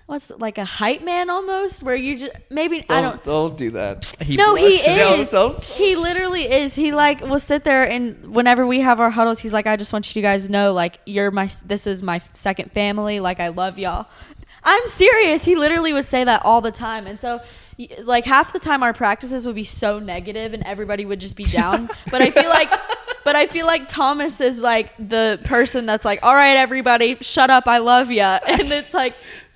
what's 0.09 0.31
like 0.31 0.57
a 0.57 0.65
hype 0.65 1.03
man 1.03 1.29
almost, 1.29 1.83
where 1.83 1.95
you 1.95 2.19
just 2.19 2.33
maybe 2.51 2.85
I 2.89 3.03
don't. 3.03 3.23
don't 3.25 3.59
do 3.59 3.73
that. 3.73 4.07
He 4.21 4.37
No, 4.37 4.55
he 4.55 4.77
is. 4.77 5.31
don't. 5.31 5.63
He 5.63 5.97
literally 5.97 6.51
is. 6.51 6.75
He 6.75 6.93
like 6.93 7.21
will 7.21 7.39
sit 7.39 7.63
there 7.63 7.89
and 7.89 8.35
whenever 8.35 8.67
we 8.67 8.81
have 8.81 9.01
our 9.01 9.11
huddles, 9.11 9.39
he's 9.39 9.53
like, 9.53 9.67
"I 9.67 9.77
just 9.77 9.93
want 9.93 10.17
you 10.17 10.23
guys 10.23 10.47
to 10.47 10.53
know, 10.53 10.73
like, 10.73 10.99
you're 11.07 11.31
my. 11.31 11.49
This 11.65 11.87
is 11.87 12.03
my 12.03 12.21
second 12.33 12.73
family. 12.73 13.21
Like, 13.21 13.39
I 13.39 13.49
love 13.49 13.79
y'all." 13.79 14.07
I'm 14.65 14.89
serious. 14.89 15.45
He 15.45 15.55
literally 15.57 15.93
would 15.93 16.07
say 16.07 16.25
that 16.25 16.45
all 16.45 16.61
the 16.61 16.73
time, 16.73 17.07
and 17.07 17.19
so. 17.19 17.41
Like 18.03 18.25
half 18.25 18.53
the 18.53 18.59
time, 18.59 18.83
our 18.83 18.93
practices 18.93 19.47
would 19.47 19.55
be 19.55 19.63
so 19.63 20.01
negative, 20.01 20.53
and 20.53 20.65
everybody 20.65 21.05
would 21.05 21.21
just 21.21 21.37
be 21.37 21.45
down. 21.45 21.89
but 22.11 22.21
I 22.21 22.33
feel 22.33 22.49
like, 22.51 22.69
but 23.23 23.37
I 23.37 23.47
feel 23.47 23.67
like 23.67 23.89
Thomas 23.89 24.41
is 24.41 24.59
like 24.59 24.91
the 24.99 25.39
person 25.45 25.87
that's 25.87 26.05
like, 26.05 26.19
all 26.25 26.35
right, 26.35 26.57
everybody, 26.57 27.19
shut 27.21 27.51
up, 27.51 27.69
I 27.69 27.79
love 27.79 28.11
ya, 28.11 28.41
and 28.49 28.73
it's 28.73 28.93
like. 28.93 29.15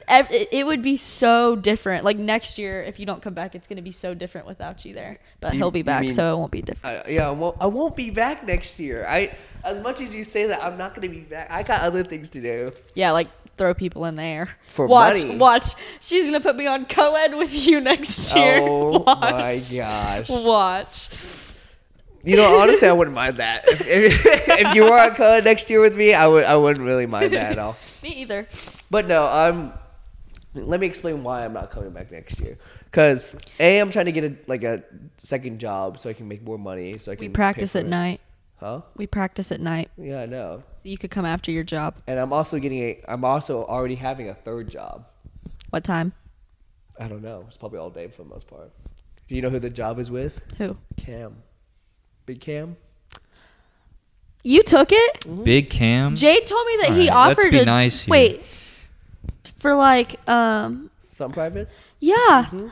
It 0.08 0.48
it 0.52 0.66
would 0.66 0.82
be 0.82 0.96
so 0.96 1.56
different. 1.56 2.04
Like 2.04 2.16
next 2.18 2.58
year, 2.58 2.82
if 2.82 2.98
you 2.98 3.06
don't 3.06 3.22
come 3.22 3.34
back, 3.34 3.54
it's 3.54 3.66
gonna 3.66 3.82
be 3.82 3.92
so 3.92 4.14
different 4.14 4.46
without 4.46 4.84
you 4.84 4.92
there. 4.94 5.18
But 5.40 5.52
You- 5.52 5.58
he'll 5.58 5.70
be 5.70 5.82
back, 5.82 6.02
mean- 6.02 6.10
so 6.12 6.34
it 6.34 6.38
won't 6.38 6.50
be 6.52 6.62
different. 6.62 7.06
I, 7.06 7.10
yeah, 7.10 7.28
I 7.28 7.30
won't, 7.32 7.56
I 7.60 7.66
won't 7.66 7.96
be 7.96 8.10
back 8.10 8.46
next 8.46 8.78
year. 8.78 9.06
I 9.06 9.34
as 9.64 9.78
much 9.78 10.00
as 10.00 10.14
you 10.14 10.24
say 10.24 10.46
that 10.46 10.62
I'm 10.64 10.76
not 10.76 10.94
gonna 10.94 11.08
be 11.08 11.20
back. 11.20 11.50
I 11.50 11.62
got 11.62 11.82
other 11.82 12.02
things 12.02 12.30
to 12.30 12.40
do. 12.40 12.72
Yeah, 12.94 13.12
like 13.12 13.28
throw 13.56 13.74
people 13.74 14.04
in 14.06 14.16
there. 14.16 14.48
For 14.68 14.86
watch, 14.86 15.22
money. 15.22 15.36
watch. 15.38 15.66
She's 16.00 16.24
gonna 16.24 16.40
put 16.40 16.56
me 16.56 16.66
on 16.66 16.86
co-ed 16.86 17.34
with 17.34 17.54
you 17.54 17.80
next 17.80 18.34
oh 18.34 18.38
year. 18.38 18.58
Oh 18.62 18.98
watch. 19.00 19.20
my 19.20 19.60
gosh. 19.76 20.28
Watch. 20.28 21.08
You 22.24 22.36
know, 22.36 22.60
honestly, 22.60 22.86
I 22.86 22.92
wouldn't 22.92 23.16
mind 23.16 23.38
that. 23.38 23.66
If, 23.66 23.80
if, 23.80 24.22
if 24.48 24.74
you 24.76 24.84
were 24.84 24.96
on 24.98 25.14
code 25.16 25.44
next 25.44 25.68
year 25.70 25.80
with 25.80 25.96
me, 25.96 26.14
I 26.14 26.26
would. 26.28 26.44
I 26.44 26.54
wouldn't 26.54 26.84
really 26.86 27.06
mind 27.06 27.32
that 27.32 27.52
at 27.52 27.58
all. 27.58 27.76
Me 28.02 28.10
either. 28.10 28.46
But 28.90 29.06
no, 29.08 29.26
I'm. 29.26 29.72
Let 30.54 30.80
me 30.80 30.86
explain 30.86 31.22
why 31.22 31.44
I'm 31.44 31.54
not 31.54 31.70
coming 31.70 31.90
back 31.90 32.12
next 32.12 32.38
year. 32.38 32.58
Cause 32.90 33.34
a, 33.58 33.78
I'm 33.78 33.90
trying 33.90 34.04
to 34.04 34.12
get 34.12 34.24
a 34.24 34.36
like 34.46 34.64
a 34.64 34.82
second 35.16 35.58
job 35.60 35.98
so 35.98 36.10
I 36.10 36.12
can 36.12 36.28
make 36.28 36.42
more 36.42 36.58
money. 36.58 36.98
So 36.98 37.10
I 37.10 37.16
can 37.16 37.26
We 37.26 37.28
practice 37.30 37.74
at 37.74 37.84
it. 37.86 37.88
night. 37.88 38.20
Huh? 38.60 38.82
We 38.96 39.06
practice 39.06 39.50
at 39.50 39.60
night. 39.60 39.90
Yeah, 39.96 40.20
I 40.20 40.26
know. 40.26 40.62
You 40.82 40.98
could 40.98 41.10
come 41.10 41.24
after 41.24 41.50
your 41.50 41.64
job. 41.64 41.96
And 42.06 42.18
I'm 42.18 42.32
also 42.32 42.58
getting 42.58 42.78
a. 42.80 43.00
I'm 43.08 43.24
also 43.24 43.64
already 43.64 43.94
having 43.94 44.28
a 44.28 44.34
third 44.34 44.70
job. 44.70 45.06
What 45.70 45.84
time? 45.84 46.12
I 47.00 47.08
don't 47.08 47.22
know. 47.22 47.44
It's 47.48 47.56
probably 47.56 47.78
all 47.78 47.88
day 47.90 48.08
for 48.08 48.22
the 48.22 48.28
most 48.28 48.46
part. 48.46 48.70
Do 49.28 49.34
you 49.34 49.40
know 49.40 49.48
who 49.48 49.58
the 49.58 49.70
job 49.70 49.98
is 49.98 50.10
with? 50.10 50.42
Who? 50.58 50.76
Cam. 50.98 51.36
Big 52.26 52.40
Cam. 52.40 52.76
You 54.44 54.62
took 54.62 54.88
it? 54.92 55.44
Big 55.44 55.70
Cam. 55.70 56.14
Jade 56.16 56.46
told 56.46 56.66
me 56.66 56.76
that 56.82 56.90
he 56.92 57.08
Alright, 57.08 57.28
let's 57.28 57.40
offered 57.40 57.50
be 57.52 57.58
to 57.60 57.64
nice 57.64 58.02
here. 58.02 58.10
wait 58.10 58.44
for 59.62 59.74
like 59.74 60.10
um 60.28 60.90
Some 61.02 61.32
privates. 61.32 61.82
yeah. 62.00 62.46
Mm-hmm. 62.50 62.68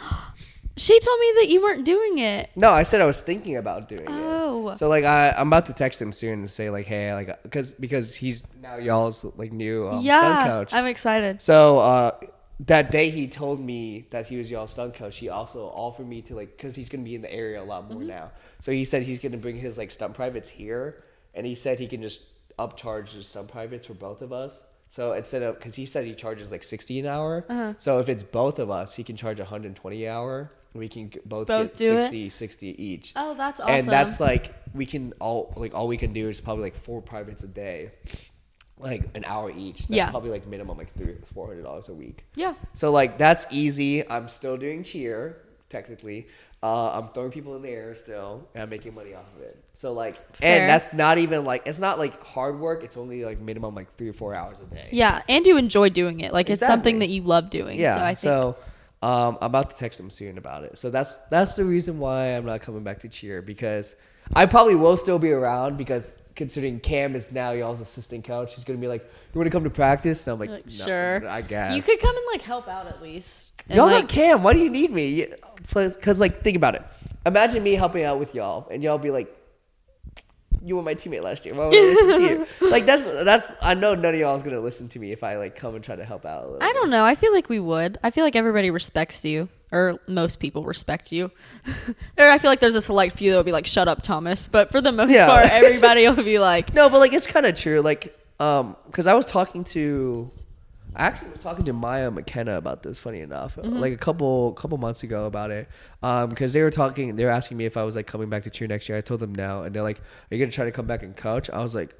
She 0.76 0.98
told 1.00 1.20
me 1.20 1.32
that 1.40 1.48
you 1.50 1.60
weren't 1.62 1.84
doing 1.84 2.18
it. 2.18 2.48
No, 2.56 2.70
I 2.70 2.84
said 2.84 3.02
I 3.02 3.06
was 3.06 3.20
thinking 3.20 3.56
about 3.58 3.88
doing 3.88 4.02
it. 4.04 4.08
Oh. 4.10 4.70
it. 4.70 4.78
So 4.78 4.88
like 4.88 5.04
I, 5.04 5.30
I'm 5.36 5.48
about 5.48 5.66
to 5.66 5.74
text 5.74 6.00
him 6.00 6.10
soon 6.12 6.40
and 6.40 6.50
say 6.50 6.70
like, 6.70 6.86
hey, 6.86 7.12
like, 7.12 7.42
because 7.42 7.72
because 7.72 8.14
he's 8.14 8.46
now 8.62 8.76
y'all's 8.76 9.22
like 9.36 9.52
new 9.52 9.84
um, 9.86 9.92
stunt 10.02 10.04
yeah, 10.04 10.46
coach. 10.46 10.72
I'm 10.72 10.86
excited. 10.86 11.42
So 11.42 11.80
uh, 11.80 12.12
that 12.60 12.90
day 12.90 13.10
he 13.10 13.28
told 13.28 13.60
me 13.60 14.06
that 14.10 14.26
he 14.28 14.36
was 14.38 14.50
y'all's 14.50 14.70
stunt 14.72 14.94
coach. 14.94 15.18
He 15.18 15.28
also 15.28 15.66
offered 15.66 16.08
me 16.08 16.22
to 16.22 16.34
like 16.34 16.56
because 16.56 16.74
he's 16.74 16.88
gonna 16.88 17.04
be 17.04 17.14
in 17.14 17.22
the 17.22 17.32
area 17.32 17.60
a 17.62 17.64
lot 17.64 17.84
Mm-hmm. 17.84 17.94
more 17.94 18.02
now. 18.04 18.30
So 18.60 18.72
he 18.72 18.84
said 18.86 19.02
he's 19.02 19.20
gonna 19.20 19.36
bring 19.46 19.58
his 19.58 19.76
like 19.76 19.90
stunt 19.90 20.14
privates 20.14 20.48
here, 20.48 21.04
and 21.34 21.44
he 21.44 21.54
said 21.56 21.78
he 21.78 21.88
can 21.88 22.00
just 22.00 22.22
upcharge 22.58 23.12
the 23.12 23.22
stunt 23.22 23.48
privates 23.48 23.84
for 23.86 23.94
both 23.94 24.22
of 24.22 24.32
us. 24.32 24.62
So 24.90 25.12
instead 25.14 25.42
of 25.42 25.54
because 25.56 25.76
he 25.76 25.86
said 25.86 26.04
he 26.04 26.14
charges 26.14 26.50
like 26.50 26.62
sixty 26.64 26.98
an 27.00 27.06
hour. 27.06 27.46
Uh-huh. 27.48 27.74
So 27.78 27.98
if 28.00 28.08
it's 28.08 28.22
both 28.24 28.58
of 28.58 28.70
us, 28.70 28.94
he 28.94 29.02
can 29.04 29.16
charge 29.16 29.38
120 29.38 30.04
an 30.04 30.12
hour. 30.12 30.50
We 30.74 30.88
can 30.88 31.10
both, 31.24 31.46
Both 31.48 31.70
get 31.70 31.76
do 31.78 31.96
it? 31.96 32.00
60, 32.02 32.28
60 32.28 32.84
each. 32.84 33.12
Oh, 33.16 33.34
that's 33.34 33.58
awesome. 33.60 33.74
And 33.74 33.86
that's 33.88 34.20
like 34.20 34.54
we 34.74 34.86
can 34.86 35.14
all 35.20 35.52
like 35.56 35.74
all 35.74 35.88
we 35.88 35.96
can 35.96 36.12
do 36.12 36.28
is 36.28 36.40
probably 36.40 36.64
like 36.64 36.76
four 36.76 37.00
privates 37.02 37.42
a 37.42 37.48
day, 37.48 37.90
like 38.78 39.02
an 39.14 39.24
hour 39.24 39.50
each. 39.50 39.78
That's 39.80 39.90
Yeah. 39.90 40.10
probably 40.10 40.30
like 40.30 40.46
minimum 40.46 40.76
like 40.78 40.92
three 40.96 41.16
four 41.34 41.46
hundred 41.48 41.62
dollars 41.62 41.88
a 41.88 41.94
week. 41.94 42.24
yeah. 42.36 42.54
So 42.74 42.90
like 42.92 43.18
that's 43.18 43.46
easy. 43.50 44.08
I'm 44.08 44.28
still 44.28 44.56
doing 44.56 44.82
cheer 44.82 45.42
technically. 45.68 46.26
Uh, 46.62 46.90
I'm 46.90 47.08
throwing 47.08 47.30
people 47.30 47.56
in 47.56 47.62
the 47.62 47.70
air 47.70 47.94
still, 47.94 48.46
and 48.54 48.62
I'm 48.62 48.68
making 48.68 48.94
money 48.94 49.14
off 49.14 49.24
of 49.34 49.42
it. 49.42 49.56
So 49.74 49.94
like, 49.94 50.16
Fair. 50.36 50.60
and 50.60 50.68
that's 50.68 50.92
not 50.92 51.16
even 51.16 51.44
like 51.44 51.62
it's 51.64 51.78
not 51.78 51.98
like 51.98 52.22
hard 52.22 52.60
work. 52.60 52.84
It's 52.84 52.98
only 52.98 53.24
like 53.24 53.40
minimum 53.40 53.74
like 53.74 53.96
three 53.96 54.10
or 54.10 54.12
four 54.12 54.34
hours 54.34 54.58
a 54.60 54.74
day. 54.74 54.88
Yeah, 54.92 55.22
and 55.28 55.46
you 55.46 55.56
enjoy 55.56 55.88
doing 55.88 56.20
it. 56.20 56.34
Like 56.34 56.50
it's 56.50 56.60
something 56.60 56.98
that 56.98 57.08
you 57.08 57.22
love 57.22 57.48
doing. 57.48 57.80
Yeah. 57.80 57.94
So 57.94 58.00
I 58.02 58.08
think 58.08 58.18
so 58.18 58.56
um, 59.02 59.38
I'm 59.40 59.46
about 59.46 59.70
to 59.70 59.76
text 59.76 59.98
him 59.98 60.10
soon 60.10 60.36
about 60.36 60.64
it. 60.64 60.78
So 60.78 60.90
that's 60.90 61.16
that's 61.30 61.54
the 61.54 61.64
reason 61.64 61.98
why 61.98 62.36
I'm 62.36 62.44
not 62.44 62.60
coming 62.60 62.84
back 62.84 63.00
to 63.00 63.08
cheer 63.08 63.40
because 63.40 63.96
I 64.34 64.46
probably 64.46 64.74
will 64.74 64.96
still 64.96 65.18
be 65.18 65.30
around 65.30 65.78
because 65.78 66.18
considering 66.40 66.80
Cam 66.80 67.14
is 67.14 67.30
now 67.32 67.50
y'all's 67.50 67.80
assistant 67.80 68.24
coach, 68.24 68.54
he's 68.54 68.64
gonna 68.64 68.78
be 68.78 68.88
like, 68.88 69.02
"You 69.02 69.38
want 69.38 69.44
to 69.44 69.50
come 69.50 69.64
to 69.64 69.70
practice?" 69.70 70.26
And 70.26 70.32
I'm 70.32 70.40
like, 70.40 70.48
like, 70.48 70.64
"No, 70.64 70.84
sure. 70.86 71.28
I 71.28 71.42
guess." 71.42 71.76
You 71.76 71.82
could 71.82 72.00
come 72.00 72.16
and 72.16 72.24
like 72.32 72.40
help 72.40 72.66
out 72.66 72.86
at 72.86 73.02
least. 73.02 73.52
And, 73.68 73.76
Y'all 73.76 73.86
like, 73.86 74.04
not 74.04 74.08
Cam. 74.08 74.42
Why 74.42 74.54
do 74.54 74.58
you 74.58 74.70
need 74.70 74.90
me? 74.90 75.26
Because 75.68 76.18
like, 76.18 76.40
think 76.40 76.56
about 76.56 76.76
it. 76.76 76.82
Imagine 77.26 77.62
me 77.62 77.74
helping 77.74 78.04
out 78.04 78.18
with 78.18 78.34
y'all, 78.34 78.66
and 78.70 78.82
y'all 78.82 78.96
be 78.96 79.10
like, 79.10 79.36
"You 80.64 80.76
were 80.76 80.82
my 80.82 80.94
teammate 80.94 81.22
last 81.22 81.44
year. 81.44 81.54
Why 81.54 81.66
would 81.66 81.74
I 81.76 81.80
listen 81.80 82.08
to 82.08 82.22
you?" 82.22 82.46
Like 82.70 82.86
that's 82.86 83.04
that's. 83.24 83.50
I 83.62 83.74
know 83.74 83.94
none 83.94 84.14
of 84.14 84.20
y'all 84.20 84.36
is 84.36 84.42
gonna 84.42 84.60
listen 84.60 84.88
to 84.90 84.98
me 84.98 85.12
if 85.12 85.22
I 85.24 85.36
like 85.36 85.56
come 85.56 85.74
and 85.74 85.82
try 85.84 85.96
to 85.96 86.04
help 86.04 86.24
out. 86.26 86.44
A 86.44 86.46
little 86.52 86.62
I 86.68 86.72
don't 86.72 86.90
know. 86.90 87.04
I 87.04 87.14
feel 87.14 87.32
like 87.32 87.48
we 87.48 87.58
would. 87.60 87.98
I 88.02 88.10
feel 88.10 88.24
like 88.24 88.36
everybody 88.36 88.70
respects 88.70 89.24
you, 89.24 89.48
or 89.72 89.98
most 90.06 90.38
people 90.38 90.64
respect 90.64 91.10
you. 91.12 91.30
or 92.18 92.28
I 92.28 92.38
feel 92.38 92.50
like 92.50 92.60
there's 92.60 92.74
a 92.76 92.82
select 92.82 93.16
few 93.16 93.30
that'll 93.30 93.44
be 93.44 93.52
like, 93.52 93.66
"Shut 93.66 93.88
up, 93.88 94.02
Thomas." 94.02 94.48
But 94.48 94.70
for 94.70 94.80
the 94.80 94.92
most 94.92 95.10
Yeah. 95.10 95.26
part, 95.26 95.46
everybody 95.46 96.06
will 96.08 96.22
be 96.22 96.38
like, 96.38 96.72
No, 96.74 96.88
but 96.88 96.98
like 97.00 97.12
it's 97.12 97.26
kind 97.26 97.46
of 97.46 97.56
true. 97.56 97.80
Like, 97.80 98.16
um, 98.38 98.76
because 98.86 99.06
I 99.06 99.14
was 99.14 99.26
talking 99.26 99.64
to, 99.64 100.30
I 100.96 101.04
actually 101.04 101.30
was 101.30 101.40
talking 101.40 101.64
to 101.66 101.72
Maya 101.72 102.10
McKenna 102.10 102.56
about 102.56 102.82
this. 102.82 102.98
Funny 102.98 103.20
enough, 103.20 103.56
like 103.62 103.92
a 103.92 103.96
couple 103.96 104.52
couple 104.52 104.76
months 104.78 105.02
ago 105.02 105.26
about 105.26 105.50
it. 105.50 105.68
Um, 106.02 106.30
because 106.30 106.52
they 106.52 106.62
were 106.62 106.70
talking, 106.70 107.16
they 107.16 107.24
were 107.24 107.30
asking 107.30 107.56
me 107.56 107.64
if 107.64 107.76
I 107.76 107.84
was 107.84 107.96
like 107.96 108.06
coming 108.06 108.28
back 108.28 108.42
to 108.44 108.50
cheer 108.50 108.66
next 108.66 108.88
year. 108.88 108.98
I 108.98 109.00
told 109.00 109.20
them 109.20 109.34
no, 109.34 109.62
and 109.62 109.74
they're 109.74 109.82
like, 109.82 109.98
"Are 109.98 110.34
you 110.34 110.38
gonna 110.38 110.52
try 110.52 110.64
to 110.64 110.72
come 110.72 110.86
back 110.86 111.02
and 111.02 111.16
coach?" 111.16 111.48
I 111.50 111.62
was 111.62 111.74
like, 111.74 111.94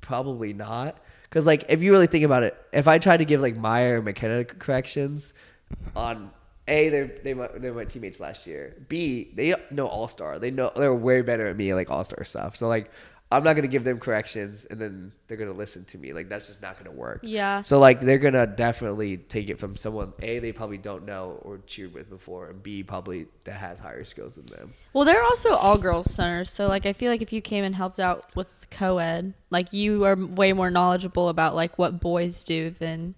probably 0.00 0.52
not. 0.52 0.98
Because 1.24 1.46
like 1.46 1.64
if 1.68 1.82
you 1.82 1.92
really 1.92 2.06
think 2.06 2.24
about 2.24 2.42
it, 2.42 2.56
if 2.72 2.88
I 2.88 2.98
tried 2.98 3.18
to 3.18 3.24
give 3.24 3.40
like 3.40 3.56
Maya 3.56 3.98
or 3.98 4.02
McKenna 4.02 4.44
corrections 4.44 5.34
on 5.94 6.30
a 6.68 6.88
they're 6.88 7.10
they 7.22 7.34
my, 7.34 7.48
they're 7.56 7.74
my 7.74 7.84
teammates 7.84 8.20
last 8.20 8.46
year. 8.46 8.76
B 8.88 9.32
they 9.34 9.54
know 9.70 9.86
All 9.86 10.08
Star. 10.08 10.38
They 10.38 10.50
know 10.50 10.70
they're 10.74 10.94
way 10.94 11.22
better 11.22 11.48
at 11.48 11.56
me 11.56 11.74
like 11.74 11.90
All 11.90 12.04
Star 12.04 12.24
stuff. 12.24 12.56
So 12.56 12.68
like 12.68 12.90
I'm 13.30 13.42
not 13.42 13.54
gonna 13.54 13.66
give 13.66 13.82
them 13.82 13.98
corrections 13.98 14.66
and 14.70 14.80
then 14.80 15.12
they're 15.26 15.36
gonna 15.36 15.50
listen 15.52 15.84
to 15.86 15.98
me. 15.98 16.12
Like 16.12 16.28
that's 16.28 16.46
just 16.46 16.62
not 16.62 16.78
gonna 16.78 16.96
work. 16.96 17.20
Yeah. 17.22 17.62
So 17.62 17.78
like 17.80 18.00
they're 18.00 18.18
gonna 18.18 18.46
definitely 18.46 19.16
take 19.16 19.48
it 19.48 19.58
from 19.58 19.76
someone 19.76 20.12
a 20.22 20.38
they 20.38 20.52
probably 20.52 20.78
don't 20.78 21.04
know 21.06 21.40
or 21.42 21.58
cheered 21.66 21.92
with 21.92 22.08
before, 22.08 22.48
and 22.48 22.62
b 22.62 22.82
probably 22.84 23.26
that 23.44 23.54
has 23.56 23.80
higher 23.80 24.04
skills 24.04 24.36
than 24.36 24.46
them. 24.46 24.74
Well, 24.92 25.04
they're 25.04 25.24
also 25.24 25.54
all 25.56 25.76
girls 25.76 26.10
centers, 26.12 26.50
so 26.52 26.68
like 26.68 26.86
I 26.86 26.92
feel 26.92 27.10
like 27.10 27.20
if 27.22 27.32
you 27.32 27.40
came 27.40 27.64
and 27.64 27.74
helped 27.74 27.98
out 27.98 28.26
with 28.36 28.46
co-ed, 28.70 29.34
like 29.50 29.72
you 29.72 30.04
are 30.04 30.14
way 30.16 30.52
more 30.52 30.70
knowledgeable 30.70 31.28
about 31.28 31.54
like 31.56 31.78
what 31.78 32.00
boys 32.00 32.44
do 32.44 32.70
than 32.70 33.14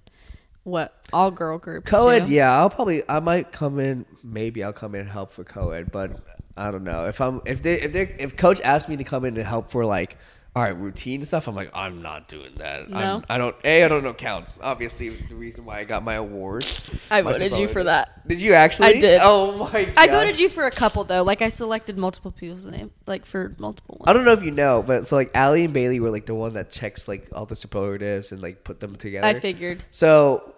what 0.65 0.95
all 1.13 1.31
girl 1.31 1.57
groups 1.59 1.91
Co-ed, 1.91 2.27
do. 2.27 2.33
yeah, 2.33 2.57
I'll 2.59 2.69
probably 2.71 3.03
I 3.09 3.21
might 3.21 3.53
come 3.53 3.79
in. 3.79 4.05
Maybe 4.23 4.65
I'll 4.65 4.73
come 4.73 4.95
in 4.95 5.03
and 5.03 5.11
help 5.11 5.31
for 5.33 5.45
co-ed, 5.45 5.91
but 5.93 6.19
I 6.59 6.71
don't 6.71 6.85
know 6.85 7.07
if 7.07 7.21
I'm 7.21 7.41
if 7.47 7.63
they 7.63 7.81
if 7.81 7.93
they 7.93 8.17
if 8.19 8.37
coach 8.37 8.61
asks 8.61 8.89
me 8.89 8.97
to 8.97 9.05
come 9.05 9.25
in 9.25 9.37
and 9.37 9.47
help 9.47 9.71
for 9.71 9.85
like 9.85 10.17
all 10.57 10.63
right 10.65 10.77
routine 10.77 11.23
stuff. 11.23 11.47
I'm 11.47 11.55
like 11.55 11.71
I'm 11.73 12.03
not 12.03 12.27
doing 12.27 12.55
that. 12.57 12.91
No? 12.91 12.99
I'm, 12.99 13.25
I 13.29 13.39
don't 13.39 13.55
a 13.65 13.85
I 13.85 13.89
don't 13.89 14.03
know 14.03 14.13
counts. 14.13 14.59
Obviously, 14.61 15.11
the 15.11 15.37
reason 15.37 15.65
why 15.65 15.79
I 15.79 15.85
got 15.85 16.03
my 16.03 16.15
award. 16.15 16.67
I 17.11 17.23
My 17.23 17.33
voted 17.33 17.57
you 17.57 17.69
for 17.69 17.85
that. 17.85 18.27
Did 18.27 18.41
you 18.41 18.55
actually? 18.55 18.89
I 18.89 19.01
did. 19.01 19.21
Oh 19.23 19.69
my 19.73 19.85
god. 19.85 19.95
I 19.97 20.09
voted 20.09 20.39
you 20.39 20.49
for 20.49 20.67
a 20.67 20.71
couple 20.73 21.05
though. 21.05 21.23
Like 21.23 21.43
I 21.43 21.49
selected 21.49 21.97
multiple 21.97 22.33
people's 22.33 22.67
name, 22.67 22.91
like 23.07 23.25
for 23.25 23.55
multiple 23.59 23.99
ones. 24.01 24.09
I 24.09 24.13
don't 24.13 24.25
know 24.25 24.33
if 24.33 24.43
you 24.43 24.51
know, 24.51 24.83
but 24.83 25.07
so 25.07 25.15
like 25.15 25.31
Allie 25.35 25.65
and 25.65 25.73
Bailey 25.73 26.01
were 26.01 26.11
like 26.11 26.27
the 26.27 26.35
one 26.35 26.55
that 26.55 26.71
checks 26.71 27.07
like 27.07 27.29
all 27.33 27.47
the 27.47 27.57
superlatives 27.57 28.33
and 28.33 28.43
like 28.43 28.65
put 28.65 28.81
them 28.81 28.97
together. 28.97 29.27
I 29.27 29.39
figured. 29.39 29.85
So 29.93 30.55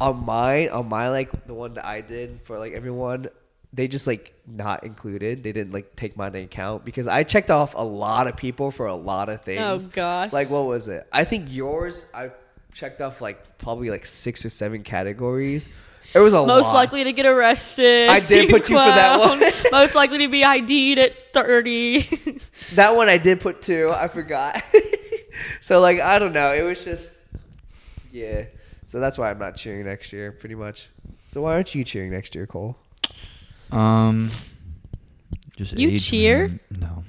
on 0.00 0.24
mine, 0.24 0.68
on 0.68 0.88
my 0.88 1.08
like 1.08 1.46
the 1.46 1.54
one 1.54 1.74
that 1.74 1.86
I 1.86 2.00
did 2.00 2.42
for 2.42 2.58
like 2.58 2.72
everyone, 2.72 3.28
they 3.72 3.88
just 3.88 4.06
like 4.06 4.34
not 4.46 4.84
included. 4.84 5.42
They 5.42 5.52
didn't 5.52 5.72
like 5.72 5.96
take 5.96 6.16
into 6.16 6.38
account 6.38 6.84
because 6.84 7.06
I 7.06 7.24
checked 7.24 7.50
off 7.50 7.74
a 7.74 7.82
lot 7.82 8.26
of 8.26 8.36
people 8.36 8.70
for 8.70 8.86
a 8.86 8.94
lot 8.94 9.28
of 9.28 9.40
oh, 9.40 9.42
things. 9.42 9.86
Oh 9.86 9.90
gosh. 9.92 10.32
Like 10.32 10.50
what 10.50 10.66
was 10.66 10.88
it? 10.88 11.06
I 11.12 11.24
think 11.24 11.46
yours 11.50 12.06
I 12.14 12.30
checked 12.74 13.00
off 13.00 13.20
like 13.20 13.58
probably 13.58 13.90
like 13.90 14.06
six 14.06 14.44
or 14.44 14.50
seven 14.50 14.82
categories. 14.82 15.68
It 16.14 16.18
was 16.18 16.34
a 16.34 16.44
most 16.44 16.66
lot. 16.66 16.74
likely 16.74 17.04
to 17.04 17.12
get 17.12 17.24
arrested. 17.24 18.10
I 18.10 18.20
did 18.20 18.50
put 18.50 18.68
you 18.68 18.76
for 18.76 18.84
that 18.84 19.18
one. 19.18 19.40
most 19.72 19.94
likely 19.94 20.18
to 20.18 20.28
be 20.28 20.44
ID'd 20.44 20.98
at 20.98 21.32
thirty. 21.32 22.08
That 22.74 22.96
one 22.96 23.08
I 23.08 23.18
did 23.18 23.40
put 23.40 23.60
two. 23.60 23.92
I 23.94 24.08
forgot. 24.08 24.62
so 25.60 25.80
like 25.80 26.00
I 26.00 26.18
don't 26.18 26.32
know. 26.32 26.52
It 26.52 26.62
was 26.62 26.84
just 26.84 27.18
yeah. 28.10 28.44
So 28.86 29.00
that's 29.00 29.18
why 29.18 29.30
I'm 29.30 29.38
not 29.38 29.56
cheering 29.56 29.84
next 29.84 30.12
year, 30.12 30.32
pretty 30.32 30.54
much. 30.54 30.88
So 31.26 31.42
why 31.42 31.54
aren't 31.54 31.74
you 31.74 31.84
cheering 31.84 32.10
next 32.10 32.34
year, 32.34 32.46
Cole? 32.46 32.76
Um, 33.72 34.30
just 35.56 35.78
You 35.78 35.90
age, 35.90 36.04
cheer? 36.06 36.48
man. 36.48 36.60
No. 36.80 37.04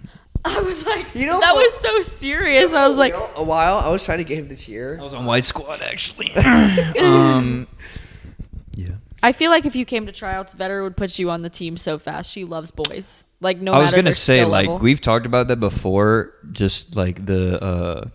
I 0.45 0.59
was 0.59 0.85
like, 0.85 1.15
You 1.15 1.25
know 1.25 1.39
that 1.39 1.53
what- 1.53 1.63
was 1.65 1.73
so 1.75 2.01
serious. 2.01 2.73
I 2.73 2.87
was 2.87 2.97
like, 2.97 3.13
You 3.13 3.21
a 3.37 3.43
while 3.43 3.77
I 3.77 3.87
was 3.89 4.03
trying 4.03 4.17
to 4.17 4.23
get 4.23 4.37
him 4.39 4.49
to 4.49 4.55
cheer. 4.55 4.97
I 4.99 5.03
was 5.03 5.13
on 5.13 5.25
White 5.25 5.45
Squad 5.45 5.81
actually. 5.81 6.31
um, 6.99 7.67
yeah. 8.75 8.89
I 9.21 9.31
feel 9.31 9.51
like 9.51 9.65
if 9.65 9.75
you 9.75 9.85
came 9.85 10.05
to 10.07 10.11
tryouts, 10.11 10.53
Vetter 10.53 10.83
would 10.83 10.97
put 10.97 11.17
you 11.17 11.29
on 11.29 11.43
the 11.43 11.49
team 11.49 11.77
so 11.77 11.97
fast. 11.97 12.29
She 12.29 12.43
loves 12.43 12.71
boys. 12.71 13.23
Like 13.39 13.59
no 13.59 13.71
I 13.73 13.81
was 13.81 13.93
gonna 13.93 14.13
say 14.13 14.43
like 14.45 14.67
level. 14.67 14.79
we've 14.79 14.99
talked 15.01 15.25
about 15.25 15.47
that 15.49 15.59
before. 15.61 16.33
Just 16.51 16.95
like 16.95 17.25
the 17.25 17.61
uh, 17.63 18.05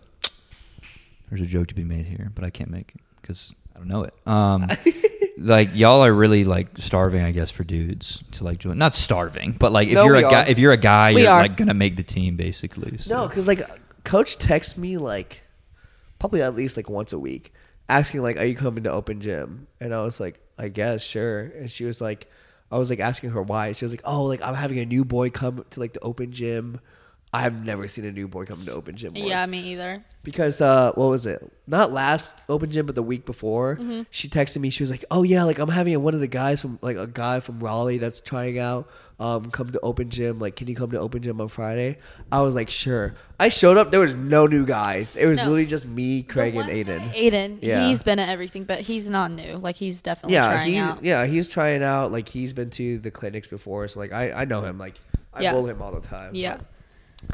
there's 1.30 1.42
a 1.42 1.46
joke 1.46 1.68
to 1.68 1.74
be 1.74 1.84
made 1.84 2.06
here, 2.06 2.30
but 2.34 2.44
I 2.44 2.50
can't 2.50 2.70
make 2.70 2.92
it 2.94 3.00
because 3.20 3.54
I 3.74 3.78
don't 3.78 3.88
know 3.88 4.04
it. 4.04 4.14
Um, 4.26 4.66
like 5.38 5.70
y'all 5.74 6.04
are 6.04 6.12
really 6.12 6.44
like 6.44 6.68
starving, 6.78 7.22
I 7.22 7.32
guess, 7.32 7.50
for 7.50 7.64
dudes 7.64 8.22
to 8.32 8.44
like 8.44 8.58
join. 8.58 8.76
Not 8.78 8.94
starving, 8.94 9.52
but 9.52 9.72
like 9.72 9.88
if 9.88 9.94
No, 9.94 10.04
you're 10.04 10.14
a 10.14 10.18
we 10.18 10.22
guy, 10.22 10.44
are. 10.44 10.48
if 10.48 10.58
you're 10.58 10.72
a 10.72 10.76
guy, 10.76 11.14
We 11.14 11.22
you're 11.22 11.30
are. 11.30 11.42
like 11.42 11.56
gonna 11.56 11.74
make 11.74 11.96
the 11.96 12.02
team 12.02 12.36
basically. 12.36 12.98
So. 12.98 13.14
No, 13.14 13.28
because 13.28 13.46
like 13.46 13.62
coach 14.04 14.38
texts 14.38 14.76
me 14.76 14.96
like 14.98 15.42
probably 16.18 16.42
at 16.42 16.54
least 16.54 16.76
like 16.76 16.88
once 16.90 17.12
a 17.12 17.18
week, 17.18 17.52
asking 17.88 18.22
like, 18.22 18.36
"Are 18.36 18.44
you 18.44 18.54
coming 18.56 18.84
to 18.84 18.90
open 18.90 19.20
gym?" 19.20 19.66
And 19.80 19.94
I 19.94 20.02
was 20.02 20.18
like, 20.20 20.40
"I 20.58 20.68
guess, 20.68 21.02
sure." 21.02 21.40
And 21.40 21.70
she 21.70 21.84
was 21.84 22.00
like, 22.00 22.28
I 22.70 22.76
was 22.78 22.90
like 22.90 23.00
asking 23.00 23.30
her 23.30 23.42
why. 23.42 23.72
She 23.72 23.84
was 23.84 23.92
like, 23.92 24.02
"Oh, 24.04 24.24
like 24.24 24.42
I'm 24.42 24.54
having 24.54 24.78
a 24.80 24.84
new 24.86 25.04
boy 25.04 25.30
come 25.30 25.64
to 25.70 25.80
like 25.80 25.92
the 25.92 26.00
open 26.00 26.32
gym." 26.32 26.80
I 27.32 27.42
have 27.42 27.64
never 27.64 27.88
seen 27.88 28.04
a 28.06 28.12
new 28.12 28.26
boy 28.26 28.44
come 28.46 28.64
to 28.64 28.72
open 28.72 28.96
gym. 28.96 29.14
yeah, 29.16 29.44
me 29.46 29.58
either. 29.72 30.02
because 30.22 30.60
uh 30.60 30.92
what 30.94 31.06
was 31.08 31.26
it 31.26 31.40
not 31.66 31.92
last 31.92 32.38
open 32.48 32.70
gym 32.70 32.86
but 32.86 32.94
the 32.94 33.02
week 33.02 33.26
before 33.26 33.76
Mm-hmm. 33.76 34.02
she 34.10 34.28
texted 34.28 34.58
me 34.60 34.70
she 34.70 34.82
was 34.82 34.90
like 34.90 35.04
oh 35.10 35.22
yeah 35.22 35.44
like 35.44 35.58
i'm 35.58 35.68
having 35.68 36.02
one 36.02 36.14
of 36.14 36.20
the 36.20 36.26
guys 36.28 36.60
from 36.62 36.78
like 36.82 36.96
a 36.96 37.06
guy 37.06 37.40
from 37.40 37.60
raleigh 37.60 37.98
that's 37.98 38.20
trying 38.20 38.58
out 38.58 38.88
um 39.20 39.50
come 39.50 39.70
to 39.70 39.80
open 39.80 40.08
gym 40.10 40.38
like 40.38 40.56
can 40.56 40.68
you 40.68 40.74
come 40.74 40.90
to 40.90 40.98
open 40.98 41.20
gym 41.22 41.40
on 41.40 41.48
friday 41.48 41.98
i 42.32 42.40
was 42.40 42.54
like 42.54 42.70
sure 42.70 43.14
i 43.40 43.48
showed 43.48 43.76
up 43.76 43.90
there 43.90 44.00
was 44.00 44.14
no 44.14 44.46
new 44.46 44.64
guys 44.64 45.14
it 45.16 45.26
was 45.26 45.38
No. 45.38 45.44
literally 45.44 45.66
just 45.66 45.86
me 45.86 46.22
craig 46.22 46.54
and 46.56 46.68
aiden 46.70 47.12
Aiden, 47.14 47.58
Yeah. 47.60 47.86
he's 47.88 48.02
been 48.02 48.18
at 48.18 48.28
everything, 48.30 48.64
but 48.64 48.80
he's 48.80 49.10
not 49.10 49.30
new. 49.32 49.56
Like 49.56 49.76
he's 49.76 50.00
definitely 50.02 50.34
yeah 50.34 50.46
trying 50.52 50.72
he's 50.72 50.82
out. 50.82 51.04
yeah 51.04 51.26
he's 51.26 51.48
trying 51.48 51.82
out 51.82 52.10
like 52.12 52.28
he's 52.28 52.52
been 52.54 52.70
to 52.70 52.98
the 52.98 53.10
clinics 53.10 53.48
before 53.48 53.86
so 53.88 53.98
like 54.00 54.12
i 54.12 54.30
i 54.32 54.44
know 54.46 54.62
him 54.62 54.78
like 54.78 54.94
i 55.34 55.42
Yeah. 55.42 55.54
him 55.60 55.82
all 55.82 55.92
the 55.92 56.00
time 56.06 56.34
Yeah. 56.34 56.56
but 56.56 56.66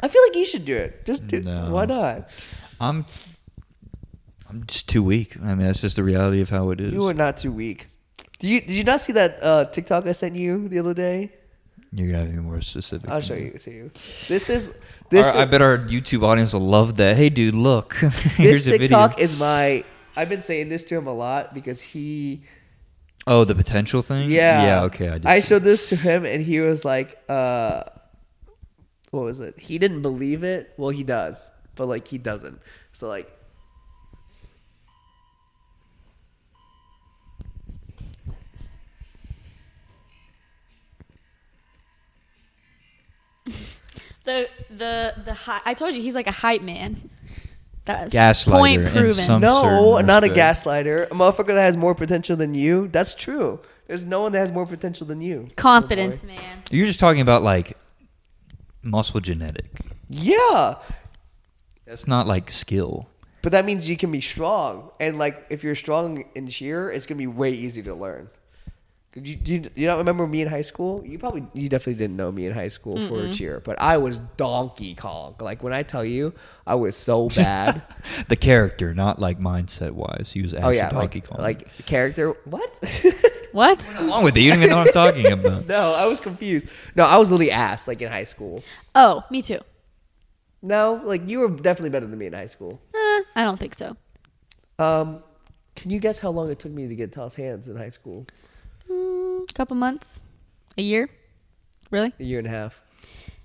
i 0.01 0.07
feel 0.07 0.21
like 0.27 0.35
you 0.35 0.45
should 0.45 0.65
do 0.65 0.75
it 0.75 1.05
just 1.05 1.27
do 1.27 1.41
No. 1.41 1.71
why 1.71 1.85
not 1.85 2.29
I'm 2.79 3.05
I'm 4.49 4.65
just 4.67 4.87
too 4.87 5.01
weak. 5.03 5.35
I 5.41 5.55
mean, 5.55 5.65
that's 5.65 5.81
just 5.81 5.95
the 5.95 6.03
reality 6.03 6.39
of 6.41 6.49
how 6.49 6.69
it 6.69 6.79
is. 6.79 6.93
you 6.93 7.07
are 7.07 7.13
not 7.13 7.37
too 7.37 7.51
weak 7.51 7.87
do 8.39 8.47
you 8.47 8.61
did 8.61 8.71
you 8.71 8.83
not 8.83 9.01
see 9.01 9.13
that 9.13 9.37
uh 9.41 9.65
tiktok 9.65 10.05
i 10.07 10.11
sent 10.11 10.35
you 10.35 10.67
the 10.69 10.79
other 10.79 10.93
day 10.93 11.31
You're 11.91 12.07
gonna 12.11 12.19
have 12.19 12.27
to 12.29 12.33
be 12.35 12.41
more 12.41 12.59
specific. 12.61 13.09
I'll 13.09 13.21
show 13.21 13.35
you 13.35 13.51
to 13.65 13.71
you. 13.71 13.85
This 14.27 14.49
is 14.49 14.75
this. 15.09 15.27
Our- 15.27 15.41
I 15.41 15.45
bet 15.45 15.61
our 15.61 15.77
YouTube 15.77 16.23
audience 16.27 16.51
will 16.51 16.67
love 16.67 16.97
that. 16.97 17.15
Hey, 17.15 17.29
dude, 17.29 17.55
look. 17.55 17.95
this 18.01 18.35
Here's 18.35 18.67
a 18.67 18.71
video. 18.71 18.87
TikTok 18.87 19.19
is 19.21 19.39
my. 19.39 19.85
I've 20.17 20.27
been 20.27 20.41
saying 20.41 20.67
this 20.67 20.83
to 20.89 20.97
him 20.99 21.07
a 21.07 21.13
lot 21.13 21.53
because 21.53 21.79
he. 21.81 22.43
Oh, 23.27 23.45
the 23.45 23.55
potential 23.55 24.01
thing. 24.01 24.29
Yeah. 24.29 24.63
Yeah. 24.67 24.81
Okay. 24.91 25.07
I, 25.23 25.35
I 25.35 25.39
showed 25.39 25.63
this 25.63 25.87
to 25.89 25.95
him 25.95 26.25
and 26.25 26.43
he 26.43 26.59
was 26.59 26.83
like, 26.83 27.15
uh, 27.29 27.83
"What 29.15 29.23
was 29.25 29.39
it?" 29.39 29.57
He 29.59 29.77
didn't 29.79 30.01
believe 30.01 30.43
it. 30.43 30.73
Well, 30.77 30.89
he 30.89 31.03
does, 31.03 31.49
but 31.75 31.87
like 31.87 32.07
he 32.07 32.17
doesn't. 32.17 32.59
So 32.93 33.07
like. 33.07 33.31
The 44.25 44.49
the 44.75 45.13
the 45.23 45.33
hi- 45.35 45.61
I 45.65 45.75
told 45.75 45.93
you 45.93 46.01
he's 46.01 46.15
like 46.15 46.25
a 46.25 46.31
hype 46.31 46.63
man. 46.63 47.11
That's 47.85 48.11
Gaslighter 48.11 48.49
point 48.51 48.87
proven. 48.87 49.39
No, 49.39 49.99
not 49.99 50.23
a 50.23 50.27
gaslighter. 50.29 51.03
A 51.05 51.09
motherfucker 51.13 51.49
that 51.53 51.61
has 51.61 51.77
more 51.77 51.93
potential 51.93 52.35
than 52.35 52.55
you. 52.55 52.87
That's 52.87 53.13
true. 53.13 53.59
There's 53.85 54.03
no 54.03 54.23
one 54.23 54.31
that 54.31 54.39
has 54.39 54.51
more 54.51 54.65
potential 54.65 55.05
than 55.05 55.21
you. 55.21 55.49
Confidence, 55.55 56.23
man. 56.23 56.63
You're 56.71 56.87
just 56.87 56.99
talking 56.99 57.21
about 57.21 57.43
like 57.43 57.77
muscle 58.85 59.19
genetic. 59.19 59.65
Yeah. 60.09 60.75
That's 61.85 62.07
not 62.07 62.27
like 62.27 62.51
skill. 62.51 63.07
But 63.41 63.51
that 63.51 63.65
means 63.65 63.87
you 63.87 63.95
can 63.95 64.11
be 64.11 64.21
strong, 64.21 64.89
and 64.99 65.19
like 65.19 65.45
if 65.51 65.63
you're 65.63 65.75
strong 65.75 66.25
in 66.33 66.47
cheer, 66.47 66.89
it's 66.89 67.05
gonna 67.05 67.19
be 67.19 67.27
way 67.27 67.51
easier 67.51 67.83
to 67.83 67.93
learn. 67.93 68.29
You, 69.17 69.35
do 69.37 69.53
you, 69.53 69.69
you 69.75 69.87
not 69.87 69.97
remember 69.97 70.27
me 70.27 70.41
in 70.41 70.49
high 70.49 70.61
school? 70.61 71.01
You 71.05 71.17
probably 71.17 71.45
you 71.53 71.69
definitely 71.69 71.93
didn't 71.95 72.17
know 72.17 72.33
me 72.33 72.47
in 72.47 72.53
high 72.53 72.67
school 72.67 72.99
for 73.07 73.21
a 73.25 73.31
cheer, 73.31 73.61
but 73.61 73.81
I 73.81 73.95
was 73.95 74.19
Donkey 74.35 74.93
Kong. 74.93 75.35
Like 75.39 75.63
when 75.63 75.71
I 75.71 75.83
tell 75.83 76.03
you, 76.03 76.33
I 76.67 76.75
was 76.75 76.97
so 76.97 77.29
bad. 77.35 77.81
the 78.27 78.35
character, 78.35 78.93
not 78.93 79.17
like 79.19 79.39
mindset 79.39 79.91
wise. 79.91 80.31
He 80.33 80.41
was 80.41 80.53
oh 80.53 80.67
yeah, 80.69 80.89
Donkey 80.89 81.19
like 81.21 81.29
Kong. 81.29 81.41
like 81.41 81.85
character. 81.85 82.31
What? 82.45 82.71
What? 83.55 83.89
along 83.97 84.25
with 84.25 84.35
it, 84.35 84.41
you 84.41 84.49
don't 84.49 84.59
even 84.59 84.69
know 84.71 84.79
what 84.79 84.87
I'm 84.87 84.93
talking 84.93 85.31
about. 85.31 85.65
no, 85.65 85.93
I 85.93 86.07
was 86.07 86.19
confused. 86.19 86.67
No, 86.93 87.05
I 87.05 87.15
was 87.15 87.31
literally 87.31 87.51
ass 87.51 87.87
like 87.87 88.01
in 88.01 88.11
high 88.11 88.25
school. 88.25 88.61
Oh, 88.95 89.23
me 89.31 89.41
too. 89.41 89.59
No, 90.61 90.99
like 91.05 91.29
you 91.29 91.39
were 91.39 91.47
definitely 91.47 91.91
better 91.91 92.05
than 92.05 92.19
me 92.19 92.25
in 92.25 92.33
high 92.33 92.47
school. 92.47 92.81
Eh, 92.93 93.21
I 93.33 93.45
don't 93.45 93.57
think 93.57 93.75
so. 93.75 93.95
Um, 94.77 95.23
can 95.77 95.89
you 95.89 96.01
guess 96.01 96.19
how 96.19 96.31
long 96.31 96.51
it 96.51 96.59
took 96.59 96.73
me 96.73 96.89
to 96.89 96.95
get 96.95 97.13
toss 97.13 97.35
hands 97.35 97.69
in 97.69 97.77
high 97.77 97.87
school? 97.87 98.27
Mm, 98.89 99.53
couple 99.53 99.75
months, 99.75 100.23
a 100.77 100.81
year. 100.81 101.09
Really? 101.91 102.13
A 102.19 102.23
year 102.23 102.39
and 102.39 102.47
a 102.47 102.51
half. 102.51 102.81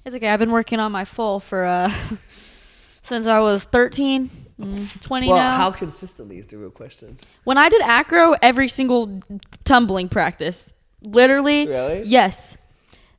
It's 0.05 0.16
okay. 0.16 0.28
I've 0.28 0.38
been 0.38 0.51
working 0.53 0.80
on 0.80 0.93
my 0.93 1.05
full 1.05 1.41
for 1.41 1.64
uh 1.64 1.91
since 3.03 3.26
I 3.26 3.41
was 3.41 3.64
13, 3.64 4.30
mm, 4.61 5.01
20 5.01 5.28
Well, 5.28 5.36
now. 5.36 5.57
how 5.57 5.70
consistently 5.70 6.38
is 6.38 6.47
the 6.47 6.57
real 6.59 6.70
question? 6.70 7.18
when 7.45 7.59
I 7.59 7.68
did 7.68 7.82
acro, 7.82 8.34
every 8.43 8.68
single 8.68 9.18
tumbling 9.64 10.09
practice, 10.09 10.72
literally. 11.03 11.66
Really? 11.66 12.03
Yes. 12.05 12.57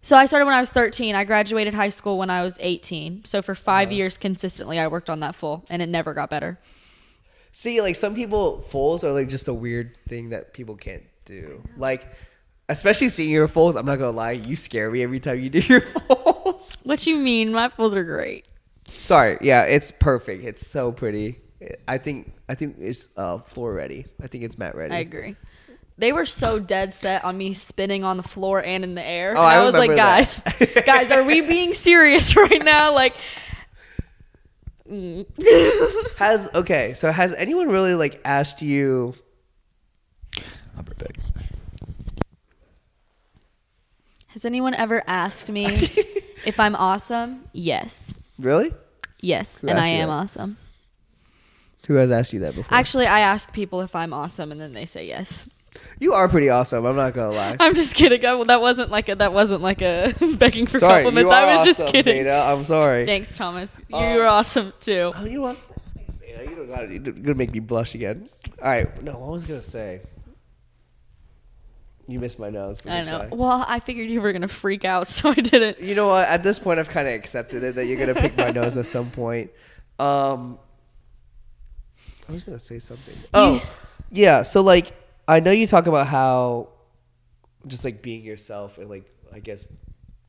So 0.03 0.17
I 0.17 0.25
started 0.25 0.45
when 0.45 0.55
I 0.55 0.59
was 0.59 0.71
13. 0.71 1.13
I 1.13 1.25
graduated 1.25 1.75
high 1.75 1.89
school 1.89 2.17
when 2.17 2.31
I 2.31 2.41
was 2.43 2.57
18. 2.59 3.23
So 3.25 3.41
for 3.43 3.53
5 3.53 3.87
Uh-huh. 3.89 3.95
years 3.95 4.17
consistently, 4.17 4.79
I 4.79 4.87
worked 4.87 5.09
on 5.11 5.19
that 5.19 5.35
full, 5.35 5.63
and 5.69 5.79
it 5.81 5.89
never 5.89 6.15
got 6.15 6.29
better. 6.31 6.57
See, 7.51 7.81
like 7.81 7.95
some 7.95 8.15
people, 8.15 8.61
fulls 8.69 9.03
are 9.03 9.11
like 9.11 9.29
just 9.29 9.47
a 9.47 9.53
weird 9.53 9.95
thing 10.07 10.29
that 10.29 10.53
people 10.53 10.75
can't 10.75 11.03
do. 11.25 11.63
Like, 11.77 12.07
especially 12.69 13.09
seeing 13.09 13.29
your 13.29 13.47
fulls. 13.47 13.75
I'm 13.75 13.85
not 13.85 13.99
gonna 13.99 14.11
lie, 14.11 14.31
you 14.31 14.55
scare 14.55 14.89
me 14.89 15.03
every 15.03 15.19
time 15.19 15.39
you 15.39 15.49
do 15.49 15.59
your 15.67 15.81
fulls. 15.81 16.81
What 16.83 17.05
you 17.05 17.17
mean? 17.17 17.51
My 17.51 17.69
fulls 17.69 17.95
are 17.95 18.03
great. 18.03 18.45
Sorry, 18.87 19.37
yeah, 19.41 19.63
it's 19.63 19.91
perfect. 19.91 20.43
It's 20.43 20.65
so 20.65 20.91
pretty. 20.91 21.39
I 21.87 21.97
think 21.97 22.33
I 22.49 22.55
think 22.55 22.77
it's 22.79 23.09
uh, 23.15 23.37
floor 23.39 23.73
ready. 23.73 24.05
I 24.21 24.27
think 24.27 24.43
it's 24.43 24.57
mat 24.57 24.75
ready. 24.75 24.93
I 24.95 24.99
agree. 24.99 25.35
They 25.97 26.13
were 26.13 26.25
so 26.25 26.57
dead 26.57 26.95
set 26.95 27.23
on 27.23 27.37
me 27.37 27.53
spinning 27.53 28.03
on 28.03 28.17
the 28.17 28.23
floor 28.23 28.63
and 28.63 28.83
in 28.83 28.95
the 28.95 29.05
air. 29.05 29.35
Oh, 29.37 29.41
I 29.41 29.57
I, 29.57 29.63
was 29.63 29.73
like, 29.73 29.95
guys, 29.95 30.43
guys, 30.85 31.11
are 31.11 31.23
we 31.23 31.41
being 31.47 31.75
serious 31.75 32.35
right 32.35 32.63
now? 32.63 32.95
Like, 32.95 33.15
mm. 34.89 35.25
Has 36.17 36.49
okay, 36.55 36.95
so 36.95 37.11
has 37.11 37.33
anyone 37.33 37.69
really 37.69 37.93
like 37.93 38.19
asked 38.25 38.61
you? 38.63 39.13
I'll 40.77 40.83
be 40.83 40.93
back. 40.97 41.17
has 44.27 44.45
anyone 44.45 44.73
ever 44.73 45.03
asked 45.07 45.49
me 45.51 45.65
if 46.45 46.59
I'm 46.59 46.75
awesome? 46.75 47.43
Yes. 47.53 48.17
Really? 48.39 48.73
Yes. 49.19 49.59
Who 49.59 49.67
and 49.67 49.77
asked 49.77 49.85
I 49.85 49.89
you 49.91 49.95
am 50.01 50.07
that? 50.09 50.13
awesome. 50.13 50.57
Who 51.87 51.95
has 51.95 52.11
asked 52.11 52.31
you 52.33 52.39
that 52.41 52.55
before? 52.55 52.77
Actually, 52.77 53.07
I 53.07 53.19
ask 53.21 53.51
people 53.51 53.81
if 53.81 53.95
I'm 53.95 54.13
awesome, 54.13 54.51
and 54.51 54.61
then 54.61 54.73
they 54.73 54.85
say 54.85 55.05
yes. 55.07 55.49
you 55.99 56.13
are 56.13 56.29
pretty 56.29 56.49
awesome. 56.49 56.85
I'm 56.85 56.95
not 56.95 57.13
gonna 57.13 57.35
lie. 57.35 57.55
I'm 57.59 57.73
just 57.75 57.95
kidding. 57.95 58.23
I, 58.25 58.41
that 58.45 58.61
wasn't 58.61 58.89
like 58.91 59.09
a 59.09 59.15
that 59.15 59.33
wasn't 59.33 59.61
like 59.61 59.81
a 59.81 60.13
begging 60.37 60.67
for 60.67 60.79
sorry, 60.79 61.03
compliments. 61.03 61.29
you 61.29 61.35
are 61.35 61.43
I 61.43 61.45
was 61.57 61.59
awesome, 61.69 61.85
just 61.85 61.93
kidding. 61.93 62.25
Zayda. 62.25 62.51
I'm 62.53 62.63
sorry. 62.65 63.05
Thanks, 63.05 63.35
Thomas. 63.35 63.75
You 63.89 63.95
Uh, 63.97 64.15
were 64.15 64.25
awesome 64.27 64.73
too. 64.79 65.11
Oh, 65.15 65.25
you 65.25 65.37
know 65.37 65.41
what? 65.41 65.57
Thanks, 65.95 66.17
Zayda. 66.21 66.49
You 66.49 66.55
don't 66.55 66.67
got 66.67 66.83
it. 66.83 66.91
You're 66.91 67.13
gonna 67.13 67.35
make 67.35 67.51
me 67.51 67.59
blush 67.59 67.95
again. 67.95 68.29
All 68.61 68.69
right. 68.69 69.03
No, 69.03 69.13
what 69.17 69.31
was 69.31 69.45
I 69.45 69.47
gonna 69.47 69.63
say? 69.63 70.01
You 72.11 72.19
missed 72.19 72.39
my 72.39 72.49
nose. 72.49 72.77
I 72.85 73.03
know. 73.03 73.19
try. 73.19 73.27
Well, 73.31 73.63
I 73.67 73.79
figured 73.79 74.09
you 74.09 74.19
were 74.21 74.33
gonna 74.33 74.47
freak 74.47 74.83
out, 74.85 75.07
so 75.15 75.29
I 75.29 75.35
didn't. 75.35 75.79
You 75.79 75.95
know 75.95 76.07
what? 76.09 76.27
At 76.27 76.43
this 76.43 76.59
point, 76.59 76.79
I've 76.79 76.89
kind 76.89 77.07
of 77.07 77.13
accepted 77.13 77.63
it 77.63 77.75
that 77.75 77.85
you're 77.85 77.97
gonna 77.97 78.19
pick 78.19 78.35
my 78.37 78.51
nose 78.51 78.75
at 78.77 78.85
some 78.85 79.11
point. 79.11 79.51
Um, 79.99 80.59
I 82.27 82.33
was 82.33 82.43
gonna 82.43 82.59
say 82.59 82.79
something. 82.79 83.15
Oh, 83.33 83.63
yeah. 84.09 84.41
So 84.43 84.61
like, 84.61 84.93
I 85.27 85.39
know 85.39 85.51
you 85.51 85.67
talk 85.67 85.87
about 85.87 86.07
how 86.07 86.69
just 87.67 87.85
like 87.85 88.01
being 88.01 88.23
yourself 88.23 88.77
and 88.77 88.89
like 88.89 89.05
I 89.33 89.39
guess 89.39 89.65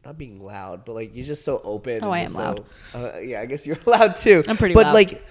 not 0.05 0.19
being 0.19 0.43
loud, 0.45 0.85
but 0.85 0.95
like 0.95 1.15
you're 1.15 1.27
just 1.27 1.45
so 1.45 1.61
open. 1.65 2.01
Oh, 2.03 2.11
I 2.11 2.21
am 2.21 2.29
so- 2.29 2.65
Uh, 2.95 3.19
yeah, 3.19 3.41
I 3.41 3.47
guess 3.47 3.67
you're 3.67 3.79
loud 3.87 4.17
too. 4.17 4.43
I'm 4.49 4.57
pretty 4.57 4.75
But 4.75 4.87
loud. 4.87 4.95
like, 4.95 5.25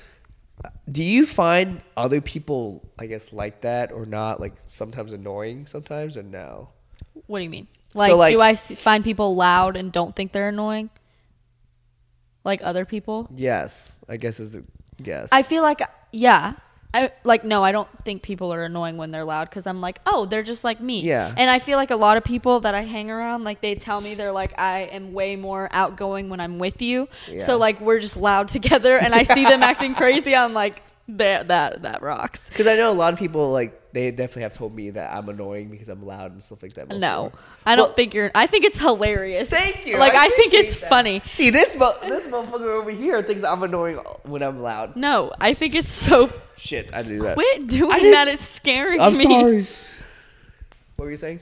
do 0.92 1.04
you 1.04 1.26
find 1.26 1.82
other 1.98 2.22
people, 2.22 2.90
I 3.00 3.06
guess, 3.08 3.32
like 3.34 3.62
that 3.62 3.92
or 3.92 4.06
not? 4.06 4.40
Like 4.40 4.54
sometimes 4.68 5.14
annoying, 5.14 5.66
sometimes 5.66 6.18
or 6.18 6.24
no? 6.24 6.70
What 7.28 7.40
do 7.40 7.44
you 7.44 7.50
mean? 7.50 7.68
Like, 7.94 8.14
like- 8.14 8.34
do 8.34 8.40
I 8.42 8.52
s- 8.52 8.72
find 8.74 9.04
people 9.04 9.36
loud 9.36 9.76
and 9.76 9.92
don't 9.92 10.16
think 10.16 10.32
they're 10.32 10.50
annoying? 10.50 10.90
Like 12.44 12.62
other 12.64 12.86
people? 12.86 13.30
Yes, 13.36 13.96
I 14.10 14.18
guess 14.18 14.40
is 14.40 14.56
a 14.56 14.64
yes. 14.98 15.30
I 15.32 15.44
feel 15.44 15.62
like, 15.64 15.82
yeah, 16.12 16.54
I 16.94 17.12
like 17.24 17.44
no, 17.46 17.64
I 17.64 17.72
don't 17.72 17.88
think 18.04 18.22
people 18.22 18.54
are 18.54 18.64
annoying 18.64 18.98
when 18.98 19.12
they're 19.12 19.24
loud 19.24 19.50
because 19.50 19.66
I'm 19.66 19.80
like, 19.80 20.00
oh, 20.06 20.26
they're 20.26 20.44
just 20.44 20.64
like 20.64 20.82
me. 20.82 21.02
Yeah. 21.02 21.34
And 21.38 21.50
I 21.50 21.60
feel 21.60 21.78
like 21.78 21.92
a 21.92 21.96
lot 21.96 22.18
of 22.18 22.24
people 22.24 22.60
that 22.62 22.76
I 22.76 22.82
hang 22.82 23.10
around, 23.10 23.44
like 23.44 23.62
they 23.62 23.76
tell 23.76 24.02
me 24.02 24.16
they're 24.16 24.32
like, 24.32 24.60
I 24.60 24.82
am 24.92 25.14
way 25.14 25.36
more 25.36 25.70
outgoing 25.72 26.30
when 26.30 26.40
I'm 26.40 26.60
with 26.60 26.82
you. 26.82 27.08
Yeah. 27.30 27.40
So 27.40 27.58
like 27.58 27.80
we're 27.80 28.00
just 28.00 28.18
loud 28.18 28.48
together, 28.58 28.98
and 28.98 29.16
I 29.16 29.24
see 29.24 29.44
them 29.44 29.64
acting 29.64 29.96
crazy. 29.96 30.36
I'm 30.36 30.54
like, 30.54 30.84
that 31.08 31.48
that 31.48 31.84
that 31.84 32.02
rocks. 32.02 32.50
Because 32.50 32.68
I 32.68 32.76
know 32.76 32.92
a 32.92 32.94
lot 32.94 33.14
of 33.14 33.20
people 33.20 33.52
like 33.52 33.81
they 33.94 34.12
definitely 34.12 34.44
have 34.44 34.54
told 34.54 34.74
me 34.76 34.92
that 34.92 35.14
I'm 35.16 35.28
annoying 35.30 35.70
because 35.70 35.90
I'm 35.90 36.06
loud 36.06 36.32
and 36.32 36.42
stuff 36.42 36.62
like 36.64 36.74
that. 36.76 36.90
No, 36.90 37.26
before. 37.32 37.40
I 37.66 37.76
don't 37.76 37.88
Well, 37.90 37.94
think 37.96 38.14
you're. 38.14 38.32
I 38.34 38.48
think 38.48 38.66
it's 38.66 38.80
hilarious. 38.80 39.50
Thank 39.50 39.86
you. 39.86 39.98
Like 39.98 40.14
I, 40.16 40.30
think 40.30 40.54
it's 40.54 40.76
that. 40.78 40.90
funny. 40.90 41.22
See 41.32 41.50
this 41.50 41.76
mo- 41.78 41.98
this 42.02 42.28
motherfucker 42.28 42.80
over 42.82 42.92
here 42.92 43.22
thinks 43.24 43.44
I'm 43.44 43.64
annoying 43.64 43.98
when 44.24 44.42
I'm 44.42 44.60
loud. 44.62 44.96
No, 44.96 45.34
I 45.40 45.54
think 45.54 45.76
it's 45.76 45.92
so. 45.92 46.32
Shit, 46.58 46.94
I 46.94 47.02
do 47.04 47.20
that. 47.22 47.36
Quit 47.36 47.68
doing 47.68 48.12
that. 48.12 48.28
It's 48.28 48.46
scaring 48.48 49.02
I'm 49.02 49.14
me. 49.14 49.24
sorry. 49.24 49.68
What 50.96 51.06
were 51.06 51.12
you 51.12 51.18
saying? 51.18 51.40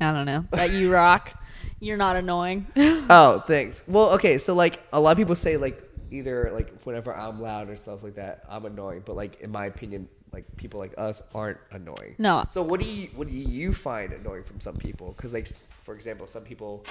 I 0.00 0.12
don't 0.12 0.26
know. 0.26 0.44
That 0.52 0.70
you 0.70 0.92
rock. 0.92 1.32
You're 1.80 1.96
not 1.96 2.16
annoying. 2.16 2.66
Oh, 3.08 3.42
thanks. 3.46 3.82
Well, 3.86 4.10
okay, 4.14 4.38
so 4.38 4.54
like 4.54 4.80
a 4.92 5.00
lot 5.00 5.12
of 5.12 5.16
people 5.18 5.36
say 5.36 5.56
like 5.56 5.82
either 6.10 6.50
like 6.52 6.82
whenever 6.82 7.16
I'm 7.16 7.40
loud 7.40 7.68
or 7.70 7.76
stuff 7.76 8.02
like 8.02 8.16
that, 8.16 8.44
I'm 8.48 8.64
annoying. 8.66 9.02
But 9.04 9.16
like 9.16 9.40
in 9.40 9.50
my 9.50 9.66
opinion, 9.66 10.08
like 10.36 10.44
people 10.58 10.78
like 10.78 10.92
us 10.98 11.22
aren't 11.34 11.56
annoying. 11.72 12.14
No. 12.18 12.44
So 12.50 12.62
what 12.62 12.78
do 12.78 12.86
you 12.86 13.08
what 13.16 13.26
do 13.26 13.34
you 13.34 13.72
find 13.72 14.12
annoying 14.12 14.44
from 14.44 14.60
some 14.60 14.76
people? 14.76 15.14
Because 15.16 15.32
like 15.32 15.48
for 15.82 15.94
example, 15.94 16.26
some 16.26 16.42
people 16.42 16.84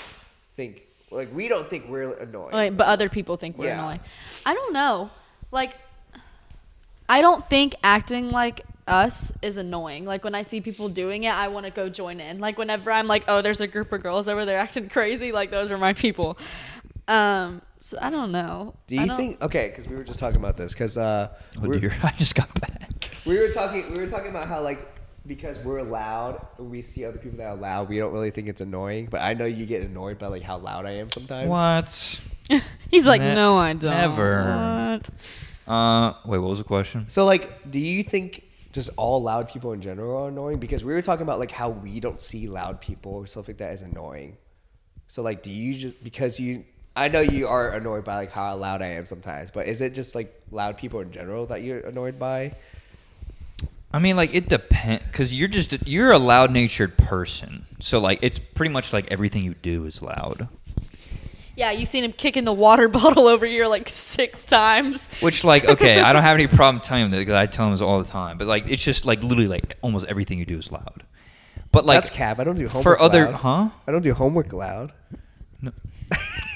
think 0.56 0.82
like 1.12 1.32
we 1.32 1.48
don't 1.48 1.70
think 1.70 1.88
we're 1.88 2.14
annoying. 2.14 2.76
But 2.76 2.88
other 2.88 3.08
people 3.08 3.38
think 3.38 3.56
we're 3.60 3.68
Yeah. 3.68 3.80
annoying. 3.80 4.00
I 4.48 4.56
don't 4.56 4.74
know. 4.74 5.12
Like, 5.52 5.76
I 7.08 7.22
don't 7.22 7.48
think 7.48 7.76
acting 7.84 8.32
like 8.32 8.62
us 8.88 9.32
is 9.44 9.58
annoying. 9.58 10.06
Like 10.06 10.24
when 10.24 10.34
I 10.34 10.42
see 10.42 10.60
people 10.60 10.90
doing 10.90 11.24
it, 11.24 11.34
I 11.34 11.48
want 11.50 11.66
to 11.68 11.72
go 11.72 11.88
join 11.88 12.20
in. 12.20 12.40
Like 12.40 12.58
whenever 12.58 12.92
I'm 12.92 13.08
like, 13.08 13.26
oh, 13.28 13.44
there's 13.44 13.62
a 13.62 13.68
group 13.68 13.92
of 13.92 14.02
girls 14.02 14.28
over 14.28 14.44
there 14.46 14.58
acting 14.58 14.90
crazy. 14.90 15.32
Like 15.32 15.52
those 15.52 15.70
are 15.72 15.78
my 15.78 15.94
people. 15.94 16.38
Um, 17.08 17.62
so 17.80 17.98
I 18.02 18.10
don't 18.10 18.32
know. 18.32 18.74
do 18.88 18.96
you 18.96 19.16
think? 19.16 19.42
Okay, 19.42 19.68
because 19.70 19.88
we 19.88 19.96
were 19.96 20.04
just 20.04 20.20
talking 20.20 20.38
about 20.38 20.58
this. 20.58 20.74
Because 20.74 20.98
uh, 20.98 21.30
Oh 21.62 21.68
we're- 21.68 21.80
dear, 21.80 21.96
I 22.04 22.12
just 22.12 22.36
got 22.36 22.54
back. 22.60 23.10
we 23.26 23.38
were 23.40 23.50
talking 23.50 23.92
we 23.92 24.00
were 24.00 24.08
talking 24.10 24.30
about 24.30 24.48
how 24.48 24.62
like 24.62 24.80
because 25.28 25.58
we're 25.60 25.82
loud 25.82 26.46
we 26.60 26.82
see 26.84 27.04
other 27.04 27.18
people 27.18 27.38
that 27.40 27.46
are 27.48 27.56
loud 27.56 27.90
we 27.90 27.98
don't 27.98 28.14
really 28.14 28.30
think 28.30 28.48
it's 28.48 28.62
annoying 28.62 29.08
but 29.10 29.22
i 29.22 29.34
know 29.34 29.46
you 29.46 29.66
get 29.66 29.82
annoyed 29.82 30.20
by 30.20 30.28
like 30.28 30.44
how 30.44 30.56
loud 30.56 30.86
i 30.86 30.92
am 30.92 31.10
sometimes 31.10 31.50
What? 31.50 32.22
He's 32.92 33.08
like, 33.08 33.22
Ne- 33.22 33.34
no, 33.34 33.58
I 33.58 33.74
don't. 33.74 33.90
never. 33.90 35.00
What? 35.66 35.74
Uh, 35.74 36.14
wait, 36.26 36.38
what 36.38 36.50
was 36.52 36.60
the 36.60 36.64
question? 36.64 37.10
so 37.10 37.26
like 37.26 37.72
do 37.72 37.80
you 37.80 38.04
think 38.04 38.44
just 38.72 38.92
all 38.98 39.22
loud 39.24 39.50
people 39.50 39.72
in 39.74 39.82
general 39.82 40.26
are 40.26 40.28
annoying 40.30 40.60
because 40.60 40.84
we 40.84 40.94
were 40.94 41.02
talking 41.02 41.24
about 41.24 41.40
like 41.40 41.52
how 41.52 41.70
we 41.72 42.00
don't 42.00 42.22
see 42.22 42.48
loud 42.48 42.80
people 42.80 43.14
or 43.14 43.26
stuff 43.26 43.48
like 43.48 43.58
that 43.58 43.72
as 43.72 43.82
annoying 43.82 44.38
so 45.08 45.24
like 45.24 45.42
do 45.42 45.50
you 45.50 45.74
just 45.74 46.04
because 46.04 46.40
you 46.40 46.64
i 46.96 47.08
know 47.08 47.22
you 47.22 47.48
are 47.48 47.72
annoyed 47.72 48.04
by 48.04 48.16
like 48.16 48.32
how 48.32 48.56
loud 48.56 48.82
i 48.82 48.88
am 48.88 49.06
sometimes 49.06 49.52
but 49.52 49.68
is 49.68 49.82
it 49.82 49.94
just 49.94 50.16
like 50.16 50.42
loud 50.52 50.78
people 50.78 51.00
in 51.00 51.12
general 51.12 51.46
that 51.46 51.62
you're 51.62 51.80
annoyed 51.80 52.18
by 52.20 52.54
I 53.94 54.00
mean, 54.00 54.18
like 54.18 54.36
it 54.36 54.50
depends, 54.50 55.06
because 55.06 55.34
you're 55.34 55.48
just 55.48 55.88
you're 55.88 56.12
a 56.12 56.20
loud 56.20 56.52
natured 56.52 56.98
person. 56.98 57.66
So 57.80 58.02
like, 58.02 58.20
it's 58.22 58.40
pretty 58.40 58.74
much 58.74 58.92
like 58.92 59.10
everything 59.10 59.46
you 59.46 59.54
do 59.54 59.86
is 59.86 60.02
loud. 60.02 60.50
Yeah, 61.56 61.72
you've 61.72 61.88
seen 61.88 62.04
him 62.04 62.12
kicking 62.12 62.44
the 62.44 62.52
water 62.52 62.90
bottle 62.90 63.26
over 63.26 63.46
here 63.46 63.68
like 63.68 63.88
six 63.88 64.46
times. 64.46 65.08
Which 65.22 65.46
like, 65.46 65.64
okay, 65.70 66.02
I 66.02 66.12
don't 66.12 66.24
have 66.24 66.36
any 66.36 66.48
problem 66.48 66.82
telling 66.82 67.06
him 67.06 67.12
that 67.12 67.20
because 67.20 67.36
I 67.36 67.46
tell 67.46 67.68
him 67.68 67.72
this 67.72 67.80
all 67.80 68.04
the 68.04 68.10
time. 68.10 68.38
But 68.38 68.48
like, 68.48 68.70
it's 68.70 68.84
just 68.84 69.06
like 69.06 69.24
literally 69.24 69.48
like 69.48 69.78
almost 69.82 70.08
everything 70.08 70.40
you 70.40 70.46
do 70.46 70.58
is 70.58 70.74
loud. 70.74 71.04
But 71.72 71.86
like 71.86 71.98
that's 71.98 72.10
cap 72.10 72.40
i 72.40 72.46
don't 72.46 72.56
do 72.56 72.70
homework 72.70 72.84
for 72.84 73.02
other, 73.02 73.26
loud. 73.26 73.36
huh? 73.36 73.70
i 73.86 73.92
don't 73.92 74.02
do 74.02 74.14
homework 74.14 74.54
loud 74.54 74.94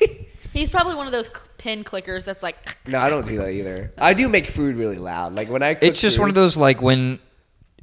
He's 0.59 0.69
probably 0.69 0.95
one 0.95 1.05
of 1.05 1.13
those 1.13 1.27
cl- 1.27 1.41
pin 1.57 1.83
clickers 1.85 2.25
that's 2.25 2.43
like, 2.43 2.77
No, 2.87 2.99
I 2.99 3.09
don't 3.09 3.25
do 3.25 3.37
that 3.37 3.49
either. 3.51 3.93
I 3.97 4.13
do 4.13 4.27
make 4.27 4.47
food 4.47 4.75
really 4.75 4.97
loud. 4.97 5.33
Like 5.33 5.49
when 5.49 5.63
I 5.63 5.73
cook 5.73 5.83
It's 5.83 6.01
just 6.01 6.19
one 6.19 6.27
of 6.27 6.35
those 6.35 6.57
like 6.57 6.81
when, 6.81 7.19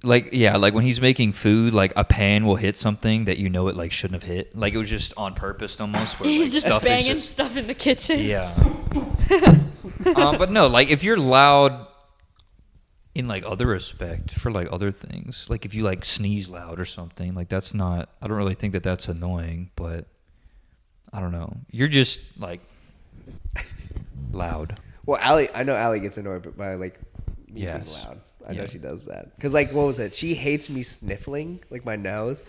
like 0.02 0.28
yeah, 0.32 0.58
like 0.58 0.74
when 0.74 0.84
he's 0.84 1.00
making 1.00 1.32
food, 1.32 1.72
like 1.72 1.94
a 1.96 2.04
pan 2.04 2.44
will 2.44 2.56
hit 2.56 2.76
something 2.76 3.24
that 3.24 3.38
you 3.38 3.48
know 3.48 3.68
it 3.68 3.76
like 3.76 3.92
shouldn't 3.92 4.22
have 4.22 4.30
hit. 4.30 4.54
Like 4.54 4.74
it 4.74 4.78
was 4.78 4.90
just 4.90 5.14
on 5.16 5.32
purpose 5.34 5.80
almost. 5.80 6.20
Where, 6.20 6.28
he's 6.28 6.42
like, 6.42 6.52
just 6.52 6.66
stuff 6.66 6.82
is 6.82 6.86
banging 6.86 7.14
just- 7.16 7.30
stuff 7.30 7.56
in 7.56 7.66
the 7.66 7.74
kitchen. 7.74 8.20
Yeah. 8.20 8.52
um, 10.16 10.36
but 10.38 10.50
no, 10.50 10.66
like 10.66 10.90
if 10.90 11.02
you're 11.02 11.16
loud 11.16 11.86
in 13.14 13.26
like 13.26 13.42
other 13.46 13.66
respect 13.66 14.32
for 14.32 14.50
like 14.50 14.68
other 14.70 14.92
things, 14.92 15.46
like 15.48 15.64
if 15.64 15.74
you 15.74 15.82
like 15.82 16.04
sneeze 16.04 16.50
loud 16.50 16.78
or 16.78 16.84
something, 16.84 17.34
like 17.34 17.48
that's 17.48 17.72
not. 17.72 18.10
I 18.20 18.26
don't 18.26 18.36
really 18.36 18.54
think 18.54 18.74
that 18.74 18.82
that's 18.82 19.08
annoying, 19.08 19.70
but 19.76 20.06
I 21.12 21.20
don't 21.20 21.32
know. 21.32 21.57
You're 21.70 21.88
just 21.88 22.20
like 22.38 22.61
loud. 24.32 24.78
Well, 25.04 25.18
Allie, 25.20 25.48
I 25.54 25.62
know 25.62 25.74
Allie 25.74 26.00
gets 26.00 26.16
annoyed 26.16 26.57
by 26.57 26.74
like 26.74 27.00
me 27.48 27.62
Yes. 27.62 27.84
being 27.84 27.96
loud. 28.04 28.20
I 28.48 28.52
know 28.52 28.66
she 28.66 28.78
does 28.78 29.07
that 29.07 29.34
because 29.34 29.52
like 29.52 29.72
what 29.72 29.86
was 29.86 29.98
it? 29.98 30.14
She 30.14 30.34
hates 30.34 30.70
me 30.70 30.82
sniffling 30.82 31.61
like 31.70 31.84
my 31.84 31.96
nose. 31.96 32.44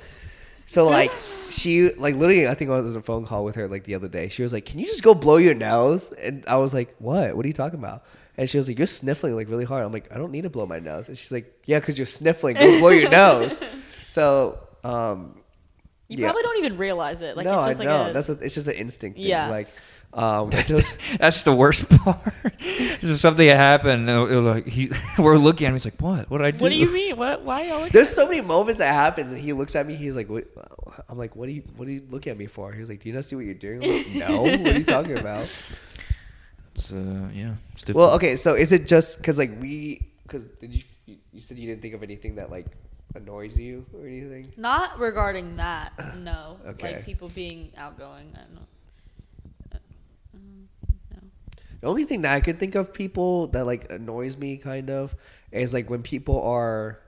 So 0.67 0.87
like 0.87 1.11
she 1.49 1.91
like 1.93 2.15
literally 2.15 2.47
I 2.47 2.53
think 2.53 2.69
I 2.69 2.77
was 2.79 2.91
on 2.91 2.95
a 2.97 3.01
phone 3.01 3.25
call 3.25 3.43
with 3.45 3.55
her 3.55 3.67
like 3.67 3.83
the 3.85 3.95
other 3.95 4.07
day. 4.07 4.27
She 4.27 4.43
was 4.43 4.53
like, 4.53 4.65
"Can 4.65 4.79
you 4.79 4.85
just 4.85 5.01
go 5.01 5.13
blow 5.15 5.37
your 5.37 5.55
nose?" 5.55 6.11
And 6.11 6.45
I 6.47 6.57
was 6.57 6.73
like, 6.73 6.95
"What? 6.99 7.35
What 7.35 7.45
are 7.45 7.47
you 7.47 7.53
talking 7.53 7.79
about?" 7.79 8.03
And 8.37 8.47
she 8.47 8.57
was 8.59 8.67
like, 8.67 8.77
"You're 8.77 8.85
sniffling 8.85 9.35
like 9.35 9.49
really 9.49 9.65
hard." 9.65 9.83
I'm 9.85 9.91
like, 9.91 10.11
"I 10.13 10.17
don't 10.17 10.31
need 10.31 10.43
to 10.43 10.49
blow 10.51 10.67
my 10.67 10.77
nose." 10.79 11.07
And 11.07 11.17
she's 11.17 11.31
like, 11.31 11.51
"Yeah, 11.65 11.79
because 11.79 11.97
you're 11.97 12.05
sniffling. 12.05 12.57
Go 12.57 12.79
blow 12.79 12.89
your 12.89 13.09
nose." 13.23 13.59
So 14.07 14.59
um, 14.83 15.39
You 16.09 16.17
Yeah. 16.19 16.27
probably 16.27 16.43
don't 16.43 16.57
even 16.65 16.77
realize 16.77 17.21
it. 17.21 17.35
Like 17.35 17.45
no, 17.45 17.59
it's 17.59 17.67
just 17.77 17.81
I 17.81 17.83
like 17.83 17.87
know 17.89 18.09
a, 18.09 18.13
that's 18.13 18.29
a, 18.29 18.33
it's 18.33 18.55
just 18.55 18.67
an 18.67 18.75
instinct. 18.75 19.17
Thing. 19.17 19.27
Yeah. 19.27 19.49
Like 19.49 19.67
um, 20.13 20.49
it 20.53 20.71
was- 20.71 20.93
That's 21.19 21.43
the 21.43 21.53
worst 21.53 21.89
part. 21.99 22.17
this 22.59 23.03
is 23.03 23.19
something 23.19 23.45
that 23.45 23.57
happened. 23.57 24.07
and 24.07 24.09
it'll- 24.09 24.27
it'll, 24.29 24.43
like 24.43 24.65
he, 24.65 24.89
we're 25.19 25.35
looking 25.37 25.65
at 25.67 25.69
him. 25.69 25.75
He's 25.75 25.83
like, 25.85 25.99
"What? 26.01 26.29
What 26.31 26.37
did 26.37 26.45
I 26.47 26.51
do?" 26.51 26.63
What 26.63 26.69
do 26.69 26.75
you 26.75 26.89
mean? 26.91 27.17
What? 27.17 27.43
Why 27.43 27.63
y'all? 27.67 27.89
There's 27.89 28.09
so 28.09 28.25
many 28.25 28.39
moments 28.39 28.79
that 28.79 28.93
happens, 28.93 29.31
and 29.33 29.41
he 29.41 29.51
looks 29.51 29.75
at 29.75 29.85
me. 29.85 29.95
He's 29.95 30.15
like, 30.15 30.29
"What?" 30.29 30.45
I'm 31.09 31.17
like, 31.17 31.35
"What 31.35 31.47
do 31.47 31.51
you? 31.51 31.63
What 31.75 31.85
do 31.87 31.91
you 31.91 32.03
looking 32.09 32.31
at 32.31 32.37
me 32.37 32.45
for?" 32.47 32.71
He's 32.71 32.87
like, 32.87 33.01
"Do 33.01 33.09
you 33.09 33.15
not 33.15 33.25
see 33.25 33.35
what 33.35 33.43
you're 33.43 33.53
doing?" 33.53 33.83
I'm 33.83 33.91
like, 33.97 34.29
"No, 34.29 34.41
what 34.43 34.59
are 34.75 34.77
you 34.79 34.85
talking 34.85 35.17
about?" 35.19 35.51
It's, 36.73 36.91
uh, 36.91 37.29
yeah. 37.33 37.55
It's. 37.73 37.89
Well, 37.93 38.11
okay, 38.11 38.37
so 38.37 38.53
is 38.53 38.71
it 38.71 38.87
just 38.87 39.17
because 39.17 39.37
like 39.37 39.59
we? 39.59 40.07
Because 40.23 40.45
did 40.45 40.73
you? 40.73 40.83
You 41.05 41.17
you 41.33 41.39
said 41.41 41.57
you 41.57 41.67
didn't 41.67 41.81
think 41.81 41.93
of 41.95 42.03
anything 42.03 42.35
that 42.35 42.49
like 42.49 42.67
annoys 43.17 43.57
you 43.57 43.85
or 43.93 44.07
anything. 44.07 44.51
Not 44.57 44.99
regarding 44.99 45.57
that. 45.57 45.93
No. 46.17 46.57
Okay. 46.67 46.95
Like 46.95 47.05
people 47.05 47.29
being 47.29 47.71
outgoing. 47.77 48.33
I 48.35 48.41
don't 48.41 48.55
know. 48.55 48.67
Uh, 49.73 49.77
no. 51.13 51.19
The 51.81 51.87
only 51.87 52.05
thing 52.05 52.21
that 52.21 52.33
I 52.33 52.39
could 52.39 52.59
think 52.59 52.75
of 52.75 52.93
people 52.93 53.47
that 53.47 53.65
like 53.65 53.91
annoys 53.91 54.37
me 54.37 54.57
kind 54.57 54.89
of 54.89 55.15
is 55.51 55.73
like 55.73 55.89
when 55.89 56.03
people 56.03 56.41
are 56.41 56.99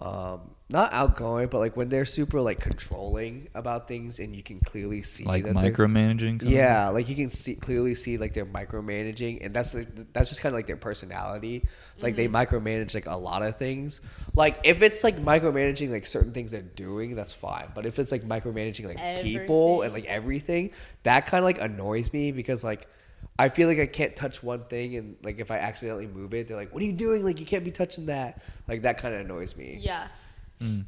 um 0.00 0.54
not 0.70 0.92
outgoing, 0.92 1.48
but 1.48 1.58
like 1.58 1.76
when 1.78 1.88
they're 1.88 2.04
super 2.04 2.42
like 2.42 2.60
controlling 2.60 3.48
about 3.54 3.88
things 3.88 4.18
and 4.18 4.36
you 4.36 4.42
can 4.42 4.60
clearly 4.60 5.02
see 5.02 5.24
like 5.24 5.44
that 5.44 5.54
micromanaging. 5.54 6.40
kind 6.40 6.42
of? 6.42 6.48
Yeah, 6.50 6.88
like 6.88 7.08
you 7.08 7.16
can 7.16 7.30
see 7.30 7.54
clearly 7.54 7.94
see 7.94 8.18
like 8.18 8.34
they're 8.34 8.44
micromanaging, 8.44 9.44
and 9.44 9.54
that's 9.54 9.72
like, 9.72 10.12
that's 10.12 10.28
just 10.28 10.42
kind 10.42 10.52
of 10.52 10.58
like 10.58 10.66
their 10.66 10.76
personality. 10.76 11.66
Like 12.02 12.16
they 12.16 12.28
mm-hmm. 12.28 12.36
micromanage 12.36 12.94
like 12.94 13.06
a 13.06 13.16
lot 13.16 13.42
of 13.42 13.56
things. 13.56 14.02
Like 14.34 14.60
if 14.64 14.82
it's 14.82 15.02
like 15.02 15.16
micromanaging 15.16 15.90
like 15.90 16.06
certain 16.06 16.32
things 16.32 16.52
they're 16.52 16.60
doing, 16.60 17.16
that's 17.16 17.32
fine. 17.32 17.68
But 17.74 17.86
if 17.86 17.98
it's 17.98 18.12
like 18.12 18.22
micromanaging 18.24 18.86
like 18.86 19.22
people 19.22 19.82
and 19.82 19.94
like 19.94 20.04
everything, 20.04 20.72
that 21.04 21.26
kind 21.26 21.42
of 21.42 21.46
like 21.46 21.60
annoys 21.60 22.12
me 22.12 22.30
because 22.30 22.62
like 22.62 22.88
I 23.38 23.48
feel 23.48 23.68
like 23.68 23.78
I 23.78 23.86
can't 23.86 24.14
touch 24.14 24.42
one 24.42 24.64
thing, 24.64 24.96
and 24.96 25.16
like 25.22 25.38
if 25.38 25.50
I 25.50 25.58
accidentally 25.58 26.06
move 26.06 26.34
it, 26.34 26.48
they're 26.48 26.56
like, 26.56 26.74
"What 26.74 26.82
are 26.82 26.86
you 26.86 26.92
doing? 26.92 27.24
Like 27.24 27.40
you 27.40 27.46
can't 27.46 27.64
be 27.64 27.70
touching 27.70 28.06
that." 28.06 28.42
Like 28.66 28.82
that 28.82 28.98
kind 28.98 29.14
of 29.14 29.22
annoys 29.22 29.56
me. 29.56 29.78
Yeah. 29.80 30.08
Mm. 30.60 30.84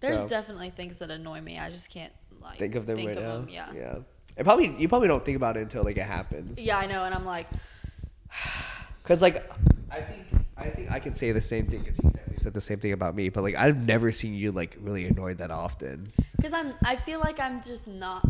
There's 0.00 0.20
So- 0.20 0.28
definitely 0.28 0.70
things 0.70 0.98
that 0.98 1.10
annoy 1.10 1.40
me. 1.40 1.58
I 1.58 1.70
just 1.70 1.90
can't 1.90 2.12
like 2.40 2.58
Think 2.58 2.74
of 2.74 2.86
them 2.86 2.96
right 2.98 3.14
now. 3.14 3.38
them, 3.38 3.48
Yeah. 3.48 3.72
yeah. 3.72 3.80
yeah. 3.80 3.98
And 4.36 4.44
probably 4.44 4.74
you 4.78 4.88
probably 4.88 5.08
don't 5.08 5.24
think 5.24 5.36
about 5.36 5.56
it 5.56 5.60
until 5.60 5.84
like 5.84 5.96
it 5.96 6.06
happens. 6.06 6.58
Yeah, 6.60 6.76
I 6.78 6.86
know, 6.86 7.04
and 7.04 7.14
I'm 7.14 7.24
like, 7.24 7.46
Cause 9.04 9.20
like 9.22 9.50
I 9.90 10.00
think 10.00 10.22
I 10.56 10.68
think 10.70 10.90
I 10.90 10.98
can 10.98 11.14
say 11.14 11.30
the 11.32 11.40
same 11.40 11.66
thing 11.66 11.80
because 11.80 11.96
he's 11.98 12.10
definitely 12.10 12.38
said 12.42 12.54
the 12.54 12.60
same 12.60 12.80
thing 12.80 12.92
about 12.92 13.14
me. 13.14 13.28
But 13.28 13.42
like 13.42 13.54
I've 13.54 13.76
never 13.76 14.12
seen 14.12 14.34
you 14.34 14.50
like 14.50 14.76
really 14.80 15.06
annoyed 15.06 15.38
that 15.38 15.50
often, 15.50 16.10
because 16.36 16.52
I'm. 16.52 16.72
I 16.84 16.96
feel 16.96 17.20
like 17.20 17.38
I'm 17.38 17.62
just 17.62 17.86
not. 17.86 18.24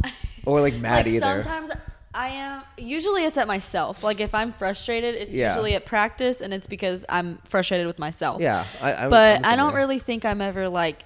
or 0.44 0.60
like 0.60 0.74
mad 0.80 1.06
like 1.06 1.14
either. 1.14 1.42
sometimes 1.42 1.70
I 2.14 2.28
am. 2.28 2.62
Usually 2.78 3.24
it's 3.24 3.36
at 3.36 3.46
myself. 3.46 4.02
Like 4.02 4.20
if 4.20 4.34
I'm 4.34 4.52
frustrated, 4.52 5.14
it's 5.16 5.32
Yeah. 5.32 5.48
usually 5.48 5.74
at 5.74 5.84
practice, 5.84 6.40
and 6.40 6.54
it's 6.54 6.66
because 6.66 7.04
I'm 7.08 7.38
frustrated 7.44 7.86
with 7.86 7.98
myself. 7.98 8.40
Yeah, 8.40 8.64
I, 8.80 8.94
I'm, 8.94 9.10
but 9.10 9.44
I'm 9.44 9.58
don't 9.58 9.74
really 9.74 9.98
think 9.98 10.24
I'm 10.24 10.40
ever 10.40 10.68
like 10.68 11.04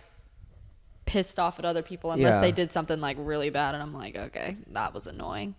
pissed 1.06 1.38
off 1.38 1.58
at 1.58 1.64
other 1.64 1.82
people 1.82 2.10
unless 2.12 2.34
Yeah. 2.34 2.40
they 2.40 2.52
did 2.52 2.70
something 2.70 3.00
like 3.00 3.16
really 3.18 3.50
bad, 3.50 3.74
and 3.74 3.82
I'm 3.82 3.94
like, 3.94 4.16
okay, 4.16 4.56
that 4.72 4.92
was 4.92 5.06
annoying. 5.06 5.54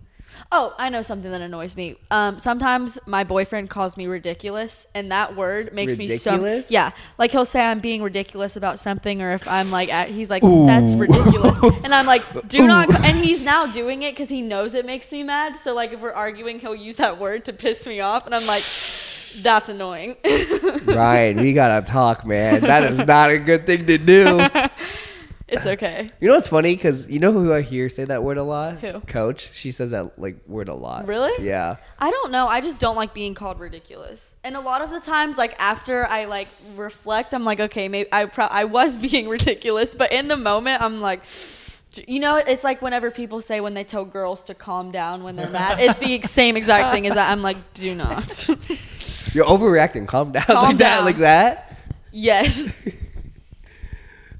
Oh, 0.51 0.73
I 0.77 0.89
know 0.89 1.01
something 1.01 1.31
that 1.31 1.41
annoys 1.41 1.75
me. 1.75 1.95
Um, 2.09 2.39
sometimes 2.39 2.97
my 3.05 3.23
boyfriend 3.23 3.69
calls 3.69 3.97
me 3.97 4.07
ridiculous, 4.07 4.87
and 4.95 5.11
that 5.11 5.35
word 5.35 5.73
makes 5.73 5.97
me 5.97 6.07
so 6.07 6.63
yeah. 6.69 6.91
Like 7.17 7.31
he'll 7.31 7.45
say 7.45 7.61
I'm 7.61 7.79
being 7.79 8.01
ridiculous 8.01 8.55
about 8.55 8.79
something, 8.79 9.21
or 9.21 9.31
if 9.33 9.47
I'm 9.47 9.71
like, 9.71 9.93
at, 9.93 10.09
he's 10.09 10.29
like, 10.29 10.41
that's 10.41 10.95
ridiculous, 10.95 11.57
and 11.83 11.93
I'm 11.93 12.05
like, 12.05 12.47
do 12.47 12.65
not. 12.65 12.89
ca-" 12.89 13.01
And 13.03 13.17
he's 13.17 13.43
now 13.43 13.65
doing 13.65 14.03
it 14.03 14.13
because 14.13 14.29
he 14.29 14.41
knows 14.41 14.73
it 14.73 14.85
makes 14.85 15.11
me 15.11 15.23
mad. 15.23 15.57
So 15.57 15.73
like, 15.73 15.93
if 15.93 15.99
we're 16.01 16.11
arguing, 16.13 16.59
he'll 16.59 16.75
use 16.75 16.97
that 16.97 17.19
word 17.19 17.45
to 17.45 17.53
piss 17.53 17.85
me 17.85 17.99
off, 17.99 18.25
and 18.25 18.33
I'm 18.33 18.45
like, 18.45 18.63
that's 19.37 19.69
annoying. 19.69 20.15
Ryan, 20.85 21.37
we 21.37 21.53
gotta 21.53 21.85
talk, 21.85 22.25
man. 22.25 22.61
That 22.61 22.91
is 22.91 23.05
not 23.05 23.29
a 23.29 23.37
good 23.37 23.65
thing 23.65 23.85
to 23.85 23.97
do. 23.97 24.47
it's 25.51 25.65
okay. 25.65 26.09
You 26.19 26.27
know 26.27 26.35
what's 26.35 26.47
funny? 26.47 26.75
Because 26.75 27.09
you 27.09 27.19
know 27.19 27.31
who 27.31 27.53
I 27.53 27.61
hear 27.61 27.87
say 27.89 28.05
that 28.05 28.23
word 28.23 28.37
a 28.37 28.43
lot? 28.43 28.79
Who? 28.79 28.99
Coach. 29.01 29.49
She 29.53 29.71
says 29.71 29.91
that 29.91 30.19
like 30.19 30.37
word 30.47 30.67
a 30.67 30.73
lot. 30.73 31.07
Really? 31.07 31.45
Yeah. 31.45 31.77
I 31.97 32.11
don't 32.11 32.31
know. 32.31 32.47
I 32.47 32.61
just 32.61 32.79
don't 32.79 32.95
like 32.95 33.13
being 33.13 33.35
called 33.35 33.59
ridiculous. 33.59 34.35
And 34.43 34.55
a 34.55 34.59
lot 34.59 34.81
of 34.81 34.89
the 34.89 34.99
times, 34.99 35.37
like 35.37 35.55
after 35.59 36.05
I 36.05 36.25
like 36.25 36.47
reflect, 36.75 37.33
I'm 37.33 37.43
like, 37.45 37.59
okay, 37.59 37.87
maybe 37.87 38.09
I 38.11 38.25
pro- 38.25 38.45
I 38.45 38.65
was 38.65 38.97
being 39.09 39.27
ridiculous, 39.27 39.95
but 39.95 40.11
in 40.11 40.27
the 40.27 40.37
moment, 40.37 40.81
I'm 40.81 40.99
like, 41.01 41.21
you 42.07 42.19
know, 42.19 42.35
it's 42.35 42.63
like 42.63 42.81
whenever 42.81 43.09
people 43.11 43.41
say 43.41 43.61
when 43.61 43.73
they 43.73 43.83
tell 43.83 44.05
girls 44.05 44.43
to 44.45 44.53
calm 44.53 44.91
down 44.91 45.23
when 45.23 45.35
they're 45.35 45.49
mad. 45.49 45.79
It's 45.79 45.99
the 45.99 46.21
same 46.21 46.55
exact 46.55 46.93
thing 46.93 47.07
as 47.07 47.15
that. 47.15 47.31
I'm 47.31 47.41
like, 47.41 47.57
do 47.73 47.95
not. 47.95 48.47
You're 49.33 49.45
overreacting. 49.45 50.07
Calm 50.07 50.31
down. 50.31 50.45
Calm 50.45 50.65
like 50.65 50.77
that. 50.79 51.03
Like 51.03 51.17
that. 51.17 51.77
yes. 52.11 52.87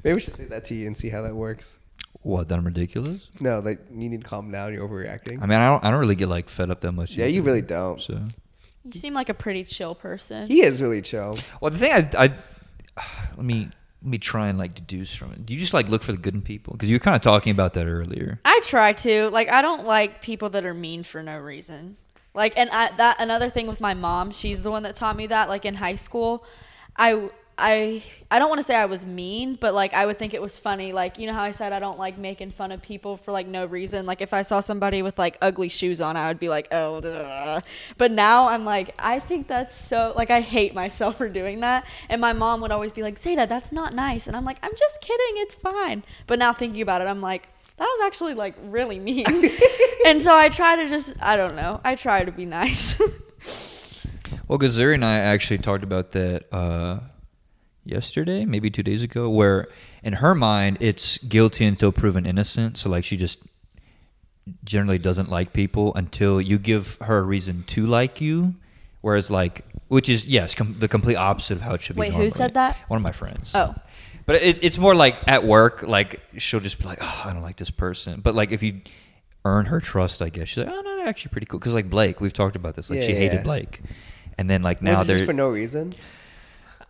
Maybe 0.04 0.16
we 0.16 0.22
should 0.22 0.34
say 0.34 0.46
that 0.46 0.66
to 0.66 0.76
you 0.76 0.88
and 0.88 0.96
see 0.96 1.10
how 1.10 1.22
that 1.24 1.36
works. 1.36 1.78
What? 2.22 2.50
That 2.50 2.60
I'm 2.60 2.66
ridiculous? 2.66 3.28
No, 3.40 3.60
like 3.60 3.80
you 3.92 4.10
need 4.10 4.22
to 4.22 4.28
calm 4.28 4.52
down. 4.52 4.74
You're 4.74 4.88
overreacting. 4.88 5.42
I 5.42 5.46
mean, 5.46 5.60
I 5.60 5.70
don't. 5.70 5.84
I 5.84 5.92
don't 5.92 6.00
really 6.00 6.16
get 6.16 6.28
like 6.28 6.50
fed 6.50 6.70
up 6.70 6.82
that 6.82 6.92
much. 6.92 7.16
yeah, 7.16 7.26
either. 7.26 7.30
you 7.30 7.42
really 7.42 7.62
don't. 7.62 8.02
So. 8.02 8.20
You 8.86 9.00
seem 9.00 9.14
like 9.14 9.30
a 9.30 9.34
pretty 9.34 9.64
chill 9.64 9.94
person. 9.94 10.48
He 10.48 10.64
is 10.64 10.82
really 10.82 11.02
chill. 11.02 11.38
Well, 11.62 11.72
the 11.72 11.78
thing 11.78 11.92
I, 11.92 12.10
I 12.18 13.04
let 13.38 13.46
me 13.46 13.70
let 14.02 14.10
me 14.10 14.18
try 14.18 14.50
and 14.50 14.58
like 14.58 14.76
deduce 14.76 15.14
from 15.14 15.32
it. 15.32 15.46
Do 15.46 15.54
you 15.54 15.60
just 15.60 15.74
like 15.74 15.88
look 15.90 16.04
for 16.04 16.12
the 16.12 16.18
good 16.18 16.34
in 16.34 16.42
people? 16.42 16.74
Because 16.74 16.90
you 16.90 16.96
were 16.96 17.02
kind 17.02 17.16
of 17.16 17.22
talking 17.22 17.52
about 17.52 17.74
that 17.74 17.88
earlier. 17.88 18.40
I 18.46 18.60
try 18.64 18.94
to. 18.94 19.30
Like 19.30 19.50
I 19.50 19.62
don't 19.62 19.86
like 19.86 20.22
people 20.22 20.50
that 20.52 20.66
are 20.66 20.74
mean 20.74 21.04
for 21.04 21.24
no 21.24 21.38
reason. 21.38 21.98
Like 22.34 22.58
and 22.58 22.70
I, 22.70 22.92
that 22.98 23.18
another 23.20 23.50
thing 23.50 23.68
with 23.68 23.82
my 23.82 23.94
mom, 23.94 24.32
she's 24.32 24.62
the 24.64 24.72
one 24.72 24.84
that 24.84 24.96
taught 24.96 25.16
me 25.16 25.28
that 25.28 25.50
like 25.50 25.66
in 25.66 25.76
high 25.76 25.96
school. 25.96 26.46
I 26.98 27.30
I 27.60 28.04
I 28.32 28.40
don't 28.40 28.50
want 28.50 28.60
to 28.60 28.64
say 28.64 28.76
I 28.76 28.86
was 28.86 29.06
mean, 29.06 29.56
but 29.56 29.74
like 29.74 29.94
I 29.94 30.06
would 30.06 30.18
think 30.18 30.34
it 30.34 30.42
was 30.42 30.58
funny. 30.58 30.94
Like 30.94 31.20
you 31.20 31.28
know 31.28 31.34
how 31.34 31.44
I 31.44 31.52
said 31.52 31.74
I 31.74 31.80
don't 31.80 32.00
like 32.00 32.18
making 32.18 32.52
fun 32.52 32.72
of 32.72 32.82
people 32.82 33.18
for 33.18 33.32
like 33.32 33.48
no 33.48 33.66
reason. 33.66 34.06
Like 34.06 34.22
if 34.22 34.34
I 34.34 34.42
saw 34.42 34.60
somebody 34.60 35.02
with 35.02 35.18
like 35.18 35.38
ugly 35.42 35.70
shoes 35.70 36.02
on, 36.02 36.16
I 36.16 36.28
would 36.28 36.40
be 36.40 36.50
like, 36.50 36.68
"Oh." 36.72 37.02
duh." 37.02 37.62
But 37.98 38.12
now 38.12 38.48
I'm 38.48 38.66
like, 38.66 38.94
I 39.00 39.20
think 39.20 39.48
that's 39.48 39.76
so 39.76 40.14
like 40.16 40.32
I 40.32 40.42
hate 40.42 40.74
myself 40.74 41.18
for 41.20 41.30
doing 41.30 41.60
that. 41.62 41.86
And 42.08 42.22
my 42.22 42.34
mom 42.34 42.62
would 42.62 42.72
always 42.72 42.94
be 42.94 43.04
like, 43.04 43.20
"Zayda, 43.20 43.48
that's 43.48 43.72
not 43.72 43.94
nice." 43.94 44.28
And 44.28 44.36
I'm 44.36 44.46
like, 44.46 44.60
"I'm 44.64 44.76
just 44.76 45.02
kidding. 45.02 45.42
It's 45.44 45.56
fine." 45.56 46.04
But 46.28 46.40
now 46.40 46.54
thinking 46.54 46.82
about 46.82 47.02
it, 47.02 47.06
I'm 47.06 47.22
like, 47.22 47.50
that 47.78 47.86
was 47.86 48.00
actually 48.06 48.34
like 48.34 48.56
really 48.64 49.00
mean. 49.00 49.26
and 50.06 50.22
so 50.22 50.36
I 50.36 50.50
try 50.50 50.76
to 50.76 50.88
just 50.88 51.16
I 51.22 51.36
don't 51.36 51.56
know. 51.56 51.82
I 51.84 51.96
try 51.96 52.24
to 52.24 52.32
be 52.32 52.46
nice. 52.46 53.02
Well, 54.50 54.58
Gazuri 54.58 54.96
and 54.96 55.06
I 55.06 55.20
actually 55.20 55.60
talked 55.60 55.84
about 55.84 56.12
that 56.14 56.52
uh, 56.52 57.02
yesterday, 57.90 58.46
maybe 58.46 58.70
two 58.70 58.84
days 58.84 59.04
ago, 59.04 59.30
where 59.30 59.68
in 60.04 60.14
her 60.14 60.34
mind 60.36 60.78
it's 60.80 61.18
guilty 61.20 61.66
until 61.66 61.92
proven 61.92 62.26
innocent. 62.26 62.78
So 62.78 62.90
like 62.90 63.04
she 63.06 63.18
just 63.18 63.40
generally 64.64 64.98
doesn't 64.98 65.30
like 65.30 65.54
people 65.54 65.94
until 65.96 66.42
you 66.42 66.58
give 66.58 66.98
her 67.02 67.20
a 67.20 67.24
reason 67.24 67.64
to 67.68 67.86
like 67.86 68.22
you. 68.22 68.56
Whereas 69.02 69.32
like, 69.32 69.64
which 69.88 70.10
is 70.10 70.28
yes, 70.28 70.56
com- 70.56 70.76
the 70.78 70.88
complete 70.88 71.16
opposite 71.16 71.54
of 71.56 71.62
how 71.62 71.74
it 71.74 71.82
should 71.82 71.96
be. 71.96 72.02
Wait, 72.02 72.14
who 72.14 72.30
said 72.30 72.56
that? 72.56 72.76
One 72.88 72.98
of 72.98 73.04
my 73.04 73.12
friends. 73.14 73.54
Oh. 73.56 73.74
But 74.26 74.44
it, 74.44 74.64
it's 74.64 74.78
more 74.78 74.94
like 74.94 75.18
at 75.28 75.44
work, 75.44 75.84
like 75.84 76.20
she'll 76.38 76.60
just 76.60 76.78
be 76.78 76.86
like, 76.86 77.00
"Oh, 77.02 77.22
I 77.26 77.34
don't 77.34 77.42
like 77.42 77.56
this 77.56 77.72
person." 77.72 78.20
But 78.22 78.36
like 78.36 78.52
if 78.52 78.62
you 78.62 78.82
earn 79.44 79.66
her 79.66 79.80
trust, 79.80 80.22
I 80.22 80.30
guess 80.30 80.50
she's 80.50 80.58
like, 80.58 80.68
"Oh 80.68 80.82
no, 80.82 80.98
they're 80.98 81.08
actually 81.08 81.32
pretty 81.32 81.48
cool." 81.48 81.60
Because 81.60 81.74
like 81.74 81.90
Blake, 81.90 82.22
we've 82.22 82.34
talked 82.34 82.56
about 82.56 82.76
this. 82.76 82.92
Like 82.92 82.98
Yeah, 82.98 83.06
she 83.08 83.14
yeah, 83.14 83.20
hated 83.20 83.36
yeah. 83.38 83.44
Blake, 83.44 83.82
and 84.38 84.48
then 84.48 84.62
like 84.62 84.84
now 84.84 85.00
Was 85.00 85.08
they're. 85.08 85.18
just 85.18 85.26
for 85.28 85.34
no 85.34 85.48
reason? 85.48 85.96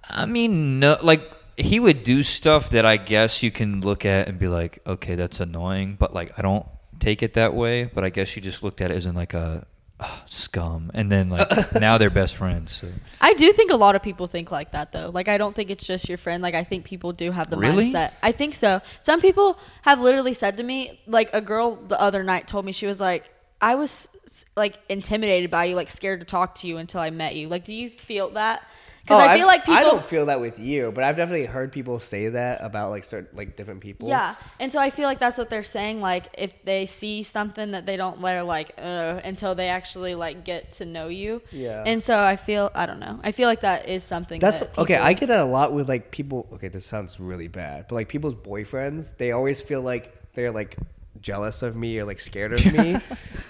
I 0.10 0.26
mean, 0.26 0.80
no, 0.80 0.98
like 1.02 1.30
he 1.58 1.80
would 1.80 2.04
do 2.04 2.24
stuff 2.24 2.70
that 2.72 2.86
I 2.86 2.98
guess 2.98 3.44
you 3.44 3.52
can 3.52 3.82
look 3.82 4.06
at 4.06 4.28
and 4.28 4.40
be 4.40 4.48
like, 4.48 4.80
"Okay, 4.88 5.16
that's 5.16 5.40
annoying," 5.40 5.96
but 6.00 6.14
like 6.14 6.38
I 6.38 6.42
don't 6.42 6.66
take 7.00 7.22
it 7.24 7.34
that 7.36 7.54
way. 7.54 7.84
But 7.86 8.04
I 8.04 8.10
guess 8.10 8.36
you 8.36 8.42
just 8.42 8.64
looked 8.64 8.82
at 8.82 8.92
it 8.92 8.98
as 8.98 9.06
in 9.06 9.16
like 9.16 9.34
a 9.34 9.66
scum, 10.26 10.92
and 10.94 11.12
then 11.12 11.30
like 11.30 11.74
now 11.80 11.98
they're 11.98 12.10
best 12.10 12.36
friends. 12.36 12.72
So. 12.72 12.88
I 13.22 13.34
do 13.34 13.52
think 13.52 13.72
a 13.72 13.76
lot 13.76 13.96
of 13.96 14.02
people 14.04 14.28
think 14.28 14.52
like 14.52 14.72
that 14.72 14.92
though. 14.92 15.10
Like 15.14 15.28
I 15.28 15.38
don't 15.38 15.56
think 15.56 15.70
it's 15.70 15.86
just 15.86 16.08
your 16.08 16.18
friend. 16.18 16.42
Like 16.42 16.56
I 16.56 16.64
think 16.64 16.86
people 16.86 17.12
do 17.14 17.32
have 17.32 17.50
the 17.50 17.58
Really? 17.58 17.92
mindset. 17.92 18.14
I 18.24 18.32
think 18.32 18.56
so. 18.56 18.82
Some 19.02 19.22
people 19.22 19.58
have 19.84 20.00
literally 20.00 20.34
said 20.34 20.58
to 20.58 20.64
me, 20.64 21.00
like 21.08 21.30
a 21.34 21.42
girl 21.42 21.76
the 21.76 22.00
other 22.00 22.24
night 22.24 22.48
told 22.48 22.66
me 22.66 22.72
she 22.72 22.86
was 22.88 23.00
like, 23.00 23.30
I 23.62 23.76
was 23.76 24.08
like 24.56 24.80
intimidated 24.88 25.52
by 25.52 25.66
you, 25.66 25.76
like 25.76 25.90
scared 25.90 26.22
to 26.22 26.26
talk 26.26 26.56
to 26.56 26.68
you 26.68 26.78
until 26.78 27.02
I 27.02 27.10
met 27.10 27.36
you. 27.36 27.50
Like, 27.50 27.66
do 27.66 27.74
you 27.74 27.90
feel 27.90 28.30
that? 28.32 28.62
Because 29.10 29.24
I 29.24 29.32
I've- 29.32 29.40
feel 29.40 29.48
like 29.48 29.62
people. 29.66 29.74
Oh, 29.74 29.78
I 29.78 29.84
don't 29.84 30.06
feel 30.06 30.26
that 30.28 30.40
with 30.40 30.60
you, 30.60 30.92
but 30.94 31.04
I've 31.04 31.18
definitely 31.18 31.48
heard 31.48 31.72
people 31.72 32.00
say 32.00 32.30
that 32.30 32.64
about 32.64 32.92
like 32.92 33.04
certain 33.04 33.36
like 33.36 33.56
different 33.56 33.82
people. 33.82 34.08
Yeah, 34.08 34.36
and 34.60 34.72
so 34.72 34.80
I 34.80 34.92
feel 34.92 35.06
like 35.06 35.20
that's 35.20 35.38
what 35.38 35.50
they're 35.50 35.64
saying. 35.64 36.00
Like, 36.00 36.28
if 36.38 36.54
they 36.64 36.86
see 36.86 37.24
something 37.24 37.72
that 37.72 37.86
they 37.88 37.98
don't 37.98 38.22
wear, 38.22 38.44
like, 38.44 38.72
uh, 38.78 39.20
until 39.24 39.56
they 39.56 39.70
actually 39.70 40.14
like 40.16 40.46
get 40.46 40.74
to 40.74 40.86
know 40.86 41.08
you. 41.08 41.42
Yeah. 41.52 41.84
And 41.86 42.04
so 42.04 42.20
I 42.20 42.36
feel, 42.36 42.70
I 42.76 42.86
don't 42.86 43.00
know. 43.00 43.20
I 43.24 43.32
feel 43.32 43.48
like 43.48 43.62
that 43.62 43.90
is 43.90 44.04
something. 44.04 44.40
That's 44.40 44.60
that 44.60 44.78
okay. 44.78 44.96
I 44.96 45.14
get 45.14 45.28
that 45.30 45.40
a 45.40 45.46
lot 45.46 45.74
with 45.74 45.90
like 45.90 46.12
people. 46.12 46.48
Okay, 46.54 46.68
this 46.68 46.86
sounds 46.86 47.20
really 47.20 47.48
bad, 47.48 47.88
but 47.90 47.96
like 47.96 48.10
people's 48.10 48.36
boyfriends, 48.36 49.18
they 49.18 49.32
always 49.32 49.60
feel 49.60 49.82
like 49.82 50.14
they're 50.36 50.52
like 50.52 50.78
jealous 51.22 51.62
of 51.62 51.76
me 51.76 52.00
or 52.00 52.06
like 52.06 52.20
scared 52.20 52.54
of 52.54 52.74
me 52.74 52.98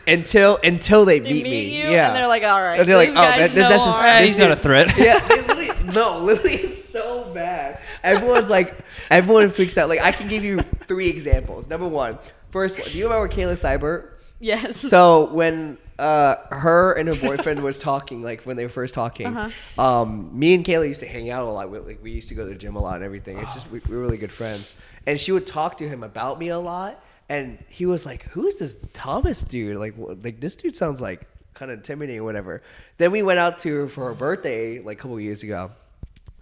until 0.08 0.58
until 0.64 1.06
they 1.06 1.20
They 1.20 1.34
meet, 1.34 1.44
meet 1.44 1.68
me. 1.68 1.78
you, 1.84 1.90
yeah, 1.92 2.08
and 2.08 2.16
they're 2.16 2.28
like, 2.28 2.44
"All 2.44 2.62
right, 2.62 2.80
And 2.80 2.88
they're 2.90 2.96
like, 2.98 3.10
oh, 3.10 3.14
that, 3.16 3.38
that- 3.52 3.56
no 3.56 3.70
that's 3.70 3.84
just 3.84 3.98
harm." 3.98 4.20
this 4.22 4.30
He's 4.30 4.38
not 4.38 4.52
a 4.52 4.56
threat. 4.56 4.92
yeah, 4.98 5.26
literally, 5.30 5.70
no, 5.94 6.20
literally, 6.24 6.54
it's 6.56 6.84
so 6.90 7.32
bad. 7.34 7.80
Everyone's 8.04 8.50
like, 8.50 8.76
everyone 9.12 9.50
freaks 9.50 9.78
out. 9.78 9.90
Like, 9.90 10.02
I 10.02 10.12
can 10.12 10.28
give 10.28 10.44
you 10.44 10.60
three 10.60 11.10
examples. 11.10 11.68
Number 11.70 11.88
one, 11.88 12.18
first, 12.52 12.80
one, 12.80 12.90
do 12.90 12.98
you 12.98 13.04
remember 13.10 13.28
Kayla 13.28 13.54
Seibert? 13.54 14.12
Yes. 14.40 14.78
So 14.78 15.26
when 15.34 15.78
uh, 16.00 16.36
her 16.50 16.94
and 16.94 17.10
her 17.10 17.16
boyfriend 17.16 17.62
was 17.62 17.78
talking, 17.78 18.24
like 18.24 18.44
when 18.44 18.56
they 18.56 18.64
were 18.64 18.70
first 18.70 18.96
talking, 18.96 19.28
Uh-huh. 19.36 19.82
um, 19.84 20.30
me 20.40 20.54
and 20.56 20.64
Kayla 20.64 20.88
used 20.88 21.02
to 21.02 21.08
hang 21.08 21.30
out 21.30 21.44
a 21.46 21.52
lot. 21.52 21.70
We, 21.70 21.80
like 21.80 22.00
we 22.02 22.12
used 22.12 22.30
to 22.30 22.36
go 22.36 22.46
to 22.48 22.50
the 22.54 22.56
gym 22.58 22.78
a 22.78 22.82
lot 22.82 22.96
and 22.96 23.04
everything. 23.04 23.38
It's 23.40 23.54
just 23.54 23.70
we, 23.70 23.80
we 23.90 23.96
were 23.98 24.02
really 24.02 24.18
good 24.18 24.32
friends, 24.32 24.74
and 25.06 25.20
she 25.20 25.34
would 25.34 25.46
talk 25.46 25.78
to 25.80 25.90
him 25.90 26.02
about 26.04 26.40
me 26.40 26.48
a 26.48 26.58
lot. 26.60 27.04
And 27.30 27.64
he 27.70 27.86
was 27.86 28.06
like, 28.06 28.24
"Who's 28.24 28.58
this 28.58 28.78
Thomas 28.94 29.44
dude? 29.44 29.78
Like, 29.78 29.96
wh- 29.96 30.24
like 30.24 30.40
this 30.40 30.56
dude 30.56 30.76
sounds 30.76 31.00
like 31.00 31.28
kind 31.54 31.72
of 31.72 31.78
intimidating 31.78 32.22
or 32.22 32.24
whatever." 32.24 32.62
Then 32.98 33.12
we 33.12 33.22
went 33.22 33.40
out 33.40 33.60
to 33.60 33.74
her 33.76 33.88
for 33.88 34.06
her 34.06 34.16
birthday 34.16 34.80
like 34.80 34.98
a 34.98 35.02
couple 35.02 35.20
years 35.20 35.44
ago. 35.44 35.72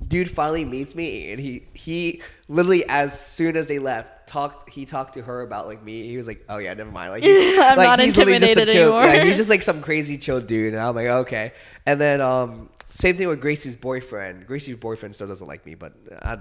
Dude 0.08 0.30
finally 0.30 0.64
meets 0.64 0.96
me, 0.96 1.32
and 1.32 1.40
he 1.42 1.68
he 1.74 2.22
literally 2.48 2.86
as 2.88 3.20
soon 3.20 3.58
as 3.58 3.68
they 3.68 3.80
left, 3.80 4.28
talked 4.28 4.70
he 4.70 4.86
talked 4.86 5.16
to 5.16 5.22
her 5.24 5.42
about 5.42 5.68
like 5.68 5.84
me. 5.84 6.08
He 6.08 6.16
was 6.16 6.28
like, 6.28 6.46
"Oh 6.48 6.58
yeah, 6.58 6.74
never 6.74 6.92
mind." 6.92 7.12
Like, 7.12 7.24
he's, 7.24 7.60
I'm 7.60 7.78
like, 7.78 7.86
not 7.86 8.00
he's 8.00 8.16
literally 8.16 8.40
just 8.40 8.56
a 8.56 8.62
intimidated 8.62 8.74
chill, 8.74 8.98
anymore. 8.98 9.16
Yeah, 9.16 9.24
he's 9.26 9.38
just 9.38 9.50
like 9.50 9.64
some 9.64 9.82
crazy 9.82 10.18
chill 10.18 10.40
dude, 10.40 10.74
and 10.74 10.82
I'm 10.82 10.96
like, 10.96 11.08
okay. 11.08 11.54
And 11.86 12.00
then 12.00 12.22
um, 12.22 12.70
same 12.90 13.18
thing 13.18 13.28
with 13.28 13.42
Gracie's 13.42 13.76
boyfriend. 13.76 14.48
Gracie's 14.48 14.78
boyfriend 14.78 15.16
still 15.16 15.28
doesn't 15.28 15.48
like 15.48 15.66
me, 15.66 15.76
but 15.76 15.94
I, 16.22 16.38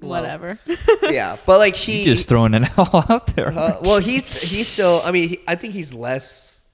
well, 0.00 0.10
Whatever. 0.22 0.58
yeah, 1.02 1.36
but 1.46 1.58
like 1.58 1.76
she 1.76 2.00
You 2.00 2.04
just 2.14 2.28
throwing 2.28 2.54
it 2.54 2.68
all 2.78 3.04
out 3.08 3.28
there. 3.36 3.48
uh, 3.56 3.78
well, 3.82 3.98
he's 3.98 4.42
he's 4.42 4.68
still. 4.68 5.00
I 5.04 5.10
mean, 5.12 5.28
he, 5.30 5.40
I 5.48 5.54
think 5.54 5.74
he's 5.74 5.92
less. 5.94 6.64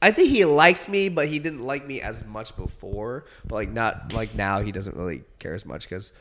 I 0.00 0.12
think 0.12 0.28
he 0.30 0.44
likes 0.44 0.88
me, 0.88 1.08
but 1.08 1.26
he 1.28 1.38
didn't 1.40 1.64
like 1.64 1.84
me 1.86 2.00
as 2.00 2.24
much 2.24 2.56
before. 2.56 3.24
But 3.44 3.54
like 3.56 3.70
not 3.72 4.12
like 4.14 4.34
now, 4.34 4.62
he 4.62 4.70
doesn't 4.72 4.96
really 4.96 5.22
care 5.40 5.54
as 5.54 5.64
much 5.66 5.88
because 5.88 6.12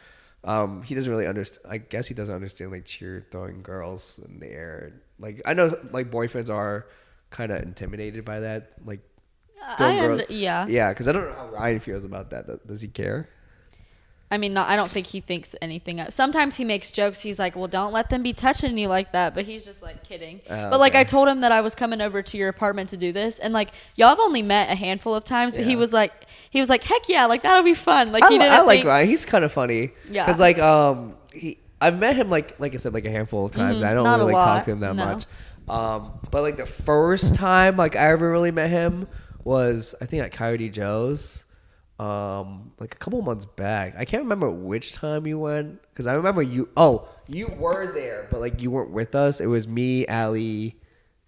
um, 0.44 0.82
he 0.82 0.96
doesn't 0.96 1.12
really 1.12 1.28
understand. 1.28 1.66
I 1.70 1.78
guess 1.78 2.08
he 2.08 2.14
doesn't 2.16 2.34
understand 2.34 2.72
like 2.72 2.86
cheer 2.86 3.28
throwing 3.32 3.62
girls 3.62 4.20
in 4.28 4.40
the 4.40 4.48
air. 4.48 4.94
Like 5.20 5.42
I 5.46 5.54
know 5.54 5.78
like 5.92 6.10
boyfriends 6.10 6.50
are 6.50 6.88
kind 7.30 7.52
of 7.52 7.62
intimidated 7.62 8.26
by 8.26 8.40
that. 8.40 8.72
Like 8.84 9.02
throwing 9.78 9.98
I 10.00 10.02
girls- 10.08 10.22
und- 10.22 10.30
yeah. 10.32 10.66
yeah, 10.68 10.90
because 10.90 11.08
I 11.08 11.12
don't 11.12 11.26
know 11.30 11.36
how 11.36 11.50
Ryan 11.50 11.80
feels 11.80 12.04
about 12.04 12.30
that. 12.32 12.48
Does- 12.48 12.60
Does 12.66 12.82
he 12.82 12.88
care? 12.88 13.30
I 14.30 14.38
mean, 14.38 14.54
not, 14.54 14.68
I 14.68 14.76
don't 14.76 14.92
think 14.92 15.08
he 15.08 15.22
thinks 15.22 15.56
anything. 15.62 16.02
Of, 16.02 16.12
sometimes 16.12 16.56
he 16.56 16.66
makes 16.66 16.92
jokes. 16.92 17.22
He's 17.22 17.40
like, 17.40 17.56
"Well, 17.56 17.68
don't 17.70 17.94
let 17.94 18.10
them 18.10 18.24
be 18.24 18.34
touching 18.34 18.78
you 18.78 18.90
like 18.90 19.14
that." 19.14 19.34
But 19.34 19.46
he's 19.46 19.64
just 19.64 19.82
like 19.82 20.04
kidding. 20.04 20.42
Oh, 20.50 20.70
but 20.70 20.80
like, 20.82 20.92
okay. 20.92 21.00
I 21.00 21.04
told 21.06 21.30
him 21.30 21.42
that 21.42 21.54
I 21.54 21.62
was 21.62 21.76
coming 21.76 22.02
over 22.02 22.22
to 22.22 22.38
your 22.38 22.50
apartment 22.50 22.90
to 22.90 22.98
do 22.98 23.14
this, 23.14 23.40
and 23.40 23.54
like, 23.54 23.70
y'all 23.96 24.10
have 24.10 24.20
only 24.20 24.42
met 24.42 24.70
a 24.70 24.76
handful 24.76 25.16
of 25.16 25.24
times. 25.24 25.54
But 25.54 25.66
he 25.66 25.78
was 25.78 25.94
like, 25.94 26.12
he 26.50 26.60
was 26.60 26.70
like, 26.70 26.84
"Heck 26.84 27.08
yeah, 27.08 27.26
like 27.26 27.44
that'll 27.44 27.64
be 27.64 27.74
fun." 27.74 28.12
Like 28.12 28.24
I, 28.24 28.30
he 28.30 28.38
didn't 28.38 28.52
I 28.54 28.62
like 28.64 28.80
think- 28.80 28.88
Ryan. 28.88 29.08
He's 29.08 29.24
kind 29.24 29.46
of 29.46 29.52
funny. 29.54 29.92
Yeah. 30.10 30.26
Because 30.26 30.40
like 30.40 30.60
um 30.60 31.16
he, 31.34 31.58
I've 31.80 31.98
met 31.98 32.18
him 32.18 32.30
like 32.30 32.60
like 32.60 32.74
I 32.74 32.78
said 32.78 32.94
like 32.94 33.06
a 33.06 33.12
handful 33.12 33.46
of 33.46 33.54
times. 33.54 33.82
Mhm, 33.82 33.86
I 33.86 33.94
don't 33.94 34.04
not 34.04 34.20
really 34.20 34.34
like, 34.34 34.44
talk 34.44 34.66
to 34.66 34.72
him 34.72 34.82
that 34.82 34.96
no. 34.96 35.06
much. 35.06 35.26
Um, 35.70 36.20
but 36.32 36.42
like 36.42 36.58
the 36.58 36.66
first 36.66 37.36
time 37.36 37.78
like 37.78 37.96
I 37.96 38.12
ever 38.12 38.30
really 38.30 38.52
met 38.52 38.70
him 38.70 39.08
was 39.44 39.96
I 40.02 40.06
think 40.06 40.24
at 40.24 40.32
Coyote 40.34 40.70
Joe's, 40.70 41.46
um, 42.00 42.72
like 42.80 42.94
a 42.94 42.98
couple 42.98 43.22
months 43.22 43.46
back. 43.46 43.96
I 43.98 44.06
can't 44.06 44.24
remember 44.24 44.50
which 44.50 44.94
time 44.94 45.26
you 45.26 45.40
went 45.40 45.82
because 45.90 46.06
I 46.08 46.14
remember 46.14 46.42
you. 46.42 46.70
Oh, 46.78 47.08
you 47.28 47.48
were 47.58 47.92
there, 47.92 48.28
but 48.30 48.40
like 48.40 48.62
you 48.62 48.72
weren't 48.72 48.92
with 48.92 49.16
us. 49.16 49.40
It 49.40 49.48
was 49.48 49.68
me, 49.68 50.06
Allie, 50.08 50.80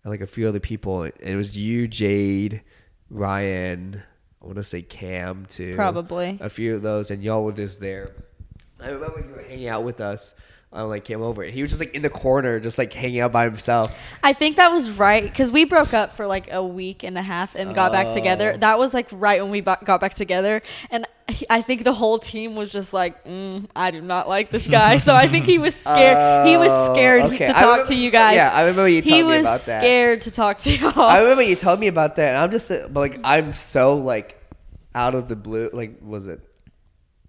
and 0.03 0.11
like 0.11 0.21
a 0.21 0.27
few 0.27 0.47
other 0.47 0.59
people. 0.59 1.03
It 1.03 1.35
was 1.35 1.57
you, 1.57 1.87
Jade, 1.87 2.61
Ryan. 3.09 4.03
I 4.41 4.45
want 4.45 4.57
to 4.57 4.63
say 4.63 4.81
Cam 4.81 5.45
too. 5.47 5.73
Probably. 5.75 6.37
a 6.39 6.49
few 6.49 6.75
of 6.75 6.81
those, 6.81 7.11
and 7.11 7.23
y'all 7.23 7.43
were 7.43 7.51
just 7.51 7.79
there. 7.79 8.11
I 8.79 8.89
remember 8.89 9.19
you 9.19 9.33
were 9.35 9.43
hanging 9.43 9.67
out 9.67 9.83
with 9.83 9.99
us. 9.99 10.35
I 10.71 10.83
like 10.83 11.03
came 11.03 11.23
over. 11.23 11.41
He 11.43 11.63
was 11.63 11.71
just 11.71 11.81
like 11.81 11.95
in 11.95 12.03
the 12.03 12.11
corner, 12.11 12.59
just 12.59 12.77
like 12.77 12.93
hanging 12.93 13.21
out 13.21 13.31
by 13.31 13.45
himself. 13.45 13.91
I 14.23 14.33
think 14.33 14.57
that 14.57 14.71
was 14.71 14.91
right 14.91 15.23
because 15.23 15.49
we 15.51 15.63
broke 15.65 15.95
up 15.95 16.11
for 16.11 16.27
like 16.27 16.51
a 16.51 16.63
week 16.63 17.01
and 17.03 17.17
a 17.17 17.23
half 17.23 17.55
and 17.55 17.73
got 17.73 17.91
back 17.91 18.13
together. 18.13 18.51
Oh. 18.53 18.57
That 18.57 18.77
was 18.77 18.93
like 18.93 19.07
right 19.11 19.41
when 19.41 19.49
we 19.49 19.61
got 19.61 19.99
back 19.99 20.13
together, 20.13 20.61
and 20.91 21.07
I 21.49 21.63
think 21.63 21.83
the 21.83 21.93
whole 21.93 22.19
team 22.19 22.55
was 22.55 22.69
just 22.69 22.93
like, 22.93 23.25
mm, 23.25 23.65
"I 23.75 23.89
do 23.89 23.99
not 24.01 24.29
like 24.29 24.51
this 24.51 24.67
guy." 24.67 24.97
so 24.97 25.15
I 25.15 25.27
think 25.27 25.47
he 25.47 25.57
was 25.57 25.73
scared. 25.89 26.47
he 26.47 26.55
was 26.55 26.71
Oh, 26.71 26.93
scared 26.93 27.23
okay. 27.23 27.47
to 27.47 27.53
talk 27.53 27.61
remember 27.63 27.85
to 27.87 27.95
you 27.95 28.11
guys. 28.11 28.35
yeah, 28.35 28.51
I 28.53 28.61
remember 28.61 28.89
you 28.89 29.01
He 29.01 29.23
was 29.23 29.41
about 29.47 29.61
that. 29.61 29.79
scared 29.81 30.21
to 30.21 30.31
talk 30.31 30.59
to 30.59 30.71
y'all. 30.71 31.01
I 31.01 31.19
remember 31.21 31.41
you 31.41 31.55
telling 31.55 31.79
me 31.79 31.87
about 31.87 32.15
that, 32.17 32.35
and 32.35 32.37
I'm 32.37 32.51
just 32.51 32.69
like 32.91 33.19
I'm 33.23 33.55
so 33.55 33.95
like 33.97 34.39
out 34.93 35.15
of 35.15 35.27
the 35.29 35.35
blue. 35.35 35.71
Like, 35.73 35.97
was 36.03 36.27
it? 36.27 36.41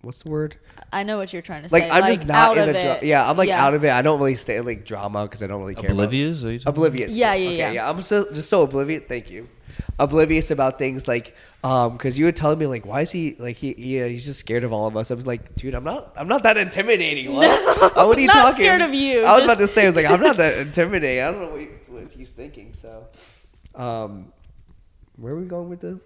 What's 0.02 0.22
the 0.24 0.30
word? 0.30 0.56
I 0.92 1.02
know 1.02 1.18
what 1.18 1.32
you're 1.32 1.42
trying 1.42 1.62
to 1.62 1.68
say. 1.68 1.72
Like 1.80 1.84
say. 1.84 1.90
I'm 1.90 2.06
just 2.06 2.26
not 2.26 2.36
out 2.50 2.56
in 2.58 2.68
of 2.68 2.74
the 2.74 2.80
dra- 2.80 2.98
yeah. 3.02 3.28
I'm 3.28 3.36
like 3.36 3.50
out 3.50 3.74
of 3.74 3.84
it. 3.84 3.90
I 3.90 4.02
don't 4.02 4.18
really 4.18 4.34
stay 4.36 4.56
in 4.56 4.64
like 4.64 4.84
drama 4.84 5.24
because 5.24 5.42
I 5.42 5.46
don't 5.46 5.60
really 5.60 5.74
care. 5.74 5.90
Oblivious? 5.90 6.42
Are 6.44 6.52
you 6.52 6.58
talking- 6.58 6.68
Oblivious. 6.70 7.10
Yeah, 7.10 7.34
yeah, 7.34 7.48
okay, 7.48 7.56
yeah. 7.58 7.70
yeah. 7.72 7.90
I'm 7.90 8.02
so 8.02 8.30
just 8.32 8.48
so 8.48 8.62
oblivious. 8.62 9.04
Thank 9.08 9.30
you. 9.30 9.48
Oblivious 9.98 10.50
about 10.50 10.78
things 10.78 11.06
like 11.08 11.34
um 11.64 11.92
because 11.92 12.18
you 12.18 12.24
were 12.24 12.32
telling 12.32 12.58
me 12.58 12.66
like 12.66 12.84
why 12.86 13.02
is 13.02 13.10
he 13.10 13.34
like 13.38 13.56
he 13.56 13.74
yeah 13.76 14.06
he's 14.06 14.24
just 14.24 14.40
scared 14.40 14.64
of 14.64 14.72
all 14.72 14.86
of 14.86 14.96
us. 14.96 15.10
I 15.10 15.14
was 15.14 15.26
like, 15.26 15.54
dude, 15.56 15.74
I'm 15.74 15.84
not 15.84 16.12
I'm 16.16 16.28
not 16.28 16.42
that 16.44 16.56
intimidating. 16.56 17.32
What? 17.34 17.48
Oh, 17.96 18.08
what 18.08 18.18
are 18.18 18.20
you 18.20 18.26
not 18.26 18.34
talking? 18.34 18.56
scared 18.56 18.82
of 18.82 18.92
you, 18.94 19.20
I 19.24 19.32
was 19.32 19.40
just- 19.40 19.44
about 19.44 19.58
to 19.58 19.68
say 19.68 19.84
I 19.84 19.86
was 19.86 19.96
like 19.96 20.06
I'm 20.06 20.20
not 20.20 20.36
that 20.38 20.58
intimidating. 20.58 21.22
I 21.24 21.30
don't 21.30 21.40
know 21.40 21.50
what, 21.50 22.02
what 22.04 22.12
he's 22.12 22.30
thinking. 22.30 22.72
So, 22.74 23.06
um, 23.74 24.32
where 25.16 25.32
are 25.34 25.38
we 25.40 25.46
going 25.46 25.68
with 25.70 25.80
this? 25.80 25.98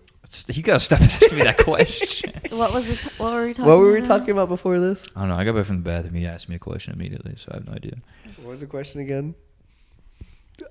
You 0.49 0.63
gotta 0.63 0.81
stop 0.81 1.01
asking 1.01 1.37
me 1.39 1.43
that 1.45 1.59
question. 1.59 2.33
What 2.55 2.73
was 2.73 2.89
it? 2.89 2.99
What 3.19 3.33
were 3.33 3.47
we 3.47 3.53
talking? 3.53 3.69
What 3.69 3.79
were 3.79 3.93
we 3.93 3.99
about? 3.99 4.07
talking 4.09 4.31
about 4.31 4.49
before 4.49 4.79
this? 4.79 5.05
I 5.17 5.21
don't 5.21 5.29
know. 5.31 5.35
I 5.37 5.45
got 5.45 5.55
back 5.57 5.65
from 5.67 5.77
the 5.83 5.83
bathroom. 5.83 6.15
He 6.15 6.25
asked 6.27 6.49
me 6.49 6.55
a 6.55 6.59
question 6.61 6.93
immediately, 6.95 7.35
so 7.37 7.49
I 7.51 7.57
have 7.57 7.67
no 7.67 7.73
idea. 7.73 7.95
What 8.39 8.49
was 8.49 8.61
the 8.61 8.67
question 8.67 9.01
again? 9.01 9.35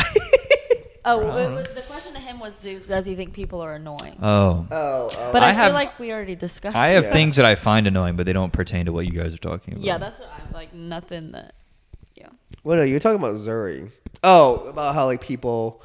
Oh, 1.02 1.26
I 1.30 1.44
it 1.46 1.54
was- 1.54 1.68
the 1.74 1.80
question 1.80 2.12
to 2.12 2.20
him 2.20 2.38
was, 2.40 2.58
does, 2.58 2.86
does 2.86 3.06
he 3.06 3.14
think 3.14 3.32
people 3.32 3.62
are 3.62 3.74
annoying? 3.76 4.18
Oh, 4.22 4.66
Oh, 4.70 5.08
oh. 5.10 5.32
but 5.32 5.42
I 5.42 5.48
I, 5.48 5.52
feel 5.52 5.62
have- 5.62 5.72
like 5.72 5.98
we 5.98 6.12
already 6.12 6.34
discussed. 6.36 6.76
I 6.76 6.88
have 6.88 7.04
Yeah. 7.04 7.12
things 7.12 7.36
that 7.36 7.46
I 7.46 7.54
find 7.54 7.86
annoying, 7.86 8.16
but 8.16 8.26
they 8.26 8.34
don't 8.34 8.52
pertain 8.52 8.84
to 8.84 8.92
what 8.92 9.06
you 9.06 9.12
guys 9.12 9.32
are 9.32 9.38
talking 9.38 9.74
about. 9.74 9.84
Yeah, 9.84 9.96
that's 9.96 10.20
what 10.20 10.30
I'm 10.36 10.52
like 10.52 10.74
nothing 10.74 11.32
that. 11.32 11.54
Yeah. 12.14 12.28
Well, 12.64 12.76
no, 12.76 12.82
you're 12.82 13.00
talking 13.00 13.18
about 13.18 13.36
Zuri. 13.36 13.90
Oh, 14.22 14.56
about 14.68 14.94
how 14.94 15.06
like 15.06 15.22
people 15.22 15.80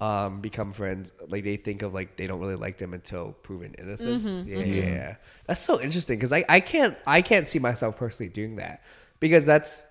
um, 0.00 0.40
become 0.40 0.72
friends. 0.72 1.12
Like 1.28 1.44
they 1.44 1.56
think 1.56 1.82
of 1.82 1.94
like 1.94 2.16
they 2.16 2.26
don't 2.26 2.40
really 2.40 2.56
like 2.56 2.78
them 2.78 2.94
until 2.94 3.32
proven 3.42 3.74
innocence. 3.78 4.28
Mm-hmm, 4.28 4.48
yeah, 4.48 4.64
yeah, 4.64 4.84
yeah. 4.84 5.16
That's 5.46 5.60
so 5.60 5.80
interesting 5.80 6.18
because 6.18 6.32
I, 6.32 6.44
I 6.48 6.60
can't 6.60 6.96
I 7.06 7.22
can't 7.22 7.46
see 7.48 7.58
myself 7.58 7.96
personally 7.96 8.30
doing 8.32 8.56
that 8.56 8.82
because 9.20 9.46
that's 9.46 9.86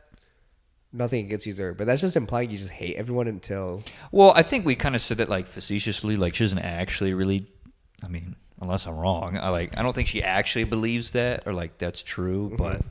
nothing 0.92 1.26
against 1.26 1.46
you, 1.46 1.54
Zuri, 1.54 1.76
but 1.76 1.88
that's 1.88 2.02
just 2.02 2.16
implying 2.16 2.52
you 2.52 2.58
just 2.58 2.72
hate 2.72 2.96
everyone 2.96 3.28
until 3.28 3.82
Well, 4.12 4.34
I 4.36 4.44
think 4.44 4.66
we 4.66 4.76
kind 4.76 4.96
of 4.96 5.02
said 5.02 5.20
it 5.20 5.30
like 5.30 5.48
facetiously, 5.48 6.18
like 6.18 6.36
she 6.36 6.44
doesn't 6.44 6.60
actually 6.60 7.14
really. 7.14 7.48
I 8.04 8.10
mean, 8.10 8.36
unless 8.62 8.86
I'm 8.86 8.98
wrong, 8.98 9.38
I 9.38 9.50
like 9.50 9.78
I 9.78 9.84
don't 9.84 9.94
think 9.94 10.10
she 10.10 10.22
actually 10.22 10.66
believes 10.66 11.12
that 11.12 11.48
or 11.48 11.54
like 11.54 11.78
that's 11.78 12.04
true. 12.04 12.54
But 12.58 12.82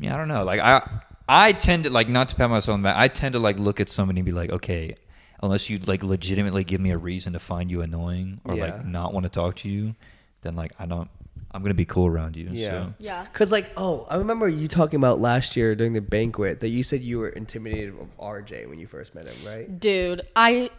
yeah, 0.00 0.14
I 0.14 0.18
don't 0.18 0.28
know. 0.28 0.44
Like 0.44 0.60
I 0.60 1.02
I 1.28 1.52
tend 1.52 1.84
to 1.84 1.90
like 1.90 2.08
not 2.08 2.28
to 2.28 2.34
pat 2.34 2.48
myself 2.48 2.74
on 2.74 2.82
the 2.82 2.86
back. 2.86 2.96
I 2.96 3.08
tend 3.08 3.34
to 3.34 3.38
like 3.38 3.58
look 3.58 3.80
at 3.80 3.90
somebody 3.90 4.20
and 4.20 4.26
be 4.26 4.32
like, 4.32 4.50
okay, 4.50 4.94
unless 5.42 5.68
you 5.70 5.78
like 5.78 6.02
legitimately 6.02 6.64
give 6.64 6.80
me 6.80 6.90
a 6.90 6.98
reason 6.98 7.32
to 7.34 7.38
find 7.38 7.70
you 7.70 7.82
annoying 7.82 8.40
or 8.44 8.54
Yeah. 8.56 8.64
like 8.66 8.84
not 8.86 9.12
want 9.14 9.24
to 9.24 9.30
talk 9.30 9.56
to 9.56 9.68
you, 9.68 9.94
then 10.42 10.56
like 10.56 10.72
I 10.78 10.86
don't. 10.86 11.08
I'm 11.50 11.62
gonna 11.62 11.72
be 11.74 11.86
cool 11.86 12.06
around 12.06 12.36
you. 12.36 12.48
Yeah. 12.52 12.70
So. 12.70 12.94
Yeah. 12.98 13.26
Cause 13.32 13.50
like 13.50 13.70
oh 13.76 14.06
I 14.10 14.16
remember 14.16 14.48
you 14.48 14.68
talking 14.68 14.98
about 14.98 15.20
last 15.20 15.56
year 15.56 15.74
during 15.74 15.94
the 15.94 16.00
banquet 16.02 16.60
that 16.60 16.68
you 16.68 16.82
said 16.82 17.00
you 17.02 17.18
were 17.18 17.30
intimidated 17.30 17.94
of 17.98 18.08
RJ 18.18 18.68
when 18.68 18.78
you 18.78 18.86
first 18.86 19.14
met 19.14 19.26
him, 19.26 19.46
right? 19.46 19.80
Dude, 19.80 20.22
I. 20.36 20.70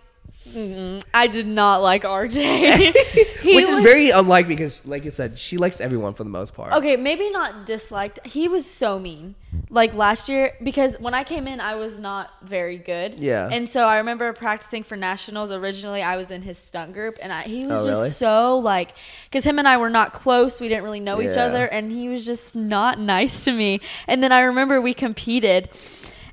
mm, 0.49 1.03
I 1.13 1.27
did 1.27 1.47
not 1.47 1.81
like 1.81 2.03
RJ. 2.03 2.33
Which 3.43 3.65
is 3.65 3.75
was- 3.75 3.79
very 3.79 4.09
unlike 4.09 4.47
because, 4.47 4.85
like 4.85 5.05
you 5.05 5.11
said, 5.11 5.37
she 5.39 5.57
likes 5.57 5.79
everyone 5.81 6.13
for 6.13 6.23
the 6.23 6.29
most 6.29 6.53
part. 6.53 6.73
Okay, 6.73 6.97
maybe 6.97 7.29
not 7.29 7.65
disliked. 7.65 8.25
He 8.25 8.47
was 8.47 8.69
so 8.69 8.99
mean. 8.99 9.35
Like 9.71 9.93
last 9.95 10.29
year, 10.29 10.53
because 10.63 10.95
when 10.99 11.13
I 11.13 11.23
came 11.23 11.47
in, 11.47 11.59
I 11.59 11.75
was 11.75 11.97
not 11.99 12.29
very 12.43 12.77
good. 12.77 13.15
Yeah. 13.19 13.49
And 13.51 13.67
so 13.69 13.85
I 13.87 13.97
remember 13.97 14.31
practicing 14.33 14.83
for 14.83 14.95
nationals. 14.95 15.51
Originally, 15.51 16.01
I 16.03 16.17
was 16.17 16.29
in 16.31 16.41
his 16.43 16.57
stunt 16.57 16.93
group, 16.93 17.17
and 17.21 17.31
I, 17.33 17.43
he 17.43 17.65
was 17.65 17.83
Oh, 17.83 17.87
just 17.87 17.97
really? 17.99 18.09
so 18.09 18.57
like, 18.59 18.91
because 19.25 19.43
him 19.43 19.57
and 19.59 19.67
I 19.67 19.77
were 19.77 19.89
not 19.89 20.13
close. 20.13 20.59
We 20.59 20.67
didn't 20.69 20.83
really 20.83 20.99
know 20.99 21.21
each 21.21 21.37
other, 21.37 21.65
and 21.65 21.91
he 21.91 22.09
was 22.09 22.25
just 22.25 22.55
not 22.55 22.99
nice 23.15 23.45
to 23.45 23.51
me. 23.51 23.81
And 24.07 24.21
then 24.23 24.31
I 24.31 24.41
remember 24.41 24.79
we 24.81 24.93
competed, 24.93 25.69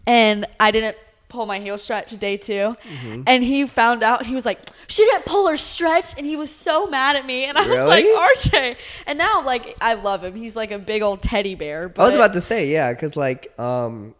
and 0.06 0.47
I 0.60 0.70
didn't 0.70 0.97
pull 1.28 1.44
my 1.47 1.59
heel 1.59 1.77
stretch 1.78 2.16
day 2.19 2.36
2 2.36 2.53
Mm-hmm. 2.53 3.23
and 3.27 3.43
he 3.43 3.66
found 3.66 4.03
out 4.03 4.20
and 4.20 4.28
he 4.28 4.35
was 4.35 4.47
like 4.47 4.61
she 4.89 5.05
didn't 5.05 5.24
pull 5.27 5.48
her 5.48 5.57
stretch 5.57 6.16
and 6.16 6.24
he 6.27 6.36
was 6.36 6.51
so 6.51 6.86
mad 6.86 7.16
at 7.16 7.27
me 7.27 7.44
and 7.44 7.59
i 7.59 7.61
was 7.62 7.89
like 7.89 8.05
Really? 8.05 8.36
rj 8.36 8.77
and 9.07 9.19
now 9.19 9.43
like 9.44 9.77
i 9.81 9.94
love 9.94 10.23
him 10.24 10.35
he's 10.36 10.55
like 10.55 10.70
a 10.70 10.78
big 10.78 11.03
old 11.03 11.23
teddy 11.23 11.55
bear 11.55 11.89
but 11.89 12.03
I 12.03 12.07
was 12.07 12.15
about 12.15 12.32
to 12.35 12.40
say, 12.40 12.69
yeah, 12.70 12.93
because 12.93 13.16
like, 13.16 13.59
um, 13.59 14.15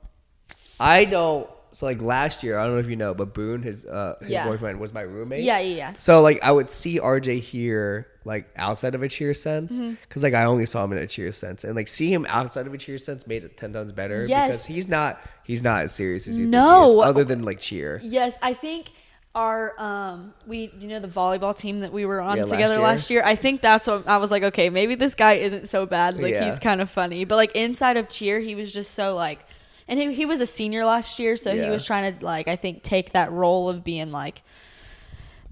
I 0.81 1.05
don't. 1.05 1.49
So 1.73 1.87
like 1.87 2.01
last 2.01 2.43
year, 2.43 2.59
I 2.59 2.65
don't 2.65 2.75
know 2.75 2.81
if 2.81 2.89
you 2.89 2.97
know, 2.97 3.13
but 3.15 3.35
Boone, 3.35 3.63
his 3.63 3.85
uh, 3.85 4.15
his 4.21 4.31
Yeah. 4.31 4.47
boyfriend, 4.47 4.81
was 4.81 4.93
my 4.95 5.03
roommate. 5.03 5.43
yeah 5.45 5.59
yeah 5.59 5.77
yeah 5.77 5.93
So 5.99 6.21
like, 6.23 6.43
I 6.43 6.51
would 6.53 6.69
see 6.71 6.99
RJ 6.99 7.41
here, 7.41 8.09
like 8.27 8.49
outside 8.57 8.95
of 8.95 9.03
a 9.03 9.09
cheer 9.09 9.33
sense, 9.33 9.79
Mm-hmm. 9.79 9.95
because 10.03 10.23
like 10.23 10.35
I 10.35 10.45
only 10.45 10.67
saw 10.67 10.85
him 10.85 10.93
in 10.93 10.99
a 10.99 11.07
cheer 11.07 11.33
sense, 11.33 11.65
and 11.65 11.75
like 11.77 11.89
see 11.89 12.13
him 12.13 12.27
outside 12.29 12.67
of 12.67 12.75
a 12.75 12.79
cheer 12.79 12.99
sense 12.99 13.27
made 13.27 13.45
it 13.45 13.57
ten 13.57 13.73
times 13.73 13.93
better. 13.93 14.27
Yes. 14.27 14.49
because 14.51 14.65
he's 14.67 14.89
not 14.89 15.21
he's 15.45 15.63
not 15.63 15.83
as 15.83 15.93
serious 15.95 16.27
as 16.27 16.39
you 16.39 16.47
No. 16.47 16.89
think 16.89 17.05
other 17.07 17.25
than 17.25 17.43
like 17.45 17.61
cheer. 17.61 18.01
yes 18.03 18.37
i 18.43 18.53
think 18.53 18.91
our 19.37 19.75
um 19.79 20.33
we 20.47 20.73
you 20.79 20.89
know 20.89 20.99
the 20.99 21.07
volleyball 21.09 21.55
team 21.57 21.81
that 21.81 21.93
we 21.93 22.05
were 22.07 22.21
on 22.21 22.37
Yeah, 22.37 22.43
last 22.45 22.51
together 22.53 22.75
year. 22.75 22.83
last 22.83 23.11
year 23.11 23.23
i 23.25 23.37
think 23.37 23.61
that's 23.61 23.87
what 23.87 24.09
i 24.09 24.17
was 24.17 24.31
like 24.31 24.43
okay 24.43 24.71
maybe 24.71 24.95
this 24.95 25.15
guy 25.15 25.35
isn't 25.35 25.69
so 25.69 25.85
bad 25.87 26.17
like 26.19 26.33
Yeah. 26.33 26.47
he's 26.47 26.59
kind 26.59 26.81
of 26.81 26.89
funny 26.91 27.25
but 27.27 27.37
like 27.37 27.53
inside 27.55 27.97
of 27.99 28.09
cheer 28.09 28.41
he 28.41 28.55
was 28.55 28.73
just 28.73 28.95
so 28.95 29.15
like 29.15 29.45
and 29.89 30.01
he, 30.01 30.15
he 30.15 30.25
was 30.25 30.41
a 30.41 30.47
senior 30.47 30.85
last 30.87 31.19
year 31.19 31.37
so 31.37 31.55
he 31.55 31.69
was 31.69 31.85
trying 31.85 32.19
to 32.19 32.25
like 32.25 32.49
i 32.49 32.57
think 32.57 32.83
take 32.83 33.13
that 33.13 33.31
role 33.31 33.69
of 33.69 33.85
being 33.85 34.11
like 34.11 34.41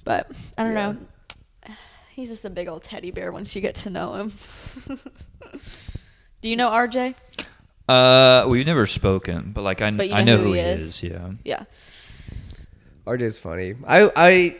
but 0.02 0.30
i 0.58 0.64
don't 0.64 0.72
Yeah. 0.74 0.92
know 0.92 0.98
he's 2.14 2.28
just 2.28 2.44
a 2.44 2.50
big 2.50 2.68
old 2.68 2.82
teddy 2.82 3.10
bear 3.10 3.30
once 3.32 3.54
you 3.54 3.60
get 3.62 3.74
to 3.74 3.90
know 3.90 4.14
him 4.14 4.32
do 6.42 6.48
you 6.48 6.56
know 6.56 6.70
rj 6.70 7.14
Uh, 7.88 8.46
we've 8.48 8.64
never 8.66 8.86
spoken, 8.86 9.52
but 9.52 9.60
like 9.62 9.82
I, 9.82 9.90
But 9.90 10.08
you 10.08 10.14
I 10.14 10.24
know 10.24 10.36
know 10.38 10.42
who 10.42 10.48
who 10.48 10.52
he 10.54 10.60
he 10.60 10.64
is. 10.66 10.84
is. 10.88 11.02
Yeah. 11.02 11.30
yeah 11.44 11.64
RJ's 13.06 13.36
funny. 13.38 13.74
I 13.86 14.10
I 14.16 14.56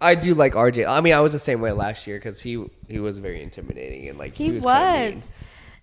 I 0.00 0.14
do 0.14 0.34
like 0.34 0.52
RJ. 0.52 0.86
I 0.86 1.00
mean, 1.00 1.14
I 1.14 1.20
was 1.20 1.32
the 1.32 1.38
same 1.38 1.62
way 1.62 1.72
last 1.72 2.06
year 2.06 2.18
because 2.18 2.42
he 2.42 2.62
he 2.88 2.98
was 2.98 3.16
very 3.16 3.42
intimidating 3.42 4.08
and 4.10 4.18
like 4.18 4.34
he, 4.34 4.44
He 4.44 4.50
was. 4.52 4.64
kinda 4.64 4.92
mean. 5.08 5.14
was. 5.14 5.32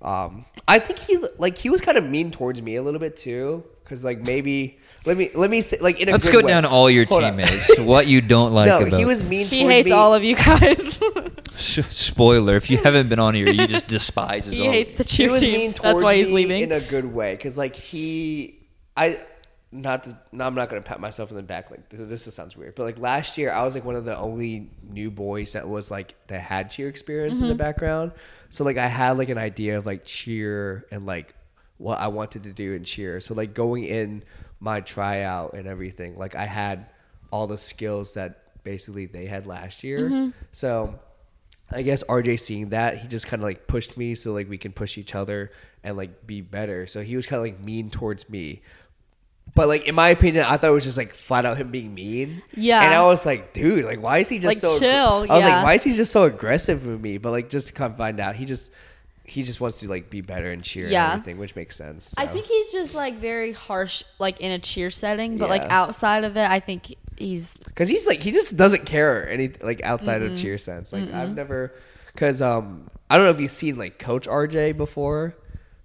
Um, 0.04 0.46
I 0.68 0.78
think 0.78 1.00
he 1.00 1.18
like 1.40 1.58
he 1.58 1.70
was 1.72 1.82
kind 1.82 1.98
of 1.98 2.04
mean 2.04 2.30
towards 2.30 2.62
me 2.62 2.76
a 2.76 2.84
little 2.84 3.00
bit 3.00 3.18
too, 3.18 3.64
because 3.84 4.04
like 4.04 4.20
maybe 4.22 4.78
let 5.06 5.18
me 5.18 5.32
let 5.34 5.50
me 5.50 5.62
say 5.62 5.78
like 5.80 6.00
in 6.00 6.10
a 6.10 6.12
Let's 6.12 6.28
good 6.28 6.42
go 6.42 6.46
way. 6.46 6.52
down 6.54 6.66
all 6.66 6.90
your 6.90 7.06
Hold 7.06 7.24
teammates. 7.24 7.80
what 7.80 8.08
you 8.08 8.22
don't 8.22 8.54
like 8.54 8.68
no, 8.68 8.82
about. 8.82 9.00
he 9.00 9.06
was 9.06 9.24
mean. 9.24 9.42
Towards 9.42 9.52
me. 9.52 9.58
He 9.60 9.66
hates 9.66 9.86
me. 9.88 9.92
all 9.92 10.14
of 10.14 10.24
you 10.24 10.36
guys 10.36 11.00
Spoiler: 11.62 12.56
If 12.56 12.70
you 12.70 12.78
haven't 12.78 13.10
been 13.10 13.20
on 13.20 13.34
here, 13.34 13.50
you 13.50 13.68
just 13.68 13.88
despises 13.88 14.54
he 14.54 14.66
all. 14.66 14.72
hates 14.72 14.94
the 14.94 15.04
He 15.04 15.10
cheer 15.10 15.32
was 15.32 15.42
team 15.42 15.54
mean 15.54 15.76
that's 15.82 16.02
why 16.02 16.16
he's 16.16 16.28
me 16.28 16.34
leaving 16.34 16.64
in 16.64 16.72
a 16.72 16.82
good 16.82 17.06
way, 17.06 17.34
because 17.34 17.58
like 17.58 17.76
he, 17.76 18.68
I, 18.96 19.22
not 19.72 20.06
to, 20.06 20.18
no, 20.32 20.46
I'm 20.46 20.56
not 20.56 20.70
gonna 20.70 20.82
pat 20.82 21.00
myself 21.00 21.30
in 21.30 21.36
the 21.36 21.44
back. 21.44 21.70
Like 21.70 21.90
this, 21.90 22.26
this 22.26 22.34
sounds 22.34 22.56
weird, 22.56 22.76
but 22.76 22.84
like 22.84 22.98
last 22.98 23.38
year, 23.38 23.52
I 23.52 23.64
was 23.64 23.76
like 23.76 23.86
one 23.86 23.96
of 23.96 24.06
the 24.06 24.18
only 24.18 24.72
new 24.84 25.12
boys 25.12 25.54
that 25.54 25.68
was 25.68 25.92
like 25.92 26.16
that 26.28 26.42
had 26.42 26.70
cheer 26.72 26.88
experience 26.88 27.36
in 27.36 27.42
the 27.42 27.50
mm-hmm. 27.50 27.58
background. 27.58 28.12
So 28.50 28.64
like 28.64 28.78
I 28.78 28.88
had 28.88 29.18
like 29.18 29.30
an 29.30 29.38
idea 29.38 29.78
of 29.78 29.86
like 29.86 30.04
cheer 30.06 30.86
and 30.92 31.06
like 31.06 31.36
what 31.78 32.00
I 32.00 32.08
wanted 32.08 32.44
to 32.44 32.54
do 32.54 32.74
in 32.74 32.84
cheer. 32.84 33.20
So 33.20 33.34
like 33.34 33.54
going 33.54 33.84
in 33.84 34.24
my 34.62 34.80
tryout 34.80 35.54
and 35.54 35.68
everything, 35.68 36.18
like 36.18 36.36
I 36.36 36.46
had 36.46 36.86
all 37.32 37.48
the 37.48 37.58
skills 37.58 38.14
that 38.14 38.64
basically 38.64 39.08
they 39.08 39.26
had 39.26 39.48
last 39.48 39.84
year. 39.84 40.02
Mm-hmm. 40.02 40.30
So 40.52 41.00
I 41.70 41.82
guess 41.82 42.04
RJ 42.04 42.40
seeing 42.40 42.70
that, 42.70 43.00
he 43.00 43.08
just 43.08 43.28
kind 43.28 43.42
of 43.42 43.46
like 43.46 43.68
pushed 43.68 43.98
me 43.98 44.16
so 44.16 44.32
like 44.32 44.48
we 44.48 44.58
can 44.58 44.72
push 44.72 44.98
each 44.98 45.16
other 45.16 45.52
and 45.84 45.98
like 45.98 46.28
be 46.28 46.42
better. 46.42 46.86
So 46.86 47.02
he 47.02 47.16
was 47.16 47.26
kind 47.26 47.40
of 47.40 47.44
like 47.44 47.60
mean 47.60 47.90
towards 47.90 48.30
me. 48.30 48.62
But 49.56 49.68
like 49.68 49.88
in 49.88 49.96
my 49.96 50.10
opinion, 50.10 50.46
I 50.46 50.58
thought 50.58 50.70
it 50.70 50.74
was 50.74 50.84
just 50.84 50.98
like 50.98 51.14
flat 51.14 51.46
out 51.46 51.58
him 51.58 51.72
being 51.72 51.94
mean. 51.96 52.44
Yeah. 52.54 52.84
And 52.84 52.94
I 52.94 53.04
was 53.04 53.26
like, 53.26 53.54
dude, 53.54 53.84
like 53.84 54.02
why 54.02 54.20
is 54.20 54.30
he 54.30 54.38
just 54.38 54.46
Like, 54.46 54.58
so 54.58 54.78
chill, 54.78 55.26
I 55.30 55.36
was 55.36 55.44
yeah. 55.44 55.56
like, 55.56 55.64
why 55.64 55.74
is 55.74 55.84
he 55.84 55.92
just 55.92 56.12
so 56.12 56.24
aggressive 56.24 56.86
with 56.86 57.02
me? 57.02 57.18
But 57.18 57.32
like 57.32 57.50
just 57.50 57.68
to 57.68 57.74
come 57.74 57.96
find 57.96 58.20
out, 58.20 58.36
he 58.36 58.46
just 58.46 58.72
he 59.32 59.44
just 59.44 59.62
wants 59.62 59.80
to 59.80 59.88
like 59.88 60.10
be 60.10 60.20
better 60.20 60.52
and 60.52 60.62
cheer 60.62 60.90
Yeah. 60.90 61.12
and 61.14 61.20
everything, 61.22 61.40
which 61.40 61.56
makes 61.56 61.76
sense. 61.78 62.14
I 62.18 62.28
think 62.28 62.46
he's 62.48 62.72
just 62.72 62.94
like 62.94 63.16
very 63.20 63.54
harsh, 63.54 64.04
like 64.20 64.42
in 64.42 64.52
a 64.52 64.60
cheer 64.60 64.92
setting, 64.92 65.38
but 65.38 65.50
like 65.50 65.64
outside 65.64 66.26
of 66.26 66.36
it, 66.36 66.50
I 66.50 66.60
think 66.60 66.96
he's 67.18 67.56
because 67.58 67.88
he's 67.88 68.08
like 68.08 68.22
he 68.22 68.32
just 68.32 68.58
doesn't 68.58 68.86
care 68.86 69.30
any 69.30 69.50
like 69.62 69.82
outside 69.84 70.22
of 70.22 70.38
cheer 70.38 70.58
sense. 70.58 70.92
Like 70.92 71.10
I've 71.14 71.34
never 71.34 71.74
because 72.14 72.42
um 72.42 72.90
I 73.10 73.16
don't 73.18 73.26
know 73.26 73.32
if 73.32 73.40
you've 73.40 73.52
seen 73.52 73.78
like 73.78 74.00
Coach 74.00 74.28
RJ 74.28 74.76
before, 74.76 75.36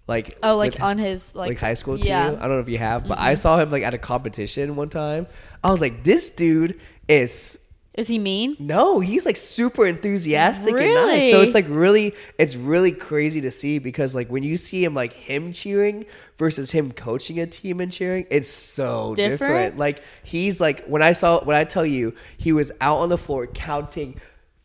like 0.09 0.39
oh 0.43 0.57
like 0.57 0.73
with- 0.73 0.83
on 0.83 0.99
his 0.99 1.35
like, 1.37 1.51
like, 1.51 1.61
high 1.61 1.75
school 1.75 1.97
team. 1.99 2.07
yeah. 2.07 2.27
I 2.27 2.31
don't 2.31 2.51
know 2.51 2.59
if 2.61 2.69
you 2.69 2.79
have, 2.79 3.07
but 3.07 3.19
I 3.19 3.35
saw 3.35 3.59
him 3.61 3.71
like 3.71 3.85
at 3.85 3.95
a 3.95 3.99
competition 3.99 4.75
one 4.75 4.89
time. 4.89 5.29
I 5.63 5.71
was 5.71 5.81
like, 5.81 6.03
this 6.03 6.31
dude 6.31 6.81
is 7.09 7.61
Is 7.97 8.09
he 8.09 8.19
mean? 8.19 8.57
no, 8.59 9.01
he's 9.01 9.25
like 9.25 9.37
super 9.37 9.87
enthusiastic 9.87 10.75
and 10.75 10.95
nice. 10.95 11.23
Really? 11.23 11.31
So 11.31 11.41
it's 11.41 11.55
like 11.55 11.67
really, 11.69 12.15
it's 12.39 12.55
really 12.55 12.93
crazy 12.93 13.41
to 13.41 13.51
see 13.51 13.79
because 13.79 14.15
like 14.15 14.29
when 14.29 14.43
you 14.43 14.57
see 14.57 14.85
him 14.85 14.95
like 14.95 15.15
him 15.15 15.53
cheering 15.53 16.05
versus 16.37 16.71
him 16.71 16.93
coaching 16.93 17.41
a 17.41 17.47
team 17.47 17.81
and 17.81 17.91
cheering, 17.91 18.27
it's 18.31 18.49
so 18.49 19.15
different. 19.15 19.41
Different? 19.41 19.79
Like 19.79 20.03
he's 20.23 20.61
like 20.61 20.85
when 20.85 21.03
I 21.03 21.13
saw 21.13 21.43
when 21.43 21.57
I 21.57 21.65
tell 21.65 21.87
you 21.87 22.15
he 22.37 22.53
was 22.53 22.71
out 22.81 22.99
on 22.99 23.09
the 23.09 23.19
floor 23.19 23.47
counting. 23.47 24.21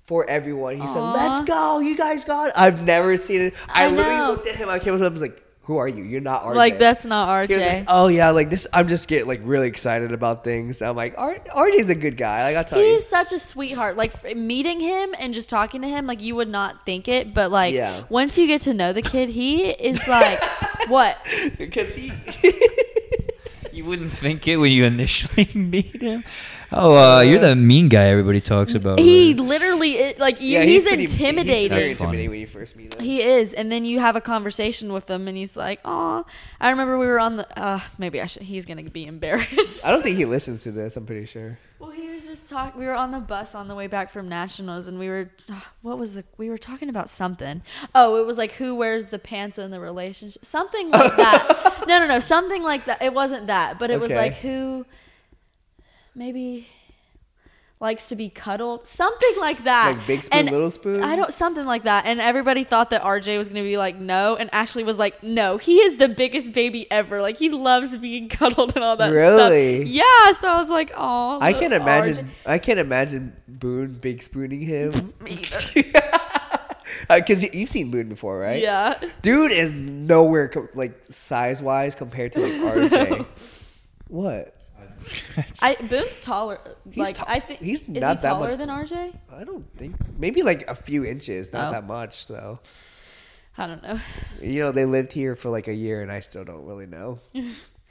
For 0.08 0.30
everyone, 0.30 0.82
he 0.82 0.86
said, 0.88 1.00
"Let's 1.00 1.46
go, 1.46 1.80
you 1.80 1.96
guys 1.96 2.26
got 2.26 2.50
it." 2.50 2.54
I've 2.58 2.84
never 2.84 3.16
seen 3.16 3.40
it. 3.40 3.54
I, 3.70 3.86
I 3.86 3.88
literally 3.88 4.18
know. 4.18 4.28
looked 4.32 4.48
at 4.48 4.56
him. 4.56 4.68
I 4.68 4.78
came 4.78 4.94
up 4.94 5.00
to 5.00 5.06
him. 5.06 5.10
I 5.10 5.14
was 5.14 5.22
like, 5.22 5.41
"Who 5.64 5.78
are 5.78 5.88
you? 5.88 6.04
You're 6.04 6.22
not 6.22 6.44
RJ." 6.44 6.56
Like 6.56 6.80
that's 6.80 7.06
not 7.06 7.48
He 7.50 7.56
was 7.56 7.64
RJ. 7.64 7.74
like, 7.80 7.86
oh 7.88 8.08
yeah, 8.08 8.32
like 8.32 8.50
this. 8.50 8.66
I'm 8.74 8.88
just 8.88 9.08
getting 9.08 9.28
like 9.28 9.42
really 9.44 9.68
excited 9.68 10.12
about 10.12 10.44
things. 10.44 10.82
I'm 10.82 10.96
like, 10.96 11.14
R- 11.18 11.38
RJ's 11.56 11.90
a 11.90 11.96
good 11.96 12.18
guy. 12.18 12.44
Like 12.44 12.58
I 12.58 12.64
tell 12.64 12.80
you, 12.80 12.96
He's 12.96 13.08
such 13.08 13.32
a 13.32 13.40
sweetheart. 13.40 13.96
Like 13.98 14.36
meeting 14.36 14.80
him 14.80 15.14
and 15.20 15.34
just 15.34 15.50
talking 15.50 15.82
to 15.84 15.88
him, 15.88 16.08
like 16.08 16.22
you 16.22 16.36
would 16.36 16.50
not 16.50 16.86
think 16.86 17.08
it, 17.08 17.34
but 17.34 17.52
like 17.52 17.74
Yeah. 17.76 18.04
once 18.10 18.38
you 18.38 18.48
get 18.48 18.62
to 18.64 18.74
know 18.74 18.92
the 18.94 19.02
kid, 19.02 19.30
he 19.30 19.70
is 19.70 20.00
like 20.08 20.44
what? 20.88 21.18
because 21.58 21.96
he. 21.96 22.12
You 23.74 23.86
wouldn't 23.86 24.12
think 24.12 24.46
it 24.50 24.58
when 24.58 24.70
you 24.74 24.84
initially 24.84 25.48
meet 25.56 26.02
him. 26.02 26.26
Oh, 26.74 26.96
uh, 26.96 27.20
you're 27.22 27.40
the 27.40 27.56
mean 27.56 27.90
guy 27.90 28.06
everybody 28.06 28.40
talks 28.40 28.74
about. 28.74 29.00
He 29.00 29.34
right? 29.34 29.40
literally 29.42 30.04
i- 30.04 30.16
like 30.18 30.40
you, 30.40 30.48
yeah, 30.58 30.64
he's, 30.64 30.84
pretty- 30.84 31.04
intimidated. 31.04 31.56
He's 31.56 31.70
very 31.70 31.88
That's 31.90 32.00
funny. 32.00 32.08
intimidating 32.24 32.30
when 32.30 32.40
you 32.40 32.48
first 32.48 32.76
meet 32.78 32.94
him. 32.96 33.04
He 33.04 33.22
is, 33.22 33.54
and 33.54 33.70
then 33.72 33.84
you 33.84 34.00
have 34.00 34.16
a 34.16 34.22
conversation 34.22 34.94
with 34.94 35.10
him, 35.10 35.28
and 35.28 35.36
he's 35.38 35.58
like, 35.58 35.80
"Oh, 35.84 36.26
I 36.62 36.70
remember 36.70 36.98
we 36.98 37.08
were 37.08 37.20
on 37.20 37.38
the. 37.38 37.60
Uh, 37.60 37.80
maybe 37.98 38.22
I 38.22 38.26
should. 38.28 38.44
He's 38.44 38.66
gonna 38.66 38.84
be 38.84 39.06
embarrassed." 39.06 39.86
I 39.86 39.92
don't 39.92 40.02
think 40.02 40.18
he 40.18 40.26
listens 40.26 40.64
to 40.64 40.72
this. 40.72 40.96
I'm 40.96 41.06
pretty 41.06 41.26
sure. 41.26 41.58
Well, 41.80 41.92
he 41.92 42.08
was 42.10 42.24
just 42.24 42.48
talking. 42.48 42.80
We 42.80 42.86
were 42.86 42.94
on 42.94 43.12
the 43.12 43.20
bus 43.20 43.54
on 43.56 43.68
the 43.68 43.76
way 43.76 43.88
back 43.88 44.12
from 44.12 44.30
nationals, 44.30 44.88
and 44.88 44.98
we 44.98 45.10
were. 45.10 45.30
What 45.82 45.98
was 45.98 46.16
it? 46.16 46.26
We 46.38 46.50
were 46.50 46.58
talking 46.58 46.88
about 46.90 47.10
something. 47.10 47.64
Oh, 47.96 48.16
it 48.22 48.26
was 48.26 48.38
like 48.38 48.54
who 48.54 48.76
wears 48.76 49.10
the 49.10 49.20
pants 49.20 49.58
in 49.58 49.72
the 49.72 49.80
relationship, 49.80 50.46
something 50.46 50.90
like 50.92 51.16
that. 51.18 51.84
no, 51.88 52.00
no, 52.00 52.08
no, 52.08 52.20
something 52.22 52.64
like 52.64 52.86
that. 52.86 53.02
It 53.02 53.14
wasn't 53.14 53.48
that, 53.48 53.78
but 53.80 53.90
it 53.92 54.00
was 54.00 54.12
like 54.12 54.36
who, 54.36 54.86
maybe, 56.16 56.68
likes 57.80 58.10
to 58.10 58.16
be 58.16 58.30
cuddled, 58.30 58.86
something 58.86 59.34
like 59.40 59.64
that. 59.64 59.96
Like 59.98 60.08
Big 60.08 60.24
Spoon, 60.24 60.40
And 60.40 60.52
Little 60.52 60.70
Spoon? 60.70 61.04
I 61.04 61.16
don't, 61.16 61.34
something 61.34 61.66
like 61.66 61.84
that. 61.84 62.06
And 62.06 62.22
everybody 62.22 62.64
thought 62.64 62.92
that 62.92 63.02
RJ 63.02 63.38
was 63.40 63.48
gonna 63.50 63.64
be 63.64 63.76
like 63.78 63.96
no, 63.98 64.36
and 64.36 64.54
Ashley 64.54 64.84
was 64.84 65.00
like 65.00 65.24
no. 65.24 65.58
He 65.58 65.78
is 65.78 65.98
the 65.98 66.08
biggest 66.08 66.54
baby 66.54 66.90
ever. 66.92 67.22
Like 67.22 67.38
he 67.38 67.50
loves 67.50 67.98
being 67.98 68.30
cuddled 68.38 68.74
and 68.76 68.84
all 68.84 68.98
that 68.98 69.10
Really? 69.12 69.80
stuff. 69.86 69.94
Yeah. 69.94 70.32
So 70.34 70.48
I 70.48 70.60
was 70.60 70.70
like, 70.70 70.92
oh. 70.96 71.40
I 71.42 71.54
can't 71.54 71.74
imagine. 71.74 72.30
I 72.46 72.60
can't 72.60 72.80
imagine 72.80 73.36
Boone 73.48 73.94
big 73.94 74.22
spooning 74.22 74.62
him. 74.62 75.14
Because 77.10 77.44
uh, 77.44 77.48
you've 77.52 77.70
seen 77.70 77.90
Boone 77.92 78.08
before, 78.10 78.40
right? 78.40 78.62
Yeah. 78.62 79.00
Dude 79.22 79.52
is 79.52 79.74
nowhere 79.74 80.48
co- 80.50 80.68
like 80.76 81.02
size 81.10 81.62
wise 81.62 81.96
compared 81.96 82.32
to 82.34 82.40
like 82.42 82.52
RJ. 82.92 83.26
what? 84.08 84.56
I 85.62 85.76
Boone's 85.76 86.20
taller. 86.20 86.60
He's 86.90 86.98
like 86.98 87.16
ta- 87.16 87.26
I 87.28 87.40
think 87.40 87.60
he's 87.60 87.88
not 87.88 87.94
he 87.96 88.00
that 88.00 88.22
taller 88.22 88.50
much- 88.50 88.58
than 88.58 88.70
RJ? 88.70 89.16
I 89.32 89.44
don't 89.44 89.66
think 89.78 89.96
maybe 90.18 90.44
like 90.44 90.68
a 90.70 90.76
few 90.76 91.04
inches, 91.06 91.52
not 91.54 91.70
Oh. 91.70 91.72
that 91.72 91.86
much 91.88 92.28
though. 92.28 92.60
I 93.58 93.68
don't 93.68 93.84
know. 93.84 94.00
You 94.42 94.60
know, 94.62 94.72
they 94.72 94.86
lived 94.86 95.12
here 95.14 95.36
for 95.36 95.50
like 95.50 95.68
a 95.68 95.74
year, 95.74 96.02
and 96.02 96.12
I 96.12 96.20
still 96.22 96.44
don't 96.44 96.66
really 96.66 96.86
know. 96.88 97.20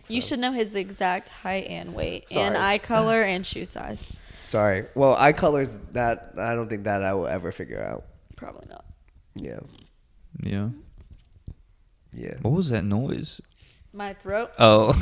You 0.09 0.20
should 0.23 0.41
know 0.41 0.51
his 0.51 0.74
exact 0.74 1.28
height 1.28 1.66
and 1.69 1.95
weight 1.95 2.31
Sorry. 2.31 2.45
and 2.47 2.57
eye 2.57 2.78
color 2.78 3.23
and 3.23 3.47
shoe 3.47 3.65
size. 3.66 4.11
Sorry. 4.43 4.87
Well, 4.97 5.15
eye 5.15 5.32
colors 5.35 5.78
that 5.93 6.32
I 6.39 6.55
don't 6.57 6.69
think 6.69 6.85
that 6.85 7.05
I 7.05 7.12
will 7.15 7.28
ever 7.28 7.53
figure 7.53 7.81
out. 7.81 8.07
Probably 8.35 8.66
not. 8.69 8.85
Yeah, 9.37 9.61
Yeah. 10.43 10.70
yeah. 12.12 12.35
What 12.43 12.55
was 12.55 12.70
that 12.70 12.82
noise? 12.85 13.41
My 13.93 14.15
throat. 14.15 14.53
Oh. 14.59 14.95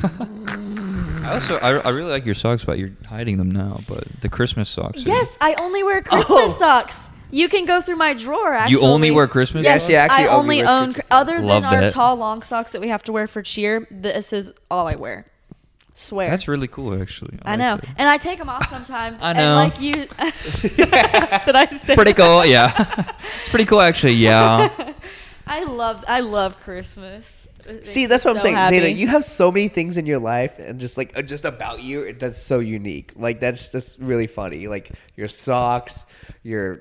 I 1.25 1.35
also 1.35 1.57
I, 1.59 1.77
I 1.79 1.91
really 1.91 2.11
like 2.11 2.25
your 2.25 2.35
socks, 2.35 2.65
but 2.65 2.79
you're 2.79 2.93
hiding 3.07 3.37
them 3.37 3.51
now. 3.51 3.81
But 3.87 4.05
the 4.23 4.29
Christmas 4.31 4.71
socks. 4.71 4.99
are- 5.05 5.09
Yes, 5.09 5.37
I 5.41 5.55
only 5.61 5.83
wear 5.83 6.01
Christmas 6.03 6.27
Oh. 6.31 6.57
socks. 6.59 7.09
You 7.31 7.51
can 7.51 7.67
go 7.67 7.83
through 7.83 7.97
my 7.97 8.15
drawer. 8.15 8.55
Actually, 8.55 8.73
You 8.81 8.81
only 8.87 9.11
wear 9.11 9.29
Christmas 9.29 9.63
Yeah, 9.67 9.75
socks? 9.77 9.87
she 9.87 9.97
actually 9.97 10.25
I 10.25 10.29
only 10.29 10.57
wears 10.59 10.69
own 10.71 10.85
Christmas 10.87 11.07
socks. 11.09 11.21
other 11.21 11.35
than 11.37 11.45
Love 11.47 11.65
our 11.65 11.81
that. 11.83 11.93
tall 11.93 12.17
long 12.17 12.41
socks 12.41 12.73
that 12.73 12.81
we 12.81 12.89
have 12.89 13.03
to 13.05 13.13
wear 13.13 13.27
for 13.27 13.43
cheer. 13.43 13.87
This 13.91 14.33
is 14.33 14.53
all 14.71 14.87
I 14.87 14.95
wear. 14.95 15.27
Swear. 15.95 16.31
That's 16.31 16.49
really 16.49 16.69
cool, 16.69 16.99
actually. 16.99 17.39
I 17.43 17.51
like 17.51 17.59
know, 17.59 17.77
that. 17.77 17.95
and 17.99 18.09
I 18.09 18.17
take 18.17 18.39
them 18.39 18.49
off 18.49 18.67
sometimes. 18.71 19.21
I 19.21 19.31
And 19.33 19.39
know. 19.39 19.55
like 19.57 19.79
you, 19.81 19.93
did 21.45 21.57
I 21.57 21.69
say? 21.77 21.95
Pretty 21.97 22.13
that? 22.13 22.17
cool, 22.17 22.47
yeah. 22.47 23.13
it's 23.41 23.49
pretty 23.51 23.67
cool, 23.67 23.83
actually. 23.83 24.13
Yeah. 24.15 24.95
I 25.47 25.65
love, 25.65 26.05
I 26.09 26.21
love 26.21 26.59
Christmas. 26.61 27.38
It 27.69 27.75
makes 27.75 27.91
See, 27.91 28.07
that's 28.07 28.25
what 28.25 28.35
I'm 28.35 28.41
saying, 28.41 28.55
happy. 28.55 28.81
Zayda. 28.81 28.97
You 28.97 29.09
have 29.09 29.25
so 29.25 29.53
many 29.53 29.69
things 29.69 29.99
in 29.99 30.07
your 30.07 30.19
life, 30.19 30.59
and 30.59 30.81
just 30.81 30.97
like 30.97 31.17
uh, 31.17 31.23
just 31.23 31.45
about 31.45 31.83
you, 31.83 32.13
that's 32.15 32.39
so 32.39 32.61
unique. 32.61 33.13
Like 33.15 33.41
that's 33.41 33.71
just 33.71 33.99
really 33.99 34.27
funny. 34.27 34.69
Like 34.69 34.91
your 35.17 35.29
socks, 35.29 36.07
your 36.43 36.81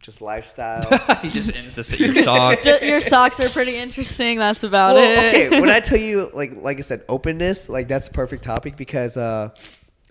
just 0.00 0.20
lifestyle. 0.20 0.82
he 1.22 1.30
just 1.30 1.54
ends 1.54 1.72
to 1.74 1.84
say 1.84 1.98
your 1.98 2.22
socks. 2.22 2.64
Ju- 2.64 2.78
your 2.82 3.00
socks 3.00 3.40
are 3.40 3.48
pretty 3.48 3.76
interesting. 3.76 4.38
That's 4.38 4.62
about 4.62 4.94
well, 4.94 5.24
it. 5.24 5.28
okay. 5.28 5.60
When 5.60 5.68
I 5.70 5.80
tell 5.88 5.98
you, 5.98 6.30
like, 6.32 6.62
like 6.62 6.78
I 6.78 6.82
said, 6.82 7.02
openness, 7.08 7.68
like 7.68 7.88
that's 7.88 8.08
a 8.08 8.12
perfect 8.12 8.44
topic 8.44 8.76
because 8.76 9.16
uh, 9.16 9.50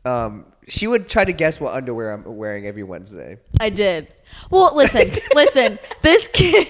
um, 0.05 0.45
she 0.67 0.87
would 0.87 1.09
try 1.09 1.25
to 1.25 1.33
guess 1.33 1.59
what 1.59 1.73
underwear 1.73 2.11
I'm 2.11 2.23
wearing 2.35 2.67
every 2.67 2.83
Wednesday. 2.83 3.37
I 3.59 3.69
did. 3.69 4.07
Well, 4.49 4.75
listen, 4.75 5.09
listen. 5.33 5.79
This 6.01 6.27
kid, 6.27 6.67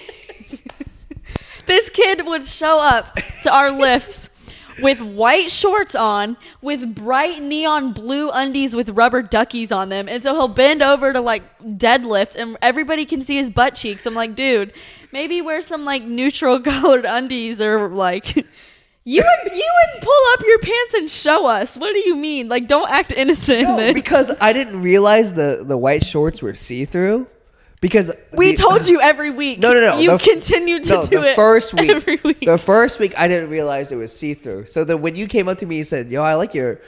this 1.68 1.88
kid 1.88 2.26
would 2.26 2.46
show 2.46 2.80
up 2.80 3.14
to 3.42 3.54
our 3.54 3.70
lifts 3.78 4.30
with 4.80 5.00
white 5.02 5.50
shorts 5.50 5.94
on, 5.94 6.36
with 6.62 6.94
bright 6.94 7.42
neon 7.42 7.92
blue 7.92 8.30
undies 8.30 8.74
with 8.74 8.90
rubber 8.90 9.22
duckies 9.22 9.72
on 9.72 9.88
them, 9.88 10.08
and 10.08 10.22
so 10.22 10.34
he'll 10.34 10.48
bend 10.48 10.82
over 10.82 11.12
to 11.12 11.20
like 11.20 11.42
deadlift, 11.60 12.34
and 12.34 12.56
everybody 12.62 13.04
can 13.04 13.22
see 13.22 13.36
his 13.36 13.50
butt 13.50 13.74
cheeks. 13.74 14.06
I'm 14.06 14.14
like, 14.14 14.34
dude, 14.34 14.72
maybe 15.12 15.42
wear 15.42 15.62
some 15.62 15.84
like 15.84 16.02
neutral 16.02 16.60
colored 16.62 17.04
undies 17.04 17.60
or 17.60 17.88
like. 17.88 18.46
You 19.04 19.22
would 19.22 19.52
you 19.56 19.72
would 19.74 20.02
pull 20.02 20.22
up 20.34 20.44
your 20.44 20.58
pants 20.58 20.92
and 20.92 21.10
show 21.10 21.46
us. 21.46 21.78
What 21.78 21.94
do 21.94 21.98
you 22.00 22.14
mean? 22.14 22.50
Like, 22.50 22.68
don't 22.68 22.90
act 22.90 23.10
innocent. 23.10 23.60
in 23.60 23.76
No, 23.76 23.94
because 23.94 24.30
I 24.38 24.52
didn't 24.52 24.82
realize 24.82 25.32
the 25.32 25.64
the 25.66 25.78
white 25.78 26.04
shorts 26.04 26.42
were 26.42 26.54
see 26.54 26.84
through. 26.84 27.26
Because 27.80 28.10
We 28.32 28.52
the- 28.52 28.56
told 28.56 28.86
you 28.88 29.00
every 29.12 29.30
week. 29.30 29.60
No, 29.60 29.72
no, 29.72 29.80
no. 29.80 29.98
You 29.98 30.12
the- 30.12 30.18
continue 30.18 30.80
to 30.82 30.94
no, 30.94 31.06
do 31.06 31.20
the 31.20 31.30
it 31.30 31.36
first 31.36 31.72
week. 31.74 31.90
every 31.90 32.18
week. 32.24 32.40
The 32.40 32.58
first 32.58 32.98
week, 32.98 33.14
I 33.18 33.28
didn't 33.28 33.50
realize 33.50 33.92
it 33.92 33.96
was 33.96 34.12
see 34.16 34.34
through. 34.34 34.66
So 34.66 34.82
then, 34.84 35.00
when 35.00 35.14
you 35.14 35.28
came 35.28 35.48
up 35.48 35.58
to 35.58 35.66
me 35.66 35.78
and 35.78 35.86
said, 35.86 36.10
"Yo, 36.10 36.22
I 36.22 36.34
like 36.34 36.54
your, 36.54 36.80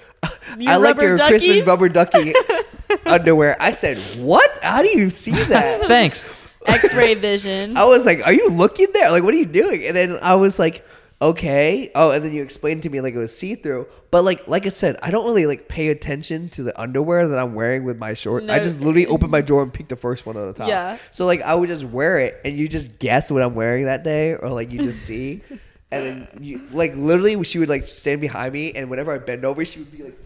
Your 0.58 0.68
I 0.72 0.76
like 0.76 1.00
your 1.00 1.16
duckies?" 1.16 1.42
Christmas 1.44 1.66
rubber 1.66 1.88
ducky 1.88 2.32
underwear," 3.06 3.56
I 3.60 3.70
said, 3.70 3.98
"What? 4.18 4.50
How 4.62 4.82
do 4.82 4.88
you 4.88 5.10
see 5.10 5.30
that?" 5.44 5.84
Thanks. 5.86 6.22
X-ray 6.66 7.14
vision. 7.14 7.76
I 7.76 7.84
was 7.84 8.04
like, 8.04 8.26
"Are 8.26 8.32
you 8.32 8.48
looking 8.50 8.88
there? 8.92 9.10
Like, 9.10 9.22
what 9.22 9.32
are 9.32 9.38
you 9.38 9.46
doing?" 9.46 9.84
And 9.86 9.96
then 9.96 10.18
I 10.20 10.34
was 10.34 10.58
like, 10.58 10.84
"Okay." 11.22 11.90
Oh, 11.94 12.10
and 12.10 12.24
then 12.24 12.32
you 12.32 12.42
explained 12.42 12.82
to 12.84 12.90
me 12.90 13.00
like 13.00 13.14
it 13.14 13.18
was 13.18 13.36
see 13.36 13.54
through. 13.54 13.86
But 14.10 14.24
like, 14.24 14.48
like 14.48 14.66
I 14.66 14.70
said, 14.70 14.96
I 15.02 15.10
don't 15.10 15.24
really 15.24 15.46
like 15.46 15.68
pay 15.68 15.88
attention 15.88 16.48
to 16.50 16.62
the 16.62 16.78
underwear 16.80 17.28
that 17.28 17.38
I'm 17.38 17.54
wearing 17.54 17.84
with 17.84 17.98
my 17.98 18.14
short. 18.14 18.48
I 18.50 18.58
just 18.58 18.80
literally 18.80 19.06
open 19.06 19.30
my 19.30 19.40
drawer 19.40 19.62
and 19.62 19.72
pick 19.72 19.88
the 19.88 19.96
first 19.96 20.26
one 20.26 20.36
on 20.36 20.46
the 20.46 20.52
top. 20.52 20.68
Yeah. 20.68 20.98
So 21.12 21.26
like, 21.26 21.42
I 21.42 21.54
would 21.54 21.68
just 21.68 21.84
wear 21.84 22.18
it, 22.18 22.40
and 22.44 22.56
you 22.58 22.68
just 22.68 22.98
guess 22.98 23.30
what 23.30 23.42
I'm 23.42 23.54
wearing 23.54 23.84
that 23.84 24.02
day, 24.04 24.34
or 24.34 24.48
like 24.50 24.70
you 24.72 24.78
just 24.82 25.02
see. 25.02 25.42
And 25.92 26.06
then 26.06 26.28
you 26.40 26.60
like 26.70 26.94
literally, 26.94 27.42
she 27.42 27.58
would 27.58 27.68
like 27.68 27.88
stand 27.88 28.20
behind 28.20 28.52
me, 28.52 28.72
and 28.74 28.88
whenever 28.88 29.12
I 29.12 29.18
bend 29.18 29.44
over, 29.44 29.64
she 29.64 29.80
would 29.80 29.90
be 29.90 30.04
like, 30.04 30.18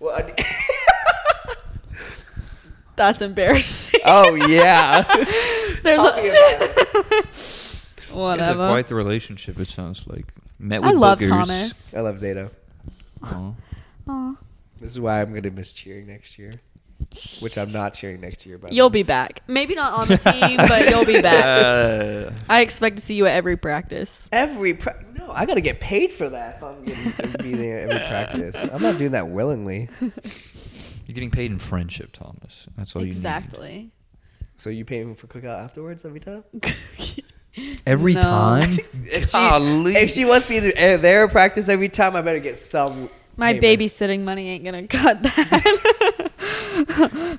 "Well, 0.00 0.16
I- 0.38 0.44
That's 2.96 3.20
embarrassing. 3.20 4.00
oh 4.06 4.34
yeah." 4.34 5.02
There's 5.82 6.00
me 6.00 6.28
a, 6.30 7.24
about 8.12 8.20
it. 8.20 8.32
You 8.32 8.38
guys 8.38 8.46
have 8.46 8.56
whatever. 8.58 8.72
quite 8.72 8.86
the 8.88 8.94
relationship, 8.94 9.58
it 9.60 9.68
sounds 9.68 10.06
like. 10.06 10.32
Met 10.58 10.80
with 10.82 10.90
I 10.90 10.94
love 10.94 11.18
boogers. 11.18 11.28
Thomas. 11.28 11.74
I 11.94 12.00
love 12.00 12.14
Zayda. 12.16 12.50
Aw. 13.24 13.52
Aw. 14.08 14.34
This 14.78 14.90
is 14.90 15.00
why 15.00 15.20
I'm 15.20 15.32
gonna 15.34 15.50
miss 15.50 15.72
cheering 15.72 16.06
next 16.06 16.38
year, 16.38 16.54
which 17.40 17.56
I'm 17.58 17.72
not 17.72 17.94
cheering 17.94 18.20
next 18.20 18.46
year. 18.46 18.58
But 18.58 18.72
You'll 18.72 18.90
be 18.90 19.02
back. 19.02 19.42
Maybe 19.48 19.74
not 19.74 19.92
on 19.92 20.08
the 20.08 20.18
team, 20.18 20.56
but 20.56 20.88
you'll 20.88 21.04
be 21.04 21.20
back. 21.20 21.44
Uh, 21.44 22.30
I 22.48 22.60
expect 22.60 22.96
to 22.96 23.02
see 23.02 23.14
you 23.16 23.26
at 23.26 23.32
every 23.34 23.56
practice. 23.56 24.28
every 24.32 24.74
pra- 24.74 25.04
no. 25.16 25.30
I 25.32 25.46
gotta 25.46 25.60
get 25.60 25.80
paid 25.80 26.12
for 26.12 26.28
that 26.28 26.56
if 26.56 26.62
I'm 26.62 26.84
getting 26.84 27.32
be 27.42 27.54
there 27.54 27.82
every 27.82 27.98
practice. 28.06 28.56
I'm 28.56 28.82
not 28.82 28.98
doing 28.98 29.12
that 29.12 29.28
willingly. 29.28 29.88
you're 30.00 30.10
getting 31.14 31.30
paid 31.30 31.50
in 31.50 31.58
friendship, 31.58 32.10
Thomas. 32.12 32.66
That's 32.76 32.94
all 32.94 33.02
you 33.02 33.08
need. 33.08 33.16
exactly. 33.16 33.90
So 34.56 34.70
you 34.70 34.84
pay 34.84 35.04
me 35.04 35.14
for 35.14 35.26
cookout 35.26 35.62
afterwards 35.64 36.04
every 36.04 36.20
time? 36.20 36.44
Every 37.86 38.14
No. 38.14 38.20
time. 38.20 38.78
If 39.04 39.26
she, 39.28 39.32
Golly. 39.32 39.94
if 39.96 40.10
she 40.10 40.24
wants 40.24 40.48
me 40.48 40.60
to 40.60 40.72
eh, 40.72 40.96
there 40.96 41.28
practice 41.28 41.68
every 41.68 41.88
time, 41.90 42.16
I 42.16 42.22
better 42.22 42.38
get 42.38 42.56
some. 42.56 43.10
My 43.36 43.52
payment. 43.58 43.80
babysitting 43.82 44.20
money 44.24 44.48
ain't 44.48 44.64
gonna 44.64 44.86
cut 44.88 45.22
that. 45.22 46.30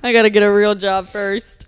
I 0.02 0.12
gotta 0.12 0.30
get 0.30 0.42
a 0.42 0.52
real 0.52 0.74
job 0.74 1.08
first. 1.08 1.66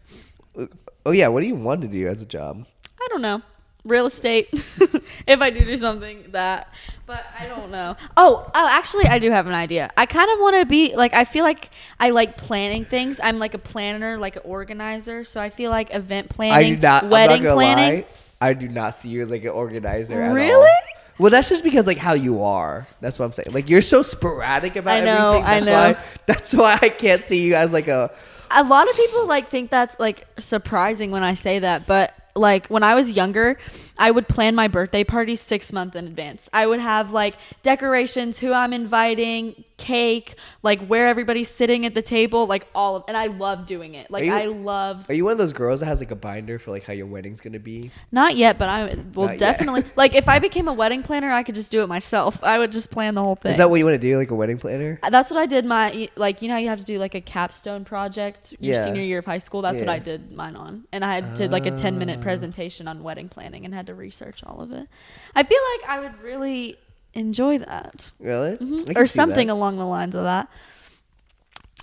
Oh 1.05 1.10
yeah, 1.12 1.28
what 1.28 1.40
do 1.40 1.47
you 1.47 1.55
want 1.56 1.82
to 1.82 1.89
do 1.89 2.06
as 2.09 2.23
a 2.23 2.27
job? 2.27 2.66
I 3.01 3.06
don't 3.10 3.23
know. 3.23 3.43
Real 3.85 4.06
estate. 4.06 4.48
if 4.52 5.40
I 5.40 5.51
do 5.51 5.64
do 5.64 5.77
something 5.77 6.24
that, 6.32 6.68
but 7.06 7.24
I 7.39 7.47
don't 7.47 7.70
know. 7.70 7.97
Oh, 8.16 8.51
oh, 8.52 8.68
actually, 8.68 9.06
I 9.06 9.20
do 9.20 9.31
have 9.31 9.47
an 9.47 9.55
idea. 9.55 9.90
I 9.97 10.06
kind 10.06 10.28
of 10.31 10.39
want 10.40 10.56
to 10.56 10.66
be 10.66 10.94
like. 10.97 11.14
I 11.14 11.24
feel 11.24 11.44
like 11.44 11.70
I 12.01 12.10
like 12.10 12.36
planning 12.36 12.85
things. 12.85 13.20
I'm 13.23 13.39
like 13.39 13.55
a 13.55 13.59
planner, 13.59 14.18
like 14.18 14.36
an 14.36 14.43
organizer. 14.44 15.23
So 15.24 15.40
I 15.40 15.51
feel 15.51 15.70
like 15.70 15.94
event 15.94 16.28
I 16.31 16.35
planning, 16.35 16.74
do 16.77 16.81
not. 16.81 17.09
wedding 17.09 17.36
I'm 17.39 17.43
not 17.44 17.48
gonna 17.51 17.55
planning. 17.56 17.94
lie. 18.02 18.06
I 18.41 18.53
do 18.53 18.69
not 18.69 18.95
see 18.95 19.09
you 19.09 19.23
as 19.23 19.31
like 19.31 19.43
an 19.45 19.51
organizer. 19.51 20.21
at 20.21 20.29
all. 20.29 20.35
Really? 20.35 20.71
Well, 21.19 21.31
that's 21.31 21.49
just 21.49 21.65
because 21.65 21.87
like 21.87 21.99
how 21.99 22.13
you 22.13 22.43
are. 22.43 22.87
That's 23.01 23.19
what 23.19 23.25
I'm 23.25 23.33
saying. 23.33 23.53
Like 23.53 23.71
you're 23.71 23.83
so 23.83 24.03
sporadic 24.03 24.77
about 24.77 24.99
I 24.99 25.05
know, 25.05 25.29
everything. 25.39 25.45
I 25.47 25.61
know. 25.61 25.93
Why, 25.95 26.05
that's 26.27 26.53
why 26.55 26.79
I 26.81 26.89
can't 26.91 27.25
see 27.25 27.43
you 27.43 27.55
as 27.55 27.73
like 27.73 27.89
a. 27.89 28.11
a 28.51 28.63
lot 28.63 28.89
of 28.89 28.97
people 28.97 29.27
like 29.27 29.49
think 29.49 29.71
that's 29.71 29.99
like 29.99 30.27
surprising 30.39 31.11
when 31.11 31.23
I 31.23 31.35
say 31.35 31.61
that, 31.61 31.87
but 31.87 32.15
like 32.35 32.67
when 32.67 32.83
I 32.83 32.95
was 32.95 33.11
younger, 33.11 33.59
I 33.98 34.10
would 34.10 34.28
plan 34.28 34.55
my 34.55 34.68
birthday 34.68 35.05
party 35.05 35.36
six 35.36 35.73
months 35.73 35.97
in 35.97 36.06
advance. 36.06 36.48
I 36.52 36.66
would 36.66 36.81
have 36.81 37.12
like 37.12 37.36
decorations, 37.62 38.39
who 38.39 38.52
I'm 38.52 38.73
inviting, 38.73 39.64
cake, 39.77 40.36
like 40.62 40.81
where 40.86 41.06
everybody's 41.09 41.51
sitting 41.51 41.85
at 41.85 41.94
the 41.94 42.01
table, 42.02 42.47
like 42.47 42.66
all 42.74 42.97
of, 42.97 43.05
and 43.09 43.16
I 43.16 43.27
love 43.27 43.66
doing 43.66 43.94
it. 43.94 44.10
Like 44.10 44.24
you- 44.24 44.32
I 44.32 44.47
love, 44.47 45.09
Are 45.10 45.14
you 45.14 45.24
one 45.24 45.32
of 45.32 45.39
those 45.39 45.52
girls 45.52 45.81
that 45.81 45.86
has 45.86 46.01
like 46.01 46.10
a 46.10 46.16
binder 46.16 46.59
for 46.59 46.70
like 46.70 46.85
how 46.85 46.93
your 46.94 47.06
wedding's 47.06 47.40
gonna 47.40 47.59
be? 47.59 47.90
not 48.10 48.36
yet, 48.36 48.59
but 48.59 48.68
I 48.68 48.97
will 49.14 49.27
Not 49.27 49.39
definitely 49.39 49.85
like 49.97 50.14
if 50.14 50.28
I 50.28 50.39
became 50.39 50.68
a 50.68 50.73
wedding 50.73 51.02
planner, 51.02 51.31
I 51.31 51.43
could 51.43 51.55
just 51.55 51.70
do 51.70 51.82
it 51.82 51.89
myself. 51.89 52.43
I 52.43 52.59
would 52.59 52.73
just 52.73 52.90
plan 52.90 53.14
the 53.14 53.23
whole 53.23 53.36
thing. 53.36 53.52
Is 53.52 53.59
that 53.59 53.68
what 53.68 53.77
you 53.77 53.85
want 53.85 54.01
to 54.01 54.06
do, 54.06 54.16
like 54.16 54.31
a 54.31 54.35
wedding 54.35 54.59
planner? 54.59 54.98
That's 55.10 55.31
what 55.31 55.39
I 55.39 55.47
did. 55.47 55.64
My 55.66 56.09
like, 56.16 56.40
you 56.43 56.48
know, 56.48 56.55
how 56.55 56.60
you 56.60 56.68
have 56.68 56.78
to 56.78 56.85
do 56.85 56.98
like 56.98 57.14
a 57.14 57.20
capstone 57.20 57.85
project 57.85 58.55
your 58.60 58.77
Yeah. 58.77 58.85
senior 58.85 59.02
year 59.02 59.18
of 59.18 59.27
high 59.27 59.39
school. 59.39 59.62
That's 59.62 59.81
what 59.81 59.89
I 59.90 59.98
did 59.98 60.32
mine 60.32 60.56
on, 60.56 60.85
and 60.93 61.05
I 61.05 61.14
had 61.14 61.35
did 61.35 61.52
like 61.52 61.66
a 61.66 61.70
ten 61.70 61.94
Ah. 61.97 61.98
minute 61.98 62.20
presentation 62.20 62.89
on 62.89 63.02
wedding 63.02 63.28
planning 63.28 63.64
and 63.64 63.74
had 63.74 63.86
to 63.87 63.95
research 63.95 64.43
all 64.45 64.61
of 64.61 64.73
it. 64.73 64.87
I 65.35 65.43
feel 65.43 65.61
like 65.79 65.89
I 65.91 66.01
would 66.01 66.21
really 66.23 66.77
enjoy 67.15 67.59
that, 67.59 68.11
Really? 68.21 68.57
Mm-hmm. 68.57 68.97
or 68.99 69.07
something 69.07 69.47
that. 69.49 69.53
along 69.53 69.79
the 69.79 69.87
lines 69.87 70.15
of 70.15 70.25
that. 70.25 70.49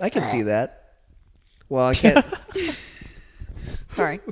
I 0.02 0.10
can 0.10 0.24
see 0.24 0.44
that. 0.44 0.94
Well, 1.70 1.88
I 1.88 1.94
can't. 1.94 2.26
Sorry. 3.88 4.20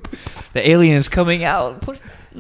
The 0.54 0.70
alien 0.70 0.98
is 0.98 1.08
coming 1.08 1.46
out. 1.46 1.80
Push- 1.82 2.00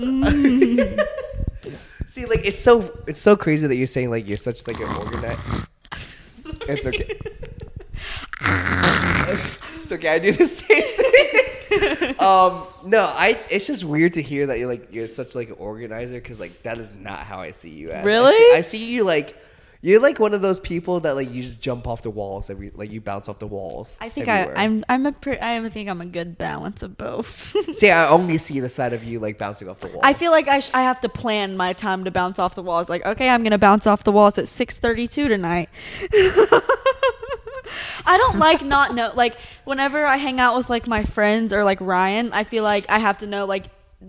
see, 2.07 2.25
like 2.25 2.45
it's 2.45 2.59
so 2.59 2.91
it's 3.07 3.21
so 3.21 3.37
crazy 3.37 3.67
that 3.67 3.75
you're 3.75 3.87
saying 3.87 4.09
like 4.09 4.27
you're 4.27 4.35
such 4.37 4.67
like 4.67 4.77
an 4.81 4.87
organizer. 4.93 5.65
it's 6.67 6.85
okay. 6.85 7.19
it's 8.41 9.91
okay. 9.93 10.09
I 10.09 10.19
do 10.19 10.33
the 10.33 10.45
same 10.47 10.83
thing. 10.83 11.50
um, 12.19 12.63
no, 12.85 13.01
I. 13.01 13.39
It's 13.49 13.67
just 13.67 13.83
weird 13.83 14.13
to 14.13 14.21
hear 14.21 14.47
that 14.47 14.59
you're 14.59 14.67
like 14.67 14.93
you're 14.93 15.07
such 15.07 15.35
like 15.35 15.49
an 15.49 15.55
organizer 15.57 16.15
because 16.15 16.39
like 16.39 16.63
that 16.63 16.77
is 16.77 16.93
not 16.93 17.19
how 17.19 17.39
I 17.39 17.51
see 17.51 17.69
you. 17.69 17.91
As. 17.91 18.03
I 18.03 18.05
Really? 18.05 18.35
see, 18.37 18.51
I 18.55 18.61
see 18.61 18.85
you 18.93 19.03
like. 19.03 19.37
You're 19.83 19.99
like 19.99 20.19
one 20.19 20.35
of 20.35 20.41
those 20.43 20.59
people 20.59 20.99
that 20.99 21.15
like 21.15 21.31
you 21.31 21.41
just 21.41 21.59
jump 21.59 21.87
off 21.87 22.03
the 22.03 22.11
walls 22.11 22.51
every 22.51 22.69
like 22.75 22.91
you 22.91 23.01
bounce 23.01 23.27
off 23.27 23.39
the 23.39 23.47
walls. 23.47 23.97
I 23.99 24.09
think 24.09 24.27
everywhere. 24.27 24.55
I, 24.55 24.63
I'm 24.63 24.85
I'm 24.87 25.05
a 25.07 25.11
pre- 25.11 25.39
I 25.39 25.67
think 25.69 25.89
I'm 25.89 26.01
a 26.01 26.05
good 26.05 26.37
balance 26.37 26.83
of 26.83 26.99
both. 26.99 27.55
see. 27.75 27.89
I 27.89 28.07
only 28.07 28.37
see 28.37 28.59
the 28.59 28.69
side 28.69 28.93
of 28.93 29.03
you 29.03 29.19
like 29.19 29.39
bouncing 29.39 29.67
off 29.67 29.79
the 29.79 29.87
wall. 29.87 30.01
I 30.03 30.13
feel 30.13 30.29
like 30.29 30.47
I, 30.47 30.59
sh- 30.59 30.69
I 30.75 30.83
have 30.83 31.01
to 31.01 31.09
plan 31.09 31.57
my 31.57 31.73
time 31.73 32.03
to 32.03 32.11
bounce 32.11 32.37
off 32.37 32.53
the 32.53 32.61
walls. 32.61 32.89
Like, 32.89 33.03
okay, 33.07 33.27
I'm 33.27 33.41
gonna 33.41 33.57
bounce 33.57 33.87
off 33.87 34.03
the 34.03 34.11
walls 34.11 34.37
at 34.37 34.45
6:32 34.45 35.27
tonight. 35.27 35.69
I 38.05 38.17
don't 38.17 38.39
like 38.39 38.63
not 38.63 38.93
know. 38.93 39.11
Like, 39.15 39.37
whenever 39.65 40.05
I 40.05 40.17
hang 40.17 40.39
out 40.39 40.57
with 40.57 40.69
like 40.69 40.87
my 40.87 41.03
friends 41.03 41.53
or 41.53 41.63
like 41.63 41.79
Ryan, 41.81 42.33
I 42.33 42.43
feel 42.43 42.63
like 42.63 42.85
I 42.89 42.99
have 42.99 43.19
to 43.19 43.27
know 43.27 43.45
like 43.45 43.65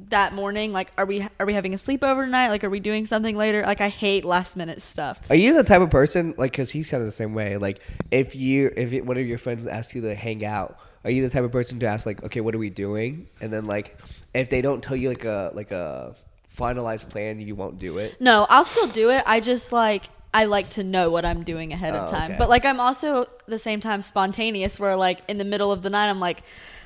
that 0.08 0.32
morning. 0.32 0.72
Like, 0.72 0.92
are 0.96 1.04
we 1.04 1.26
are 1.38 1.46
we 1.46 1.54
having 1.54 1.74
a 1.74 1.76
sleepover 1.76 2.24
tonight? 2.24 2.48
Like, 2.48 2.64
are 2.64 2.70
we 2.70 2.80
doing 2.80 3.06
something 3.06 3.36
later? 3.36 3.62
Like, 3.62 3.80
I 3.80 3.88
hate 3.88 4.24
last 4.24 4.56
minute 4.56 4.80
stuff. 4.82 5.20
Are 5.30 5.36
you 5.36 5.54
the 5.54 5.64
type 5.64 5.82
of 5.82 5.90
person 5.90 6.34
like 6.38 6.52
because 6.52 6.70
he's 6.70 6.90
kind 6.90 7.02
of 7.02 7.06
the 7.06 7.12
same 7.12 7.34
way? 7.34 7.56
Like 7.56 7.80
if 8.10 8.34
you 8.34 8.72
if 8.76 8.92
it, 8.92 9.04
one 9.04 9.16
of 9.16 9.26
your 9.26 9.38
friends 9.38 9.66
asks 9.66 9.94
you 9.94 10.00
to 10.02 10.14
hang 10.14 10.44
out, 10.44 10.78
are 11.04 11.10
you 11.10 11.22
the 11.22 11.30
type 11.30 11.44
of 11.44 11.52
person 11.52 11.78
to 11.80 11.86
ask 11.86 12.06
like, 12.06 12.22
okay, 12.24 12.40
what 12.40 12.54
are 12.54 12.58
we 12.58 12.70
doing? 12.70 13.28
And 13.40 13.52
then 13.52 13.64
like 13.66 13.98
if 14.34 14.50
they 14.50 14.62
don't 14.62 14.82
tell 14.82 14.96
you 14.96 15.08
like 15.08 15.24
a 15.24 15.50
like 15.54 15.70
a 15.70 16.14
finalized 16.56 17.10
plan, 17.10 17.40
you 17.40 17.54
won't 17.54 17.78
do 17.78 17.98
it. 17.98 18.20
No, 18.20 18.46
I'll 18.48 18.64
still 18.64 18.88
do 18.88 19.10
it. 19.10 19.22
I 19.26 19.40
just 19.40 19.72
like 19.72 20.04
I 20.34 20.44
like 20.44 20.70
to 20.70 20.82
know 20.84 21.10
what 21.10 21.24
I'm 21.24 21.42
doing 21.44 21.72
ahead 21.72 21.94
Oh, 21.94 21.98
of 21.98 22.10
time. 22.10 22.32
okay. 22.32 22.38
But 22.38 22.48
like 22.48 22.64
I'm 22.64 22.80
also 22.80 23.26
the 23.46 23.58
same 23.58 23.80
time 23.80 24.00
spontaneous 24.02 24.80
where 24.80 24.96
like 24.96 25.20
in 25.28 25.38
the 25.38 25.44
middle 25.44 25.70
of 25.72 25.82
the 25.82 25.90
night 25.90 26.08
I'm 26.08 26.20
like 26.20 26.42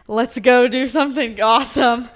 let's 0.08 0.38
go 0.38 0.68
do 0.68 0.86
something 0.88 1.40
awesome. 1.54 2.08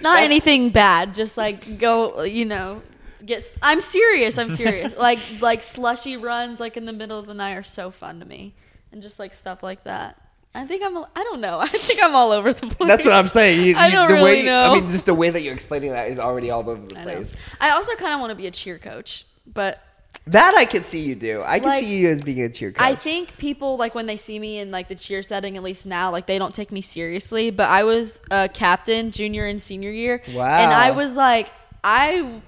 Not 0.00 0.20
anything 0.20 0.70
bad, 0.70 1.14
just 1.14 1.36
like 1.36 1.78
go, 1.78 2.22
you 2.22 2.44
know, 2.44 2.82
get 3.24 3.44
I'm 3.62 3.80
serious. 3.80 4.38
I'm 4.38 4.50
serious. 4.62 4.96
like 4.96 5.18
like 5.40 5.62
slushy 5.62 6.16
runs 6.16 6.60
like 6.60 6.76
in 6.76 6.84
the 6.86 6.92
middle 6.92 7.18
of 7.18 7.26
the 7.26 7.34
night 7.34 7.54
are 7.54 7.62
so 7.62 7.90
fun 7.90 8.20
to 8.20 8.26
me. 8.26 8.54
And 8.92 9.00
just 9.02 9.18
like 9.18 9.34
stuff 9.34 9.62
like 9.62 9.84
that. 9.84 10.20
I 10.54 10.66
think 10.66 10.82
I'm 10.82 10.96
I 10.98 11.22
don't 11.24 11.40
know. 11.40 11.58
I 11.60 11.68
think 11.68 12.02
I'm 12.02 12.14
all 12.16 12.32
over 12.32 12.52
the 12.52 12.66
place. 12.66 12.88
That's 12.88 13.04
what 13.04 13.14
I'm 13.14 13.28
saying. 13.28 13.64
You, 13.64 13.76
I 13.76 13.88
don't 13.90 14.08
the 14.08 14.14
really 14.14 14.24
way, 14.40 14.42
know. 14.42 14.72
I 14.72 14.80
mean, 14.80 14.90
just 14.90 15.06
the 15.06 15.14
way 15.14 15.30
that 15.30 15.42
you're 15.42 15.54
explaining 15.54 15.92
that 15.92 16.08
is 16.10 16.18
already 16.18 16.50
all 16.50 16.68
over 16.68 16.84
the 16.86 16.98
I 16.98 17.02
place. 17.04 17.34
I 17.60 17.70
also 17.70 17.94
kind 17.96 18.12
of 18.14 18.20
want 18.20 18.30
to 18.30 18.34
be 18.34 18.46
a 18.48 18.50
cheer 18.50 18.78
coach, 18.78 19.26
but 19.46 19.78
That 20.26 20.54
I 20.56 20.64
can 20.64 20.84
see 20.84 21.00
you 21.00 21.14
do. 21.14 21.42
I 21.44 21.58
can 21.58 21.68
Like, 21.68 21.82
see 21.82 21.96
you 21.98 22.08
as 22.08 22.20
being 22.20 22.40
a 22.42 22.48
cheer 22.48 22.70
coach. 22.70 22.80
I 22.80 22.94
think 22.94 23.36
people 23.38 23.76
like 23.76 23.94
when 23.94 24.06
they 24.06 24.16
see 24.16 24.38
me 24.38 24.58
in 24.58 24.70
like 24.70 24.88
the 24.88 24.94
cheer 24.94 25.22
setting, 25.22 25.56
at 25.56 25.62
least 25.62 25.86
now, 25.86 26.10
like 26.12 26.26
they 26.26 26.38
don't 26.38 26.54
take 26.54 26.70
me 26.70 26.82
seriously. 26.82 27.50
But 27.50 27.68
I 27.68 27.82
was 27.84 28.20
a 28.30 28.48
captain 28.48 29.10
junior 29.10 29.46
and 29.46 29.60
senior 29.60 29.90
year, 29.90 30.22
Wow. 30.32 30.58
and 30.58 30.72
I 30.72 30.92
was 30.92 31.14
like, 31.14 31.50
I 31.82 32.40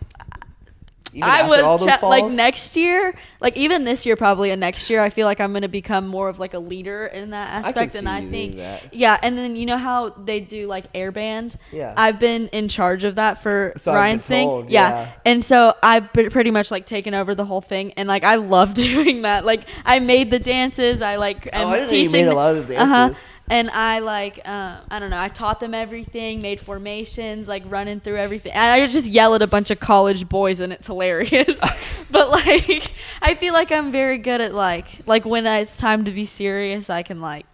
Even 1.15 1.29
I 1.29 1.43
was 1.47 1.85
cha- 1.85 2.07
like 2.09 2.25
next 2.33 2.75
year, 2.75 3.15
like 3.41 3.57
even 3.57 3.85
this 3.85 4.07
year, 4.07 4.17
probably 4.17 4.51
and 4.51 4.61
next 4.61 4.89
year, 4.89 5.03
I 5.03 5.11
feel 5.11 5.27
like 5.27 5.41
I'm 5.41 5.53
gonna 5.53 5.69
become 5.69 6.09
more 6.09 6.29
of 6.31 6.39
like 6.39 6.55
a 6.55 6.59
leader 6.59 7.07
in 7.07 7.31
that 7.31 7.65
I 7.65 7.69
aspect. 7.69 7.95
and 7.97 8.09
I 8.09 8.27
think, 8.27 8.57
yeah, 8.93 9.19
and 9.23 9.37
then 9.37 9.55
you 9.57 9.67
know 9.67 9.77
how 9.77 10.09
they 10.11 10.41
do 10.41 10.67
like 10.67 10.87
air 10.95 11.13
band. 11.13 11.57
Yeah. 11.71 11.93
I've 11.97 12.19
been 12.19 12.49
in 12.49 12.69
charge 12.69 13.05
of 13.05 13.17
that 13.17 13.43
for 13.43 13.75
So 13.77 13.93
Ryan's 13.93 14.23
thing. 14.25 14.49
yeah. 14.71 14.91
yeah. 14.91 15.13
and 15.27 15.45
so 15.45 15.75
I've 15.83 16.13
pre- 16.13 16.31
pretty 16.31 16.51
much 16.51 16.71
like 16.71 16.87
taken 16.87 17.13
over 17.15 17.35
the 17.35 17.45
whole 17.45 17.61
thing, 17.61 17.93
and 17.99 18.09
like 18.09 18.25
I 18.25 18.37
love 18.37 18.73
doing 18.89 19.23
that. 19.23 19.45
Like 19.45 19.65
I 19.85 19.99
made 19.99 20.31
the 20.31 20.39
dances. 20.39 21.03
I 21.03 21.17
like 21.17 21.47
am 21.53 21.67
Oh, 21.67 21.71
I 21.71 21.75
didn't 21.81 21.91
know 21.91 21.97
you 21.97 22.09
teaching 22.09 22.27
made 22.27 22.31
a 22.31 22.35
lot 22.35 22.57
of 22.57 22.69
the 22.69 22.77
Uh-huh. 22.81 23.15
And 23.51 23.71
I 23.71 23.99
like, 23.99 24.41
uh, 24.45 24.81
I 24.91 24.99
don't 24.99 25.11
know, 25.11 25.21
I 25.21 25.29
taught 25.29 25.61
them 25.61 25.75
everything, 25.75 26.41
made 26.41 26.61
formations, 26.61 27.49
like 27.49 27.65
running 27.67 28.01
through 28.01 28.17
everything. 28.17 28.53
And 28.53 28.71
I 28.71 28.87
just 28.87 29.09
yell 29.09 29.35
at 29.35 29.43
a 29.43 29.47
bunch 29.47 29.71
of 29.71 29.81
college 29.81 30.29
boys, 30.29 30.61
and 30.61 30.73
it's 30.73 30.87
hilarious. 30.87 31.61
but 32.11 32.31
like, 32.31 32.93
I 33.21 33.35
feel 33.35 33.53
like 33.53 33.73
I'm 33.73 33.93
very 33.93 34.19
good 34.19 34.41
at 34.41 34.55
like, 34.55 34.87
like 35.07 35.25
when 35.25 35.47
it's 35.47 35.77
time 35.77 36.05
to 36.05 36.11
be 36.11 36.25
serious, 36.25 36.89
I 36.89 37.03
can 37.03 37.21
like 37.21 37.47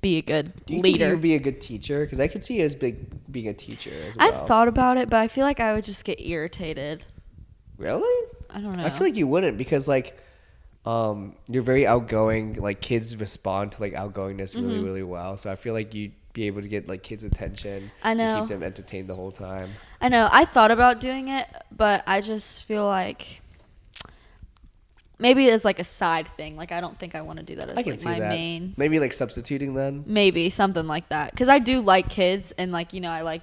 be 0.00 0.18
a 0.18 0.22
good 0.22 0.52
do 0.66 0.74
you 0.74 0.80
think 0.80 0.98
leader. 0.98 1.10
would 1.10 1.20
be 1.20 1.34
a 1.34 1.38
good 1.38 1.60
teacher? 1.60 2.04
Because 2.04 2.18
I 2.18 2.26
could 2.26 2.42
see 2.42 2.58
you 2.58 2.64
as 2.64 2.74
big 2.74 3.06
being 3.30 3.48
a 3.48 3.54
teacher 3.54 3.92
as 4.08 4.16
well. 4.16 4.28
I've 4.28 4.46
thought 4.46 4.68
about 4.68 4.96
it, 4.96 5.10
but 5.10 5.20
I 5.20 5.28
feel 5.28 5.44
like 5.44 5.60
I 5.60 5.74
would 5.74 5.84
just 5.84 6.04
get 6.04 6.20
irritated. 6.20 7.04
really. 7.76 8.28
I 8.50 8.60
don't 8.60 8.76
know. 8.76 8.84
I 8.84 8.90
feel 8.90 9.06
like 9.06 9.16
you 9.16 9.26
wouldn't 9.26 9.56
because 9.56 9.88
like 9.88 10.21
um 10.84 11.36
you're 11.48 11.62
very 11.62 11.86
outgoing. 11.86 12.54
Like 12.54 12.80
kids 12.80 13.16
respond 13.16 13.72
to 13.72 13.80
like 13.80 13.94
outgoingness 13.94 14.54
really 14.54 14.74
Mm-hmm. 14.76 14.84
really 14.84 15.02
well. 15.02 15.36
So 15.36 15.50
I 15.50 15.54
feel 15.56 15.74
like 15.74 15.94
you'd 15.94 16.12
be 16.32 16.46
able 16.46 16.62
to 16.62 16.68
get 16.68 16.88
like 16.88 17.02
kids' 17.02 17.24
attention. 17.24 17.90
I 18.02 18.10
and 18.12 18.18
know. 18.18 18.40
keep 18.40 18.48
them 18.48 18.62
entertained 18.62 19.08
the 19.08 19.14
whole 19.14 19.30
time. 19.32 19.70
I 20.00 20.08
know. 20.08 20.28
I 20.32 20.44
thought 20.44 20.70
about 20.70 20.98
doing 21.00 21.28
it, 21.28 21.46
but 21.70 22.02
I 22.06 22.20
just 22.20 22.64
feel 22.64 22.84
like 22.86 23.40
maybe 25.18 25.46
it's 25.46 25.64
like 25.64 25.78
a 25.78 25.84
side 25.84 26.28
thing. 26.36 26.56
Like 26.56 26.72
I 26.72 26.80
don't 26.80 26.98
think 26.98 27.14
I 27.14 27.20
want 27.22 27.38
to 27.38 27.44
do 27.44 27.56
that 27.56 27.68
as 27.68 27.78
I 27.78 27.82
can 27.82 27.92
like 27.92 28.00
see 28.00 28.08
my 28.08 28.18
that. 28.20 28.28
main. 28.28 28.74
Maybe 28.76 28.98
like 28.98 29.12
substituting 29.12 29.74
then. 29.74 30.04
Maybe 30.06 30.50
something 30.50 30.86
like 30.86 31.08
that. 31.10 31.30
Because 31.30 31.48
I 31.48 31.58
do 31.58 31.80
like 31.80 32.08
kids, 32.08 32.52
and 32.58 32.72
like 32.72 32.92
you 32.92 33.00
know, 33.00 33.10
I 33.10 33.22
like 33.22 33.42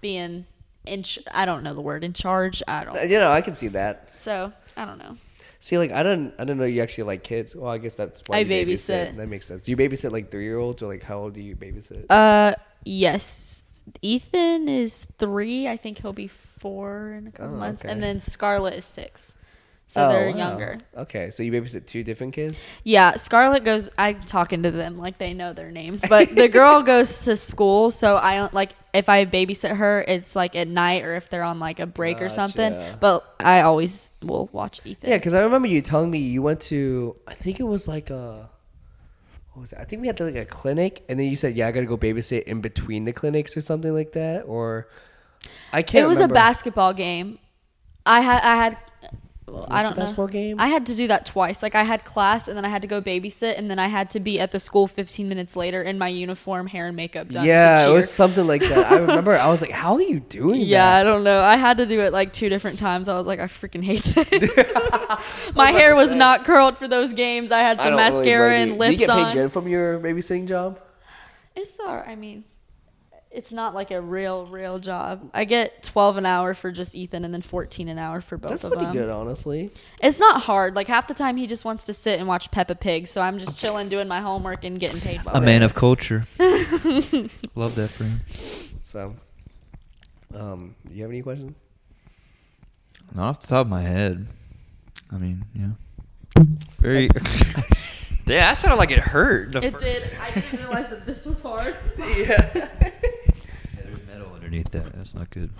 being 0.00 0.46
in. 0.86 1.02
Ch- 1.02 1.18
I 1.30 1.44
don't 1.44 1.62
know 1.62 1.74
the 1.74 1.80
word 1.82 2.04
in 2.04 2.12
charge. 2.12 2.62
I 2.66 2.78
Uh, 2.78 2.84
don't. 2.94 3.10
You 3.10 3.18
know, 3.18 3.30
I 3.30 3.40
can 3.42 3.54
see 3.54 3.68
that. 3.68 4.14
So 4.14 4.52
I 4.76 4.84
don't 4.84 4.98
know. 4.98 5.16
See, 5.60 5.76
like 5.78 5.90
I 5.90 6.02
don't, 6.02 6.32
I 6.38 6.44
don't 6.44 6.56
know. 6.58 6.64
You 6.64 6.82
actually 6.82 7.04
like 7.04 7.24
kids. 7.24 7.54
Well, 7.56 7.70
I 7.70 7.78
guess 7.78 7.96
that's 7.96 8.22
why 8.26 8.36
I 8.36 8.40
you 8.40 8.46
babysit. 8.66 9.16
That 9.16 9.28
makes 9.28 9.46
sense. 9.46 9.62
Do 9.62 9.70
you 9.72 9.76
babysit 9.76 10.12
like 10.12 10.30
three 10.30 10.44
year 10.44 10.58
olds 10.58 10.82
or 10.82 10.86
like 10.86 11.02
how 11.02 11.18
old 11.18 11.34
do 11.34 11.40
you 11.40 11.56
babysit? 11.56 12.06
Uh, 12.10 12.54
yes. 12.84 13.80
Ethan 14.02 14.68
is 14.68 15.06
three. 15.18 15.66
I 15.66 15.76
think 15.76 15.98
he'll 15.98 16.12
be 16.12 16.28
four 16.28 17.12
in 17.12 17.26
a 17.26 17.30
couple 17.30 17.54
Oh, 17.54 17.58
months, 17.58 17.82
okay. 17.82 17.90
and 17.92 18.02
then 18.02 18.20
Scarlett 18.20 18.74
is 18.74 18.84
six. 18.84 19.34
So 19.90 20.04
Oh, 20.06 20.10
they're 20.12 20.30
wow. 20.32 20.36
younger. 20.36 20.78
Okay, 20.98 21.30
so 21.30 21.42
you 21.42 21.50
babysit 21.50 21.86
two 21.86 22.04
different 22.04 22.34
kids. 22.34 22.58
Yeah, 22.84 23.16
Scarlett 23.16 23.64
goes. 23.64 23.88
I'm 23.96 24.20
talking 24.22 24.62
to 24.64 24.70
them 24.70 24.98
like 24.98 25.16
they 25.16 25.32
know 25.32 25.54
their 25.54 25.70
names, 25.70 26.04
but 26.06 26.28
the 26.34 26.46
girl 26.58 26.82
goes 26.82 27.24
to 27.24 27.38
school, 27.38 27.90
so 27.90 28.16
I 28.16 28.50
like 28.52 28.72
if 28.92 29.08
I 29.08 29.24
babysit 29.24 29.74
her, 29.76 30.04
it's 30.06 30.36
like 30.36 30.54
at 30.56 30.68
night 30.68 31.04
or 31.04 31.16
if 31.16 31.30
they're 31.30 31.42
on 31.42 31.58
like 31.58 31.80
a 31.80 31.86
break 31.86 32.20
or 32.20 32.28
something. 32.28 32.76
But 33.00 33.24
I 33.40 33.62
always 33.62 34.12
will 34.22 34.50
watch 34.52 34.82
Ethan. 34.84 35.08
Yeah, 35.08 35.16
because 35.16 35.32
I 35.32 35.40
remember 35.40 35.68
you 35.68 35.80
telling 35.80 36.10
me 36.10 36.18
you 36.18 36.42
went 36.42 36.60
to. 36.62 37.16
I 37.26 37.32
think 37.32 37.58
it 37.58 37.64
was 37.64 37.88
like 37.88 38.10
a. 38.10 38.50
What 39.54 39.62
was 39.62 39.72
it? 39.72 39.78
I 39.80 39.84
think 39.84 40.02
we 40.02 40.06
had 40.06 40.18
to 40.18 40.24
like 40.24 40.36
a 40.36 40.44
clinic, 40.44 41.02
and 41.08 41.18
then 41.18 41.28
you 41.28 41.36
said, 41.36 41.56
"Yeah, 41.56 41.66
I 41.66 41.72
got 41.72 41.80
to 41.80 41.86
go 41.86 41.96
babysit 41.96 42.42
in 42.42 42.60
between 42.60 43.06
the 43.06 43.14
clinics 43.14 43.56
or 43.56 43.62
something 43.62 43.94
like 43.94 44.12
that." 44.12 44.42
Or 44.42 44.88
I 45.72 45.80
can't. 45.82 46.04
it 46.04 46.06
was 46.06 46.18
remember. 46.18 46.34
a 46.34 46.36
basketball 46.36 46.92
game. 46.92 47.38
I 48.04 48.20
had 48.20 48.42
I 48.42 48.56
had. 48.56 48.76
Well, 49.52 49.66
I 49.70 49.82
don't 49.82 49.92
a 49.92 49.96
basketball 49.96 50.26
know. 50.26 50.32
game? 50.32 50.56
I 50.60 50.68
had 50.68 50.86
to 50.86 50.94
do 50.94 51.08
that 51.08 51.26
twice. 51.26 51.62
Like 51.62 51.74
I 51.74 51.82
had 51.82 52.04
class 52.04 52.48
and 52.48 52.56
then 52.56 52.64
I 52.64 52.68
had 52.68 52.82
to 52.82 52.88
go 52.88 53.00
babysit 53.00 53.58
and 53.58 53.70
then 53.70 53.78
I 53.78 53.88
had 53.88 54.10
to 54.10 54.20
be 54.20 54.38
at 54.40 54.52
the 54.52 54.60
school 54.60 54.86
15 54.86 55.28
minutes 55.28 55.56
later 55.56 55.82
in 55.82 55.98
my 55.98 56.08
uniform, 56.08 56.66
hair 56.66 56.86
and 56.86 56.96
makeup 56.96 57.28
done. 57.28 57.46
Yeah, 57.46 57.86
it 57.86 57.92
was 57.92 58.10
something 58.10 58.46
like 58.46 58.62
that. 58.62 58.92
I 58.92 58.96
remember. 58.98 59.36
I 59.36 59.48
was 59.48 59.60
like, 59.60 59.70
"How 59.70 59.94
are 59.94 60.02
you 60.02 60.20
doing 60.20 60.60
Yeah, 60.60 60.96
I 60.96 61.04
don't 61.04 61.24
know. 61.24 61.40
I 61.40 61.56
had 61.56 61.78
to 61.78 61.86
do 61.86 62.00
it 62.00 62.12
like 62.12 62.32
two 62.32 62.48
different 62.48 62.78
times. 62.78 63.08
I 63.08 63.14
was 63.16 63.26
like, 63.26 63.40
I 63.40 63.46
freaking 63.46 63.84
hate 63.84 64.04
this. 64.04 64.72
My 65.54 65.70
hair 65.70 65.96
was 65.96 66.10
say. 66.10 66.18
not 66.18 66.44
curled 66.44 66.76
for 66.76 66.88
those 66.88 67.14
games. 67.14 67.50
I 67.50 67.60
had 67.60 67.80
some 67.80 67.92
don't 67.92 67.98
really 67.98 68.10
mascara 68.10 68.54
and 68.58 68.72
you. 68.72 68.76
lips 68.78 68.96
Do 68.96 69.00
you 69.02 69.06
get 69.06 69.14
paid 69.14 69.22
on. 69.22 69.34
good 69.34 69.52
from 69.52 69.68
your 69.68 69.98
babysitting 70.00 70.46
job? 70.46 70.80
It's 71.56 71.78
all 71.80 71.96
right. 71.96 72.08
I 72.08 72.14
mean, 72.14 72.44
it's 73.38 73.52
not 73.52 73.72
like 73.72 73.92
a 73.92 74.00
real, 74.00 74.46
real 74.46 74.80
job. 74.80 75.30
I 75.32 75.44
get 75.44 75.84
12 75.84 76.16
an 76.16 76.26
hour 76.26 76.54
for 76.54 76.72
just 76.72 76.94
Ethan 76.96 77.24
and 77.24 77.32
then 77.32 77.40
14 77.40 77.86
an 77.88 77.96
hour 77.96 78.20
for 78.20 78.36
both 78.36 78.50
That's 78.50 78.64
of 78.64 78.72
pretty 78.72 78.86
them. 78.86 78.94
good, 78.94 79.08
honestly. 79.10 79.70
It's 80.02 80.18
not 80.18 80.42
hard. 80.42 80.74
Like 80.74 80.88
half 80.88 81.06
the 81.06 81.14
time 81.14 81.36
he 81.36 81.46
just 81.46 81.64
wants 81.64 81.84
to 81.84 81.94
sit 81.94 82.18
and 82.18 82.26
watch 82.26 82.50
Peppa 82.50 82.74
Pig. 82.74 83.06
So 83.06 83.20
I'm 83.20 83.38
just 83.38 83.60
chilling 83.60 83.88
doing 83.88 84.08
my 84.08 84.20
homework 84.20 84.64
and 84.64 84.80
getting 84.80 85.00
paid. 85.00 85.24
While 85.24 85.36
A 85.36 85.38
we're 85.38 85.46
man 85.46 85.62
of 85.62 85.74
culture. 85.76 86.26
Love 86.40 87.74
that 87.76 87.88
for 87.90 88.04
him. 88.04 88.20
So, 88.82 89.14
um, 90.34 90.74
do 90.88 90.94
you 90.94 91.02
have 91.02 91.10
any 91.12 91.22
questions? 91.22 91.56
Not 93.14 93.28
off 93.28 93.40
the 93.40 93.46
top 93.46 93.66
of 93.66 93.70
my 93.70 93.82
head. 93.82 94.26
I 95.12 95.16
mean, 95.16 95.44
yeah. 95.54 96.42
Very. 96.80 97.04
yeah, 97.04 97.62
that 98.26 98.54
sounded 98.58 98.76
like 98.78 98.90
it 98.90 98.98
hurt. 98.98 99.52
The 99.52 99.62
It 99.64 99.72
fir- 99.74 99.78
did. 99.78 100.10
I 100.20 100.30
didn't 100.32 100.58
realize 100.58 100.88
that 100.90 101.06
this 101.06 101.24
was 101.24 101.40
hard. 101.40 101.76
Yeah. 101.98 102.68
Yeah, 104.52 104.62
there's 104.62 104.70
metal 104.70 104.70
underneath 104.70 104.70
that. 104.70 104.92
That's 104.96 105.14
not 105.14 105.30
good. 105.30 105.50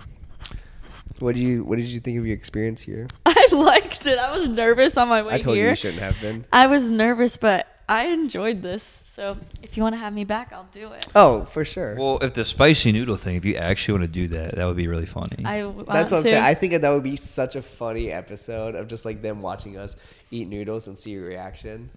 what 1.19 1.35
do 1.35 1.41
you 1.41 1.63
What 1.63 1.77
did 1.77 1.85
you 1.85 1.99
think 1.99 2.19
of 2.19 2.25
your 2.25 2.35
experience 2.35 2.81
here? 2.81 3.07
I 3.25 3.47
liked 3.51 4.05
it. 4.05 4.19
I 4.19 4.31
was 4.37 4.49
nervous 4.49 4.97
on 4.97 5.07
my 5.07 5.21
way 5.21 5.31
here. 5.31 5.35
I 5.35 5.39
told 5.39 5.57
here. 5.57 5.65
you 5.65 5.69
you 5.71 5.75
shouldn't 5.75 6.01
have 6.01 6.19
been. 6.21 6.45
I 6.51 6.67
was 6.67 6.89
nervous, 6.91 7.37
but 7.37 7.67
I 7.87 8.07
enjoyed 8.07 8.61
this. 8.61 9.03
So 9.19 9.37
if 9.61 9.75
you 9.75 9.83
want 9.83 9.95
to 9.95 9.99
have 9.99 10.13
me 10.13 10.23
back, 10.23 10.53
I'll 10.53 10.69
do 10.71 10.93
it. 10.93 11.07
Oh, 11.13 11.43
for 11.45 11.65
sure. 11.65 11.95
Well, 11.95 12.19
if 12.21 12.35
the 12.35 12.45
spicy 12.45 12.91
noodle 12.93 13.17
thing, 13.17 13.35
if 13.35 13.43
you 13.43 13.55
actually 13.55 13.99
want 13.99 14.13
to 14.13 14.19
do 14.19 14.27
that, 14.27 14.55
that 14.55 14.65
would 14.65 14.77
be 14.77 14.87
really 14.87 15.07
funny. 15.07 15.43
I 15.43 15.65
want 15.65 15.87
That's 15.87 16.11
what 16.11 16.19
I'm 16.19 16.23
to. 16.23 16.29
saying. 16.29 16.43
I 16.43 16.53
think 16.53 16.71
that, 16.71 16.83
that 16.83 16.91
would 16.91 17.03
be 17.03 17.17
such 17.17 17.55
a 17.57 17.61
funny 17.61 18.11
episode 18.11 18.75
of 18.75 18.87
just 18.87 19.03
like 19.03 19.21
them 19.21 19.41
watching 19.41 19.77
us 19.77 19.97
eat 20.31 20.47
noodles 20.47 20.87
and 20.87 20.97
see 20.97 21.11
your 21.11 21.25
reaction. 21.25 21.89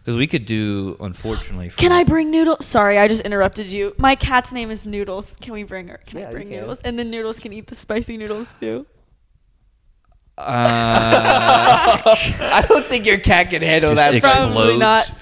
Because 0.00 0.16
we 0.16 0.26
could 0.26 0.46
do, 0.46 0.96
unfortunately. 1.00 1.70
Can 1.76 1.92
I 1.92 2.02
bring 2.04 2.30
Noodles? 2.30 2.64
Sorry, 2.66 2.98
I 2.98 3.08
just 3.08 3.22
interrupted 3.22 3.70
you. 3.70 3.94
My 3.98 4.14
cat's 4.14 4.52
name 4.52 4.70
is 4.70 4.86
Noodles. 4.86 5.36
Can 5.40 5.52
we 5.52 5.64
bring 5.64 5.88
her? 5.88 5.98
Can 6.06 6.18
Yeah, 6.18 6.26
I 6.26 6.30
you 6.30 6.36
bring 6.36 6.48
can. 6.48 6.60
Noodles? 6.60 6.80
And 6.82 6.98
then 6.98 7.10
Noodles 7.10 7.38
can 7.38 7.52
eat 7.52 7.66
the 7.66 7.74
spicy 7.74 8.16
noodles 8.16 8.58
too. 8.58 8.86
Uh, 10.38 12.00
I 12.06 12.64
don't 12.68 12.86
think 12.86 13.06
your 13.06 13.18
cat 13.18 13.50
can 13.50 13.60
handle 13.62 13.90
just 13.94 13.96
that. 14.02 14.14
It's 14.14 14.24
spicy. 14.26 14.38
probably 14.52 14.76
not. 14.78 15.12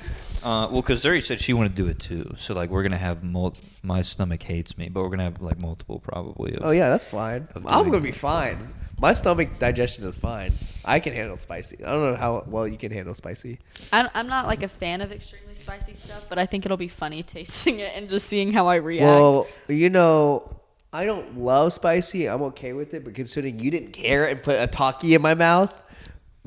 Uh, 0.47 0.68
well, 0.70 0.81
because 0.81 1.02
Zuri 1.02 1.20
said 1.20 1.40
she 1.40 1.52
wanted 1.52 1.74
to 1.74 1.82
do 1.82 1.89
it 1.89 1.98
too. 1.98 2.32
So 2.36 2.55
like, 2.55 2.70
we're 2.70 2.85
gonna 2.85 2.97
have 2.97 3.24
mul- 3.24 3.56
my 3.82 4.02
stomach 4.02 4.44
hates 4.44 4.78
me, 4.78 4.89
but 4.89 5.02
we're 5.02 5.09
gonna 5.09 5.24
have 5.24 5.43
like 5.43 5.60
multiple 5.60 5.98
probably. 5.98 6.55
Of, 6.55 6.60
Oh 6.66 6.70
yeah, 6.70 6.89
that's 6.89 7.05
fine. 7.05 7.48
I'm 7.66 7.90
gonna 7.90 7.98
be 7.98 8.10
it. 8.10 8.14
fine. 8.14 8.73
My 9.01 9.12
stomach 9.12 9.59
digestion 9.59 10.05
is 10.05 10.16
fine. 10.16 10.52
I 10.85 11.01
can 11.01 11.14
handle 11.14 11.36
spicy. 11.36 11.85
I 11.85 11.90
don't 11.90 12.12
know 12.12 12.16
how 12.16 12.44
well 12.47 12.68
you 12.68 12.78
can 12.78 12.93
handle 12.93 13.12
spicy. 13.14 13.59
I'm, 13.93 14.09
I'm 14.14 14.28
not 14.28 14.47
like 14.47 14.62
a 14.62 14.68
fan 14.68 15.01
of 15.01 15.10
extremely 15.10 15.56
spicy 15.56 15.94
stuff, 15.94 16.27
but 16.28 16.39
I 16.39 16.47
think 16.47 16.64
it'll 16.64 16.77
be 16.77 16.86
funny 16.86 17.23
tasting 17.35 17.81
it 17.81 17.90
and 17.97 18.09
just 18.09 18.28
seeing 18.28 18.52
how 18.52 18.68
I 18.68 18.77
react. 18.77 19.02
Well, 19.05 19.48
you 19.66 19.90
know, 19.90 20.48
I 20.93 21.06
don't 21.06 21.39
love 21.39 21.73
spicy. 21.73 22.27
I'm 22.28 22.43
okay 22.43 22.73
with 22.73 22.94
it, 22.94 23.05
but 23.05 23.14
considering 23.16 23.59
you 23.59 23.73
didn't 23.73 23.93
care 23.93 24.27
and 24.27 24.40
put 24.40 24.60
a 24.60 24.68
Taki 24.68 25.14
in 25.14 25.23
my 25.23 25.35
mouth 25.35 25.74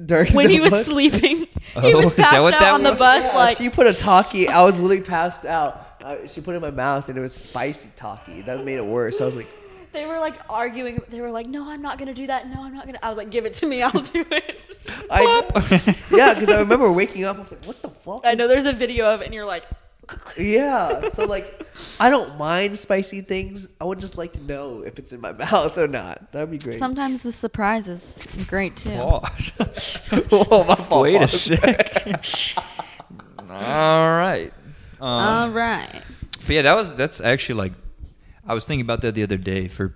during 0.06 0.34
when 0.34 0.48
the 0.48 0.54
he 0.54 0.60
was 0.60 0.72
bus- 0.72 0.86
sleeping, 0.86 1.38
he 1.48 1.48
Oh, 1.76 1.98
was 1.98 2.06
is 2.08 2.14
that 2.14 2.26
passed 2.32 2.42
what 2.42 2.54
out 2.54 2.60
that 2.60 2.74
on 2.74 2.84
the 2.84 2.94
bus. 2.94 3.24
Yeah, 3.24 3.36
like 3.38 3.58
she 3.58 3.70
put 3.70 3.88
a 3.88 3.94
Taki. 3.94 4.48
I 4.48 4.64
was 4.64 4.80
literally 4.80 5.02
passed 5.04 5.46
out. 5.46 5.86
Uh, 6.04 6.26
she 6.28 6.40
put 6.42 6.54
it 6.54 6.58
in 6.58 6.62
my 6.62 6.72
mouth, 6.72 7.10
and 7.10 7.18
it 7.18 7.22
was 7.22 7.34
spicy 7.34 7.90
Taki. 7.98 8.42
That 8.44 8.64
made 8.64 8.78
it 8.78 8.86
worse. 8.86 9.20
I 9.20 9.26
was 9.26 9.36
like, 9.36 9.48
they 9.92 10.06
were 10.06 10.20
like 10.20 10.36
arguing. 10.50 11.02
They 11.10 11.20
were 11.22 11.32
like, 11.32 11.48
"No, 11.48 11.70
I'm 11.70 11.82
not 11.82 11.98
gonna 11.98 12.14
do 12.14 12.28
that. 12.28 12.48
No, 12.50 12.64
I'm 12.64 12.74
not 12.74 12.86
gonna." 12.86 13.00
I 13.04 13.10
was 13.10 13.18
like, 13.18 13.30
"Give 13.32 13.46
it 13.46 13.54
to 13.56 13.66
me. 13.68 13.82
I'll 13.82 13.92
do 13.92 14.26
it." 14.32 14.60
I, 15.12 15.42
yeah, 16.12 16.34
because 16.34 16.50
I 16.50 16.60
remember 16.60 16.92
waking 16.92 17.26
up. 17.26 17.36
I 17.36 17.40
was 17.40 17.52
like, 17.52 17.66
what 17.66 17.82
the 17.82 17.90
fuck? 17.90 18.22
I 18.26 18.34
know 18.34 18.48
there's 18.48 18.66
a 18.66 18.74
video 18.74 19.14
of 19.14 19.22
it, 19.22 19.26
and 19.26 19.34
you're 19.34 19.46
like, 19.46 19.66
Yeah. 20.38 21.10
So 21.10 21.26
like, 21.26 21.68
I 22.00 22.10
don't 22.10 22.38
mind 22.38 22.78
spicy 22.78 23.22
things. 23.22 23.68
I 23.80 23.86
would 23.86 24.00
just 24.00 24.18
like 24.18 24.34
to 24.34 24.42
know 24.42 24.82
if 24.82 25.00
it's 25.00 25.12
in 25.12 25.22
my 25.22 25.32
mouth 25.52 25.78
or 25.78 25.88
not. 25.88 26.32
That'd 26.32 26.52
be 26.52 26.58
great. 26.58 26.80
sometimes 26.80 27.24
the 27.24 27.32
surprise 27.32 27.88
is 27.88 28.18
great 28.48 28.76
too. 28.76 28.96
Pause. 28.96 29.52
oh, 30.32 30.64
my 30.68 30.76
fault. 30.76 31.04
Wait 31.04 31.22
a 31.22 31.28
sec. 31.30 32.56
All 33.50 34.12
right. 34.12 34.52
Um, 35.02 35.08
All 35.08 35.50
right. 35.52 36.04
But 36.46 36.50
yeah, 36.50 36.62
that 36.64 36.76
was 36.76 36.96
that's 36.96 37.22
actually 37.22 37.56
like 37.56 37.74
I 38.46 38.54
was 38.54 38.66
thinking 38.66 38.82
about 38.82 39.02
that 39.02 39.16
the 39.16 39.24
other 39.24 39.38
day 39.38 39.68
for 39.68 39.96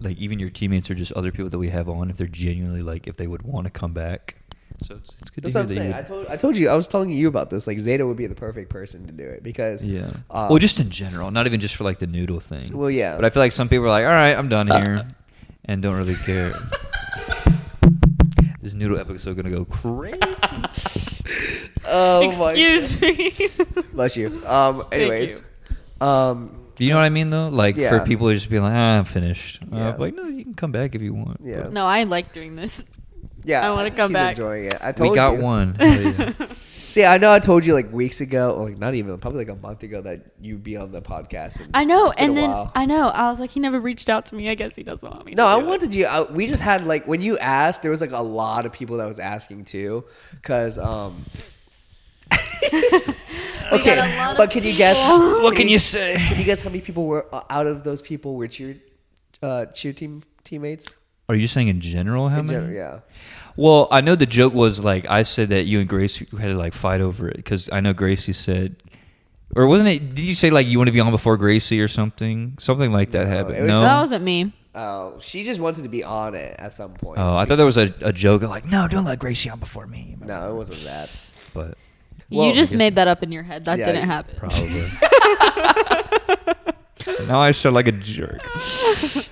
like 0.00 0.16
even 0.18 0.38
your 0.38 0.50
teammates 0.50 0.90
or 0.90 0.94
just 0.94 1.12
other 1.12 1.32
people 1.32 1.48
that 1.48 1.58
we 1.58 1.70
have 1.70 1.88
on 1.88 2.10
if 2.10 2.16
they're 2.16 2.26
genuinely 2.26 2.82
like 2.82 3.06
if 3.06 3.16
they 3.16 3.26
would 3.26 3.42
want 3.42 3.66
to 3.66 3.70
come 3.70 3.92
back. 3.92 4.36
So 4.84 4.96
it's, 4.96 5.14
it's 5.20 5.30
good 5.30 5.44
That's 5.44 5.52
to 5.54 5.58
what 5.58 5.62
I'm 5.62 5.68
that 5.68 5.74
saying. 5.74 5.92
I 5.92 5.98
you. 6.00 6.04
told 6.04 6.26
I 6.26 6.36
told 6.36 6.56
you 6.56 6.68
I 6.68 6.74
was 6.74 6.88
telling 6.88 7.10
you 7.10 7.28
about 7.28 7.50
this. 7.50 7.66
Like 7.66 7.78
Zayda 7.78 8.06
would 8.06 8.16
be 8.16 8.26
the 8.26 8.34
perfect 8.34 8.70
person 8.70 9.06
to 9.06 9.12
do 9.12 9.24
it 9.24 9.42
because 9.42 9.84
yeah. 9.84 10.10
uh, 10.30 10.46
well, 10.50 10.58
just 10.58 10.80
in 10.80 10.90
general, 10.90 11.30
not 11.30 11.46
even 11.46 11.60
just 11.60 11.76
for 11.76 11.84
like 11.84 11.98
the 11.98 12.06
noodle 12.06 12.40
thing. 12.40 12.76
Well, 12.76 12.90
yeah. 12.90 13.16
But 13.16 13.24
I 13.24 13.30
feel 13.30 13.42
like 13.42 13.52
some 13.52 13.68
people 13.68 13.86
are 13.86 13.90
like, 13.90 14.06
all 14.06 14.12
right, 14.12 14.36
I'm 14.36 14.48
done 14.48 14.68
here, 14.68 15.02
and 15.64 15.82
don't 15.82 15.96
really 15.96 16.16
care. 16.16 16.54
this 18.62 18.74
noodle 18.74 18.98
episode 18.98 19.30
is 19.30 19.36
gonna 19.36 19.50
go 19.50 19.64
crazy. 19.64 20.18
oh 21.86 22.30
my 22.38 22.50
Excuse 22.50 23.00
me. 23.00 23.48
bless 23.92 24.16
you. 24.16 24.44
Um. 24.46 24.84
Anyways, 24.92 25.42
um. 26.00 26.58
Do 26.74 26.84
you 26.84 26.90
know 26.90 26.96
what 26.96 27.04
I 27.04 27.10
mean 27.10 27.30
though? 27.30 27.48
Like 27.48 27.76
Yeah. 27.76 27.90
for 27.90 28.00
people 28.04 28.28
to 28.28 28.34
just 28.34 28.48
be 28.48 28.58
like, 28.58 28.72
ah, 28.72 28.98
I'm 28.98 29.04
finished. 29.04 29.62
Yeah. 29.70 29.90
Uh, 29.90 29.98
like, 29.98 30.14
no, 30.14 30.24
you 30.24 30.42
can 30.42 30.54
come 30.54 30.72
back 30.72 30.94
if 30.94 31.02
you 31.02 31.14
want. 31.14 31.40
Yeah. 31.44 31.68
no, 31.70 31.86
I 31.86 32.04
like 32.04 32.32
doing 32.32 32.56
this. 32.56 32.84
Yeah. 33.44 33.66
I 33.66 33.70
wanna 33.70 33.90
come 33.90 34.10
she's 34.10 34.14
back. 34.14 34.38
Enjoying 34.38 34.66
it. 34.66 34.74
I 34.80 34.92
But 34.92 35.10
we 35.10 35.14
got 35.14 35.34
you. 35.36 35.42
one. 35.42 35.76
Yeah. 35.80 36.32
See, 36.88 37.06
I 37.06 37.16
know 37.16 37.32
I 37.32 37.38
told 37.38 37.64
you 37.64 37.72
like 37.72 37.90
weeks 37.90 38.20
ago, 38.20 38.50
or 38.52 38.68
like 38.68 38.76
not 38.76 38.92
even 38.92 39.16
probably 39.16 39.46
like 39.46 39.48
a 39.56 39.58
month 39.58 39.82
ago 39.82 40.02
that 40.02 40.26
you'd 40.42 40.62
be 40.62 40.76
on 40.76 40.92
the 40.92 41.00
podcast. 41.00 41.58
And 41.60 41.70
I 41.72 41.84
know, 41.84 42.12
and 42.18 42.36
then 42.36 42.50
while. 42.50 42.70
I 42.74 42.84
know. 42.84 43.08
I 43.08 43.30
was 43.30 43.40
like, 43.40 43.50
he 43.50 43.60
never 43.60 43.80
reached 43.80 44.10
out 44.10 44.26
to 44.26 44.34
me. 44.34 44.50
I 44.50 44.54
guess 44.54 44.76
he 44.76 44.82
doesn't 44.82 45.08
want 45.08 45.24
me. 45.24 45.32
No, 45.32 45.44
to 45.44 45.48
I 45.48 45.58
do 45.58 45.64
it. 45.64 45.68
wanted 45.68 45.94
you. 45.94 46.04
I, 46.04 46.20
we 46.24 46.46
just 46.46 46.60
had 46.60 46.86
like 46.86 47.08
when 47.08 47.22
you 47.22 47.38
asked, 47.38 47.80
there 47.80 47.90
was 47.90 48.02
like 48.02 48.12
a 48.12 48.20
lot 48.20 48.66
of 48.66 48.74
people 48.74 48.98
that 48.98 49.08
was 49.08 49.18
asking 49.18 49.64
too, 49.64 50.04
because 50.32 50.78
um. 50.78 51.24
okay, 52.32 53.96
got 53.96 54.06
a 54.06 54.16
lot 54.16 54.30
of 54.32 54.36
but 54.36 54.50
can 54.50 54.62
you 54.62 54.74
guess? 54.74 54.98
what 55.42 55.56
can 55.56 55.68
you 55.68 55.78
say? 55.78 56.16
Can 56.18 56.38
you 56.38 56.44
guess 56.44 56.60
how 56.60 56.68
many 56.68 56.82
people 56.82 57.06
were 57.06 57.26
uh, 57.34 57.42
out 57.48 57.66
of 57.66 57.84
those 57.84 58.02
people 58.02 58.34
were 58.36 58.48
cheer, 58.48 58.76
uh, 59.42 59.64
cheer 59.66 59.94
team 59.94 60.22
teammates? 60.44 60.96
Are 61.28 61.34
you 61.34 61.46
saying 61.46 61.68
in 61.68 61.80
general 61.80 62.28
how 62.28 62.40
In 62.40 62.46
many? 62.46 62.58
general, 62.58 62.74
yeah. 62.74 63.00
Well, 63.56 63.88
I 63.90 64.00
know 64.00 64.14
the 64.14 64.26
joke 64.26 64.54
was 64.54 64.82
like 64.82 65.06
I 65.08 65.22
said 65.24 65.50
that 65.50 65.64
you 65.64 65.80
and 65.80 65.88
Gracie 65.88 66.26
had 66.38 66.48
to 66.48 66.56
like 66.56 66.74
fight 66.74 67.00
over 67.00 67.28
it 67.28 67.36
because 67.36 67.68
I 67.72 67.80
know 67.80 67.92
Gracie 67.92 68.32
said, 68.32 68.76
or 69.54 69.66
wasn't 69.66 69.90
it? 69.90 70.14
Did 70.14 70.24
you 70.24 70.34
say 70.34 70.50
like 70.50 70.66
you 70.66 70.78
want 70.78 70.88
to 70.88 70.92
be 70.92 71.00
on 71.00 71.10
before 71.10 71.36
Gracie 71.36 71.80
or 71.80 71.88
something? 71.88 72.56
Something 72.58 72.92
like 72.92 73.10
that 73.12 73.24
No, 73.28 73.30
happened. 73.36 73.56
it 73.56 73.60
was 73.60 73.68
No. 73.68 73.80
That 73.80 74.00
wasn't 74.00 74.24
me. 74.24 74.52
Oh, 74.74 75.18
she 75.20 75.44
just 75.44 75.60
wanted 75.60 75.82
to 75.82 75.90
be 75.90 76.02
on 76.02 76.34
it 76.34 76.56
at 76.58 76.72
some 76.72 76.94
point. 76.94 77.18
oh, 77.20 77.36
I 77.36 77.44
thought 77.44 77.56
there 77.56 77.66
was 77.66 77.76
a, 77.76 77.92
a 78.00 78.10
joke 78.12 78.42
of 78.42 78.48
like, 78.48 78.64
no, 78.64 78.88
don't 78.88 79.04
let 79.04 79.18
Gracie 79.18 79.50
on 79.50 79.60
before 79.60 79.86
me. 79.86 80.16
no, 80.18 80.50
it 80.50 80.54
wasn't 80.54 80.82
that. 80.84 81.10
But 81.52 81.76
Well, 82.30 82.46
you 82.46 82.54
just 82.54 82.74
made 82.74 82.94
that 82.94 83.06
up 83.06 83.22
in 83.22 83.30
your 83.32 83.42
head. 83.42 83.66
That 83.66 83.78
Yeah, 83.78 83.84
didn't 83.92 84.06
happen. 84.08 84.36
probably. 84.38 84.88
now 87.26 87.40
I 87.40 87.52
sound 87.52 87.74
like 87.74 87.88
a 87.88 87.92
jerk. 87.92 88.40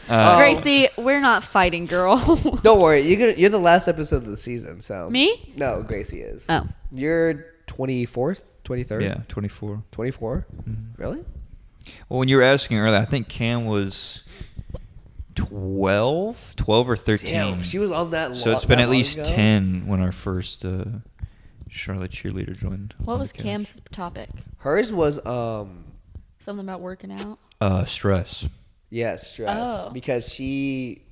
Uh, 0.08 0.36
Gracie, 0.38 0.88
we're 0.96 1.20
not 1.20 1.44
fighting, 1.44 1.86
girl. 1.86 2.16
Don't 2.62 2.80
worry, 2.80 3.00
you're 3.02 3.18
gonna, 3.18 3.32
you're 3.38 3.50
the 3.50 3.58
last 3.58 3.86
episode 3.88 4.16
of 4.16 4.26
the 4.26 4.36
season. 4.36 4.80
So 4.80 5.08
Me? 5.10 5.52
No, 5.56 5.82
Gracie 5.82 6.20
is. 6.20 6.46
Oh. 6.48 6.66
You're 6.92 7.46
twenty 7.66 8.04
fourth, 8.06 8.42
twenty 8.64 8.82
third. 8.82 9.02
yeah, 9.02 9.20
24. 9.28 9.82
Twenty 9.92 10.10
Mm-hmm. 10.10 10.72
Really? 11.02 11.24
Well, 12.08 12.18
when 12.18 12.28
you 12.28 12.36
were 12.36 12.42
asking 12.42 12.78
earlier, 12.78 12.98
I 12.98 13.04
think 13.04 13.28
Cam 13.28 13.66
was 13.66 14.22
12, 15.34 16.54
12 16.56 16.90
or 16.90 16.96
13. 16.96 17.32
Damn, 17.32 17.62
she 17.62 17.78
was 17.78 17.90
on 17.92 18.10
that. 18.10 18.36
so 18.36 18.50
lo- 18.50 18.56
it's 18.56 18.64
been 18.64 18.78
that 18.78 18.84
at 18.84 18.88
long 18.88 18.96
least 18.98 19.18
ago? 19.18 19.24
10 19.28 19.86
when 19.86 20.00
our 20.00 20.12
first 20.12 20.64
uh, 20.64 20.84
Charlotte 21.68 22.10
cheerleader 22.10 22.56
joined. 22.56 22.94
What 22.98 23.18
was 23.18 23.32
the. 23.32 23.42
Cam's 23.42 23.80
topic? 23.92 24.28
Hers 24.58 24.92
was 24.92 25.24
um 25.24 25.84
Something 26.38 26.66
about 26.66 26.80
working 26.80 27.12
out. 27.12 27.38
Uh, 27.60 27.84
stress. 27.84 28.48
yes 28.88 29.32
stress 29.32 29.68
Oh. 29.68 29.90
because 29.90 30.32
she 30.32 31.02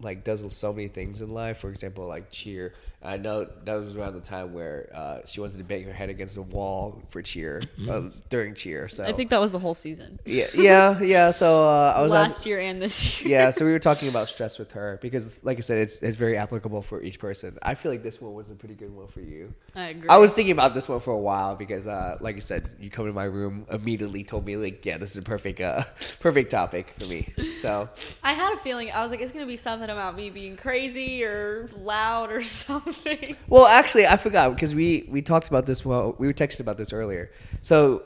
like 0.00 0.24
does 0.24 0.44
so 0.54 0.72
many 0.72 0.88
things 0.88 1.22
in 1.22 1.30
life. 1.32 1.58
For 1.58 1.70
example, 1.70 2.06
like 2.08 2.30
cheer. 2.30 2.74
I 3.04 3.16
know 3.16 3.46
that 3.64 3.74
was 3.74 3.96
around 3.96 4.14
the 4.14 4.20
time 4.20 4.52
where 4.52 4.88
uh, 4.94 5.18
she 5.26 5.40
wanted 5.40 5.58
to 5.58 5.64
bang 5.64 5.82
her 5.84 5.92
head 5.92 6.08
against 6.08 6.36
the 6.36 6.42
wall 6.42 7.02
for 7.10 7.20
cheer 7.22 7.60
um, 7.90 8.12
during 8.30 8.54
cheer. 8.54 8.88
So 8.88 9.04
I 9.04 9.12
think 9.12 9.30
that 9.30 9.40
was 9.40 9.50
the 9.52 9.58
whole 9.58 9.74
season. 9.74 10.20
yeah, 10.24 10.46
yeah, 10.54 11.00
yeah. 11.00 11.30
So 11.32 11.64
uh, 11.68 11.94
I 11.96 12.00
was 12.00 12.12
Last 12.12 12.28
also- 12.38 12.48
year 12.48 12.60
and 12.60 12.80
this 12.80 13.20
year. 13.24 13.30
yeah, 13.40 13.50
so 13.50 13.64
we 13.64 13.72
were 13.72 13.78
talking 13.80 14.08
about 14.08 14.28
stress 14.28 14.58
with 14.58 14.70
her 14.72 14.98
because, 15.02 15.42
like 15.42 15.58
I 15.58 15.62
said, 15.62 15.78
it's 15.78 15.96
it's 15.96 16.16
very 16.16 16.36
applicable 16.36 16.80
for 16.82 17.02
each 17.02 17.18
person. 17.18 17.58
I 17.62 17.74
feel 17.74 17.90
like 17.90 18.02
this 18.04 18.20
one 18.20 18.34
was 18.34 18.50
a 18.50 18.54
pretty 18.54 18.74
good 18.74 18.94
one 18.94 19.08
for 19.08 19.20
you. 19.20 19.52
I 19.74 19.88
agree. 19.88 20.08
I 20.08 20.18
was 20.18 20.32
thinking 20.32 20.52
about 20.52 20.72
this 20.74 20.88
one 20.88 21.00
for 21.00 21.12
a 21.12 21.18
while 21.18 21.56
because, 21.56 21.86
uh, 21.88 22.18
like 22.20 22.36
I 22.36 22.40
said, 22.40 22.70
you 22.78 22.88
come 22.90 23.06
to 23.06 23.12
my 23.12 23.24
room 23.24 23.66
immediately 23.70 24.22
told 24.22 24.46
me 24.46 24.56
like, 24.56 24.86
yeah, 24.86 24.98
this 24.98 25.10
is 25.12 25.16
a 25.16 25.22
perfect, 25.22 25.60
uh, 25.60 25.82
perfect 26.20 26.50
topic 26.52 26.94
for 26.98 27.06
me. 27.06 27.32
So 27.60 27.88
I 28.22 28.32
had 28.34 28.52
a 28.54 28.58
feeling. 28.58 28.90
I 28.92 29.02
was 29.02 29.10
like, 29.10 29.20
it's 29.20 29.32
gonna 29.32 29.46
be 29.46 29.56
something 29.56 29.90
about 29.90 30.14
me 30.14 30.30
being 30.30 30.56
crazy 30.56 31.24
or 31.24 31.68
loud 31.76 32.30
or 32.30 32.42
something. 32.44 32.91
Well, 33.48 33.66
actually, 33.66 34.06
I 34.06 34.16
forgot 34.16 34.54
because 34.54 34.74
we 34.74 35.06
we 35.10 35.20
talked 35.22 35.48
about 35.48 35.66
this. 35.66 35.84
Well, 35.84 36.14
we 36.18 36.26
were 36.26 36.32
texting 36.32 36.60
about 36.60 36.76
this 36.78 36.92
earlier. 36.92 37.30
So 37.60 38.02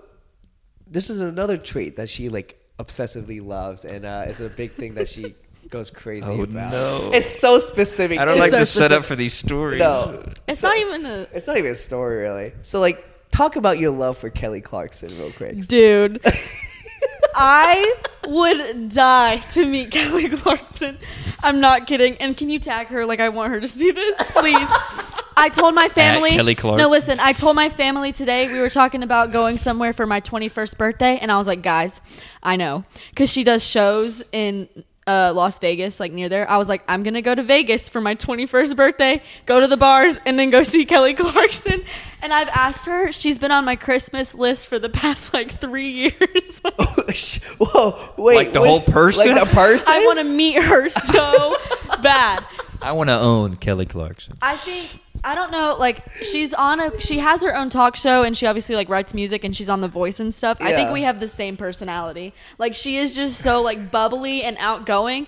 this 0.87 1.11
is 1.11 1.21
another 1.21 1.57
trait 1.57 1.97
that 1.97 2.09
she 2.09 2.29
like 2.29 2.59
obsessively 2.79 3.45
loves, 3.45 3.85
and 3.85 4.05
uh, 4.05 4.25
it's 4.27 4.41
a 4.41 4.49
big 4.51 4.71
thing 4.73 4.95
that 4.95 5.09
she 5.09 5.35
goes 5.71 5.91
crazy 5.91 6.27
Oh, 6.27 6.43
about. 6.43 6.73
no. 6.73 7.11
It's 7.13 7.39
so 7.41 7.59
specific. 7.59 8.19
I 8.19 8.25
don't 8.25 8.35
too. 8.35 8.41
like 8.41 8.51
so 8.53 8.59
the 8.59 8.67
setup 8.67 9.05
for 9.05 9.17
these 9.17 9.35
stories. 9.35 9.81
No, 9.81 10.23
It's 10.47 10.61
So- 10.61 10.69
not 10.69 10.77
even 10.79 11.07
a 11.07 11.27
It's 11.33 11.47
not 11.47 11.57
even 11.59 11.73
a 11.73 11.75
story, 11.75 12.23
really. 12.23 12.53
So, 12.63 12.79
like, 12.81 13.05
talk 13.31 13.57
about 13.57 13.79
your 13.79 13.91
love 13.91 14.17
for 14.19 14.31
Kelly 14.31 14.61
Clarkson 14.61 15.09
real 15.19 15.33
quick. 15.33 15.67
dude. 15.67 16.21
I 17.35 17.95
would 18.29 18.91
die 18.91 19.39
to 19.53 19.65
meet 19.65 19.91
Kelly 19.93 20.29
Clarkson. 20.29 20.99
I'm 21.43 21.61
not 21.61 21.87
kidding. 21.87 22.17
And 22.17 22.37
can 22.37 22.51
you 22.51 22.59
tag 22.59 22.89
her? 22.89 23.07
Like, 23.07 23.21
I 23.21 23.29
want 23.29 23.53
her 23.53 23.61
to 23.61 23.69
see 23.69 23.91
this, 23.91 24.17
please. 24.29 24.69
I 25.39 25.51
told 25.51 25.75
my 25.75 25.89
family. 25.89 26.31
Kelly 26.31 26.55
Clark. 26.55 26.79
No, 26.79 26.89
listen. 26.89 27.21
I 27.21 27.33
told 27.33 27.57
my 27.57 27.69
family 27.69 28.13
today 28.13 28.51
we 28.51 28.59
were 28.59 28.71
talking 28.71 29.03
about 29.03 29.33
going 29.33 29.59
somewhere 29.59 29.93
for 29.93 30.07
my 30.07 30.21
21st 30.23 30.79
birthday, 30.79 31.19
and 31.19 31.31
I 31.31 31.37
was 31.37 31.47
like, 31.47 31.63
guys, 31.63 32.01
I 32.43 32.57
know, 32.57 32.85
because 33.11 33.31
she 33.31 33.45
does 33.45 33.63
shows 33.63 34.23
in 34.33 34.69
uh, 35.07 35.33
Las 35.35 35.59
Vegas, 35.61 36.01
like 36.01 36.13
near 36.13 36.29
there. 36.29 36.49
I 36.51 36.57
was 36.57 36.69
like, 36.69 36.83
I'm 36.89 37.03
gonna 37.03 37.23
go 37.23 37.35
to 37.35 37.43
Vegas 37.43 37.89
for 37.89 38.01
my 38.01 38.15
21st 38.15 38.77
birthday, 38.77 39.23
go 39.47 39.61
to 39.61 39.67
the 39.67 39.77
bars, 39.77 40.19
and 40.27 40.39
then 40.39 40.51
go 40.51 40.63
see 40.63 40.85
Kelly 40.87 41.15
Clarkson. 41.15 41.83
And 42.23 42.33
I've 42.33 42.49
asked 42.49 42.87
her. 42.87 43.13
She's 43.13 43.39
been 43.39 43.53
on 43.53 43.65
my 43.65 43.77
Christmas 43.77 44.35
list 44.35 44.67
for 44.69 44.79
the 44.79 44.89
past 44.89 45.33
like 45.33 45.51
three 45.53 45.91
years. 45.93 46.61
Whoa, 47.59 48.15
wait. 48.17 48.37
Like 48.37 48.53
the 48.53 48.61
what- 48.61 48.69
whole 48.69 48.81
person? 48.81 49.33
Like 49.35 49.49
the 49.49 49.55
person? 49.55 49.93
I 49.93 50.05
want 50.07 50.19
to 50.19 50.25
meet 50.25 50.63
her 50.63 50.89
so 50.89 51.55
bad. 52.03 52.45
I 52.83 52.93
want 52.93 53.09
to 53.09 53.19
own 53.19 53.57
Kelly 53.57 53.87
Clarkson. 53.87 54.37
I 54.43 54.57
think 54.57 55.01
I 55.25 55.35
don't 55.35 55.51
know. 55.51 55.77
Like 55.79 56.05
she's 56.23 56.53
on 56.55 56.81
a 56.81 57.01
she 57.01 57.19
has 57.19 57.43
her 57.43 57.55
own 57.57 57.69
talk 57.71 57.97
show 57.97 58.23
and 58.23 58.37
she 58.37 58.47
obviously 58.47 58.75
like 58.77 58.89
writes 58.89 59.13
music 59.15 59.45
and 59.45 59.55
she's 59.55 59.69
on 59.69 59.81
The 59.81 59.89
Voice 59.89 60.21
and 60.21 60.33
stuff. 60.33 60.59
I 60.61 60.73
think 60.75 60.89
Yeah. 60.89 60.93
we 60.93 61.03
have 61.03 61.21
the 61.21 61.29
same 61.29 61.57
personality. 61.57 62.33
Like 62.59 62.75
she 62.75 62.97
is 62.97 63.15
just 63.15 63.39
so 63.39 63.63
like 63.63 63.91
bubbly 63.91 64.43
and 64.43 64.57
outgoing, 64.61 65.27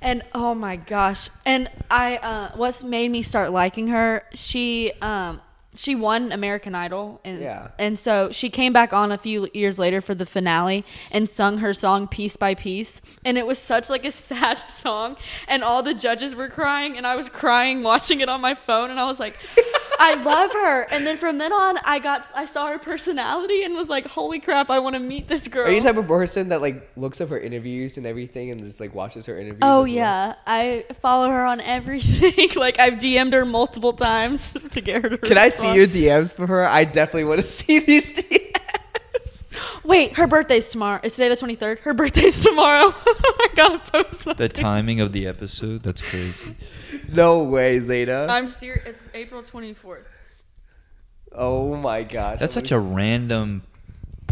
and 0.00 0.22
oh 0.34 0.54
my 0.54 0.76
gosh! 0.76 1.30
And 1.44 1.68
I 1.90 2.16
uh, 2.18 2.50
what's 2.56 2.82
made 2.84 3.10
me 3.10 3.22
start 3.22 3.52
liking 3.52 3.88
her? 3.88 4.24
She 4.34 4.92
um 5.02 5.40
she 5.76 5.94
won 5.94 6.32
American 6.32 6.74
Idol 6.74 7.20
and 7.24 7.40
Yeah. 7.40 7.68
and 7.78 7.98
so 7.98 8.30
she 8.32 8.50
came 8.50 8.72
back 8.72 8.92
on 8.92 9.12
a 9.12 9.18
few 9.18 9.48
years 9.54 9.78
later 9.78 10.00
for 10.00 10.14
the 10.14 10.26
finale 10.26 10.84
and 11.12 11.28
sung 11.30 11.58
her 11.58 11.72
song 11.72 12.08
piece 12.08 12.36
by 12.36 12.54
piece 12.54 13.00
and 13.24 13.38
it 13.38 13.46
was 13.46 13.58
such 13.58 13.88
like 13.88 14.04
a 14.04 14.10
sad 14.30 14.58
song 14.68 15.16
and 15.46 15.62
all 15.62 15.82
the 15.82 15.94
judges 15.94 16.34
were 16.34 16.48
crying 16.48 16.96
and 16.96 17.06
I 17.06 17.14
was 17.14 17.28
crying 17.28 17.82
watching 17.84 18.20
it 18.20 18.28
on 18.28 18.40
my 18.40 18.54
phone 18.54 18.90
and 18.90 18.98
I 18.98 19.04
was 19.04 19.20
like 19.20 19.36
I 20.02 20.14
love 20.14 20.52
her 20.52 20.82
and 20.90 21.06
then 21.06 21.16
from 21.18 21.38
then 21.38 21.52
on 21.52 21.78
I 21.84 21.98
got 21.98 22.26
I 22.34 22.46
saw 22.46 22.68
her 22.68 22.78
personality 22.78 23.62
and 23.64 23.74
was 23.74 23.88
like 23.88 24.06
holy 24.06 24.40
crap 24.40 24.70
I 24.70 24.78
want 24.80 24.94
to 24.96 25.00
meet 25.00 25.28
this 25.28 25.46
girl. 25.46 25.66
Are 25.66 25.70
you 25.70 25.80
the 25.82 25.88
type 25.88 25.98
of 25.98 26.08
person 26.08 26.48
that 26.48 26.60
like 26.62 26.90
looks 26.96 27.20
up 27.20 27.28
her 27.28 27.38
interviews 27.38 27.96
and 27.96 28.06
everything 28.06 28.50
and 28.50 28.60
just 28.62 28.80
like 28.80 28.94
watches 28.94 29.26
her 29.26 29.36
interviews? 29.38 29.60
Oh 29.62 29.80
well? 29.80 29.86
yeah, 29.86 30.34
I 30.46 30.86
follow 31.02 31.28
her 31.28 31.44
on 31.44 31.60
everything. 31.60 32.48
like 32.56 32.78
I've 32.80 32.94
DM'd 32.94 33.34
her 33.34 33.44
multiple 33.44 33.92
times 33.92 34.56
to 34.70 34.80
get 34.80 35.02
her 35.02 35.10
to 35.10 35.18
Can 35.18 35.36
I 35.38 35.50
see 35.60 35.74
your 35.74 35.86
DMs 35.86 36.32
for 36.32 36.46
her? 36.46 36.64
I 36.66 36.84
definitely 36.84 37.24
want 37.24 37.40
to 37.40 37.46
see 37.58 37.78
these 37.80 38.12
DMs. 38.12 38.46
Wait, 39.84 40.14
her 40.16 40.26
birthday's 40.26 40.68
tomorrow. 40.68 41.00
It's 41.02 41.16
today 41.16 41.28
the 41.28 41.34
23rd. 41.34 41.80
Her 41.80 41.94
birthday's 41.94 42.42
tomorrow. 42.44 42.94
I 43.06 43.48
gotta 43.54 43.78
post 43.90 44.20
something. 44.22 44.36
The 44.36 44.48
timing 44.48 45.00
of 45.00 45.12
the 45.12 45.26
episode, 45.26 45.82
that's 45.82 46.02
crazy. 46.02 46.54
No 47.12 47.42
way, 47.42 47.78
Zayda. 47.78 48.28
I'm 48.30 48.46
serious. 48.46 48.86
It's 48.86 49.08
April 49.14 49.42
24th. 49.42 50.04
oh 51.32 51.76
my 51.76 52.02
gosh. 52.04 52.38
That's 52.40 52.54
such 52.54 52.70
a 52.72 52.78
random 52.78 53.62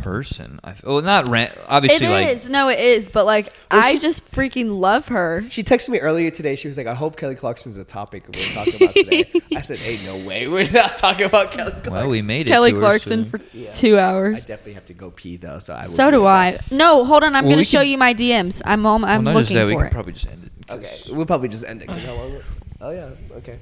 person. 0.02 0.60
I 0.64 0.70
f- 0.70 0.84
well, 0.84 1.00
not 1.02 1.28
ran. 1.28 1.52
Obviously, 1.68 2.06
It 2.06 2.10
like 2.10 2.28
is. 2.28 2.48
No, 2.48 2.68
it 2.68 2.78
is. 2.80 3.10
But 3.10 3.26
like, 3.26 3.46
Well, 3.70 3.82
I 3.84 3.92
she- 3.92 3.98
just 3.98 4.30
freaking 4.32 4.78
love 4.80 5.08
her. 5.08 5.44
She 5.50 5.62
texted 5.62 5.90
me 5.90 5.98
earlier 5.98 6.30
today. 6.30 6.56
She 6.56 6.68
was 6.68 6.76
like, 6.76 6.86
"I 6.86 6.94
hope 6.94 7.16
Kelly 7.16 7.34
Clarkson's 7.34 7.76
a 7.76 7.84
topic 7.84 8.24
we're 8.32 8.44
talking 8.54 8.76
about 8.76 8.94
today." 8.94 9.30
I 9.56 9.60
said, 9.60 9.78
"Hey, 9.78 9.98
no 10.06 10.16
way, 10.26 10.46
we're 10.48 10.70
not 10.70 10.98
talking 10.98 11.26
about 11.26 11.52
Kelly 11.52 11.70
Clarkson." 11.72 11.92
well, 11.92 12.08
we 12.08 12.22
made 12.22 12.46
it. 12.46 12.50
Kelly 12.50 12.70
to 12.70 12.76
her, 12.76 12.80
Clarkson 12.82 13.24
so- 13.24 13.30
for 13.30 13.40
Yeah. 13.52 13.72
two 13.72 13.96
I 13.96 14.02
hours. 14.02 14.44
definitely 14.44 14.74
have 14.74 14.86
to 14.86 14.94
go 14.94 15.10
pee 15.10 15.36
though, 15.36 15.58
so 15.58 15.74
I. 15.74 15.80
will 15.82 15.84
So 15.86 16.04
do 16.06 16.10
do 16.18 16.22
that. 16.22 16.26
I. 16.26 16.74
No, 16.74 17.04
hold 17.04 17.24
on. 17.24 17.34
I'm 17.34 17.44
Well, 17.44 17.52
gonna 17.52 17.60
we 17.60 17.64
show 17.64 17.78
could- 17.80 17.88
you 17.88 17.98
my 17.98 18.14
DMs. 18.14 18.62
I'm 18.64 18.86
on, 18.86 19.04
I'm 19.04 19.24
well, 19.24 19.34
not 19.34 19.40
just 19.40 19.50
looking 19.50 19.56
that. 19.56 19.66
We 19.66 19.72
for 19.74 19.78
could 19.80 19.86
it. 19.86 19.92
probably 19.92 20.12
just 20.12 20.28
end 20.28 20.44
it. 20.44 20.66
'cause 20.66 20.78
Okay, 20.78 21.16
we'll 21.16 21.26
probably 21.26 21.48
just 21.48 21.64
end 21.64 21.82
it. 21.82 21.88
'cause 21.88 22.02
how 22.04 22.14
long- 22.14 22.40
Oh 22.80 22.90
yeah, 22.90 23.08
okay. 23.38 23.58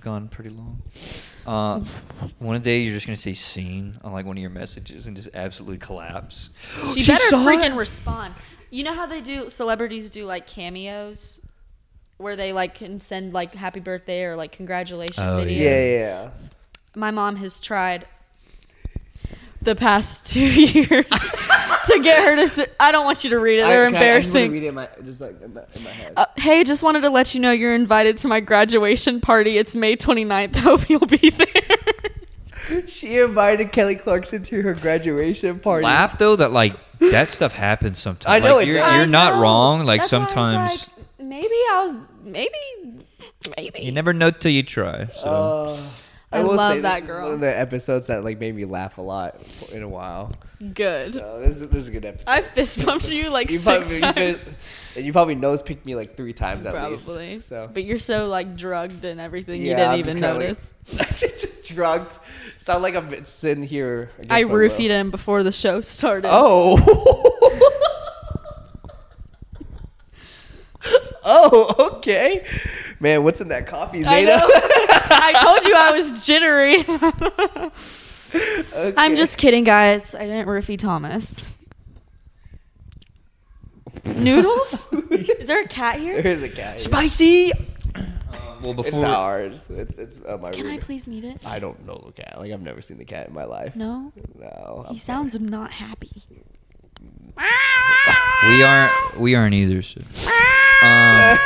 Gone 0.00 0.28
pretty 0.28 0.50
long. 0.50 0.82
Uh, 1.46 1.80
one 2.38 2.60
day 2.62 2.80
you're 2.82 2.94
just 2.94 3.06
gonna 3.06 3.16
say 3.16 3.34
"seen" 3.34 3.94
on 4.02 4.12
like 4.12 4.24
one 4.26 4.36
of 4.36 4.40
your 4.40 4.50
messages 4.50 5.06
and 5.06 5.14
just 5.16 5.28
absolutely 5.34 5.78
collapse. 5.78 6.50
She, 6.94 7.02
She 7.02 7.12
better 7.12 7.36
freaking 7.36 7.74
it? 7.74 7.78
respond. 7.78 8.34
You 8.70 8.82
know 8.84 8.92
how 8.94 9.06
they 9.06 9.20
do 9.20 9.50
celebrities 9.50 10.10
do 10.10 10.24
like 10.24 10.46
cameos 10.46 11.40
where 12.16 12.36
they 12.36 12.52
like 12.52 12.74
can 12.74 12.98
send 13.00 13.32
like 13.32 13.54
happy 13.54 13.80
birthday 13.80 14.24
or 14.24 14.36
like 14.36 14.52
congratulations 14.52 15.18
Oh, 15.18 15.40
videos. 15.44 15.56
Yeah, 15.58 15.78
yeah. 15.78 15.88
yeah. 15.90 16.30
My 16.96 17.10
mom 17.10 17.36
has 17.36 17.58
tried 17.60 18.06
the 19.64 19.74
past 19.74 20.26
two 20.32 20.40
years 20.40 21.06
to 21.06 22.00
get 22.02 22.24
her 22.24 22.36
to. 22.36 22.48
Sit. 22.48 22.74
I 22.78 22.92
don't 22.92 23.04
want 23.04 23.24
you 23.24 23.30
to 23.30 23.38
read 23.38 23.58
it. 23.60 23.62
They're 23.66 23.86
I, 23.86 23.90
can 23.90 23.96
I- 23.96 23.98
I 24.14 24.16
just 24.20 24.28
embarrassing. 24.28 24.52
read 24.52 24.62
it 24.64 24.66
in 24.68 24.74
my, 24.74 24.88
just 25.04 25.20
like 25.20 25.40
in 25.42 25.54
my, 25.54 25.62
in 25.74 25.82
my 25.84 25.90
head. 25.90 26.12
Uh, 26.16 26.26
hey, 26.36 26.64
just 26.64 26.82
wanted 26.82 27.00
to 27.02 27.10
let 27.10 27.34
you 27.34 27.40
know 27.40 27.50
you're 27.52 27.74
invited 27.74 28.16
to 28.18 28.28
my 28.28 28.40
graduation 28.40 29.20
party. 29.20 29.58
It's 29.58 29.74
May 29.74 29.96
29th. 29.96 30.56
Hope 30.64 30.88
you'll 30.88 31.00
be 31.06 31.30
there. 31.30 32.86
she 32.86 33.18
invited 33.18 33.72
Kelly 33.72 33.96
Clarkson 33.96 34.42
to 34.44 34.62
her 34.62 34.74
graduation 34.74 35.58
party. 35.60 35.84
Laugh 35.84 36.16
though 36.18 36.36
that 36.36 36.50
like 36.52 36.74
that 36.98 37.30
stuff 37.30 37.52
happens 37.52 37.98
sometimes. 37.98 38.32
I 38.32 38.38
know 38.38 38.56
like, 38.56 38.64
it 38.66 38.68
you're, 38.70 38.78
does. 38.78 38.94
you're 38.94 39.02
I 39.02 39.06
not 39.06 39.34
know. 39.36 39.42
wrong. 39.42 39.84
Like 39.84 40.00
That's 40.00 40.12
why 40.12 40.18
I 40.18 40.22
was 40.22 40.30
sometimes 40.32 40.90
like, 40.96 41.26
maybe 41.28 41.46
I 41.48 41.86
was. 41.92 42.06
Maybe. 42.24 43.04
Maybe. 43.58 43.80
you 43.82 43.92
never 43.92 44.14
know 44.14 44.30
till 44.30 44.50
you 44.52 44.62
try. 44.62 45.06
So 45.08 45.28
Uh, 45.28 45.80
I, 46.34 46.38
I 46.38 46.42
love 46.42 46.82
that 46.82 46.94
this 46.94 47.02
is 47.02 47.06
girl. 47.08 47.24
one 47.24 47.34
of 47.34 47.40
the 47.40 47.58
episodes 47.58 48.06
that 48.08 48.24
like 48.24 48.38
made 48.38 48.54
me 48.54 48.64
laugh 48.64 48.98
a 48.98 49.02
lot 49.02 49.40
in 49.72 49.82
a 49.82 49.88
while. 49.88 50.32
Good. 50.74 51.12
So 51.14 51.40
this 51.40 51.60
is, 51.60 51.68
this 51.68 51.82
is 51.82 51.88
a 51.88 51.92
good 51.92 52.04
episode. 52.04 52.30
I 52.30 52.40
fist 52.42 52.84
bumped 52.84 53.10
you 53.12 53.30
like 53.30 53.50
you 53.54 53.58
six 53.58 53.86
probably, 53.86 54.00
times. 54.00 54.16
You, 54.18 54.34
fist- 54.36 54.56
and 54.96 55.04
you 55.06 55.12
probably 55.12 55.34
nose 55.34 55.62
picked 55.62 55.84
me 55.84 55.94
like 55.94 56.16
three 56.16 56.32
times 56.32 56.66
at 56.66 56.72
Probably. 56.72 57.34
least. 57.34 57.48
So 57.48 57.68
But 57.72 57.84
you're 57.84 57.98
so 57.98 58.28
like 58.28 58.56
drugged 58.56 59.04
and 59.04 59.20
everything, 59.20 59.60
you 59.62 59.70
didn't 59.74 59.90
I'm 59.90 59.98
even 59.98 60.20
like- 60.20 60.32
notice. 60.34 60.72
just 61.18 61.64
drugged. 61.64 62.12
Sound 62.58 62.82
like 62.82 62.94
I'm 62.94 63.24
sitting 63.24 63.64
here. 63.64 64.10
I 64.30 64.44
roofied 64.44 64.90
him 64.90 65.10
before 65.10 65.42
the 65.42 65.52
show 65.52 65.80
started. 65.80 66.28
Oh. 66.30 66.78
oh, 71.24 71.74
okay. 71.96 72.46
Man, 73.04 73.22
what's 73.22 73.42
in 73.42 73.48
that 73.48 73.66
coffee, 73.66 74.02
I 74.02 74.24
Zayda? 74.24 74.26
know. 74.38 74.48
I 74.48 75.32
told 75.42 75.64
you 75.66 75.74
I 75.76 75.90
was 75.92 76.24
jittery. 76.24 76.84
I'm 78.96 79.14
just 79.14 79.36
kidding, 79.36 79.62
guys. 79.62 80.14
I 80.14 80.20
didn't 80.20 80.48
roofie 80.48 80.78
Thomas. 80.78 81.52
Noodles? 84.06 84.90
Is 85.10 85.46
there 85.46 85.60
a 85.60 85.68
cat 85.68 86.00
here? 86.00 86.22
There 86.22 86.32
is 86.32 86.42
a 86.42 86.48
cat. 86.48 86.70
here. 86.70 86.78
Spicy. 86.78 87.52
well, 88.62 88.70
It's 88.72 88.82
before 88.84 89.02
not 89.02 89.10
ours. 89.18 89.66
It's 89.68 89.98
it's 89.98 90.18
uh, 90.26 90.38
my 90.40 90.52
Can 90.52 90.66
I 90.66 90.70
room. 90.70 90.80
please 90.80 91.06
meet 91.06 91.24
it? 91.24 91.44
I 91.44 91.58
don't 91.58 91.84
know 91.86 92.02
the 92.06 92.12
cat. 92.12 92.38
Like 92.38 92.52
I've 92.52 92.62
never 92.62 92.80
seen 92.80 92.96
the 92.96 93.04
cat 93.04 93.28
in 93.28 93.34
my 93.34 93.44
life. 93.44 93.76
No. 93.76 94.14
No. 94.34 94.86
He 94.88 94.94
I'm 94.94 94.98
sounds 94.98 95.38
not 95.38 95.70
happy. 95.72 96.22
we 98.48 98.62
aren't 98.62 99.20
we 99.20 99.34
aren't 99.34 99.52
either. 99.54 99.82
So. 99.82 100.00
Um, 100.84 101.38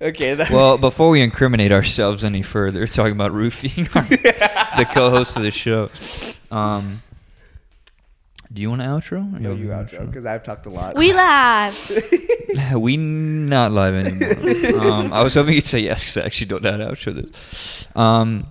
okay. 0.00 0.34
That, 0.34 0.50
well, 0.50 0.78
before 0.78 1.10
we 1.10 1.22
incriminate 1.22 1.72
ourselves 1.72 2.24
any 2.24 2.42
further, 2.42 2.86
talking 2.86 3.12
about 3.12 3.32
roofing, 3.32 3.84
the 3.84 4.86
co-host 4.92 5.36
of 5.36 5.42
the 5.42 5.50
show. 5.50 5.90
Um, 6.50 7.02
do 8.52 8.62
you 8.62 8.70
want 8.70 8.82
an 8.82 8.88
outro? 8.88 9.36
Or 9.36 9.38
no, 9.38 9.54
you 9.54 9.68
outro 9.68 10.06
because 10.06 10.24
I've 10.24 10.42
talked 10.42 10.66
a 10.66 10.70
lot. 10.70 10.96
We 10.96 11.12
live. 11.12 12.74
we 12.76 12.96
not 12.96 13.72
live 13.72 13.94
anymore. 14.06 14.80
um, 14.80 15.12
I 15.12 15.22
was 15.22 15.34
hoping 15.34 15.54
you'd 15.54 15.64
say 15.64 15.80
yes 15.80 16.02
because 16.02 16.16
I 16.16 16.22
actually 16.22 16.46
don't 16.46 16.62
know 16.62 16.72
how 16.72 16.78
to 16.78 16.84
outro 16.86 17.14
this. 17.14 17.86
Um, 17.96 18.46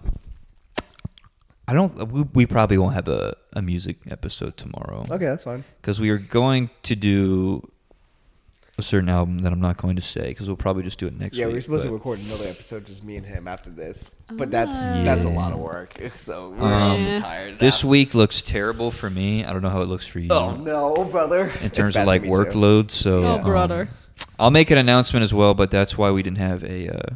I 1.68 1.74
don't. 1.74 2.12
We, 2.12 2.22
we 2.34 2.46
probably 2.46 2.78
won't 2.78 2.94
have 2.94 3.08
a, 3.08 3.36
a 3.54 3.62
music 3.62 3.98
episode 4.08 4.58
tomorrow. 4.58 5.06
okay, 5.10 5.26
that's 5.26 5.46
fine. 5.46 5.64
Because 5.82 6.00
we 6.00 6.10
are 6.10 6.18
going 6.20 6.70
to 6.84 6.96
do 6.96 7.68
a 8.78 8.82
certain 8.82 9.08
album 9.08 9.40
that 9.40 9.54
I'm 9.54 9.62
not 9.62 9.78
going 9.78 9.96
to 9.96 10.02
say 10.02 10.28
because 10.30 10.48
we'll 10.48 10.58
probably 10.58 10.84
just 10.84 11.00
do 11.00 11.08
it 11.08 11.18
next 11.18 11.38
Yeah, 11.38 11.46
week. 11.46 11.54
we 11.54 11.58
are 11.60 11.62
supposed 11.62 11.86
to 11.86 11.92
record 11.92 12.20
another 12.20 12.46
episode, 12.48 12.86
just 12.86 13.04
me 13.06 13.16
and 13.16 13.26
him, 13.26 13.48
after 13.48 13.70
this. 13.70 14.14
But 14.32 14.52
that's 14.52 14.76
Ah. 14.78 15.02
that's 15.04 15.24
a 15.24 15.30
lot 15.30 15.54
of 15.54 15.60
work. 15.60 15.94
So 16.18 16.50
we're 16.58 16.66
Um, 16.74 16.82
also 16.92 17.18
tired. 17.20 17.60
This 17.60 17.84
now. 17.84 17.90
week 17.90 18.14
looks 18.14 18.42
terrible 18.42 18.92
for 18.92 19.10
me. 19.10 19.46
I 19.46 19.54
don't 19.54 19.62
know 19.62 19.70
how 19.70 19.82
it 19.82 19.88
looks 19.88 20.06
for 20.08 20.20
you. 20.20 20.30
Oh 20.30 20.56
no, 20.56 21.06
brother! 21.06 21.52
In 21.62 21.70
terms 21.70 21.96
of 21.96 22.06
like 22.06 22.24
me, 22.24 22.28
too. 22.30 22.34
workload, 22.36 22.92
so 22.92 23.24
Oh, 23.24 23.32
um, 23.36 23.44
brother. 23.44 23.90
I'll 24.40 24.52
make 24.52 24.72
an 24.72 24.78
announcement 24.78 25.24
as 25.24 25.34
well, 25.34 25.54
but 25.54 25.72
that's 25.72 25.98
why 25.98 26.12
we 26.12 26.22
didn't 26.24 26.38
have 26.40 26.64
a 26.64 26.90
uh, 26.90 27.16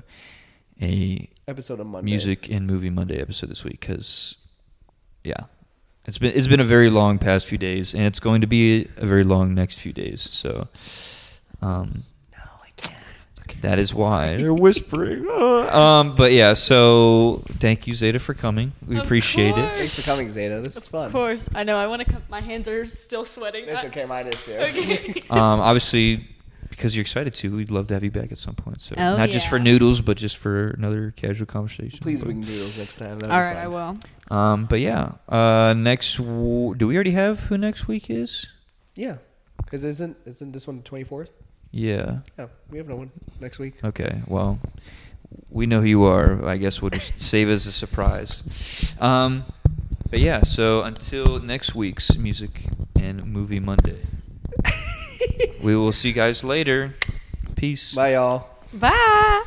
a 0.81 1.27
Episode 1.47 1.79
of 1.79 1.87
Monday. 1.87 2.05
music 2.11 2.49
and 2.49 2.67
movie 2.67 2.89
Monday 2.89 3.19
episode 3.19 3.49
this 3.49 3.63
week 3.63 3.79
because, 3.79 4.35
yeah, 5.23 5.45
it's 6.05 6.17
been 6.19 6.31
it's 6.35 6.47
been 6.47 6.59
a 6.59 6.63
very 6.65 6.89
long 6.89 7.17
past 7.17 7.47
few 7.47 7.57
days, 7.57 7.93
and 7.95 8.03
it's 8.03 8.19
going 8.19 8.41
to 8.41 8.47
be 8.47 8.87
a 8.97 9.05
very 9.05 9.23
long 9.23 9.53
next 9.55 9.79
few 9.79 9.91
days. 9.91 10.29
So, 10.31 10.67
um, 11.61 12.03
No, 12.31 12.37
I 12.63 12.69
can't. 12.77 13.03
Okay. 13.41 13.57
that 13.61 13.79
is 13.79 13.93
why 13.93 14.37
they're 14.37 14.53
whispering. 14.53 15.27
um, 15.69 16.15
but 16.15 16.31
yeah, 16.31 16.53
so 16.53 17.43
thank 17.59 17.87
you 17.87 17.93
Zayda 17.93 18.19
for 18.21 18.33
coming. 18.33 18.71
We 18.87 18.97
Of 18.97 19.05
appreciate 19.05 19.55
course. 19.55 19.77
Thanks 19.77 19.95
for 19.95 20.01
coming, 20.03 20.27
Zayda. 20.27 20.61
This 20.63 20.77
is 20.77 20.87
fun. 20.87 21.07
Of 21.07 21.11
course. 21.11 21.49
I 21.53 21.63
know. 21.63 21.77
I 21.77 21.87
want 21.87 22.05
to 22.05 22.11
come. 22.11 22.23
My 22.29 22.41
hands 22.41 22.67
are 22.67 22.85
still 22.85 23.25
sweating. 23.25 23.65
It's 23.67 23.85
okay, 23.85 24.05
mine 24.05 24.27
is 24.27 24.45
too. 24.45 24.53
Okay. 24.53 25.23
Um, 25.29 25.59
obviously. 25.59 26.27
Because 26.69 26.95
you're 26.95 27.01
excited 27.01 27.33
to, 27.33 27.53
we'd 27.57 27.71
love 27.71 27.87
to 27.89 27.93
have 27.95 28.05
you 28.05 28.11
back 28.11 28.31
at 28.31 28.37
some 28.37 28.53
point. 28.55 28.79
So 28.79 28.95
Oh, 28.97 29.17
not 29.17 29.31
just 29.31 29.49
for 29.49 29.59
noodles, 29.59 29.99
but 29.99 30.15
just 30.15 30.37
for 30.37 30.69
another 30.69 31.11
casual 31.17 31.45
conversation. 31.45 31.99
Please 31.99 32.19
But- 32.21 32.27
bring 32.27 32.39
noodles 32.39 32.77
next 32.77 32.95
time. 32.97 33.19
That'd 33.19 33.31
All 33.35 33.53
be 33.53 33.57
I 33.59 33.67
will. 33.67 33.97
Um, 34.31 34.63
but 34.65 34.79
yeah, 34.79 35.13
uh, 35.27 35.73
next 35.75 36.15
w- 36.17 36.75
do 36.75 36.87
we 36.87 36.95
already 36.95 37.11
have 37.11 37.41
who 37.41 37.57
next 37.57 37.89
week 37.89 38.09
is? 38.09 38.45
Yeah, 38.95 39.17
because 39.57 39.83
isn't 39.83 40.15
isn't 40.25 40.53
this 40.53 40.67
one 40.67 40.77
the 40.77 40.83
twenty 40.83 41.03
fourth? 41.03 41.31
Yeah. 41.71 42.19
Yeah, 42.37 42.47
we 42.69 42.77
have 42.77 42.87
no 42.87 42.95
one 42.95 43.11
next 43.39 43.59
week. 43.59 43.75
Okay. 43.83 44.21
Well, 44.27 44.59
we 45.49 45.65
know 45.65 45.81
who 45.81 45.87
you 45.87 46.03
are. 46.03 46.45
I 46.47 46.57
guess 46.57 46.81
we'll 46.81 46.89
just 46.91 47.19
save 47.31 47.49
as 47.49 47.67
a 47.67 47.71
surprise. 47.71 48.43
Um, 48.99 49.45
but 50.09 50.19
yeah. 50.19 50.43
So 50.43 50.81
until 50.83 51.39
next 51.39 51.75
week's 51.75 52.17
music 52.17 52.63
and 52.99 53.25
movie 53.25 53.59
Monday, 53.59 54.01
we 55.63 55.75
will 55.75 55.91
see 55.91 56.09
you 56.09 56.15
guys 56.15 56.43
later. 56.43 56.95
Peace. 57.55 57.93
Bye, 57.93 58.13
y'all. 58.13 58.49
Bye. 58.73 59.43